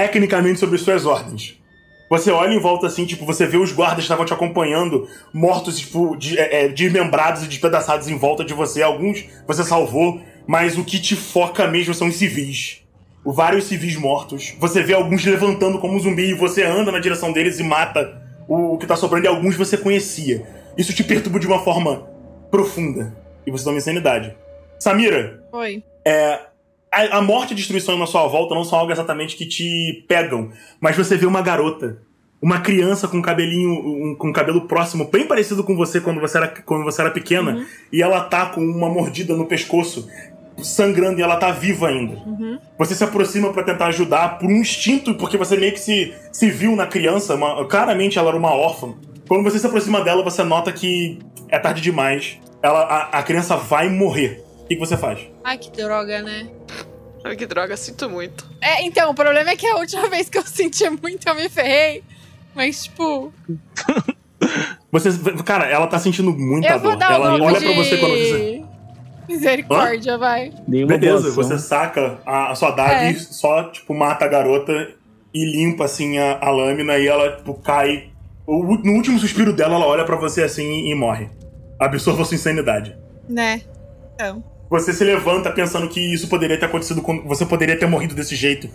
tecnicamente 0.07 0.61
sob 0.61 0.77
suas 0.79 1.05
ordens. 1.07 1.57
Você 2.11 2.31
olha 2.31 2.55
em 2.55 2.61
volta 2.61 2.87
assim, 2.87 3.05
tipo, 3.05 3.27
você 3.27 3.47
vê 3.47 3.57
os 3.59 3.71
guardas 3.73 3.97
que 3.99 4.03
estavam 4.03 4.25
te 4.25 4.33
acompanhando, 4.33 5.07
mortos, 5.33 5.79
tipo, 5.79 6.17
de- 6.17 6.39
é, 6.39 6.65
é, 6.65 6.69
desmembrados 6.69 7.43
e 7.43 7.49
despedaçados 7.49 8.09
em 8.09 8.17
volta 8.17 8.45
de 8.45 8.55
você. 8.55 8.83
Alguns 8.83 9.25
você 9.47 9.63
salvou, 9.63 10.21
mas 10.47 10.79
o 10.79 10.85
que 10.85 10.99
te 10.99 11.15
foca 11.15 11.67
mesmo 11.67 11.93
são 11.93 12.09
os 12.09 12.17
civis. 12.17 12.83
Vários 13.25 13.65
civis 13.65 13.95
mortos. 13.97 14.55
Você 14.59 14.83
vê 14.83 14.95
alguns 14.95 15.23
levantando 15.25 15.79
como 15.79 15.95
um 15.95 16.01
zumbi 16.01 16.31
e 16.31 16.35
você 16.35 16.63
anda 16.63 16.91
na 16.91 16.99
direção 16.99 17.31
deles 17.31 17.59
e 17.59 17.63
mata 17.63 18.23
o, 18.49 18.79
que 18.79 18.87
tá 18.87 18.97
sobrando 18.97 19.27
e 19.27 19.29
alguns 19.29 19.55
você 19.55 19.77
conhecia. 19.77 20.47
Isso 20.79 20.95
te 20.95 21.05
perturba 21.05 21.39
de 21.39 21.47
uma 21.47 21.59
forma 21.59 22.09
profunda. 22.51 23.15
E 23.47 23.51
você 23.51 23.65
toma 23.65 23.77
insanidade. 23.77 24.35
Samira, 24.79 25.43
Foi. 25.51 25.83
A, 26.93 27.19
a 27.19 27.23
morte 27.23 27.51
e 27.51 27.53
a 27.55 27.57
destruição 27.57 27.99
na 27.99 28.07
sua 28.07 28.27
volta 28.27 28.55
não 28.55 28.65
são 28.65 28.79
algo 28.79 28.93
exatamente 28.93 29.37
que 29.37 29.47
te 29.47 30.05
pegam, 30.09 30.51
mas 30.81 30.97
você 30.97 31.17
vê 31.17 31.27
uma 31.27 31.43
garota, 31.43 31.99
uma 32.41 32.61
criança 32.61 33.09
com 33.09 33.21
cabelinho, 33.21 33.71
um- 33.71 34.15
com 34.17 34.33
cabelo 34.33 34.63
próximo, 34.69 35.05
bem 35.11 35.27
parecido 35.27 35.65
com 35.65 35.75
você 35.77 36.01
quando 36.01 36.21
você 36.21 36.39
era, 36.39 36.49
quando 36.49 36.85
você 36.85 37.01
era 37.01 37.11
pequena, 37.11 37.67
e 37.93 38.03
ela 38.03 38.21
tá 38.25 38.47
com 38.47 38.61
uma 38.61 38.89
mordida 38.89 39.35
no 39.35 39.47
pescoço, 39.47 40.09
sangrando 40.63 41.21
e 41.21 41.23
ela 41.23 41.37
tá 41.37 41.51
viva 41.51 41.89
ainda. 41.89 42.17
Você 42.79 42.95
se 42.95 43.05
aproxima 43.05 43.53
pra 43.53 43.63
tentar 43.63 43.87
ajudar 43.87 44.39
por 44.39 44.49
um 44.49 44.57
instinto, 44.57 45.15
porque 45.15 45.37
você 45.37 45.57
meio 45.57 45.73
que 45.73 45.81
se, 45.81 46.13
se 46.33 46.51
viu 46.51 46.75
na 46.75 46.87
criança, 46.87 47.35
uma- 47.35 47.65
claramente 47.67 48.19
ela 48.19 48.29
era 48.29 48.37
uma 48.37 48.53
órfã. 48.55 48.95
Quando 49.29 49.45
você 49.45 49.59
se 49.59 49.67
aproxima 49.67 50.01
dela, 50.03 50.23
você 50.23 50.43
nota 50.43 50.73
que 50.73 51.19
é 51.49 51.59
tarde 51.59 51.81
demais. 51.81 52.39
Ela, 52.63 52.81
a, 52.83 53.19
a 53.19 53.23
criança 53.23 53.57
vai 53.57 53.89
morrer. 53.89 54.43
O 54.63 54.67
que, 54.69 54.75
que 54.75 54.81
você 54.81 54.97
faz? 54.97 55.21
Ai, 55.45 55.59
que 55.59 55.71
droga, 55.71 56.23
né? 56.23 56.49
Ai, 57.25 57.37
que 57.37 57.47
droga, 57.47 57.77
sinto 57.77 58.09
muito. 58.09 58.47
É, 58.61 58.83
então, 58.83 59.11
o 59.11 59.15
problema 59.15 59.51
é 59.51 59.57
que 59.57 59.67
a 59.67 59.77
última 59.77 60.09
vez 60.11 60.29
que 60.29 60.39
eu 60.39 60.43
senti 60.47 60.89
muito, 60.91 61.27
eu 61.29 61.35
me 61.35 61.49
ferrei. 61.49 62.03
Mas, 62.55 62.85
tipo, 62.85 63.33
Você, 64.91 65.11
cara, 65.45 65.67
ela 65.67 65.87
tá 65.87 65.99
sentindo 65.99 66.33
muita 66.33 66.69
eu 66.69 66.79
vou 66.79 66.93
dor. 66.93 66.99
dar 66.99 67.13
Ela 67.13 67.31
um 67.31 67.43
olha 67.43 67.61
golpe 67.61 67.61
pra 67.65 67.75
você 67.85 67.97
quando 67.99 68.13
você. 68.13 68.63
de 69.27 69.35
misericórdia, 69.35 70.17
vai. 70.19 70.53
dei 70.67 70.85
uma 70.85 70.97
Beleza, 70.97 71.31
você 71.33 71.59
saca 71.59 72.19
a, 72.25 72.51
a 72.51 72.55
sua 72.55 72.71
daga 72.71 73.05
É. 73.05 73.11
e 73.11 73.15
só, 73.21 73.65
tipo, 73.71 73.93
mata 73.95 74.25
a 74.25 74.29
garota 74.29 74.73
e 75.35 75.45
limpa, 75.45 75.85
assim, 75.85 76.17
a, 76.19 76.39
a 76.41 76.51
lâmina 76.51 76.97
e 76.99 77.07
ela, 77.07 77.37
tipo, 77.37 77.55
cai. 77.55 78.11
O- 78.47 78.63
no 78.79 78.93
último 78.95 79.19
suspiro 79.19 79.53
dela, 79.53 79.75
ela 79.75 79.87
olha 79.87 80.05
pra 80.07 80.17
você 80.17 80.43
assim 80.43 80.89
e 80.91 80.95
morre. 80.95 81.29
Absorva 81.79 82.25
sua 82.25 82.35
insanidade. 82.35 82.97
Né? 83.29 83.61
Então. 84.15 84.43
Você 84.71 84.93
se 84.93 85.03
levanta 85.03 85.51
pensando 85.51 85.89
que 85.89 86.01
isso 86.01 86.29
poderia 86.29 86.59
ter 86.59 86.67
acontecido 86.67 87.01
quando 87.01 87.25
você 87.25 87.47
poderia 87.47 87.79
ter 87.79 87.87
morrido 87.87 88.15
desse 88.15 88.37
jeito 88.37 88.69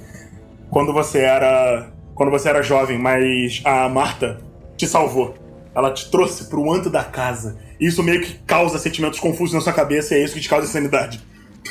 quando 0.73 0.91
você 0.91 1.19
era 1.19 1.91
quando 2.15 2.31
você 2.31 2.49
era 2.49 2.61
jovem, 2.61 2.97
mas 2.97 3.61
a 3.63 3.87
Marta 3.87 4.41
te 4.75 4.87
salvou. 4.87 5.35
Ela 5.73 5.91
te 5.91 6.09
trouxe 6.11 6.45
pro 6.45 6.71
anto 6.71 6.89
da 6.89 7.03
casa. 7.03 7.57
E 7.79 7.87
isso 7.87 8.03
meio 8.03 8.21
que 8.21 8.35
causa 8.45 8.77
sentimentos 8.77 9.19
confusos 9.19 9.53
na 9.53 9.61
sua 9.61 9.73
cabeça 9.73 10.15
e 10.15 10.19
é 10.19 10.23
isso 10.23 10.33
que 10.33 10.41
te 10.41 10.49
causa 10.49 10.67
insanidade. 10.67 11.21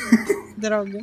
Droga. 0.57 0.99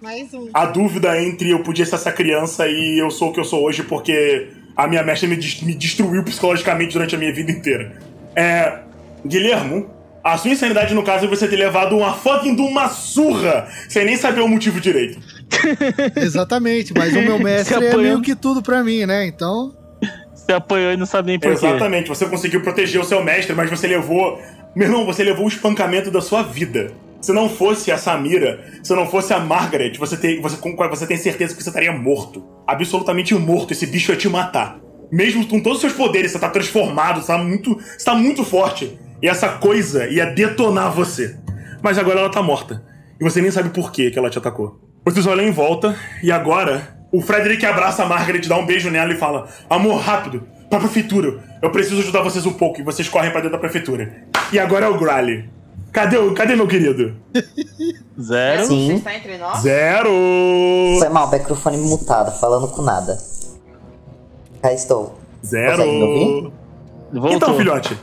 Mais 0.00 0.32
um. 0.32 0.48
A 0.54 0.66
dúvida 0.66 1.20
entre 1.22 1.50
eu 1.50 1.62
podia 1.62 1.84
ser 1.84 1.96
essa 1.96 2.10
criança 2.10 2.66
e 2.66 2.98
eu 2.98 3.10
sou 3.10 3.30
o 3.30 3.32
que 3.32 3.40
eu 3.40 3.44
sou 3.44 3.62
hoje 3.62 3.82
porque 3.82 4.48
a 4.76 4.88
minha 4.88 5.02
mestra 5.02 5.28
me, 5.28 5.36
me 5.36 5.74
destruiu 5.74 6.24
psicologicamente 6.24 6.92
durante 6.92 7.14
a 7.14 7.18
minha 7.18 7.32
vida 7.32 7.50
inteira. 7.50 8.00
É. 8.34 8.78
Guilhermo, 9.24 9.90
a 10.22 10.36
sua 10.36 10.50
insanidade 10.50 10.94
no 10.94 11.02
caso 11.02 11.24
é 11.24 11.28
você 11.28 11.48
ter 11.48 11.56
levado 11.56 11.96
uma 11.96 12.12
fucking 12.12 12.54
de 12.54 12.62
uma 12.62 12.88
surra 12.88 13.68
sem 13.88 14.04
nem 14.04 14.16
saber 14.16 14.40
o 14.40 14.48
motivo 14.48 14.80
direito. 14.80 15.18
Exatamente, 16.16 16.92
mas 16.96 17.14
o 17.14 17.20
meu 17.22 17.38
mestre 17.38 17.84
é 17.86 17.96
meio 17.96 18.20
que 18.22 18.34
tudo 18.34 18.62
pra 18.62 18.82
mim, 18.84 19.04
né? 19.06 19.26
Então. 19.26 19.74
Você 20.34 20.52
apanhou 20.52 20.92
e 20.92 20.96
não 20.96 21.06
sabe 21.06 21.28
nem 21.28 21.38
por 21.38 21.48
quê. 21.48 21.66
Exatamente, 21.66 22.08
você 22.08 22.26
conseguiu 22.26 22.62
proteger 22.62 23.00
o 23.00 23.04
seu 23.04 23.22
mestre, 23.22 23.54
mas 23.54 23.68
você 23.70 23.86
levou. 23.86 24.40
Meu 24.74 24.86
irmão, 24.88 25.04
você 25.04 25.22
levou 25.24 25.44
o 25.44 25.48
espancamento 25.48 26.10
da 26.10 26.20
sua 26.20 26.42
vida. 26.42 26.92
Se 27.20 27.32
não 27.32 27.48
fosse 27.50 27.92
a 27.92 27.98
Samira, 27.98 28.64
se 28.82 28.94
não 28.94 29.06
fosse 29.06 29.32
a 29.34 29.38
Margaret, 29.38 29.92
você 29.98 30.16
tem, 30.16 30.40
você, 30.40 30.56
com- 30.56 30.74
você 30.74 31.06
tem 31.06 31.16
certeza 31.18 31.54
que 31.54 31.62
você 31.62 31.68
estaria 31.68 31.92
morto. 31.92 32.42
Absolutamente 32.66 33.34
morto. 33.34 33.72
Esse 33.72 33.86
bicho 33.86 34.10
ia 34.12 34.16
te 34.16 34.28
matar. 34.28 34.78
Mesmo 35.12 35.46
com 35.46 35.60
todos 35.60 35.76
os 35.78 35.80
seus 35.82 35.92
poderes, 35.92 36.30
você 36.32 36.38
tá 36.38 36.48
transformado, 36.48 37.20
você 37.20 37.26
tá 37.26 37.36
muito, 37.38 37.74
você 37.76 38.04
tá 38.04 38.14
muito 38.14 38.42
forte. 38.44 38.98
E 39.22 39.28
essa 39.28 39.48
coisa 39.48 40.06
ia 40.08 40.26
detonar 40.26 40.92
você. 40.92 41.36
Mas 41.82 41.98
agora 41.98 42.20
ela 42.20 42.30
tá 42.30 42.42
morta. 42.42 42.82
E 43.20 43.24
você 43.24 43.40
nem 43.40 43.50
sabe 43.50 43.70
por 43.70 43.92
que 43.92 44.10
que 44.10 44.18
ela 44.18 44.30
te 44.30 44.38
atacou. 44.38 44.80
Vocês 45.04 45.26
olham 45.26 45.46
em 45.46 45.50
volta 45.50 45.96
e 46.22 46.30
agora 46.30 46.98
O 47.12 47.20
Frederick 47.20 47.64
abraça 47.66 48.04
a 48.04 48.06
Margaret, 48.06 48.42
dá 48.46 48.56
um 48.56 48.66
beijo 48.66 48.88
nela 48.90 49.12
e 49.12 49.16
fala: 49.16 49.48
Amor, 49.68 49.96
rápido, 50.00 50.46
pra 50.68 50.78
prefeitura. 50.78 51.42
Eu 51.60 51.70
preciso 51.70 52.00
ajudar 52.00 52.22
vocês 52.22 52.46
um 52.46 52.52
pouco. 52.52 52.80
E 52.80 52.84
vocês 52.84 53.08
correm 53.08 53.30
pra 53.30 53.40
dentro 53.40 53.56
da 53.56 53.58
prefeitura. 53.58 54.24
E 54.52 54.58
agora 54.58 54.86
é 54.86 54.88
o 54.88 54.98
Grally. 54.98 55.48
Cadê, 55.92 56.16
o, 56.16 56.32
cadê 56.34 56.54
meu 56.54 56.68
querido? 56.68 57.16
Zero. 58.20 58.64
Sim. 58.66 58.86
Você 58.86 58.94
está 58.94 59.14
entre 59.14 59.38
nós? 59.38 59.58
Zero! 59.60 60.10
Foi 60.98 61.08
mal, 61.08 61.28
microfone 61.30 61.78
mutado, 61.78 62.38
falando 62.38 62.68
com 62.68 62.82
nada. 62.82 63.18
Cá 64.62 64.72
estou. 64.72 65.18
Zero! 65.44 65.78
Consegue 65.78 65.92
me 65.92 66.02
ouvir? 66.02 66.52
Voltou. 67.12 67.32
Então, 67.32 67.56
filhote, 67.56 67.98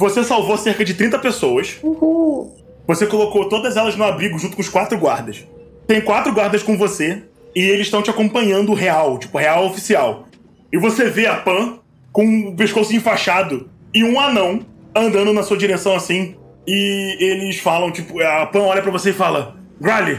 você 0.00 0.24
salvou 0.24 0.56
cerca 0.56 0.82
de 0.82 0.94
30 0.94 1.18
pessoas. 1.18 1.76
Uhul. 1.82 2.56
Você 2.86 3.06
colocou 3.06 3.50
todas 3.50 3.76
elas 3.76 3.96
no 3.96 4.04
abrigo 4.04 4.38
junto 4.38 4.56
com 4.56 4.62
os 4.62 4.68
quatro 4.68 4.98
guardas. 4.98 5.46
Tem 5.86 6.00
quatro 6.00 6.32
guardas 6.32 6.62
com 6.62 6.74
você 6.74 7.22
e 7.54 7.60
eles 7.60 7.86
estão 7.86 8.00
te 8.00 8.08
acompanhando 8.08 8.72
real, 8.72 9.18
tipo, 9.18 9.36
real 9.36 9.66
oficial. 9.66 10.24
E 10.72 10.78
você 10.78 11.10
vê 11.10 11.26
a 11.26 11.36
Pan 11.36 11.80
com 12.12 12.48
o 12.48 12.56
pescoço 12.56 12.96
enfaixado 12.96 13.68
e 13.92 14.02
um 14.02 14.18
anão 14.18 14.60
andando 14.96 15.34
na 15.34 15.42
sua 15.42 15.58
direção 15.58 15.94
assim. 15.94 16.34
E 16.66 17.18
eles 17.20 17.58
falam, 17.58 17.90
tipo, 17.90 18.22
a 18.22 18.46
Pan 18.46 18.60
olha 18.60 18.80
pra 18.80 18.90
você 18.90 19.10
e 19.10 19.12
fala: 19.12 19.54
Grally, 19.78 20.18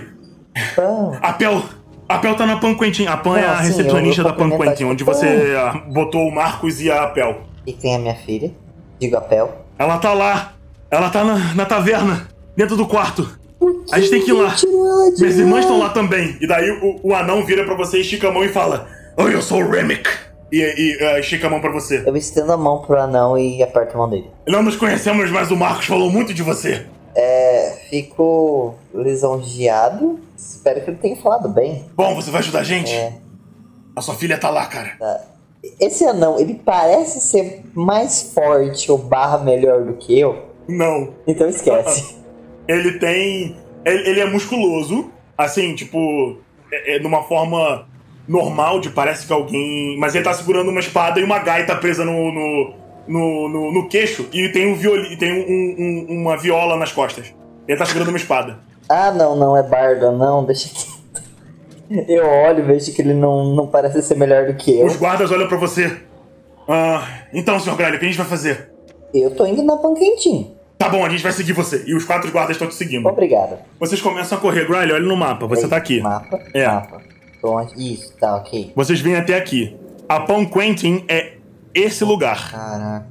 Pão. 0.76 1.18
a 1.20 1.34
Pel. 1.34 1.64
A 2.08 2.20
Pel 2.20 2.36
tá 2.36 2.46
na 2.46 2.58
Pan 2.58 2.76
Quentin. 2.76 3.08
A 3.08 3.18
Pan 3.18 3.40
é 3.40 3.46
a 3.46 3.58
sim, 3.64 3.70
recepcionista 3.70 4.24
da 4.24 4.34
Pan 4.34 4.52
Quentin, 4.52 4.84
onde 4.84 5.04
você 5.04 5.56
ah, 5.58 5.82
botou 5.88 6.28
o 6.28 6.32
Marcos 6.32 6.80
e 6.82 6.92
a 6.92 7.08
Pel. 7.08 7.42
E 7.66 7.74
tem 7.74 7.96
a 7.96 8.00
minha 8.00 8.16
filha? 8.16 8.52
Digo 9.00 9.18
a 9.18 9.22
Pel. 9.22 9.62
Ela 9.82 9.98
tá 9.98 10.14
lá. 10.14 10.54
Ela 10.92 11.10
tá 11.10 11.24
na, 11.24 11.56
na 11.56 11.66
taverna, 11.66 12.28
dentro 12.56 12.78
do 12.78 12.86
quarto. 12.86 13.28
A 13.92 14.00
gente 14.00 14.12
tem 14.12 14.22
que 14.22 14.30
ir 14.30 14.34
lá. 14.34 14.56
Minhas 15.18 15.40
irmãs 15.40 15.62
estão 15.62 15.80
lá 15.80 15.90
também. 15.90 16.38
E 16.40 16.46
daí 16.46 16.70
o, 16.70 17.00
o 17.02 17.16
anão 17.16 17.44
vira 17.44 17.66
pra 17.66 17.74
você, 17.74 18.00
estica 18.00 18.28
a 18.28 18.32
mão 18.32 18.44
e 18.44 18.50
fala: 18.50 18.88
Oi, 19.18 19.34
eu 19.34 19.42
sou 19.42 19.60
o 19.60 19.68
Remick. 19.68 20.08
E, 20.52 20.58
e 20.58 20.98
eh, 21.04 21.20
estica 21.20 21.48
a 21.48 21.50
mão 21.50 21.60
pra 21.60 21.72
você. 21.72 22.04
Eu 22.06 22.16
estendo 22.16 22.52
a 22.52 22.58
mão 22.58 22.84
pro 22.84 22.96
anão 23.00 23.36
e 23.36 23.64
aperto 23.64 23.96
a 23.96 23.98
mão 23.98 24.10
dele. 24.10 24.30
Não 24.48 24.62
nos 24.62 24.76
conhecemos, 24.76 25.32
mas 25.32 25.50
o 25.50 25.56
Marcos 25.56 25.88
falou 25.88 26.12
muito 26.12 26.32
de 26.32 26.44
você. 26.44 26.86
É, 27.16 27.80
fico 27.90 28.76
lisonjeado. 28.94 30.20
Espero 30.38 30.82
que 30.82 30.92
ele 30.92 30.98
tenha 30.98 31.16
falado 31.16 31.50
bem. 31.50 31.86
Bom, 31.96 32.14
você 32.14 32.30
vai 32.30 32.42
ajudar 32.42 32.60
a 32.60 32.64
gente? 32.64 32.94
É. 32.94 33.14
A 33.96 34.02
sua 34.02 34.14
filha 34.14 34.38
tá 34.38 34.52
lá, 34.52 34.68
cara. 34.68 34.92
Esse 35.80 36.06
anão, 36.06 36.40
ele 36.40 36.56
parece 36.66 37.22
ser 37.22 37.64
mais 37.74 38.32
forte 38.34 38.92
ou 38.92 38.98
barra 38.98 39.38
melhor 39.38 39.84
do 39.84 39.94
que 39.94 40.20
eu. 40.20 40.46
Não. 40.68 41.10
Então 41.28 41.48
esquece. 41.48 42.16
Ele 42.68 43.00
tem. 43.00 43.58
Ele, 43.84 44.10
ele 44.10 44.20
é 44.22 44.26
musculoso, 44.30 45.12
assim, 45.38 45.74
tipo. 45.76 46.38
É, 46.72 46.96
é 46.96 47.00
numa 47.00 47.24
forma 47.24 47.86
normal 48.28 48.80
de 48.80 48.90
parece 48.92 49.26
que 49.28 49.34
alguém. 49.34 49.98
Mas 50.00 50.14
ele 50.16 50.24
tá 50.24 50.32
segurando 50.34 50.70
uma 50.70 50.80
espada 50.80 51.20
e 51.20 51.24
uma 51.24 51.40
gaita 51.40 51.76
presa 51.76 52.06
no. 52.06 52.32
no, 52.32 52.74
no, 53.08 53.50
no- 53.50 53.72
no 53.74 53.90
queixo 53.90 54.30
e 54.32 54.48
tem 54.50 54.68
um 54.72 54.76
violi, 54.76 55.18
tem 55.18 55.34
um- 55.34 56.14
um- 56.16 56.22
uma 56.22 56.38
viola 56.38 56.78
nas 56.78 56.92
costas. 56.92 57.34
Ele 57.68 57.78
tá 57.78 57.86
segurando 57.86 58.10
uma 58.10 58.18
espada. 58.18 58.60
Ah, 58.88 59.12
não, 59.12 59.36
não 59.36 59.58
é 59.58 59.64
bardo, 59.64 60.12
não, 60.12 60.46
deixa 60.46 60.70
quieto. 60.70 61.01
Eu 62.08 62.26
olho 62.26 62.66
vejo 62.66 62.94
que 62.94 63.02
ele 63.02 63.14
não, 63.14 63.54
não 63.54 63.68
parece 63.68 64.02
ser 64.02 64.16
melhor 64.16 64.48
do 64.48 64.54
que 64.54 64.80
eu. 64.80 64.86
Os 64.86 64.96
guardas 64.96 65.32
olham 65.32 65.48
pra 65.48 65.58
você. 65.58 65.98
Ah, 66.68 67.06
então, 67.34 67.60
senhor 67.60 67.76
Gralho, 67.76 67.96
o 67.96 68.00
que 68.00 68.06
a 68.06 68.08
gente 68.08 68.18
vai 68.18 68.28
fazer? 68.28 68.72
Eu 69.14 69.36
tô 69.36 69.46
indo 69.46 69.62
na 69.64 69.76
panquentinho. 69.76 70.56
Tá 70.78 70.90
bom, 70.90 71.06
a 71.06 71.10
gente 71.10 71.22
vai 71.22 71.32
seguir 71.32 71.54
você. 71.54 71.84
E 71.86 71.94
os 71.94 72.06
quatro 72.06 72.32
guardas 72.32 72.56
estão 72.56 72.68
te 72.68 72.76
seguindo. 72.76 73.06
Obrigado. 73.08 73.58
Vocês 73.80 74.02
começam 74.02 74.38
a 74.38 74.42
correr. 74.42 74.66
Gralho, 74.66 74.96
olha 74.96 75.06
no 75.06 75.16
mapa. 75.16 75.46
Você 75.48 75.64
Ei, 75.64 75.70
tá 75.70 75.78
aqui. 75.78 76.00
Mapa? 76.02 76.40
É. 76.54 76.66
Mapa. 76.66 77.02
Onde? 77.44 77.94
Isso, 77.94 78.16
tá, 78.18 78.36
ok. 78.38 78.72
Vocês 78.76 79.02
vêm 79.02 79.16
até 79.16 79.36
aqui. 79.36 79.76
A 80.08 80.22
Pão 80.22 80.46
Quentin 80.46 81.04
é 81.08 81.34
esse 81.74 82.04
lugar. 82.04 82.52
Caraca. 82.52 83.08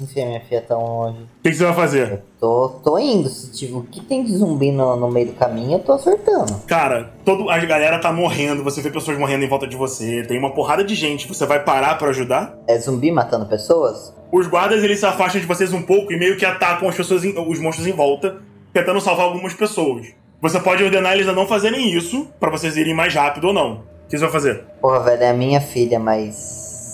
Eu 0.00 0.04
enfiei 0.04 0.24
minha 0.24 0.40
filha 0.40 0.62
tão 0.66 0.82
longe. 0.82 1.18
O 1.18 1.42
que, 1.42 1.50
que 1.50 1.54
você 1.54 1.64
vai 1.64 1.74
fazer? 1.74 2.22
Tô, 2.40 2.68
tô 2.82 2.98
indo. 2.98 3.28
Se 3.28 3.52
tipo, 3.52 3.78
o 3.78 3.82
que 3.84 4.00
tem 4.00 4.24
de 4.24 4.34
zumbi 4.34 4.72
no, 4.72 4.96
no 4.96 5.10
meio 5.10 5.26
do 5.26 5.32
caminho, 5.34 5.72
eu 5.72 5.78
tô 5.78 5.92
acertando. 5.92 6.54
Cara, 6.66 7.10
todo, 7.24 7.50
a 7.50 7.58
galera 7.58 7.98
tá 7.98 8.10
morrendo, 8.12 8.64
você 8.64 8.80
vê 8.80 8.90
pessoas 8.90 9.18
morrendo 9.18 9.44
em 9.44 9.48
volta 9.48 9.66
de 9.66 9.76
você, 9.76 10.22
tem 10.22 10.38
uma 10.38 10.52
porrada 10.54 10.82
de 10.82 10.94
gente. 10.94 11.28
Você 11.28 11.44
vai 11.44 11.62
parar 11.62 11.98
pra 11.98 12.08
ajudar? 12.08 12.56
É 12.66 12.78
zumbi 12.78 13.12
matando 13.12 13.44
pessoas? 13.46 14.14
Os 14.32 14.46
guardas 14.46 14.82
eles 14.82 14.98
se 15.00 15.06
afastam 15.06 15.40
de 15.40 15.46
vocês 15.46 15.72
um 15.72 15.82
pouco 15.82 16.12
e 16.12 16.18
meio 16.18 16.36
que 16.36 16.44
atacam 16.46 16.88
as 16.88 16.96
pessoas, 16.96 17.24
em- 17.24 17.36
os 17.38 17.58
monstros 17.60 17.86
em 17.86 17.92
volta, 17.92 18.38
tentando 18.72 19.00
salvar 19.00 19.26
algumas 19.26 19.52
pessoas. 19.52 20.06
Você 20.40 20.58
pode 20.58 20.82
ordenar 20.82 21.12
eles 21.12 21.28
a 21.28 21.32
não 21.34 21.46
fazerem 21.46 21.90
isso, 21.92 22.26
pra 22.40 22.48
vocês 22.50 22.76
irem 22.76 22.94
mais 22.94 23.12
rápido 23.14 23.48
ou 23.48 23.52
não. 23.52 23.82
O 24.06 24.08
que 24.08 24.16
você 24.16 24.24
vai 24.24 24.32
fazer? 24.32 24.64
Porra, 24.80 25.00
velho, 25.00 25.22
é 25.24 25.28
a 25.30 25.34
minha 25.34 25.60
filha, 25.60 25.98
mas 26.00 26.34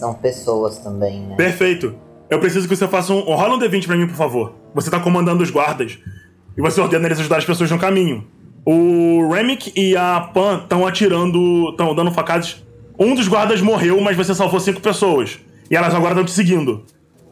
são 0.01 0.13
pessoas 0.15 0.79
também, 0.79 1.21
né? 1.21 1.37
Perfeito. 1.37 1.95
Eu 2.29 2.39
preciso 2.41 2.69
que 2.69 2.75
você 2.75 2.89
faça 2.89 3.13
um. 3.13 3.21
Rola 3.21 3.55
um 3.55 3.59
D20 3.59 3.87
pra 3.87 3.97
mim, 3.97 4.07
por 4.07 4.17
favor. 4.17 4.55
Você 4.75 4.91
tá 4.91 4.99
comandando 4.99 5.43
os 5.43 5.51
guardas. 5.51 5.99
E 6.57 6.61
você 6.61 6.81
ordena 6.81 7.07
eles 7.07 7.21
ajudar 7.21 7.37
as 7.39 7.45
pessoas 7.45 7.71
no 7.71 7.79
caminho. 7.79 8.27
O 8.65 9.29
Remick 9.33 9.73
e 9.77 9.97
a 9.97 10.21
Pan 10.35 10.61
estão 10.63 10.87
atirando. 10.87 11.71
estão 11.71 11.95
dando 11.95 12.11
facadas. 12.11 12.65
Um 12.99 13.15
dos 13.15 13.29
guardas 13.29 13.61
morreu, 13.61 14.01
mas 14.01 14.17
você 14.17 14.35
salvou 14.35 14.59
cinco 14.59 14.81
pessoas. 14.81 15.39
E 15.71 15.77
elas 15.77 15.95
agora 15.95 16.13
estão 16.13 16.25
te 16.25 16.31
seguindo. 16.33 16.85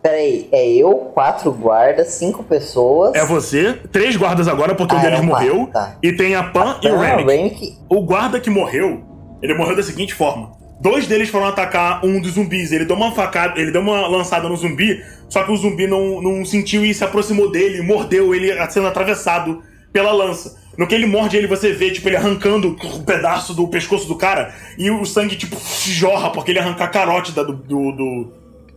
Peraí, 0.03 0.47
é 0.53 0.69
eu, 0.71 0.93
quatro 1.15 1.51
guardas, 1.51 2.09
cinco 2.09 2.45
pessoas. 2.45 3.15
É 3.15 3.25
você, 3.25 3.73
três 3.91 4.15
guardas 4.17 4.47
agora, 4.47 4.75
porque 4.75 4.95
um 4.95 4.99
Ah, 4.99 5.01
deles 5.01 5.19
eram 5.19 5.29
quatro, 5.29 5.49
morreu. 5.55 5.71
tá. 5.73 5.97
E 6.03 6.13
tem 6.13 6.35
a 6.35 6.43
Pan 6.45 6.77
e 6.83 6.89
o. 6.89 6.99
Remick. 6.99 7.79
O 7.89 8.03
guarda 8.03 8.39
que 8.39 8.51
morreu, 8.51 9.03
ele 9.41 9.55
morreu 9.55 9.75
da 9.75 9.83
seguinte 9.83 10.13
forma. 10.13 10.53
Dois 10.85 11.07
deles 11.07 11.31
foram 11.31 11.47
atacar 11.47 12.05
um 12.05 12.21
dos 12.21 12.33
zumbis. 12.33 12.71
Ele 12.71 12.85
deu 12.85 12.95
uma 12.95 13.11
facada, 13.11 13.59
ele 13.59 13.71
deu 13.71 13.81
uma 13.81 14.07
lançada 14.07 14.47
no 14.47 14.55
zumbi, 14.55 15.03
só 15.31 15.43
que 15.43 15.51
o 15.51 15.57
zumbi 15.57 15.87
não, 15.87 16.21
não 16.21 16.45
sentiu 16.45 16.85
e 16.85 16.93
se 16.93 17.03
aproximou 17.03 17.51
dele, 17.51 17.81
mordeu 17.81 18.35
ele 18.35 18.53
sendo 18.69 18.87
atravessado 18.87 19.63
pela 19.91 20.13
lança. 20.13 20.63
No 20.77 20.87
que 20.87 20.95
ele 20.95 21.07
morde 21.07 21.39
ele, 21.39 21.47
você 21.47 21.73
vê, 21.73 21.91
tipo, 21.91 22.07
ele 22.07 22.19
arrancando 22.19 22.77
um 22.85 23.03
pedaço 23.03 23.55
do 23.55 23.67
pescoço 23.67 24.07
do 24.07 24.17
cara 24.17 24.55
e 24.77 24.91
o 24.91 25.07
sangue, 25.07 25.37
tipo, 25.37 25.57
jorra, 25.87 26.29
porque 26.29 26.51
ele 26.51 26.59
arranca 26.59 26.85
a 26.85 26.89
carótida 26.89 27.43
do, 27.43 27.55
do, 27.55 27.93
do, 27.93 28.33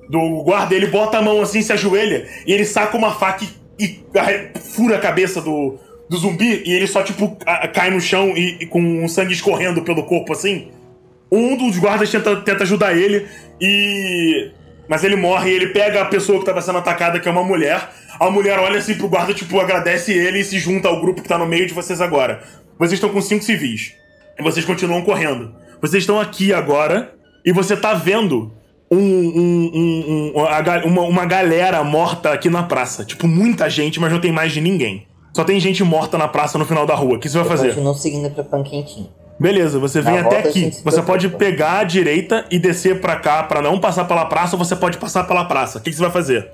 do 0.09 0.43
guarda. 0.43 0.73
Ele 0.73 0.87
bota 0.87 1.17
a 1.17 1.21
mão 1.21 1.41
assim, 1.41 1.61
se 1.61 1.73
ajoelha 1.73 2.25
e 2.45 2.53
ele 2.53 2.63
saca 2.63 2.95
uma 2.95 3.11
faca 3.15 3.43
e, 3.77 3.83
e 3.83 4.59
fura 4.61 4.95
a 4.95 4.99
cabeça 4.99 5.41
do, 5.41 5.77
do 6.09 6.15
zumbi 6.15 6.63
e 6.65 6.71
ele 6.71 6.87
só, 6.87 7.03
tipo, 7.03 7.37
cai 7.73 7.89
no 7.89 7.99
chão 7.99 8.29
e, 8.29 8.59
e 8.61 8.65
com 8.65 9.03
o 9.03 9.09
sangue 9.09 9.33
escorrendo 9.33 9.81
pelo 9.81 10.03
corpo 10.03 10.31
assim. 10.31 10.69
Um 11.31 11.57
dos 11.57 11.77
guardas 11.77 12.09
tenta, 12.09 12.35
tenta 12.37 12.63
ajudar 12.63 12.95
ele 12.95 13.25
e. 13.61 14.51
Mas 14.89 15.03
ele 15.03 15.17
morre 15.17 15.51
e 15.51 15.53
ele 15.53 15.67
pega 15.67 16.01
a 16.01 16.05
pessoa 16.05 16.39
que 16.39 16.45
tava 16.45 16.61
sendo 16.61 16.77
atacada, 16.77 17.19
que 17.19 17.27
é 17.27 17.31
uma 17.31 17.43
mulher. 17.43 17.89
A 18.19 18.29
mulher 18.31 18.57
olha 18.57 18.77
assim 18.79 18.95
pro 18.95 19.09
guarda, 19.09 19.33
tipo, 19.33 19.59
agradece 19.59 20.13
ele 20.13 20.39
e 20.39 20.43
se 20.45 20.57
junta 20.59 20.87
ao 20.87 21.01
grupo 21.01 21.21
que 21.21 21.27
tá 21.27 21.37
no 21.37 21.45
meio 21.45 21.67
de 21.67 21.73
vocês 21.73 21.99
agora. 21.99 22.41
Vocês 22.79 22.93
estão 22.93 23.09
com 23.09 23.19
cinco 23.21 23.43
civis. 23.43 23.93
E 24.39 24.43
vocês 24.43 24.65
continuam 24.65 25.01
correndo. 25.01 25.53
Vocês 25.81 26.03
estão 26.03 26.19
aqui 26.19 26.53
agora 26.53 27.13
e 27.45 27.51
você 27.51 27.75
tá 27.75 27.93
vendo 27.93 28.53
um, 28.89 28.97
um- 28.97 29.71
um- 29.73 30.33
um- 30.37 30.87
uma, 30.87 31.01
uma 31.01 31.25
galera 31.25 31.83
morta 31.83 32.31
aqui 32.31 32.49
na 32.49 32.63
praça. 32.63 33.03
Tipo, 33.03 33.27
muita 33.27 33.69
gente, 33.69 33.99
mas 33.99 34.11
não 34.13 34.21
tem 34.21 34.31
mais 34.31 34.53
de 34.53 34.61
ninguém. 34.61 35.05
Só 35.35 35.43
tem 35.43 35.59
gente 35.59 35.83
morta 35.83 36.17
na 36.17 36.29
praça 36.29 36.57
no 36.57 36.65
final 36.65 36.85
da 36.85 36.95
rua. 36.95 37.17
O 37.17 37.19
que 37.19 37.27
você 37.27 37.35
vai 37.37 37.45
Eu 37.45 37.49
fazer? 37.49 37.67
continuo 37.73 37.93
seguindo 37.95 38.29
pra 38.31 38.43
panquentinho. 38.45 39.09
Beleza, 39.39 39.77
você 39.79 40.01
vem 40.01 40.15
Na 40.15 40.21
até 40.21 40.39
aqui. 40.39 40.71
Você 40.83 41.01
pode 41.01 41.29
pegar 41.29 41.79
a 41.79 41.83
direita 41.83 42.45
e 42.49 42.57
descer 42.57 42.99
pra 42.99 43.17
cá 43.19 43.43
pra 43.43 43.61
não 43.61 43.79
passar 43.79 44.05
pela 44.05 44.25
praça, 44.25 44.55
ou 44.55 44.63
você 44.63 44.75
pode 44.75 44.97
passar 44.97 45.25
pela 45.25 45.45
praça. 45.45 45.77
O 45.77 45.81
que, 45.81 45.89
que 45.91 45.95
você 45.95 46.01
vai 46.01 46.11
fazer? 46.11 46.51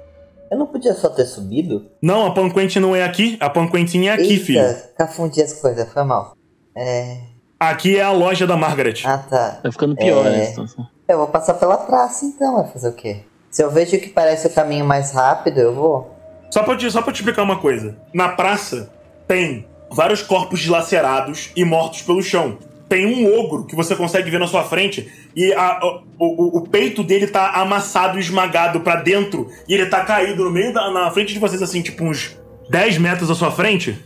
Eu 0.52 0.58
não 0.60 0.68
podia 0.68 0.94
só 0.94 1.10
ter 1.10 1.26
subido? 1.26 1.88
Não, 2.02 2.28
a 2.28 2.32
Pan 2.34 2.50
Quentin 2.50 2.80
não 2.80 2.96
é 2.96 3.04
aqui. 3.04 3.38
A 3.40 3.50
Pan 3.50 3.68
Quentin 3.68 4.06
é 4.08 4.12
aqui, 4.14 4.34
Eita, 4.34 4.46
filho. 4.46 4.76
Confundi 4.98 5.42
as 5.42 5.54
coisas, 5.54 5.92
foi 5.92 6.04
mal. 6.04 6.36
É. 6.76 7.18
Aqui 7.60 7.98
é 7.98 8.04
a 8.04 8.12
loja 8.12 8.46
da 8.46 8.58
Margaret. 8.58 9.02
Ah, 9.06 9.18
tá. 9.18 9.60
Tá 9.64 9.72
ficando 9.72 9.96
pior, 9.96 10.26
É. 10.28 10.30
né? 10.30 10.44
a 10.44 10.46
situação. 10.48 10.88
Eu 11.08 11.18
vou 11.18 11.28
passar 11.28 11.54
pela 11.56 11.78
praça 11.78 12.26
então, 12.26 12.56
vai 12.62 12.68
fazer 12.72 12.90
o 12.90 12.94
quê? 12.94 13.22
Se 13.50 13.64
eu 13.64 13.72
vejo 13.72 13.98
que 14.00 14.10
parece 14.10 14.48
o 14.48 14.50
caminho 14.50 14.86
mais 14.86 15.12
rápido, 15.12 15.60
eu 15.60 15.74
vou. 15.74 16.12
Só 16.52 16.64
pra, 16.64 16.76
te, 16.76 16.90
só 16.92 17.02
pra 17.02 17.12
te 17.14 17.18
explicar 17.18 17.44
uma 17.44 17.60
coisa. 17.60 17.96
Na 18.14 18.30
praça 18.30 18.90
tem 19.28 19.66
vários 19.90 20.22
corpos 20.22 20.60
dilacerados 20.60 21.52
e 21.56 21.64
mortos 21.64 22.02
pelo 22.02 22.22
chão. 22.22 22.58
Tem 22.94 23.08
um 23.08 23.40
ogro 23.40 23.66
que 23.66 23.76
você 23.76 23.96
consegue 23.96 24.30
ver 24.30 24.40
na 24.40 24.46
sua 24.46 24.64
frente 24.64 25.08
e 25.36 25.52
a- 25.54 25.80
o, 26.20 26.60
o- 26.60 26.68
peito 26.68 27.02
dele 27.04 27.26
tá 27.26 27.50
amassado 27.54 28.20
esmagado 28.20 28.82
pra 28.82 28.98
dentro 28.98 29.48
e 29.68 29.74
ele 29.74 29.88
tá 29.88 30.02
caído 30.06 30.44
no 30.44 30.52
meio 30.52 30.72
da 30.72 30.92
na 30.92 31.10
frente 31.10 31.34
de 31.34 31.40
vocês, 31.40 31.60
assim, 31.64 31.82
tipo 31.82 32.04
uns 32.04 32.38
10 32.70 33.00
metros 33.00 33.32
à 33.32 33.34
sua 33.36 33.50
frente, 33.50 33.98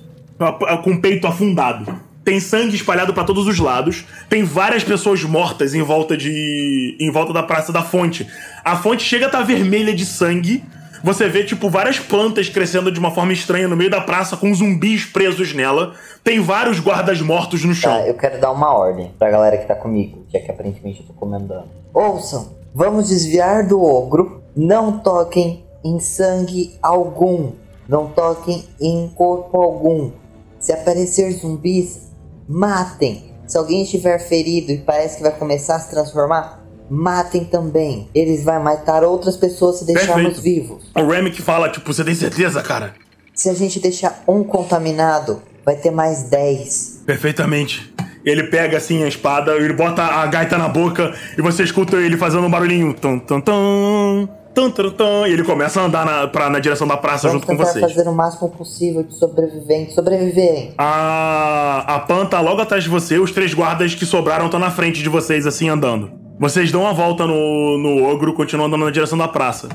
com 0.86 0.92
o 0.92 1.02
peito 1.02 1.28
afundado. 1.28 1.94
Tem 2.24 2.40
sangue 2.40 2.78
espalhado 2.78 3.14
pra 3.14 3.26
todos 3.26 3.46
os 3.46 3.60
lados. 3.60 4.06
Tem 4.30 4.44
várias 4.44 4.86
pessoas 4.86 5.22
mortas 5.24 5.74
em 5.76 5.82
volta 5.82 6.16
de. 6.16 6.96
em 6.98 7.12
volta 7.12 7.34
da 7.34 7.44
Praça 7.44 7.74
da 7.74 7.82
Fonte. 7.82 8.26
A 8.64 8.78
fonte 8.78 9.04
chega 9.04 9.26
a 9.26 9.28
estar 9.28 9.42
vermelha 9.44 9.94
de 9.94 10.06
sangue, 10.06 10.64
Você 11.04 11.30
vê, 11.30 11.44
tipo, 11.44 11.70
várias 11.70 12.00
plantas 12.00 12.50
crescendo 12.50 12.92
de 12.92 13.00
uma 13.00 13.12
forma 13.12 13.34
estranha 13.34 13.68
no 13.68 13.76
meio 13.76 13.90
da 13.90 14.02
praça, 14.02 14.38
com 14.38 14.54
zumbis 14.54 15.06
presos 15.06 15.54
nela. 15.54 15.94
Tem 16.24 16.40
vários 16.40 16.80
guardas 16.80 17.22
mortos 17.22 17.64
no 17.64 17.74
chão. 17.74 17.92
Tá, 17.92 18.08
eu 18.08 18.16
quero 18.16 18.40
dar 18.40 18.52
uma 18.52 18.74
ordem 18.74 19.12
pra 19.18 19.30
galera 19.30 19.58
que 19.58 19.66
tá 19.66 19.76
comigo, 19.76 20.26
já 20.32 20.40
que 20.40 20.52
aparentemente 20.52 21.02
eu 21.02 21.08
tô 21.08 21.14
comandando. 21.14 21.66
Ouçam, 21.94 22.50
vamos 22.74 23.10
desviar 23.10 23.68
do 23.68 23.82
ogro. 23.82 24.42
Não 24.56 25.00
toquem 25.00 25.64
em 25.84 26.00
sangue 26.00 26.78
algum. 26.82 27.52
Não 27.88 28.08
toquem 28.08 28.66
em 28.82 29.08
corpo 29.16 29.62
algum. 29.62 30.12
Se 30.60 30.74
aparecer 30.74 31.32
zumbis, 31.32 32.12
matem. 32.48 33.32
Se 33.46 33.58
alguém 33.58 33.84
estiver 33.84 34.20
ferido 34.20 34.72
e 34.72 34.80
parece 34.80 35.18
que 35.18 35.24
vai 35.24 35.32
começar 35.32 35.76
a 35.76 35.80
se 35.80 35.90
transformar, 35.90 36.67
matem 36.90 37.44
também. 37.46 38.10
Eles 38.14 38.44
vão 38.44 38.62
matar 38.62 39.04
outras 39.04 39.36
pessoas 39.36 39.80
se 39.80 39.86
deixarmos 39.86 40.34
Perfeito. 40.34 40.42
vivos. 40.42 40.84
O 40.96 41.08
Remick 41.08 41.42
fala, 41.42 41.70
tipo, 41.70 41.94
você 41.94 42.04
tem 42.04 42.16
certeza, 42.16 42.62
cara? 42.62 42.94
Se 43.34 43.50
a 43.50 43.54
gente 43.54 43.80
deixar 43.80 44.24
um 44.28 44.44
contaminado, 44.44 45.42
vai 45.66 45.76
ter 45.76 45.92
mais 45.92 46.24
10. 46.24 47.04
Perfeitamente. 47.06 47.94
Ele 48.26 48.44
pega 48.44 48.78
assim 48.78 49.04
a 49.04 49.08
espada, 49.08 49.52
ele 49.54 49.74
bota 49.74 50.02
a 50.02 50.26
gaita 50.26 50.58
na 50.58 50.68
boca 50.68 51.14
e 51.38 51.42
você 51.42 51.64
escuta 51.64 51.96
ele 51.98 52.18
fazendo 52.18 52.46
um 52.46 52.50
barulhinho. 52.50 52.94
Tum, 52.94 53.20
tum, 53.20 53.40
tum, 53.40 54.28
tum, 54.54 54.72
tum, 54.72 54.90
tum, 54.92 55.28
e 55.28 55.32
ele 55.32 55.44
começa 55.44 55.80
a 55.80 55.86
andar 55.86 56.06
na, 56.06 56.28
pra, 56.28 56.50
na 56.50 56.60
direção 56.60 56.86
da 56.88 56.98
praça 56.98 57.28
Vamos 57.28 57.42
junto 57.44 57.48
com 57.48 57.56
vocês. 57.56 57.80
fazer 57.80 58.10
o 58.10 58.12
máximo 58.14 58.50
possível 58.50 59.04
de 59.04 59.14
sobreviventes 59.18 59.94
sobreviverem. 59.96 60.74
A, 60.78 61.86
a 61.88 62.00
Pan 62.00 62.26
tá 62.26 62.42
logo 62.42 62.60
atrás 62.60 62.84
de 62.84 62.90
você, 62.90 63.18
os 63.18 63.32
três 63.32 63.54
guardas 63.54 63.96
que 63.96 64.06
sobraram 64.06 64.46
estão 64.46 64.60
na 64.60 64.72
frente 64.72 65.02
de 65.02 65.08
vocês, 65.08 65.46
assim, 65.46 65.70
andando. 65.70 66.27
Vocês 66.40 66.72
dão 66.72 66.82
uma 66.82 66.94
volta 66.94 67.26
no, 67.26 67.78
no 67.78 68.06
ogro, 68.06 68.34
continuam 68.34 68.68
andando 68.68 68.86
na 68.86 68.92
direção 68.92 69.18
da 69.18 69.28
praça. 69.28 69.70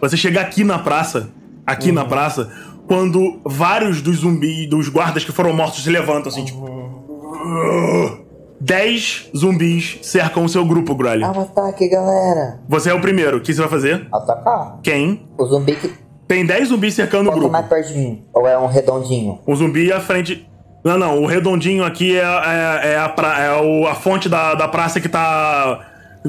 Você 0.00 0.16
chega 0.16 0.40
aqui 0.40 0.64
na 0.64 0.78
praça, 0.78 1.28
aqui 1.66 1.92
na 1.92 2.04
praça, 2.04 2.50
quando 2.86 3.40
vários 3.44 4.00
dos 4.00 4.18
zumbis, 4.18 4.68
dos 4.68 4.88
guardas 4.88 5.24
que 5.24 5.32
foram 5.32 5.52
mortos 5.52 5.82
se 5.84 5.90
levantam, 5.90 6.28
assim, 6.30 6.44
tipo. 6.44 6.64
Dez 8.58 9.28
zumbis 9.36 9.98
cercam 10.02 10.44
o 10.44 10.48
seu 10.48 10.64
grupo, 10.64 10.94
Grully. 10.94 11.22
É 11.22 11.28
um 11.28 11.40
ataque, 11.40 11.88
galera. 11.88 12.60
Você 12.68 12.88
é 12.90 12.94
o 12.94 13.00
primeiro. 13.00 13.36
O 13.36 13.40
que 13.40 13.52
você 13.52 13.60
vai 13.60 13.68
fazer? 13.68 14.06
Atacar. 14.10 14.78
Quem? 14.82 15.26
O 15.36 15.44
zumbi 15.44 15.76
que. 15.76 15.92
Tem 16.26 16.44
10 16.44 16.68
zumbis 16.70 16.94
cercando 16.94 17.26
o 17.26 17.30
Quanto 17.30 17.38
grupo. 17.38 17.52
mais 17.52 17.66
perto 17.66 17.88
de 17.92 17.98
mim? 17.98 18.24
Ou 18.34 18.48
é 18.48 18.58
um 18.58 18.66
redondinho? 18.66 19.38
O 19.46 19.54
zumbi 19.54 19.92
à 19.92 20.00
frente. 20.00 20.48
Não, 20.82 20.98
não, 20.98 21.22
o 21.22 21.26
redondinho 21.26 21.84
aqui 21.84 22.16
é, 22.18 22.22
é, 22.22 22.92
é 22.94 22.98
a, 22.98 23.08
pra- 23.08 23.40
é 23.40 23.60
o- 23.62 23.86
a 23.86 23.94
fonte 23.94 24.28
da, 24.28 24.54
da 24.54 24.66
praça 24.66 25.00
que 25.00 25.08
tá. 25.08 25.80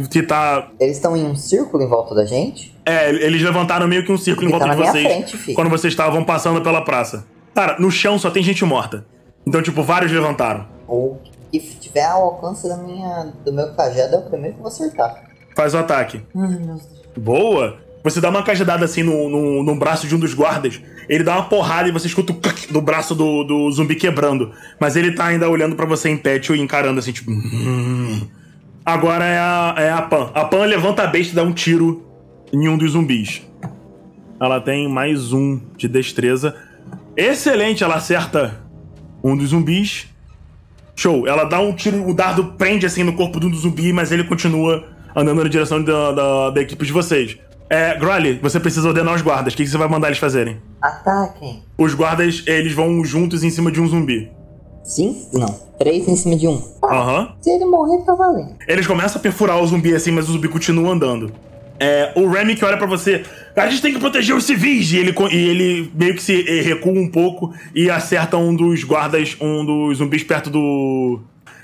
Que 0.10 0.22
tá. 0.22 0.69
Eles 0.80 0.98
estão 0.98 1.15
em 1.15 1.26
um 1.26 1.36
círculo 1.36 1.82
em 1.84 1.88
volta 1.88 2.14
da 2.14 2.26
gente? 2.26 2.76
É, 2.86 3.10
eles 3.10 3.41
levantaram 3.41 3.88
meio 3.88 4.06
que 4.06 4.11
um 4.11 4.18
círculo 4.18 4.48
em 4.48 4.53
Fica 4.53 4.60
volta 4.65 4.76
de 4.76 4.82
na 4.86 4.91
minha 4.91 4.91
vocês. 4.91 5.14
frente, 5.14 5.38
filho. 5.38 5.56
quando 5.56 5.69
vocês 5.69 5.94
estavam 5.94 6.24
passando 6.24 6.61
pela 6.61 6.82
praça. 6.84 7.26
Cara, 7.56 7.78
no 7.80 7.90
chão 7.90 8.19
só 8.19 8.30
tem 8.30 8.44
gente 8.44 8.64
morta. 8.64 9.06
Então, 9.45 9.61
tipo, 9.61 9.82
vários 9.82 10.11
levantaram. 10.11 10.68
Ou 10.88 11.22
que 11.52 11.60
tiver 11.60 12.03
ao 12.06 12.24
alcance 12.24 12.68
da 12.68 12.78
minha, 12.78 13.34
do 13.45 13.52
meu 13.53 13.74
cajado 13.74 14.15
é 14.15 14.19
o 14.19 14.24
primeiro 14.24 14.56
que 14.56 14.60
eu 14.60 14.64
vou 14.64 14.72
acertar. 14.72 15.24
Faz 15.56 15.74
o 15.74 15.78
ataque. 15.78 16.22
Ai, 16.36 16.48
meu 16.49 16.60
Deus. 16.60 16.82
Boa! 17.18 17.78
Você 18.03 18.22
dá 18.22 18.30
uma 18.30 18.44
cajadada 18.44 18.86
assim 18.86 19.02
no, 19.03 19.28
no, 19.30 19.64
no 19.64 19.76
braço 19.76 20.07
de 20.07 20.15
um 20.15 20.19
dos 20.19 20.34
guardas. 20.34 20.80
Ele 21.10 21.24
dá 21.24 21.34
uma 21.36 21.49
porrada 21.49 21.90
e 21.90 21.91
você 21.91 22.07
escuta 22.07 22.32
o 22.32 22.36
clac 22.36 22.72
do 22.72 22.80
braço 22.82 23.15
do, 23.15 23.44
do 23.44 23.72
zumbi 23.72 23.95
quebrando. 23.95 24.52
Mas 24.80 24.95
ele 24.95 25.14
tá 25.14 25.26
ainda 25.26 25.49
olhando 25.49 25.76
pra 25.76 25.86
você 25.86 26.10
em 26.10 26.18
pet 26.18 26.53
e 26.53 26.61
encarando 26.61 26.99
assim, 26.99 27.11
tipo. 27.11 27.32
"Hum." 27.32 28.28
Agora 28.88 29.26
é 29.26 29.38
a, 29.38 29.76
é 29.80 29.91
a 29.91 30.01
Pan. 30.01 30.31
A 30.34 30.45
Pan 30.45 30.64
levanta 30.64 31.03
a 31.03 31.07
besta 31.07 31.34
e 31.34 31.35
dá 31.35 31.43
um 31.43 31.51
tiro 31.51 32.05
em 32.53 32.69
um 32.69 32.77
dos 32.77 32.91
zumbis. 32.93 33.41
Ela 34.39 34.61
tem 34.61 34.88
mais 34.88 35.34
um 35.34 35.59
de 35.76 35.89
destreza. 35.89 36.55
Excelente, 37.18 37.84
ela 37.84 37.95
acerta 37.95 38.61
um 39.22 39.35
dos 39.35 39.49
zumbis. 39.49 40.07
Show. 40.95 41.27
Ela 41.27 41.43
dá 41.43 41.59
um 41.59 41.73
tiro, 41.73 42.07
o 42.07 42.14
dardo 42.14 42.53
prende 42.53 42.85
assim 42.85 43.03
no 43.03 43.11
corpo 43.11 43.41
de 43.41 43.47
um 43.47 43.49
dos 43.49 43.64
zumbis, 43.64 43.91
mas 43.93 44.14
ele 44.14 44.23
continua 44.23 44.88
andando 45.14 45.43
na 45.43 45.49
direção 45.49 45.84
da, 45.84 46.14
da, 46.14 46.49
da 46.51 46.61
equipe 46.61 46.85
de 46.85 46.93
vocês. 46.93 47.38
É, 47.69 47.93
Grolly, 47.99 48.39
você 48.41 48.57
precisa 48.57 48.88
ordenar 48.88 49.14
os 49.14 49.22
guardas. 49.22 49.53
O 49.53 49.57
que, 49.57 49.65
que 49.65 49.69
você 49.69 49.77
vai 49.77 49.89
mandar 49.89 50.07
eles 50.07 50.18
fazerem? 50.18 50.61
Ataquem. 50.81 51.61
Os 51.77 51.93
guardas, 51.93 52.41
eles 52.47 52.72
vão 52.72 53.03
juntos 53.03 53.43
em 53.43 53.49
cima 53.49 53.69
de 53.69 53.81
um 53.81 53.88
zumbi. 53.89 54.31
Cinco? 54.81 55.38
Não. 55.38 55.66
Três 55.80 56.08
em 56.08 56.16
cima 56.16 56.36
de 56.36 56.48
um. 56.48 56.62
Aham. 56.84 57.34
Se 57.41 57.49
ele 57.52 57.66
morrer, 57.66 58.04
tá 58.04 58.16
valendo. 58.16 58.56
Eles 58.68 58.88
começam 58.88 59.20
a 59.20 59.22
perfurar 59.22 59.62
o 59.62 59.68
zumbi 59.68 59.94
assim, 59.94 60.12
mas 60.12 60.28
o 60.28 60.32
zumbi 60.34 60.48
continua 60.48 60.91
andando. 60.91 61.32
É, 61.80 62.12
o 62.16 62.28
Remy 62.28 62.56
que 62.56 62.66
olha 62.66 62.76
pra 62.78 62.88
você, 62.88 63.22
a 63.56 63.70
gente 63.70 63.84
tem 63.84 63.94
que 63.94 63.99
proteger 63.99 64.36
os 64.36 64.45
civis, 64.45 64.91
e 64.91 64.98
ele, 64.98 65.14
e 65.32 65.36
ele 65.36 65.91
meio 65.94 66.16
que 66.16 66.24
se 66.24 66.44
eh, 66.49 66.62
recua 66.64 66.91
um 66.91 67.08
pouco 67.08 67.54
e 67.76 67.88
acerta 67.88 68.36
um 68.36 68.56
dos 68.56 68.84
guardas, 68.84 69.38
um 69.40 69.64
dos 69.64 69.99
zumbis 69.99 70.24
perto 70.24 70.49
do. 70.49 71.20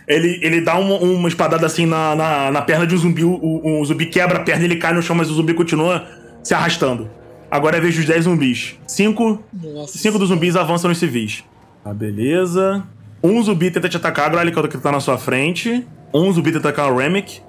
Ele, 0.07 0.37
ele 0.43 0.61
dá 0.61 0.77
uma, 0.77 0.97
uma 0.97 1.27
espadada 1.27 1.65
assim 1.65 1.87
na, 1.87 2.15
na, 2.15 2.51
na 2.51 2.61
perna 2.61 2.85
de 2.85 2.93
um 2.93 2.97
zumbi, 2.99 3.23
o, 3.23 3.31
o- 3.33 3.79
o 3.81 3.85
zumbi 3.85 4.05
quebra 4.05 4.37
a 4.37 4.41
perna, 4.43 4.63
ele 4.65 4.75
cai 4.75 4.93
no 4.93 5.01
chão, 5.01 5.15
mas 5.15 5.31
o 5.31 5.33
zumbi 5.33 5.55
continua 5.55 6.05
se 6.43 6.53
arrastando. 6.53 7.09
Agora 7.49 7.77
é 7.77 7.81
vez 7.81 7.95
dos 7.95 8.05
10 8.05 8.25
zumbis. 8.25 8.75
Cinco, 8.85 9.41
cinco 9.87 10.19
dos 10.19 10.29
zumbis 10.29 10.55
avançam 10.55 10.89
nos 10.89 10.99
civis. 10.99 11.43
Tá, 11.83 11.91
beleza. 11.93 12.83
Um 13.23 13.41
zumbi 13.41 13.71
tenta 13.71 13.87
te 13.87 13.97
atacar, 13.97 14.25
agora 14.27 14.41
ele 14.43 14.51
que 14.67 14.77
tá 14.77 14.91
na 14.91 14.99
sua 14.99 15.17
frente. 15.17 15.87
Um 16.13 16.31
zumbi 16.31 16.51
tenta 16.51 16.69
atacar 16.69 16.91
o 16.91 16.97
Remick. 16.97 17.41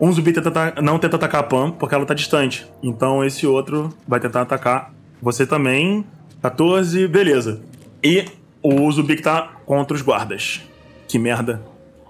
Um 0.00 0.10
zumbi 0.12 0.32
tenta 0.32 0.74
não 0.82 0.98
tenta 0.98 1.16
atacar 1.16 1.40
a 1.40 1.44
Pam, 1.44 1.70
porque 1.70 1.94
ela 1.94 2.04
tá 2.04 2.14
distante. 2.14 2.66
Então 2.82 3.24
esse 3.24 3.46
outro 3.46 3.94
vai 4.08 4.18
tentar 4.18 4.42
atacar 4.42 4.92
você 5.22 5.46
também. 5.46 6.04
14, 6.42 7.06
beleza. 7.06 7.60
E 8.02 8.24
o 8.62 8.90
zumbi 8.90 9.16
que 9.16 9.22
tá 9.22 9.52
contra 9.66 9.94
os 9.94 10.02
guardas. 10.02 10.62
Que 11.06 11.18
merda. 11.18 11.62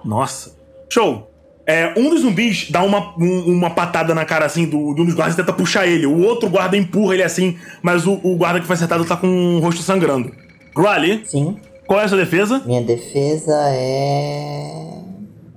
Nossa. 0.05 0.57
Show. 0.89 1.27
É, 1.67 1.93
um 1.97 2.11
dos 2.11 2.23
zumbis 2.23 2.69
dá 2.71 2.83
uma, 2.83 3.15
um- 3.17 3.45
uma 3.53 3.71
patada 3.71 4.13
na 4.15 4.25
cara 4.25 4.45
assim 4.47 4.65
do, 4.67 4.93
de 4.95 5.03
um 5.03 5.05
dos 5.05 5.15
guardas 5.15 5.35
e 5.35 5.37
tenta 5.37 5.53
puxar 5.53 5.87
ele. 5.87 6.07
O 6.07 6.19
outro 6.23 6.49
guarda 6.49 6.77
empurra 6.77 7.15
ele 7.15 7.23
assim, 7.23 7.57
mas 7.83 8.07
o, 8.07 8.19
o 8.25 8.35
guarda 8.35 8.59
que 8.61 8.67
foi 8.67 8.75
acertado 8.75 9.05
tá 9.05 9.17
com 9.17 9.29
o 9.57 9.61
rosto 9.61 9.83
sangrando. 9.83 10.33
Grally, 10.75 11.23
Sim. 11.27 11.57
Qual 11.91 12.01
é 12.01 12.05
a 12.05 12.09
sua 12.09 12.19
defesa? 12.19 12.63
Minha 12.65 12.83
defesa 12.83 13.53
é. 13.73 14.93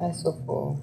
Ai, 0.01 0.11
socorro. 0.14 0.81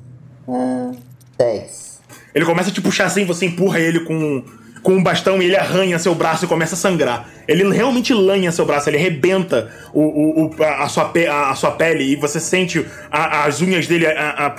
Ah, 0.48 0.92
10. 1.36 2.00
Ele 2.32 2.44
começa 2.44 2.70
a 2.70 2.72
te 2.72 2.80
puxar 2.80 3.06
assim, 3.06 3.24
você 3.24 3.46
empurra 3.46 3.80
ele 3.80 3.98
com, 4.04 4.44
com 4.80 4.92
um 4.92 5.02
bastão 5.02 5.42
e 5.42 5.46
ele 5.46 5.56
arranha 5.56 5.98
seu 5.98 6.14
braço 6.14 6.44
e 6.44 6.48
começa 6.48 6.76
a 6.76 6.78
sangrar. 6.78 7.28
Ele 7.48 7.68
realmente 7.74 8.14
lanha 8.14 8.52
seu 8.52 8.64
braço, 8.64 8.88
ele 8.88 8.96
arrebenta 8.98 9.72
o, 9.92 10.02
o- 10.02 10.46
o- 10.56 10.62
a, 10.64 10.88
sua 10.88 11.06
pe- 11.06 11.26
a, 11.26 11.50
a 11.50 11.54
sua 11.56 11.72
pele 11.72 12.04
e 12.04 12.14
você 12.14 12.38
sente 12.38 12.86
a- 13.10 13.42
as 13.44 13.60
unhas 13.60 13.88
dele 13.88 14.06
a- 14.06 14.54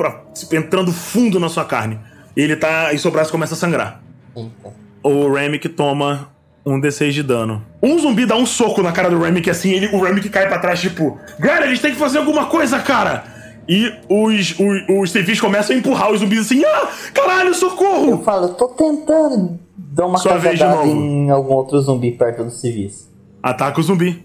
entrando 0.51 0.91
fundo 0.91 1.39
na 1.39 1.47
sua 1.47 1.63
carne. 1.63 1.97
E 2.35 2.41
ele 2.41 2.57
tá. 2.57 2.91
E 2.91 2.99
seu 2.99 3.11
braço 3.11 3.31
começa 3.31 3.53
a 3.53 3.57
sangrar. 3.57 4.03
Eita. 4.35 4.73
O 5.01 5.31
Remick 5.33 5.69
toma 5.69 6.29
um 6.65 6.79
D6 6.79 7.11
de 7.11 7.23
dano. 7.23 7.63
Um 7.81 7.97
zumbi 7.99 8.25
dá 8.25 8.35
um 8.35 8.45
soco 8.45 8.81
na 8.81 8.91
cara 8.91 9.09
do 9.09 9.19
Remick 9.19 9.49
assim, 9.49 9.71
ele, 9.71 9.87
o 9.87 10.01
Remick 10.03 10.29
cai 10.29 10.47
pra 10.47 10.59
trás, 10.59 10.79
tipo, 10.79 11.17
galera, 11.39 11.65
eles 11.65 11.79
têm 11.79 11.91
que 11.91 11.97
fazer 11.97 12.19
alguma 12.19 12.45
coisa, 12.45 12.79
cara! 12.79 13.23
E 13.67 13.93
os, 14.09 14.55
os, 14.59 14.83
os 14.89 15.11
civis 15.11 15.39
começam 15.39 15.75
a 15.75 15.79
empurrar 15.79 16.11
os 16.11 16.19
zumbis 16.19 16.39
assim, 16.41 16.63
ah, 16.65 16.87
caralho, 17.13 17.53
socorro! 17.53 18.11
Eu 18.11 18.23
falo, 18.23 18.47
eu 18.47 18.53
tô 18.53 18.67
tentando 18.69 19.59
dar 19.77 20.05
uma 20.07 20.17
Sua 20.17 20.37
vez 20.37 20.55
de 20.55 20.63
cajadada 20.63 20.85
novo. 20.87 20.99
em 20.99 21.29
algum 21.29 21.53
outro 21.53 21.79
zumbi 21.81 22.11
perto 22.11 22.43
dos 22.43 22.59
civis. 22.59 23.09
Ataca 23.41 23.79
o 23.79 23.83
zumbi. 23.83 24.23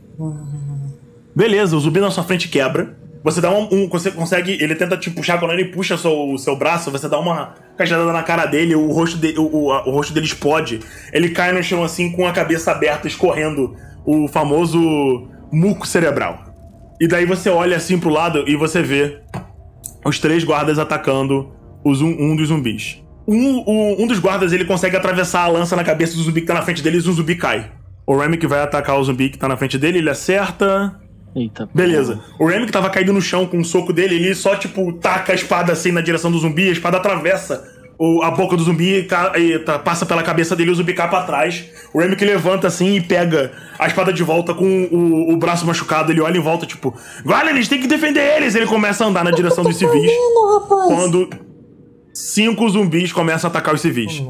Beleza, 1.34 1.76
o 1.76 1.80
zumbi 1.80 2.00
na 2.00 2.10
sua 2.10 2.24
frente 2.24 2.48
quebra. 2.48 2.96
Você 3.26 3.40
dá 3.40 3.50
um. 3.50 3.68
um- 3.72 3.88
você 3.88 4.12
consegue. 4.12 4.52
Ele 4.52 4.76
tenta 4.76 4.96
te 4.96 5.10
puxar, 5.10 5.38
quando 5.40 5.50
ele 5.50 5.64
puxa 5.64 5.96
seu, 5.98 6.12
o 6.32 6.38
seu 6.38 6.54
braço, 6.56 6.92
você 6.92 7.08
dá 7.08 7.18
uma 7.18 7.54
cajadada 7.76 8.12
na 8.12 8.22
cara 8.22 8.46
dele, 8.46 8.76
o 8.76 8.86
rosto, 8.92 9.18
de, 9.18 9.36
o, 9.36 9.42
o, 9.42 9.66
o 9.72 9.90
rosto 9.90 10.14
dele 10.14 10.26
explode. 10.26 10.78
Ele 11.12 11.30
cai 11.30 11.50
no 11.50 11.60
chão 11.60 11.82
assim 11.82 12.12
com 12.12 12.24
a 12.24 12.32
cabeça 12.32 12.70
aberta, 12.70 13.08
escorrendo 13.08 13.74
o 14.06 14.28
famoso 14.28 15.26
muco 15.52 15.84
cerebral. 15.88 16.38
E 17.00 17.08
daí 17.08 17.26
você 17.26 17.50
olha 17.50 17.76
assim 17.76 17.98
pro 17.98 18.10
lado 18.10 18.44
e 18.46 18.54
você 18.54 18.80
vê 18.80 19.18
os 20.04 20.20
três 20.20 20.44
guardas 20.44 20.78
atacando 20.78 21.52
os 21.84 22.00
um, 22.00 22.06
um 22.08 22.36
dos 22.36 22.46
zumbis. 22.48 23.02
Um, 23.26 23.58
o- 23.66 24.02
um 24.04 24.06
dos 24.06 24.20
guardas 24.20 24.52
ele 24.52 24.64
consegue 24.64 24.96
atravessar 24.96 25.42
a 25.42 25.48
lança 25.48 25.74
na 25.74 25.82
cabeça 25.82 26.14
do 26.16 26.22
zumbi 26.22 26.42
que 26.42 26.46
tá 26.46 26.54
na 26.54 26.62
frente 26.62 26.80
dele 26.80 26.96
e 26.96 27.00
o 27.00 27.02
zumbi 27.12 27.34
cai. 27.34 27.72
O 28.06 28.16
Remy 28.16 28.38
vai 28.46 28.60
atacar 28.60 28.96
o 29.00 29.02
zumbi 29.02 29.30
que 29.30 29.36
tá 29.36 29.48
na 29.48 29.56
frente 29.56 29.76
dele, 29.76 29.98
ele 29.98 30.08
acerta. 30.08 30.96
Eita. 31.36 31.68
Beleza. 31.74 32.18
O 32.38 32.46
Remy 32.46 32.64
que 32.66 32.72
tava 32.72 32.88
caído 32.88 33.12
no 33.12 33.20
chão 33.20 33.46
com 33.46 33.58
um 33.58 33.64
soco 33.64 33.92
dele, 33.92 34.14
ele 34.14 34.34
só, 34.34 34.56
tipo, 34.56 34.92
taca 34.94 35.32
a 35.32 35.34
espada 35.34 35.72
assim 35.72 35.92
na 35.92 36.00
direção 36.00 36.30
do 36.32 36.38
zumbi, 36.38 36.68
a 36.68 36.72
espada 36.72 36.96
atravessa 36.96 37.76
o- 37.98 38.22
a 38.22 38.30
boca 38.30 38.56
do 38.56 38.62
zumbi 38.62 39.06
e, 39.36 39.40
e 39.40 39.58
tá- 39.58 39.78
passa 39.78 40.04
pela 40.06 40.22
cabeça 40.22 40.56
dele 40.56 40.70
e 40.70 40.72
o 40.72 40.74
zumbi 40.76 40.94
cai 40.94 41.08
pra 41.10 41.22
trás. 41.24 41.64
O 41.92 42.00
Remy 42.00 42.16
que 42.16 42.24
levanta 42.24 42.66
assim 42.66 42.96
e 42.96 43.00
pega 43.02 43.52
a 43.78 43.86
espada 43.86 44.12
de 44.12 44.22
volta 44.22 44.54
com 44.54 44.84
o, 44.90 45.32
o 45.34 45.36
braço 45.36 45.66
machucado, 45.66 46.10
ele 46.10 46.20
olha 46.22 46.38
em 46.38 46.40
volta, 46.42 46.64
tipo, 46.66 46.94
vale, 47.24 47.50
eles 47.50 47.68
têm 47.68 47.80
que 47.80 47.86
defender 47.86 48.20
eles! 48.36 48.54
Ele 48.54 48.66
começa 48.66 49.04
a 49.04 49.08
andar 49.08 49.22
na 49.24 49.30
direção 49.30 49.62
dos 49.62 49.76
civis. 49.76 50.10
Quando 50.88 51.28
cinco 52.14 52.68
zumbis 52.68 53.12
começam 53.12 53.48
a 53.48 53.50
atacar 53.50 53.74
os 53.74 53.80
civis. 53.82 54.22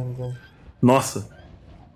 Nossa. 0.83 1.29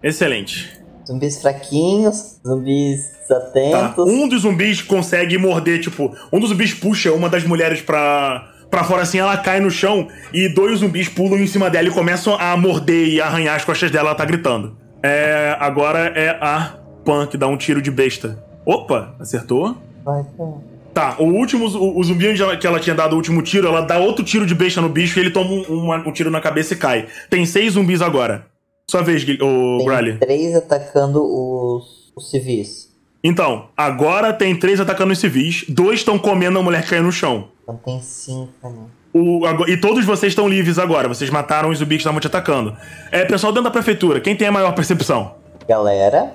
Excelente. 0.02 0.70
Zumbis 1.06 1.40
fraquinhos, 1.40 2.40
zumbis 2.46 3.00
Tá. 3.28 3.36
atentos. 3.36 4.08
Um 4.08 4.28
dos 4.28 4.42
zumbis 4.42 4.82
consegue 4.82 5.38
morder, 5.38 5.80
tipo, 5.80 6.14
um 6.32 6.40
dos 6.40 6.48
zumbis 6.50 6.74
puxa 6.74 7.12
uma 7.12 7.28
das 7.28 7.44
mulheres 7.44 7.80
pra, 7.80 8.48
pra 8.70 8.82
fora 8.84 9.02
assim, 9.02 9.18
ela 9.18 9.36
cai 9.36 9.60
no 9.60 9.70
chão 9.70 10.08
e 10.32 10.48
dois 10.48 10.80
zumbis 10.80 11.08
pulam 11.08 11.38
em 11.38 11.46
cima 11.46 11.70
dela 11.70 11.88
e 11.88 11.92
começam 11.92 12.34
a 12.40 12.56
morder 12.56 13.06
e 13.08 13.20
arranhar 13.20 13.54
as 13.56 13.64
costas 13.64 13.90
dela, 13.90 14.08
ela 14.08 14.16
tá 14.16 14.24
gritando. 14.24 14.76
É. 15.02 15.56
Agora 15.60 16.12
é 16.16 16.30
a 16.40 16.76
Pan 17.04 17.26
que 17.26 17.36
dá 17.38 17.46
um 17.46 17.56
tiro 17.56 17.80
de 17.80 17.90
besta. 17.90 18.42
Opa, 18.66 19.14
acertou. 19.20 19.76
Vai, 20.04 20.22
pô. 20.36 20.60
Tá, 20.92 21.14
o 21.20 21.24
último, 21.24 21.66
o, 21.68 21.98
o 22.00 22.02
zumbi 22.04 22.26
que 22.58 22.66
ela 22.66 22.80
tinha 22.80 22.96
dado 22.96 23.12
o 23.12 23.16
último 23.16 23.40
tiro, 23.42 23.68
ela 23.68 23.80
dá 23.82 23.98
outro 23.98 24.24
tiro 24.24 24.44
de 24.44 24.56
besta 24.56 24.80
no 24.80 24.88
bicho 24.88 25.18
e 25.18 25.22
ele 25.22 25.30
toma 25.30 25.48
um, 25.48 25.62
uma- 25.84 25.96
um 25.98 26.10
tiro 26.12 26.30
na 26.32 26.40
cabeça 26.40 26.74
e 26.74 26.76
cai. 26.76 27.06
Tem 27.30 27.46
seis 27.46 27.74
zumbis 27.74 28.02
agora. 28.02 28.44
Sua 28.90 29.02
vez, 29.02 29.24
Tem 29.24 29.38
Grally. 29.84 30.18
três 30.18 30.54
atacando 30.54 31.22
os, 31.22 32.12
os 32.16 32.30
civis. 32.30 32.90
Então, 33.22 33.68
agora 33.76 34.32
tem 34.32 34.56
três 34.58 34.80
atacando 34.80 35.12
os 35.12 35.18
civis, 35.18 35.64
dois 35.68 36.00
estão 36.00 36.18
comendo 36.18 36.58
a 36.58 36.62
mulher 36.62 36.82
que 36.82 36.90
caiu 36.90 37.02
no 37.02 37.12
chão. 37.12 37.48
Então 37.62 37.76
tem 37.84 38.00
cinco, 38.00 38.50
né? 38.64 38.84
O- 39.12 39.42
e 39.68 39.76
todos 39.76 40.04
vocês 40.04 40.32
estão 40.32 40.48
livres 40.48 40.78
agora, 40.78 41.06
vocês 41.08 41.28
mataram 41.30 41.68
os 41.70 41.78
zumbis 41.78 41.96
que 41.98 42.00
estavam 42.02 42.18
te 42.20 42.26
atacando. 42.26 42.76
É, 43.12 43.24
pessoal 43.24 43.52
dentro 43.52 43.64
da 43.64 43.70
prefeitura, 43.70 44.20
quem 44.20 44.34
tem 44.34 44.48
a 44.48 44.52
maior 44.52 44.72
percepção? 44.74 45.34
Galera, 45.68 46.34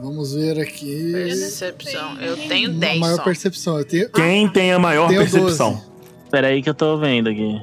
Vamos 0.00 0.34
ver 0.34 0.58
aqui. 0.60 1.12
Percepção. 1.12 2.20
Eu 2.20 2.36
tenho 2.48 2.70
Uma 2.70 2.80
10 2.80 2.98
maior 2.98 3.16
só. 3.16 3.22
percepção. 3.22 3.78
Eu 3.78 3.84
tenho. 3.84 4.10
Quem 4.10 4.48
tem 4.48 4.72
a 4.72 4.78
maior 4.78 5.06
Tenho 5.06 5.20
percepção? 5.20 5.74
12. 5.74 5.84
Pera 6.28 6.48
aí 6.48 6.60
que 6.60 6.68
eu 6.68 6.74
tô 6.74 6.96
vendo 6.98 7.28
aqui. 7.28 7.60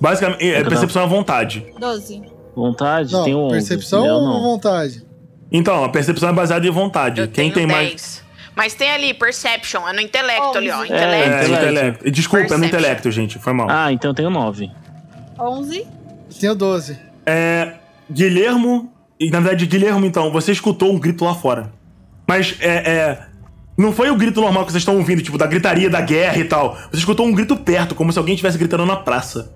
Basicamente, 0.00 0.44
é, 0.50 0.64
percepção 0.64 1.04
à 1.04 1.06
vontade. 1.06 1.64
12. 1.78 2.22
Vontade? 2.54 3.12
Não, 3.12 3.24
tem 3.24 3.34
11. 3.34 3.50
percepção 3.52 4.06
ou 4.06 4.24
não. 4.24 4.42
vontade? 4.42 5.04
Então, 5.52 5.82
a 5.84 5.88
percepção 5.88 6.28
é 6.28 6.32
baseada 6.32 6.66
em 6.66 6.70
vontade. 6.70 7.20
Eu 7.20 7.26
quem 7.28 7.50
tenho 7.50 7.54
tem 7.54 7.66
10. 7.66 7.78
mais. 7.92 8.24
Mas 8.54 8.74
tem 8.74 8.90
ali, 8.90 9.14
perception, 9.14 9.88
é 9.88 9.92
no 9.92 10.00
intelecto 10.00 10.58
ali, 10.58 10.70
ó. 10.70 10.82
É, 10.82 10.86
Intelecto. 10.86 11.14
É, 11.14 11.26
intelecto. 11.44 11.64
intelecto. 11.64 12.10
Desculpa, 12.10 12.38
é 12.38 12.42
no 12.42 12.48
Perception. 12.48 12.78
intelecto, 12.78 13.10
gente. 13.10 13.38
Foi 13.38 13.52
mal. 13.52 13.68
Ah, 13.70 13.92
então 13.92 14.10
eu 14.10 14.14
tenho 14.14 14.30
9. 14.30 14.70
11. 15.38 15.78
Eu 15.78 15.86
tenho 16.38 16.54
12. 16.54 16.98
É. 17.24 17.74
Guilhermo. 18.10 18.92
E 19.18 19.30
na 19.30 19.40
verdade, 19.40 19.66
Guilhermo, 19.66 20.04
então, 20.04 20.30
você 20.30 20.52
escutou 20.52 20.92
um 20.92 20.98
grito 20.98 21.24
lá 21.24 21.34
fora. 21.34 21.72
Mas 22.26 22.56
é. 22.60 22.68
é, 22.68 23.26
não 23.76 23.92
foi 23.92 24.10
o 24.10 24.16
grito 24.16 24.40
normal 24.40 24.64
que 24.66 24.72
vocês 24.72 24.82
estão 24.82 24.96
ouvindo, 24.96 25.22
tipo, 25.22 25.38
da 25.38 25.46
gritaria 25.46 25.88
da 25.88 26.00
guerra 26.00 26.38
e 26.38 26.44
tal. 26.44 26.76
Você 26.90 26.98
escutou 26.98 27.26
um 27.26 27.32
grito 27.32 27.56
perto, 27.56 27.94
como 27.94 28.12
se 28.12 28.18
alguém 28.18 28.34
estivesse 28.34 28.58
gritando 28.58 28.84
na 28.84 28.96
praça. 28.96 29.52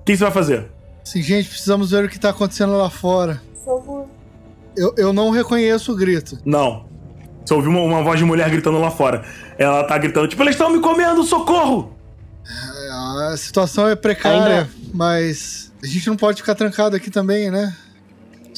O 0.00 0.04
que 0.04 0.16
você 0.16 0.24
vai 0.24 0.32
fazer? 0.32 0.66
Sim, 1.08 1.22
gente, 1.22 1.48
precisamos 1.48 1.90
ver 1.90 2.04
o 2.04 2.08
que 2.08 2.18
tá 2.20 2.28
acontecendo 2.28 2.76
lá 2.76 2.90
fora. 2.90 3.40
por 3.64 3.78
favor. 3.78 4.06
Eu, 4.76 4.94
eu 4.98 5.10
não 5.10 5.30
reconheço 5.30 5.92
o 5.92 5.96
grito. 5.96 6.38
Não. 6.44 6.84
Você 7.46 7.54
ouviu 7.54 7.70
uma, 7.70 7.80
uma 7.80 8.02
voz 8.02 8.18
de 8.18 8.26
mulher 8.26 8.50
gritando 8.50 8.78
lá 8.78 8.90
fora. 8.90 9.24
Ela 9.56 9.84
tá 9.84 9.96
gritando, 9.96 10.28
tipo, 10.28 10.42
eles 10.42 10.54
estão 10.54 10.68
me 10.68 10.80
comendo, 10.80 11.22
socorro! 11.24 11.94
A 13.30 13.34
situação 13.38 13.88
é 13.88 13.96
precária, 13.96 14.68
mas 14.92 15.72
a 15.82 15.86
gente 15.86 16.06
não 16.08 16.16
pode 16.16 16.42
ficar 16.42 16.54
trancado 16.54 16.94
aqui 16.94 17.10
também, 17.10 17.50
né? 17.50 17.74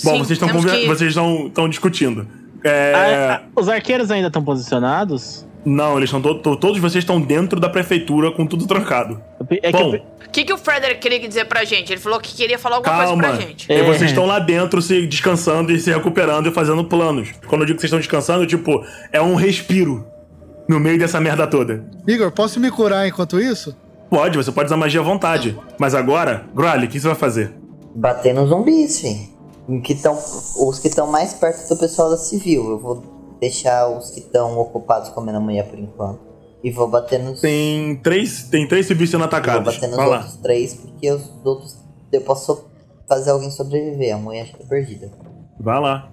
Bom, 0.03 0.15
Sim, 0.15 0.19
vocês 0.19 0.31
estão 0.43 0.49
que- 0.49 0.87
vocês 0.89 1.15
estão 1.17 1.69
discutindo. 1.69 2.27
É, 2.65 2.93
Ah, 2.95 3.35
ah, 3.37 3.43
os 3.61 3.69
arqueiros 3.69 4.11
ainda 4.11 4.27
estão 4.27 4.43
posicionados? 4.43 5.47
Não, 5.65 5.97
eles 5.99 6.09
estão 6.09 6.23
to- 6.23 6.37
to- 6.41 6.57
todos 6.57 6.79
vocês 6.81 7.03
estão 7.05 7.21
dentro 7.21 7.61
da 7.61 7.69
prefeitura 7.69 8.31
com 8.33 8.47
tudo 8.47 8.67
trancado. 8.67 9.21
É 9.63 9.71
Bom, 9.71 9.95
O 10.27 10.31
que, 10.33 10.45
que 10.45 10.53
o 10.53 10.57
Frederick 10.59 11.01
queria 11.01 11.19
dizer 11.29 11.45
pra 11.47 11.65
gente? 11.65 11.93
Ele 11.93 12.01
falou 12.01 12.19
que 12.21 12.35
queria 12.35 12.59
falar 12.59 12.77
alguma 12.77 12.95
Calma. 12.97 13.23
coisa 13.23 13.37
pra 13.39 13.47
gente. 13.47 13.67
E 13.71 13.75
É. 13.75 13.83
vocês 13.85 14.11
estão 14.11 14.25
lá 14.27 14.39
dentro 14.39 14.81
se 14.81 15.07
descansando 15.07 15.71
e 15.73 15.79
se 15.79 15.91
recuperando 15.91 16.49
e 16.49 16.53
fazendo 16.53 16.85
planos. 16.85 17.31
Quando 17.47 17.63
eu 17.63 17.67
digo 17.67 17.77
que 17.77 17.81
vocês 17.83 17.89
estão 17.91 17.99
descansando, 17.99 18.47
tipo, 18.47 18.83
é 19.13 19.21
um 19.21 19.35
respiro 19.35 20.07
no 20.69 20.79
meio 20.81 20.99
dessa 20.99 21.21
merda 21.21 21.47
toda. 21.47 21.85
Igor, 22.07 22.31
posso 22.31 22.59
me 22.61 22.71
curar 22.71 23.07
enquanto 23.09 23.41
isso? 23.41 23.77
Pode, 24.09 24.37
você 24.39 24.51
pode 24.53 24.67
usar 24.67 24.77
magia 24.77 25.01
à 25.01 25.05
vontade. 25.05 25.59
Mas 25.79 25.95
agora, 25.95 26.45
Grally, 26.55 26.87
o 26.87 26.89
que 26.89 26.99
você 27.01 27.07
vai 27.09 27.17
fazer? 27.17 27.53
Bater 27.95 28.33
nos 28.35 28.49
zumbis, 28.49 29.01
fi. 29.01 29.29
Que 29.85 29.95
tão, 29.97 30.17
os 30.59 30.79
que 30.79 30.89
estão 30.89 31.07
mais 31.07 31.35
perto 31.35 31.69
do 31.69 31.77
pessoal 31.77 32.09
da 32.11 32.17
civil. 32.17 32.71
Eu 32.71 32.79
vou 32.79 33.20
deixar 33.41 33.89
os 33.89 34.11
que 34.11 34.21
estão 34.21 34.59
ocupados 34.59 35.09
comendo 35.11 35.39
a 35.39 35.41
mulher 35.41 35.69
por 35.69 35.79
enquanto. 35.79 36.21
E 36.63 36.71
vou 36.71 36.87
bater 36.89 37.19
nos. 37.19 37.41
Tem 37.41 37.97
três, 37.97 38.45
tem 38.45 38.69
três 38.69 38.87
civis 38.87 39.09
sendo 39.11 39.21
vou 39.21 39.27
atacados. 39.29 39.75
bater 39.75 39.89
nos 39.89 39.97
lá. 39.99 40.17
outros 40.19 40.37
três, 40.37 40.75
porque 40.75 41.11
os 41.11 41.23
outros. 41.45 41.79
Eu 42.13 42.21
posso 42.21 42.67
fazer 43.09 43.31
alguém 43.31 43.51
sobreviver. 43.51 44.15
A 44.15 44.19
mulher 44.19 44.51
é 44.61 44.65
perdida. 44.67 45.11
Vai 45.59 45.81
lá. 45.81 46.11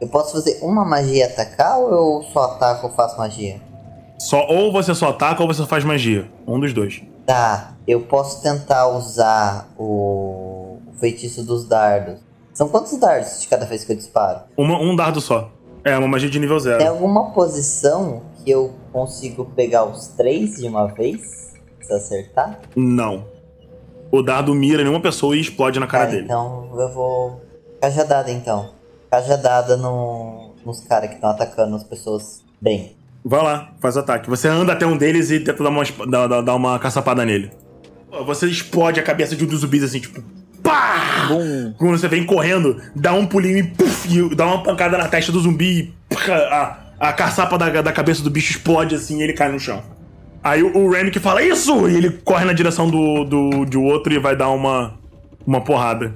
Eu 0.00 0.08
posso 0.08 0.32
fazer 0.32 0.58
uma 0.62 0.84
magia 0.84 1.18
e 1.18 1.22
atacar 1.22 1.78
ou 1.78 1.90
eu 2.18 2.22
só 2.32 2.40
ataco 2.44 2.88
ou 2.88 2.92
faço 2.94 3.16
magia? 3.16 3.60
Só, 4.18 4.46
ou 4.48 4.72
você 4.72 4.94
só 4.94 5.10
ataca 5.10 5.42
ou 5.42 5.48
você 5.48 5.64
faz 5.66 5.84
magia. 5.84 6.28
Um 6.46 6.58
dos 6.58 6.72
dois. 6.72 7.02
Tá, 7.24 7.74
eu 7.86 8.00
posso 8.02 8.42
tentar 8.42 8.88
usar 8.88 9.68
o, 9.78 10.78
o 10.88 10.92
feitiço 10.98 11.42
dos 11.44 11.66
dardos. 11.68 12.20
São 12.52 12.68
quantos 12.68 12.96
dardos 12.98 13.40
de 13.40 13.48
cada 13.48 13.64
vez 13.64 13.84
que 13.84 13.92
eu 13.92 13.96
disparo? 13.96 14.40
Uma- 14.56 14.80
um 14.80 14.94
dardo 14.96 15.20
só. 15.20 15.50
É, 15.84 15.96
uma 15.98 16.08
magia 16.08 16.30
de 16.30 16.38
nível 16.38 16.56
Tem 16.56 16.64
zero. 16.64 16.88
alguma 16.88 17.30
posição 17.32 18.22
que 18.42 18.50
eu 18.50 18.72
consigo 18.92 19.44
pegar 19.44 19.84
os 19.84 20.08
três 20.08 20.56
de 20.56 20.66
uma 20.66 20.86
vez? 20.86 21.52
Se 21.82 21.92
acertar? 21.92 22.60
Não. 22.74 23.26
O 24.10 24.22
dardo 24.22 24.54
mira 24.54 24.82
em 24.82 24.88
uma 24.88 25.00
pessoa 25.00 25.36
e 25.36 25.40
explode 25.40 25.78
na 25.78 25.86
cara 25.86 26.06
Tá, 26.06 26.10
dele. 26.12 26.24
então 26.24 26.70
eu 26.78 26.88
vou. 26.92 27.40
Cajadada 27.80 28.30
então. 28.30 28.70
Cajadada 29.10 29.76
no, 29.76 30.52
nos 30.64 30.80
caras 30.80 31.08
que 31.10 31.16
estão 31.16 31.30
atacando 31.30 31.76
as 31.76 31.84
pessoas 31.84 32.42
bem. 32.60 32.96
Vai 33.24 33.42
lá, 33.42 33.72
faz 33.80 33.96
o 33.96 34.00
ataque. 34.00 34.28
Você 34.30 34.48
anda 34.48 34.72
até 34.72 34.86
um 34.86 34.96
deles 34.96 35.30
e 35.30 35.40
tenta 35.40 35.62
dar 35.62 35.70
uma, 35.70 35.82
dar- 36.08 36.40
dar 36.42 36.54
uma 36.54 36.78
caçapada 36.78 37.24
nele. 37.24 37.50
Você 38.26 38.46
explode 38.46 39.00
a 39.00 39.02
cabeça 39.02 39.34
de 39.34 39.44
um 39.44 39.48
dos 39.48 39.60
zumbis 39.60 39.82
assim, 39.82 40.00
tipo. 40.00 40.22
Pá! 40.64 41.28
Quando 41.78 41.98
você 41.98 42.08
vem 42.08 42.24
correndo, 42.24 42.80
dá 42.96 43.12
um 43.12 43.26
pulinho 43.26 43.58
e, 43.58 43.62
puf, 43.62 44.08
e 44.08 44.34
dá 44.34 44.46
uma 44.46 44.62
pancada 44.64 44.98
na 44.98 45.06
testa 45.06 45.30
do 45.30 45.38
zumbi 45.40 45.94
e 46.10 46.14
pá, 46.14 46.78
a, 46.98 47.08
a 47.10 47.12
caçapa 47.12 47.56
da, 47.56 47.82
da 47.82 47.92
cabeça 47.92 48.22
do 48.22 48.30
bicho 48.30 48.50
explode 48.52 48.94
assim 48.96 49.20
e 49.20 49.22
ele 49.22 49.34
cai 49.34 49.52
no 49.52 49.60
chão. 49.60 49.82
Aí 50.42 50.62
o, 50.62 50.76
o 50.76 50.90
Remy 50.90 51.10
que 51.10 51.20
fala 51.20 51.42
isso! 51.42 51.88
E 51.88 51.94
ele 51.96 52.10
corre 52.24 52.44
na 52.44 52.52
direção 52.52 52.88
do, 52.90 53.24
do, 53.24 53.64
de 53.64 53.76
outro 53.78 54.12
e 54.12 54.18
vai 54.18 54.34
dar 54.34 54.48
uma, 54.50 54.94
uma 55.46 55.60
porrada. 55.60 56.14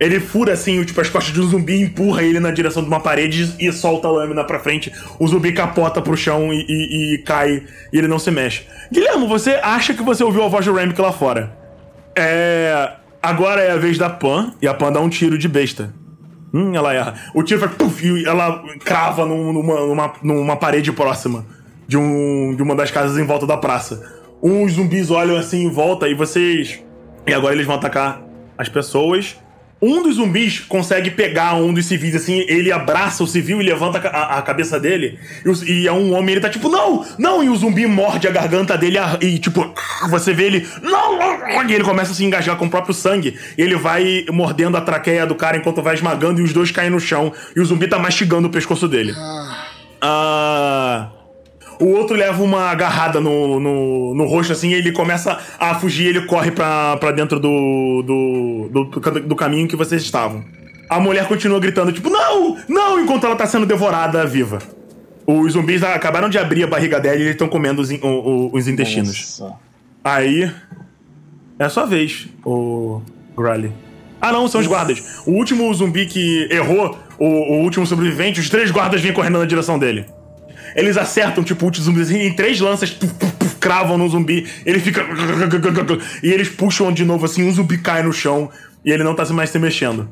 Ele 0.00 0.18
fura 0.18 0.52
assim, 0.54 0.80
o- 0.80 0.84
tipo, 0.84 1.00
as 1.00 1.08
costas 1.08 1.32
de 1.32 1.40
um 1.40 1.44
zumbi, 1.44 1.80
empurra 1.80 2.22
ele 2.22 2.40
na 2.40 2.50
direção 2.50 2.82
de 2.82 2.88
uma 2.88 3.00
parede 3.00 3.54
e 3.60 3.70
solta 3.72 4.08
a 4.08 4.10
lâmina 4.10 4.44
pra 4.44 4.58
frente. 4.58 4.92
O 5.18 5.26
zumbi 5.28 5.52
capota 5.52 6.02
pro 6.02 6.16
chão 6.16 6.52
e, 6.52 6.64
e- 6.68 7.14
e 7.14 7.18
cai 7.18 7.62
e 7.92 7.98
ele 7.98 8.08
não 8.08 8.18
se 8.18 8.30
mexe. 8.30 8.62
Guilherme, 8.92 9.26
você 9.26 9.52
acha 9.62 9.94
que 9.94 10.02
você 10.02 10.24
ouviu 10.24 10.42
a 10.44 10.48
voz 10.48 10.64
do 10.66 10.74
Remick 10.74 11.00
lá 11.00 11.12
fora? 11.12 11.56
É. 12.16 12.92
Agora 13.24 13.62
é 13.62 13.70
a 13.72 13.76
vez 13.76 13.96
da 13.96 14.10
Pan, 14.10 14.52
e 14.60 14.68
a 14.68 14.74
Pan 14.74 14.92
dá 14.92 15.00
um 15.00 15.08
tiro 15.08 15.38
de 15.38 15.48
besta. 15.48 15.94
Hum, 16.52 16.74
ela 16.76 16.92
erra. 16.92 17.14
O 17.34 17.42
tiro 17.42 17.58
vai. 17.60 17.68
Puf, 17.70 18.04
e 18.06 18.26
ela 18.26 18.62
crava 18.84 19.24
num- 19.24 19.50
numa, 19.52 19.80
numa, 19.86 20.12
numa 20.22 20.56
parede 20.56 20.92
próxima 20.92 21.44
de, 21.88 21.96
um, 21.96 22.54
de 22.54 22.62
uma 22.62 22.74
das 22.76 22.90
casas 22.90 23.16
em 23.18 23.24
volta 23.24 23.46
da 23.46 23.56
praça. 23.56 24.12
Uns 24.42 24.72
zumbis 24.74 25.10
olham 25.10 25.36
assim 25.36 25.64
em 25.64 25.70
volta 25.70 26.06
e 26.06 26.14
vocês. 26.14 26.80
E 27.26 27.32
agora 27.32 27.54
eles 27.54 27.66
vão 27.66 27.76
atacar 27.76 28.20
as 28.58 28.68
pessoas. 28.68 29.36
Um 29.84 30.02
dos 30.02 30.16
zumbis 30.16 30.60
consegue 30.60 31.10
pegar 31.10 31.56
um 31.56 31.74
dos 31.74 31.84
civis 31.84 32.14
assim, 32.14 32.44
ele 32.48 32.72
abraça 32.72 33.22
o 33.22 33.26
civil 33.26 33.60
e 33.60 33.64
levanta 33.64 33.98
a, 34.08 34.38
a 34.38 34.42
cabeça 34.42 34.80
dele. 34.80 35.18
E, 35.44 35.72
e 35.72 35.86
é 35.86 35.92
um 35.92 36.14
homem, 36.14 36.32
ele 36.32 36.40
tá 36.40 36.48
tipo, 36.48 36.70
não, 36.70 37.04
não! 37.18 37.44
E 37.44 37.50
o 37.50 37.56
zumbi 37.56 37.86
morde 37.86 38.26
a 38.26 38.30
garganta 38.30 38.78
dele 38.78 38.98
e 39.20 39.38
tipo, 39.38 39.74
você 40.08 40.32
vê 40.32 40.44
ele, 40.44 40.68
não! 40.82 41.18
não", 41.18 41.68
E 41.68 41.74
ele 41.74 41.84
começa 41.84 42.12
a 42.12 42.14
se 42.14 42.24
engajar 42.24 42.56
com 42.56 42.64
o 42.64 42.70
próprio 42.70 42.94
sangue. 42.94 43.38
E 43.58 43.62
ele 43.62 43.76
vai 43.76 44.24
mordendo 44.32 44.78
a 44.78 44.80
traqueia 44.80 45.26
do 45.26 45.34
cara 45.34 45.58
enquanto 45.58 45.82
vai 45.82 45.94
esmagando 45.94 46.40
e 46.40 46.44
os 46.44 46.54
dois 46.54 46.70
caem 46.70 46.88
no 46.88 46.98
chão. 46.98 47.30
E 47.54 47.60
o 47.60 47.64
zumbi 47.64 47.86
tá 47.86 47.98
mastigando 47.98 48.48
o 48.48 48.50
pescoço 48.50 48.88
dele. 48.88 49.14
Ah. 50.00 51.10
O 51.84 51.88
outro 51.88 52.16
leva 52.16 52.42
uma 52.42 52.70
agarrada 52.70 53.20
no, 53.20 53.60
no, 53.60 54.14
no 54.14 54.24
rosto, 54.26 54.52
assim, 54.52 54.70
e 54.70 54.74
ele 54.74 54.90
começa 54.92 55.38
a 55.58 55.74
fugir, 55.74 56.06
ele 56.06 56.22
corre 56.22 56.50
pra, 56.50 56.96
pra 56.96 57.10
dentro 57.12 57.38
do, 57.38 58.02
do, 58.02 58.68
do, 58.72 59.20
do 59.20 59.36
caminho 59.36 59.68
que 59.68 59.76
vocês 59.76 60.00
estavam. 60.02 60.42
A 60.88 60.98
mulher 60.98 61.26
continua 61.28 61.60
gritando, 61.60 61.92
tipo, 61.92 62.08
não, 62.08 62.56
não, 62.68 63.00
enquanto 63.00 63.26
ela 63.26 63.36
tá 63.36 63.46
sendo 63.46 63.66
devorada 63.66 64.24
viva. 64.24 64.60
Os 65.26 65.52
zumbis 65.52 65.82
acabaram 65.82 66.28
de 66.28 66.38
abrir 66.38 66.62
a 66.64 66.66
barriga 66.66 66.98
dela 67.00 67.16
e 67.16 67.20
eles 67.20 67.32
estão 67.32 67.48
comendo 67.48 67.82
os, 67.82 67.90
in- 67.90 68.00
o- 68.02 68.06
o- 68.06 68.50
os 68.56 68.66
intestinos. 68.68 69.38
Nossa. 69.40 69.54
Aí. 70.02 70.50
É 71.58 71.64
a 71.64 71.68
sua 71.70 71.84
vez, 71.86 72.28
o 72.44 73.00
Grally. 73.36 73.72
Ah, 74.20 74.32
não, 74.32 74.48
são 74.48 74.60
os 74.60 74.66
guardas. 74.66 75.22
O 75.26 75.32
último 75.32 75.72
zumbi 75.74 76.06
que 76.06 76.48
errou, 76.50 76.98
o, 77.18 77.26
o 77.26 77.62
último 77.62 77.86
sobrevivente, 77.86 78.40
os 78.40 78.48
três 78.48 78.70
guardas 78.70 79.00
vêm 79.00 79.12
correndo 79.12 79.38
na 79.38 79.44
direção 79.44 79.78
dele. 79.78 80.04
Eles 80.74 80.96
acertam, 80.96 81.44
tipo, 81.44 81.66
o 81.66 81.74
zumbi 81.74 82.00
assim, 82.00 82.18
em 82.18 82.32
três 82.32 82.60
lanças, 82.60 82.90
puf, 82.90 83.12
puf, 83.14 83.32
puf, 83.32 83.56
cravam 83.56 83.96
no 83.96 84.08
zumbi. 84.08 84.46
Ele 84.66 84.80
fica. 84.80 85.04
E 86.22 86.32
eles 86.32 86.48
puxam 86.48 86.92
de 86.92 87.04
novo 87.04 87.24
assim, 87.24 87.46
um 87.46 87.52
zumbi 87.52 87.78
cai 87.78 88.02
no 88.02 88.12
chão 88.12 88.50
e 88.84 88.90
ele 88.90 89.04
não 89.04 89.14
tá 89.14 89.24
mais 89.32 89.50
se 89.50 89.58
mexendo. 89.58 90.10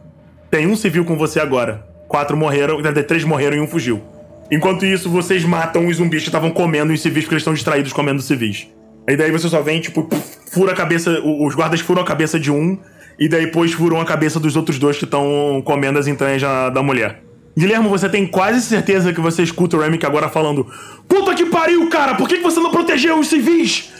Tem 0.50 0.66
um 0.66 0.76
civil 0.76 1.04
com 1.04 1.16
você 1.16 1.40
agora. 1.40 1.86
quatro 2.08 2.36
morreram, 2.36 2.80
três 3.06 3.24
morreram 3.24 3.56
e 3.56 3.60
um 3.60 3.66
fugiu. 3.66 4.02
Enquanto 4.50 4.84
isso, 4.84 5.08
vocês 5.08 5.44
matam 5.44 5.86
os 5.86 5.96
zumbis 5.96 6.22
que 6.22 6.28
estavam 6.28 6.50
comendo 6.50 6.92
os 6.92 7.00
civis 7.00 7.24
porque 7.24 7.34
eles 7.34 7.40
estão 7.40 7.54
distraídos 7.54 7.92
comendo 7.92 8.18
os 8.18 8.26
civis. 8.26 8.68
E 9.08 9.16
daí 9.16 9.30
você 9.30 9.48
só 9.48 9.62
vem, 9.62 9.80
tipo, 9.80 10.08
fura 10.52 10.72
a 10.72 10.74
cabeça. 10.74 11.10
Os 11.20 11.54
guardas 11.54 11.80
furam 11.80 12.02
a 12.02 12.04
cabeça 12.04 12.38
de 12.38 12.50
um, 12.50 12.78
e 13.18 13.28
daí 13.28 13.46
depois 13.46 13.72
furam 13.72 14.00
a 14.00 14.04
cabeça 14.04 14.38
dos 14.38 14.54
outros 14.54 14.78
dois 14.78 14.98
que 14.98 15.04
estão 15.04 15.62
comendo 15.64 15.98
as 15.98 16.06
entranhas 16.06 16.42
da 16.42 16.82
mulher. 16.82 17.22
Guilherme, 17.56 17.88
você 17.88 18.08
tem 18.08 18.26
quase 18.26 18.62
certeza 18.62 19.12
que 19.12 19.20
você 19.20 19.42
escuta 19.42 19.76
o 19.76 19.80
Remick 19.80 20.04
agora 20.06 20.28
falando: 20.28 20.66
Puta 21.06 21.34
que 21.34 21.46
pariu, 21.46 21.88
cara! 21.90 22.14
Por 22.14 22.28
que 22.28 22.38
que 22.38 22.42
você 22.42 22.60
não 22.60 22.70
protegeu 22.70 23.18
os 23.18 23.28
civis? 23.28 23.92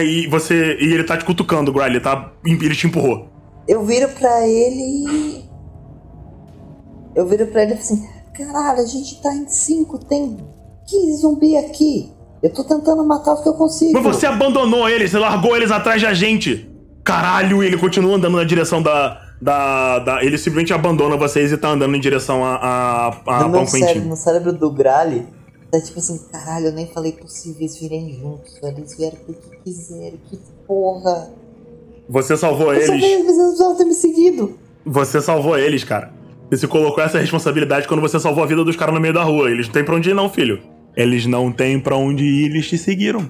E 0.00 0.26
você. 0.28 0.76
E 0.80 0.92
ele 0.92 1.04
tá 1.04 1.16
te 1.16 1.24
cutucando, 1.24 1.72
Gray, 1.72 1.90
ele 1.90 2.00
tá. 2.00 2.32
Ele 2.44 2.74
te 2.74 2.86
empurrou. 2.86 3.28
Eu 3.68 3.84
viro 3.84 4.08
pra 4.08 4.46
ele 4.46 5.06
e. 5.08 5.44
Eu 7.14 7.26
viro 7.26 7.46
pra 7.48 7.62
ele 7.62 7.72
e 7.72 7.74
assim: 7.74 8.06
Caralho, 8.36 8.80
a 8.80 8.86
gente 8.86 9.20
tá 9.22 9.34
em 9.34 9.46
5, 9.46 9.98
tem 10.06 10.36
15 10.88 11.20
zumbi 11.20 11.56
aqui. 11.56 12.10
Eu 12.42 12.52
tô 12.52 12.64
tentando 12.64 13.04
matar 13.06 13.34
os 13.34 13.42
que 13.42 13.48
eu 13.48 13.54
consigo. 13.54 13.92
Mas 13.94 14.02
você 14.02 14.26
abandonou 14.26 14.88
eles, 14.88 15.10
você 15.10 15.18
largou 15.18 15.56
eles 15.56 15.70
atrás 15.70 16.02
da 16.02 16.12
gente. 16.12 16.70
Caralho, 17.02 17.62
e 17.62 17.66
ele 17.66 17.78
continua 17.78 18.16
andando 18.16 18.36
na 18.36 18.44
direção 18.44 18.82
da. 18.82 19.20
Da, 19.44 19.98
da- 19.98 20.24
ele 20.24 20.38
simplesmente 20.38 20.72
abandona 20.72 21.16
vocês 21.18 21.52
e 21.52 21.56
tá 21.58 21.68
andando 21.68 21.94
em 21.94 22.00
direção 22.00 22.42
a, 22.44 22.54
a, 22.56 23.08
a 23.26 23.46
no 23.48 23.52
Pão 23.52 23.66
cérebro, 23.66 24.08
no 24.08 24.16
cérebro 24.16 24.52
do 24.54 24.70
Grali, 24.70 25.26
tá 25.70 25.78
tipo 25.80 25.98
assim: 25.98 26.18
Caralho, 26.32 26.66
eu 26.68 26.72
nem 26.72 26.86
falei 26.86 27.12
possíveis 27.12 27.78
virem 27.78 28.14
juntos, 28.18 28.58
velho. 28.58 28.78
Eles 28.78 28.96
vieram 28.96 29.18
porque 29.26 29.56
quiseram, 29.62 30.16
que 30.30 30.38
porra. 30.66 31.28
Você 32.08 32.36
salvou 32.36 32.72
Eu 32.72 32.80
eles. 32.90 33.02
eles 33.04 33.36
não 33.58 33.76
ter 33.76 33.84
me 33.84 33.94
seguido. 33.94 34.58
Você 34.84 35.20
salvou 35.20 35.58
eles, 35.58 35.84
cara. 35.84 36.10
Você 36.50 36.58
se 36.58 36.66
colocou 36.68 37.02
essa 37.04 37.18
responsabilidade 37.18 37.86
quando 37.88 38.00
você 38.00 38.18
salvou 38.20 38.44
a 38.44 38.46
vida 38.46 38.64
dos 38.64 38.76
caras 38.76 38.94
no 38.94 39.00
meio 39.00 39.12
da 39.14 39.22
rua. 39.22 39.50
Eles 39.50 39.66
não 39.66 39.72
têm 39.74 39.84
pra 39.84 39.94
onde 39.96 40.10
ir, 40.10 40.14
não, 40.14 40.28
filho. 40.30 40.60
Eles 40.96 41.26
não 41.26 41.50
têm 41.52 41.78
pra 41.80 41.96
onde 41.96 42.24
ir, 42.24 42.46
eles 42.50 42.66
te 42.68 42.78
seguiram. 42.78 43.28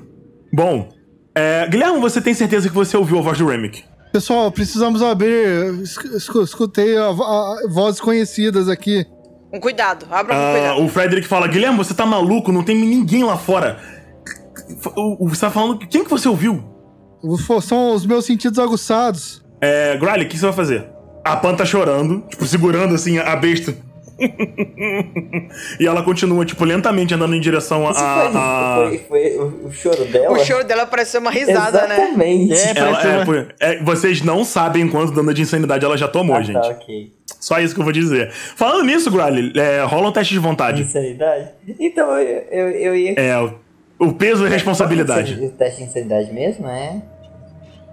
Bom, 0.52 0.88
é, 1.34 1.66
Guilherme, 1.68 1.98
você 2.00 2.20
tem 2.20 2.34
certeza 2.34 2.68
que 2.68 2.74
você 2.74 2.96
ouviu 2.96 3.18
a 3.18 3.22
voz 3.22 3.38
do 3.38 3.46
Remick? 3.46 3.82
Pessoal, 4.14 4.48
precisamos 4.52 5.02
abrir. 5.02 5.74
Escu- 5.82 6.16
escu- 6.16 6.42
Escutei 6.42 6.96
a, 6.96 7.06
a- 7.08 7.56
vozes 7.68 8.00
conhecidas 8.00 8.68
aqui. 8.68 9.04
Com 9.50 9.58
cuidado, 9.58 10.06
abra 10.08 10.36
com 10.36 10.40
Ah, 10.40 10.52
cuidado. 10.52 10.84
o 10.84 10.88
Frederick 10.88 11.26
fala: 11.26 11.48
Guilherme, 11.48 11.76
você 11.76 11.92
tá 11.92 12.06
maluco? 12.06 12.52
Não 12.52 12.62
tem 12.62 12.76
ninguém 12.78 13.24
lá 13.24 13.36
fora. 13.36 13.76
O- 14.94 15.24
o- 15.24 15.28
Você 15.28 15.40
tá 15.40 15.50
falando. 15.50 15.80
Quem 15.88 16.04
que 16.04 16.10
você 16.10 16.28
ouviu? 16.28 16.62
São 17.60 17.92
os 17.92 18.06
meus 18.06 18.24
sentidos 18.24 18.60
aguçados. 18.60 19.44
É, 19.60 19.96
Gryle, 19.96 20.26
o 20.26 20.28
que 20.28 20.38
você 20.38 20.44
vai 20.46 20.54
fazer? 20.54 20.88
A 21.24 21.34
Pan 21.36 21.56
tá 21.56 21.64
chorando, 21.64 22.20
tipo, 22.28 22.46
segurando 22.46 22.94
assim 22.94 23.18
a 23.18 23.34
besta. 23.34 23.74
e 25.80 25.86
ela 25.86 26.02
continua, 26.02 26.44
tipo, 26.44 26.64
lentamente 26.64 27.14
andando 27.14 27.34
em 27.34 27.40
direção 27.40 27.86
a. 27.86 27.90
A- 27.90 28.86
foi, 28.88 28.98
foi, 28.98 29.30
foi 29.30 29.46
o, 29.64 29.70
choro 29.72 30.04
dela. 30.06 30.32
O 30.32 30.38
choro 30.44 30.64
dela 30.64 30.86
pareceu 30.86 31.20
uma 31.20 31.30
risada, 31.30 31.86
né? 31.86 31.96
Exatamente. 31.96 32.78
Ela- 32.78 33.02
é, 33.02 33.24
pô, 33.24 33.32
é, 33.60 33.82
vocês 33.82 34.22
não 34.22 34.44
sabem 34.44 34.88
quanto 34.88 35.12
dano 35.12 35.32
de 35.34 35.42
insanidade 35.42 35.84
ela 35.84 35.96
já 35.96 36.08
tomou, 36.08 36.36
Ah, 36.36 36.42
gente. 36.42 36.60
tá, 36.60 36.68
ok. 36.68 37.12
Só 37.40 37.58
isso 37.60 37.74
que 37.74 37.80
eu 37.80 37.84
vou 37.84 37.92
dizer. 37.92 38.30
Falando 38.30 38.84
nisso, 38.84 39.10
Gryle, 39.10 39.52
é, 39.58 39.82
rola 39.84 40.08
um 40.08 40.12
teste 40.12 40.32
de 40.32 40.40
vontade. 40.40 40.82
Insanidade? 40.82 41.50
Então 41.78 42.10
eu, 42.18 42.44
eu, 42.50 42.68
eu 42.70 42.96
ia. 42.96 43.14
É, 43.18 43.36
o- 43.98 44.12
peso 44.12 44.46
e 44.46 44.48
responsabilidade. 44.48 45.34
O 45.42 45.50
teste 45.50 45.78
de 45.82 45.88
insanidade 45.88 46.32
mesmo, 46.32 46.66
é? 46.68 47.02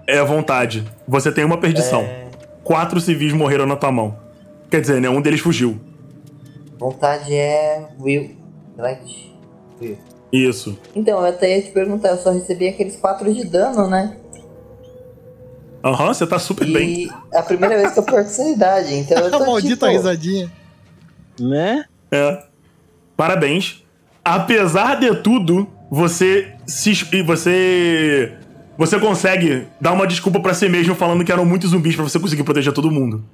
É 0.06 0.18
a 0.18 0.24
vontade. 0.24 0.84
Você 1.06 1.30
tem 1.30 1.44
uma 1.44 1.58
perdição. 1.58 2.00
É. 2.02 2.22
Quatro 2.64 3.00
civis 3.00 3.32
morreram 3.32 3.66
na 3.66 3.76
tua 3.76 3.90
mão. 3.92 4.16
Quer 4.70 4.80
dizer, 4.80 5.00
né? 5.00 5.08
Um 5.08 5.20
deles 5.20 5.40
fugiu. 5.40 5.78
Vontade 6.82 7.32
é. 7.32 7.86
Will. 8.00 8.36
Select. 8.74 9.36
Will. 9.80 9.98
Isso. 10.32 10.76
Então, 10.96 11.20
eu 11.20 11.26
até 11.26 11.56
ia 11.56 11.62
te 11.62 11.70
perguntar, 11.70 12.08
eu 12.08 12.16
só 12.16 12.32
recebi 12.32 12.66
aqueles 12.66 12.96
4 12.96 13.32
de 13.32 13.44
dano, 13.44 13.88
né? 13.88 14.16
Aham, 15.84 16.12
você 16.12 16.26
tá 16.26 16.40
super 16.40 16.66
bem. 16.66 17.04
E 17.04 17.10
é 17.32 17.38
a 17.38 17.42
primeira 17.44 17.76
vez 17.76 17.92
que 17.92 18.00
eu 18.00 18.02
perco 18.02 18.28
sanidade, 18.28 18.94
então 18.94 19.16
eu 19.16 19.30
tô 19.30 19.46
maldita 19.46 19.86
tipo... 19.86 19.96
risadinha. 19.96 20.50
Né? 21.38 21.84
É. 22.10 22.42
Parabéns. 23.16 23.84
Apesar 24.24 24.98
de 24.98 25.14
tudo, 25.22 25.68
você 25.88 26.52
se 26.66 26.90
e 27.12 27.22
você 27.22 28.36
você 28.76 28.98
consegue 28.98 29.68
dar 29.80 29.92
uma 29.92 30.06
desculpa 30.06 30.40
pra 30.40 30.54
si 30.54 30.68
mesmo 30.68 30.96
falando 30.96 31.24
que 31.24 31.30
eram 31.30 31.44
muitos 31.44 31.70
zumbis 31.70 31.94
pra 31.94 32.04
você 32.04 32.18
conseguir 32.18 32.42
proteger 32.42 32.72
todo 32.72 32.90
mundo. 32.90 33.24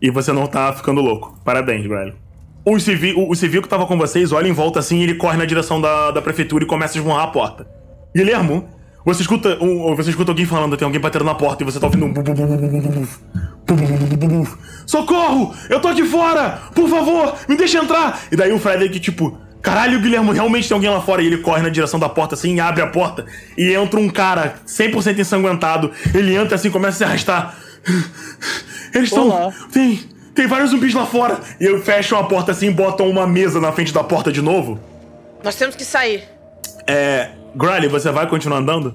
E 0.00 0.10
você 0.10 0.32
não 0.32 0.46
tá 0.46 0.72
ficando 0.72 1.02
louco. 1.02 1.38
Parabéns, 1.44 1.86
velho. 1.86 2.23
O 2.64 2.78
civil, 2.80 3.28
o, 3.28 3.34
civil 3.34 3.60
que 3.60 3.68
tava 3.68 3.86
com 3.86 3.98
vocês 3.98 4.32
olha 4.32 4.48
em 4.48 4.52
volta 4.52 4.78
assim 4.78 5.00
e 5.00 5.02
ele 5.02 5.14
corre 5.14 5.36
na 5.36 5.44
direção 5.44 5.80
da, 5.80 6.10
da 6.10 6.22
prefeitura 6.22 6.64
e 6.64 6.66
começa 6.66 6.96
a 6.96 6.98
esmurrar 6.98 7.24
a 7.24 7.26
porta. 7.26 7.66
Guilhermo, 8.16 8.66
você 9.04 9.20
escuta, 9.20 9.58
um, 9.62 9.94
você 9.94 10.08
escuta 10.10 10.30
alguém 10.30 10.46
falando, 10.46 10.76
tem 10.76 10.86
alguém 10.86 11.00
batendo 11.00 11.26
na 11.26 11.34
porta 11.34 11.62
e 11.62 11.66
você 11.66 11.78
tá 11.78 11.86
ouvindo 11.86 12.06
um. 12.06 12.12
Socorro! 14.86 15.54
Eu 15.68 15.78
tô 15.80 15.88
aqui 15.88 16.04
fora! 16.04 16.62
Por 16.74 16.88
favor, 16.88 17.34
me 17.46 17.56
deixa 17.56 17.78
entrar! 17.78 18.22
E 18.32 18.36
daí 18.36 18.50
o 18.50 18.58
Frederick, 18.58 18.98
tipo, 18.98 19.38
caralho, 19.60 20.00
Guilhermo, 20.00 20.32
realmente 20.32 20.66
tem 20.66 20.74
alguém 20.74 20.88
lá 20.88 21.02
fora. 21.02 21.20
E 21.20 21.26
ele 21.26 21.38
corre 21.38 21.62
na 21.62 21.68
direção 21.68 22.00
da 22.00 22.08
porta 22.08 22.34
assim, 22.34 22.60
abre 22.60 22.82
a 22.82 22.86
porta 22.86 23.26
e 23.58 23.74
entra 23.74 24.00
um 24.00 24.08
cara 24.08 24.54
100% 24.66 25.18
ensanguentado. 25.18 25.90
Ele 26.14 26.34
entra 26.34 26.54
assim, 26.54 26.70
começa 26.70 26.96
a 26.96 26.98
se 26.98 27.04
arrastar. 27.04 27.58
Eles 28.94 29.08
estão. 29.08 29.28
Tem 29.70 30.13
tem 30.34 30.46
vários 30.46 30.70
zumbis 30.70 30.92
lá 30.94 31.06
fora. 31.06 31.38
E 31.60 31.64
eu 31.64 31.80
fecham 31.82 32.18
a 32.18 32.24
porta 32.24 32.52
assim 32.52 32.66
e 32.68 32.70
botam 32.70 33.08
uma 33.08 33.26
mesa 33.26 33.60
na 33.60 33.72
frente 33.72 33.92
da 33.92 34.02
porta 34.04 34.32
de 34.32 34.42
novo. 34.42 34.78
Nós 35.42 35.54
temos 35.56 35.76
que 35.76 35.84
sair. 35.84 36.24
É. 36.86 37.30
Grally, 37.54 37.88
você 37.88 38.10
vai 38.10 38.28
continuar 38.28 38.58
andando? 38.58 38.94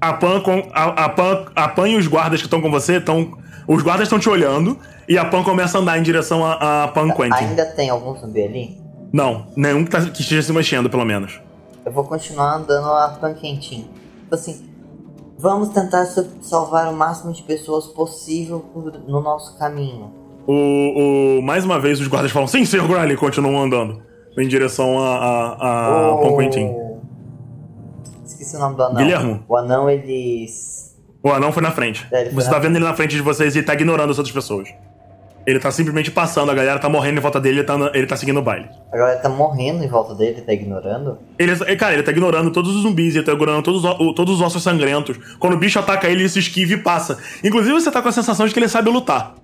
A 0.00 0.12
Pan, 0.12 0.40
com, 0.40 0.68
a, 0.74 1.04
a 1.04 1.08
Pan, 1.08 1.46
a 1.56 1.68
Pan 1.68 1.88
e 1.88 1.96
os 1.96 2.06
guardas 2.06 2.40
que 2.40 2.46
estão 2.46 2.60
com 2.60 2.70
você 2.70 2.96
estão. 2.98 3.38
Os 3.66 3.82
guardas 3.82 4.04
estão 4.06 4.18
te 4.18 4.28
olhando 4.28 4.78
e 5.08 5.16
a 5.18 5.24
Pan 5.24 5.42
começa 5.42 5.78
a 5.78 5.80
andar 5.80 5.98
em 5.98 6.02
direção 6.02 6.44
a, 6.44 6.84
a 6.84 6.88
Pan 6.88 7.10
Quentin. 7.10 7.32
Ainda 7.44 7.64
tem 7.66 7.88
algum 7.90 8.14
zumbi 8.18 8.42
ali? 8.42 8.80
Não, 9.12 9.46
nenhum 9.56 9.84
que, 9.84 9.90
tá- 9.90 10.02
que 10.02 10.20
esteja 10.20 10.42
se 10.42 10.52
mexendo, 10.52 10.90
pelo 10.90 11.04
menos. 11.04 11.40
Eu 11.84 11.90
vou 11.92 12.04
continuar 12.04 12.56
andando 12.56 12.86
a 12.88 13.08
pan 13.20 13.32
quentinho. 13.32 13.88
Tipo 14.22 14.34
assim, 14.34 14.68
vamos 15.38 15.70
tentar 15.70 16.04
sa- 16.06 16.26
salvar 16.42 16.92
o 16.92 16.96
máximo 16.96 17.32
de 17.32 17.42
pessoas 17.42 17.86
possível 17.86 18.64
no 19.08 19.20
nosso 19.20 19.56
caminho. 19.58 20.12
O, 20.46 21.38
o- 21.38 21.42
mais 21.42 21.64
uma 21.64 21.78
vez 21.78 22.00
os 22.00 22.06
guardas 22.08 22.30
falam, 22.30 22.46
sim. 22.46 22.62
Grally, 22.86 23.14
e 23.14 23.16
continuam 23.16 23.62
andando. 23.62 24.02
Em 24.38 24.46
direção 24.46 24.98
a, 24.98 25.16
a, 25.16 26.12
a 26.12 26.16
Pan 26.18 26.36
Quentin. 26.36 26.70
Esqueci 28.24 28.56
o 28.56 28.58
nome 28.58 28.76
do 28.76 28.82
anão. 28.82 28.96
Guilhermo. 28.96 29.44
O 29.48 29.56
anão, 29.56 29.88
ele... 29.90 30.46
O 31.22 31.30
anão 31.30 31.50
foi 31.52 31.62
na 31.62 31.70
frente. 31.72 32.06
É, 32.12 32.26
foi 32.26 32.34
Você 32.34 32.46
na 32.48 32.52
tá 32.54 32.58
vendo 32.60 32.76
ele 32.76 32.84
na 32.84 32.94
frente 32.94 33.16
de 33.16 33.22
vocês 33.22 33.56
e 33.56 33.62
tá 33.62 33.74
ignorando 33.74 34.10
as 34.10 34.18
outras 34.18 34.34
pessoas. 34.34 34.68
Ele 35.46 35.58
tá 35.60 35.70
simplesmente 35.70 36.10
passando, 36.10 36.50
a 36.50 36.54
galera 36.54 36.78
tá 36.78 36.88
morrendo 36.88 37.18
em 37.18 37.20
volta 37.20 37.40
dele, 37.40 37.60
ele 37.60 37.66
tá, 37.66 37.76
ele 37.94 38.06
tá 38.06 38.16
seguindo 38.16 38.38
o 38.38 38.42
baile. 38.42 38.68
A 38.92 38.96
galera 38.96 39.20
tá 39.20 39.28
morrendo 39.28 39.82
em 39.84 39.88
volta 39.88 40.12
dele, 40.14 40.40
tá 40.42 40.52
ignorando. 40.52 41.18
Ele, 41.38 41.54
cara, 41.76 41.94
ele 41.94 42.02
tá 42.02 42.10
ignorando 42.10 42.50
todos 42.50 42.74
os 42.74 42.82
zumbis, 42.82 43.14
ele 43.14 43.24
tá 43.24 43.32
ignorando 43.32 43.62
todos 43.62 43.82
todos 44.14 44.34
os 44.34 44.40
ossos 44.40 44.60
sangrentos. 44.62 45.16
Quando 45.38 45.54
o 45.54 45.56
bicho 45.56 45.78
ataca 45.78 46.08
ele, 46.08 46.22
ele 46.22 46.28
se 46.28 46.40
esquiva 46.40 46.72
e 46.72 46.76
passa. 46.76 47.16
Inclusive, 47.44 47.72
você 47.74 47.90
tá 47.92 48.02
com 48.02 48.08
a 48.08 48.12
sensação 48.12 48.44
de 48.46 48.52
que 48.52 48.58
ele 48.58 48.68
sabe 48.68 48.90
lutar. 48.90 49.34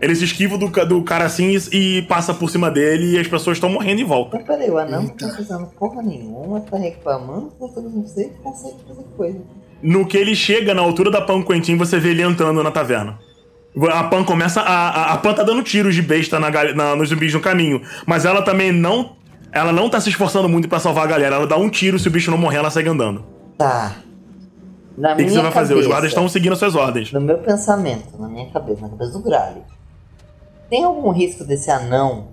Ele 0.00 0.14
se 0.14 0.24
esquiva 0.24 0.56
do, 0.56 0.68
do 0.68 1.02
cara 1.02 1.24
assim 1.24 1.56
e, 1.72 1.98
e 1.98 2.02
passa 2.02 2.32
por 2.32 2.48
cima 2.50 2.70
dele 2.70 3.16
e 3.16 3.18
as 3.18 3.26
pessoas 3.26 3.56
estão 3.56 3.68
morrendo 3.68 4.00
em 4.00 4.04
volta. 4.04 4.36
Mas 4.36 4.46
peraí, 4.46 4.70
o 4.70 4.78
anão 4.78 5.02
não 5.02 5.08
tá 5.08 5.28
fazendo 5.28 5.66
porra 5.78 6.02
nenhuma, 6.02 6.60
tá 6.60 6.76
reclamando, 6.78 7.50
tá 7.58 7.66
fazendo 7.74 7.90
não 7.96 8.06
sei, 8.06 8.32
consegue 8.42 8.76
fazer 8.86 9.04
coisa. 9.16 9.38
No 9.82 10.06
que 10.06 10.16
ele 10.16 10.34
chega 10.36 10.72
na 10.74 10.82
altura 10.82 11.10
da 11.10 11.20
Pan 11.20 11.42
Quentin, 11.42 11.76
você 11.76 11.98
vê 11.98 12.10
ele 12.10 12.22
entrando 12.22 12.62
na 12.62 12.70
taverna. 12.70 13.18
A 13.92 14.04
Pan 14.04 14.24
começa 14.24 14.60
a. 14.60 14.88
A, 14.88 15.12
a 15.14 15.16
Pan 15.18 15.34
tá 15.34 15.42
dando 15.42 15.62
tiros 15.62 15.94
de 15.94 16.02
besta 16.02 16.40
na, 16.40 16.50
na- 16.74 16.96
nos 16.96 17.10
zumbis 17.10 17.32
no 17.34 17.40
caminho. 17.40 17.80
Mas 18.06 18.24
ela 18.24 18.42
também 18.42 18.72
não. 18.72 19.16
Ela 19.52 19.72
não 19.72 19.88
tá 19.88 20.00
se 20.00 20.08
esforçando 20.10 20.48
muito 20.48 20.68
pra 20.68 20.80
salvar 20.80 21.04
a 21.04 21.06
galera. 21.06 21.36
Ela 21.36 21.46
dá 21.46 21.56
um 21.56 21.68
tiro, 21.68 21.98
se 21.98 22.08
o 22.08 22.10
bicho 22.10 22.30
não 22.30 22.38
morrer, 22.38 22.56
ela 22.58 22.70
segue 22.70 22.88
andando. 22.88 23.24
Tá. 23.56 23.96
Na 24.96 25.12
O 25.12 25.16
que, 25.16 25.28
você 25.30 25.40
vai 25.40 25.52
fazer? 25.52 25.74
Os 25.74 25.80
cabeça, 25.80 25.88
guardas 25.88 26.10
estão 26.10 26.28
seguindo 26.28 26.52
as 26.54 26.58
suas 26.58 26.74
ordens. 26.74 27.12
No 27.12 27.20
meu 27.20 27.38
pensamento, 27.38 28.18
na 28.18 28.28
minha 28.28 28.50
cabeça, 28.50 28.80
na 28.82 28.88
cabeça 28.88 29.12
do 29.12 29.22
Gralho. 29.22 29.62
Tem 30.68 30.84
algum 30.84 31.10
risco 31.10 31.44
desse 31.44 31.70
anão 31.70 32.28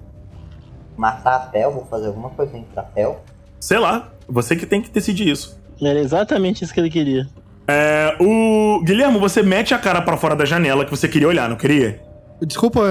matar 0.97 1.35
a 1.35 1.39
Pel? 1.39 1.71
Vou 1.71 1.85
fazer 1.85 2.07
alguma 2.07 2.29
coisa 2.29 2.51
pra 2.73 2.83
Pel? 2.83 3.19
Sei 3.59 3.77
lá, 3.77 4.11
você 4.27 4.55
que 4.55 4.65
tem 4.65 4.81
que 4.81 4.89
decidir 4.89 5.29
isso. 5.29 5.59
Era 5.81 5.99
exatamente 5.99 6.63
isso 6.63 6.73
que 6.73 6.79
ele 6.79 6.89
queria. 6.89 7.27
É, 7.67 8.15
o. 8.19 8.81
Guilhermo, 8.83 9.19
você 9.19 9.41
mete 9.41 9.73
a 9.73 9.77
cara 9.77 10.01
pra 10.01 10.17
fora 10.17 10.35
da 10.35 10.45
janela 10.45 10.85
que 10.85 10.91
você 10.91 11.07
queria 11.07 11.27
olhar, 11.27 11.49
não 11.49 11.55
queria? 11.55 12.01
Desculpa, 12.41 12.81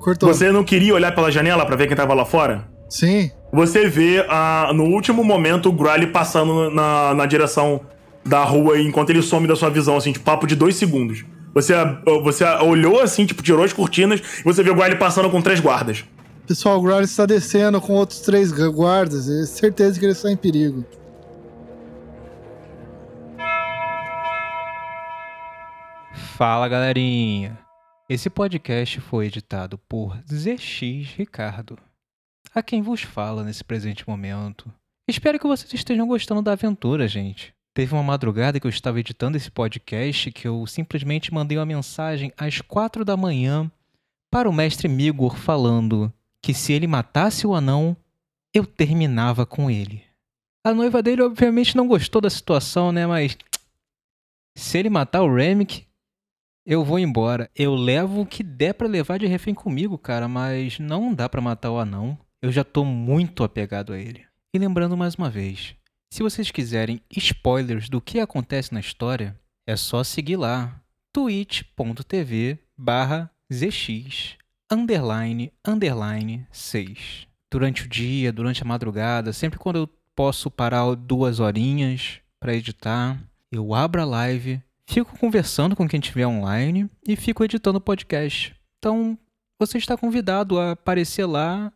cortou. 0.00 0.28
Você 0.28 0.52
não 0.52 0.62
queria 0.62 0.94
olhar 0.94 1.14
pela 1.14 1.30
janela 1.30 1.64
pra 1.64 1.74
ver 1.74 1.86
quem 1.86 1.96
tava 1.96 2.14
lá 2.14 2.24
fora? 2.24 2.64
Sim. 2.88 3.30
Você 3.52 3.88
vê 3.88 4.24
ah, 4.28 4.70
no 4.74 4.84
último 4.84 5.24
momento 5.24 5.68
o 5.68 5.72
Gryle 5.72 6.08
passando 6.08 6.70
na, 6.70 7.14
na 7.14 7.26
direção 7.26 7.80
da 8.24 8.44
rua 8.44 8.80
enquanto 8.80 9.10
ele 9.10 9.22
some 9.22 9.46
da 9.46 9.56
sua 9.56 9.70
visão, 9.70 9.96
assim, 9.96 10.12
de 10.12 10.20
papo 10.20 10.46
de 10.46 10.54
dois 10.54 10.76
segundos. 10.76 11.24
Você, 11.54 11.72
você 12.22 12.44
olhou 12.62 13.00
assim, 13.00 13.24
tipo, 13.24 13.42
tirou 13.42 13.64
as 13.64 13.72
cortinas 13.72 14.20
e 14.40 14.42
você 14.42 14.62
vê 14.62 14.70
o 14.70 14.74
Gryle 14.74 14.98
passando 14.98 15.30
com 15.30 15.40
três 15.40 15.60
guardas. 15.60 16.04
Pessoal, 16.46 16.78
o 16.78 16.82
Growler 16.82 17.04
está 17.04 17.24
descendo 17.24 17.80
com 17.80 17.94
outros 17.94 18.20
três 18.20 18.50
guardas. 18.52 19.28
É 19.30 19.46
certeza 19.46 19.98
que 19.98 20.04
ele 20.04 20.12
está 20.12 20.30
em 20.30 20.36
perigo. 20.36 20.84
Fala 26.36 26.68
galerinha! 26.68 27.56
Esse 28.08 28.28
podcast 28.28 29.00
foi 29.00 29.26
editado 29.26 29.78
por 29.78 30.18
ZX 30.28 31.14
Ricardo, 31.16 31.78
a 32.52 32.62
quem 32.62 32.82
vos 32.82 33.02
fala 33.02 33.44
nesse 33.44 33.62
presente 33.64 34.06
momento. 34.06 34.70
Espero 35.08 35.38
que 35.38 35.46
vocês 35.46 35.72
estejam 35.72 36.06
gostando 36.06 36.42
da 36.42 36.52
aventura, 36.52 37.06
gente. 37.06 37.54
Teve 37.74 37.92
uma 37.92 38.04
madrugada 38.04 38.60
que 38.60 38.66
eu 38.66 38.70
estava 38.70 39.00
editando 39.00 39.36
esse 39.36 39.50
podcast 39.50 40.30
que 40.30 40.46
eu 40.46 40.64
simplesmente 40.64 41.34
mandei 41.34 41.58
uma 41.58 41.66
mensagem 41.66 42.32
às 42.38 42.60
quatro 42.60 43.04
da 43.04 43.16
manhã 43.16 43.68
para 44.30 44.48
o 44.48 44.52
mestre 44.52 44.86
Migor 44.86 45.36
falando 45.36 46.12
que 46.40 46.54
se 46.54 46.72
ele 46.72 46.86
matasse 46.86 47.46
o 47.46 47.54
anão, 47.54 47.96
eu 48.54 48.64
terminava 48.64 49.44
com 49.44 49.68
ele. 49.68 50.04
A 50.64 50.72
noiva 50.72 51.02
dele 51.02 51.22
obviamente 51.22 51.76
não 51.76 51.88
gostou 51.88 52.20
da 52.20 52.30
situação, 52.30 52.92
né? 52.92 53.08
Mas 53.08 53.36
se 54.56 54.78
ele 54.78 54.88
matar 54.88 55.22
o 55.22 55.34
Remick, 55.34 55.84
eu 56.64 56.84
vou 56.84 56.98
embora. 56.98 57.50
Eu 57.56 57.74
levo 57.74 58.20
o 58.20 58.26
que 58.26 58.44
der 58.44 58.74
para 58.74 58.86
levar 58.86 59.18
de 59.18 59.26
refém 59.26 59.52
comigo, 59.52 59.98
cara, 59.98 60.28
mas 60.28 60.78
não 60.78 61.12
dá 61.12 61.28
para 61.28 61.40
matar 61.40 61.72
o 61.72 61.78
anão. 61.78 62.16
Eu 62.40 62.52
já 62.52 62.62
tô 62.62 62.84
muito 62.84 63.42
apegado 63.42 63.92
a 63.92 63.98
ele. 63.98 64.24
E 64.54 64.58
lembrando 64.58 64.96
mais 64.96 65.16
uma 65.16 65.28
vez, 65.28 65.74
se 66.14 66.22
vocês 66.22 66.48
quiserem 66.52 67.00
spoilers 67.10 67.88
do 67.88 68.00
que 68.00 68.20
acontece 68.20 68.72
na 68.72 68.78
história, 68.78 69.36
é 69.66 69.74
só 69.74 70.04
seguir 70.04 70.36
lá 70.36 70.80
twitch.tv 71.12 72.56
barra 72.78 73.28
zx 73.52 74.36
underline 74.70 75.52
underline 75.66 76.46
6. 76.52 77.26
Durante 77.52 77.82
o 77.82 77.88
dia, 77.88 78.32
durante 78.32 78.62
a 78.62 78.64
madrugada, 78.64 79.32
sempre 79.32 79.58
quando 79.58 79.80
eu 79.80 79.90
posso 80.14 80.52
parar 80.52 80.94
duas 80.94 81.40
horinhas 81.40 82.20
para 82.38 82.54
editar, 82.54 83.20
eu 83.50 83.74
abro 83.74 84.00
a 84.00 84.04
live, 84.04 84.62
fico 84.88 85.18
conversando 85.18 85.74
com 85.74 85.88
quem 85.88 85.98
estiver 85.98 86.28
online 86.28 86.88
e 87.04 87.16
fico 87.16 87.42
editando 87.42 87.78
o 87.78 87.80
podcast. 87.80 88.54
Então, 88.78 89.18
você 89.60 89.78
está 89.78 89.96
convidado 89.96 90.60
a 90.60 90.70
aparecer 90.70 91.26
lá, 91.26 91.72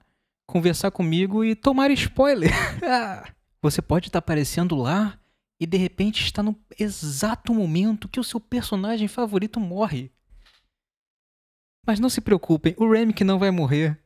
conversar 0.46 0.92
comigo 0.92 1.44
e 1.44 1.56
tomar 1.56 1.90
spoiler. 1.90 2.52
Você 3.62 3.82
pode 3.82 4.08
estar 4.08 4.20
aparecendo 4.20 4.76
lá 4.76 5.18
e 5.60 5.66
de 5.66 5.76
repente 5.76 6.22
está 6.22 6.42
no 6.42 6.56
exato 6.78 7.52
momento 7.52 8.08
que 8.08 8.20
o 8.20 8.24
seu 8.24 8.38
personagem 8.38 9.08
favorito 9.08 9.58
morre. 9.58 10.12
Mas 11.86 11.98
não 11.98 12.08
se 12.08 12.20
preocupem, 12.20 12.74
o 12.76 12.90
Remick 12.90 13.24
não 13.24 13.38
vai 13.38 13.50
morrer. 13.50 13.98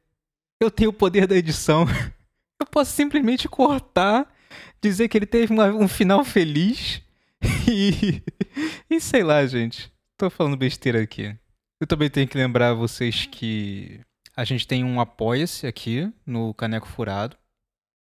Eu 0.61 0.71
tenho 0.71 0.91
o 0.91 0.95
poder 0.95 1.27
da 1.27 1.37
edição. 1.37 1.85
Eu 2.61 2.67
posso 2.67 2.93
simplesmente 2.93 3.49
cortar, 3.49 4.33
dizer 4.81 5.09
que 5.09 5.19
ele 5.19 5.27
teve 5.27 5.53
uma, 5.53 5.67
um 5.67 5.89
final 5.89 6.25
feliz 6.25 7.03
e. 7.69 8.23
e 8.89 9.01
sei 9.01 9.25
lá, 9.25 9.45
gente. 9.45 9.93
Tô 10.17 10.31
falando 10.31 10.57
besteira 10.57 11.03
aqui. 11.03 11.37
Eu 11.81 11.87
também 11.89 12.09
tenho 12.09 12.29
que 12.29 12.39
lembrar 12.39 12.73
vocês 12.75 13.27
que 13.27 14.01
a 14.37 14.45
gente 14.45 14.65
tem 14.65 14.85
um 14.85 15.01
apoia-se 15.01 15.67
aqui 15.67 16.09
no 16.25 16.55
Caneco 16.55 16.87
Furado 16.87 17.37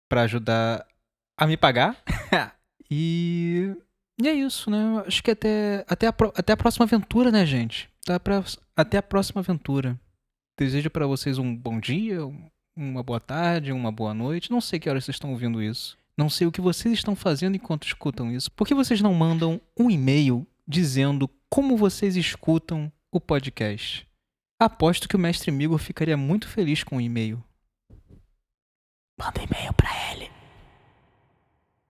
para 0.08 0.22
ajudar 0.22 0.86
a 1.36 1.46
me 1.46 1.56
pagar. 1.56 1.96
e, 2.90 3.74
e 4.20 4.28
é 4.28 4.32
isso, 4.32 4.70
né? 4.70 5.02
Acho 5.06 5.22
que 5.22 5.30
até, 5.30 5.84
até, 5.88 6.06
a, 6.06 6.14
até 6.36 6.52
a 6.52 6.56
próxima 6.56 6.84
aventura, 6.84 7.30
né, 7.30 7.44
gente? 7.46 7.88
Tá 8.04 8.18
pra, 8.18 8.44
até 8.76 8.98
a 8.98 9.02
próxima 9.02 9.40
aventura. 9.40 9.98
Desejo 10.58 10.90
para 10.90 11.06
vocês 11.06 11.38
um 11.38 11.54
bom 11.54 11.80
dia, 11.80 12.20
uma 12.76 13.02
boa 13.02 13.20
tarde, 13.20 13.72
uma 13.72 13.92
boa 13.92 14.12
noite. 14.12 14.50
Não 14.50 14.60
sei 14.60 14.78
que 14.78 14.88
horas 14.88 15.04
vocês 15.04 15.16
estão 15.16 15.30
ouvindo 15.30 15.62
isso. 15.62 15.96
Não 16.16 16.28
sei 16.28 16.46
o 16.46 16.52
que 16.52 16.60
vocês 16.60 16.94
estão 16.94 17.16
fazendo 17.16 17.56
enquanto 17.56 17.86
escutam 17.86 18.30
isso. 18.30 18.50
Por 18.52 18.66
que 18.66 18.74
vocês 18.74 19.00
não 19.00 19.14
mandam 19.14 19.60
um 19.78 19.90
e-mail 19.90 20.46
dizendo 20.68 21.28
como 21.48 21.76
vocês 21.76 22.16
escutam 22.16 22.92
o 23.10 23.20
podcast? 23.20 24.06
Aposto 24.60 25.08
que 25.08 25.16
o 25.16 25.18
mestre 25.18 25.50
Migo 25.50 25.76
ficaria 25.78 26.16
muito 26.16 26.46
feliz 26.46 26.84
com 26.84 26.98
o 26.98 27.00
e-mail. 27.00 27.42
Manda 29.18 29.42
e-mail 29.42 29.72
para 29.74 29.90
ele. 30.12 30.30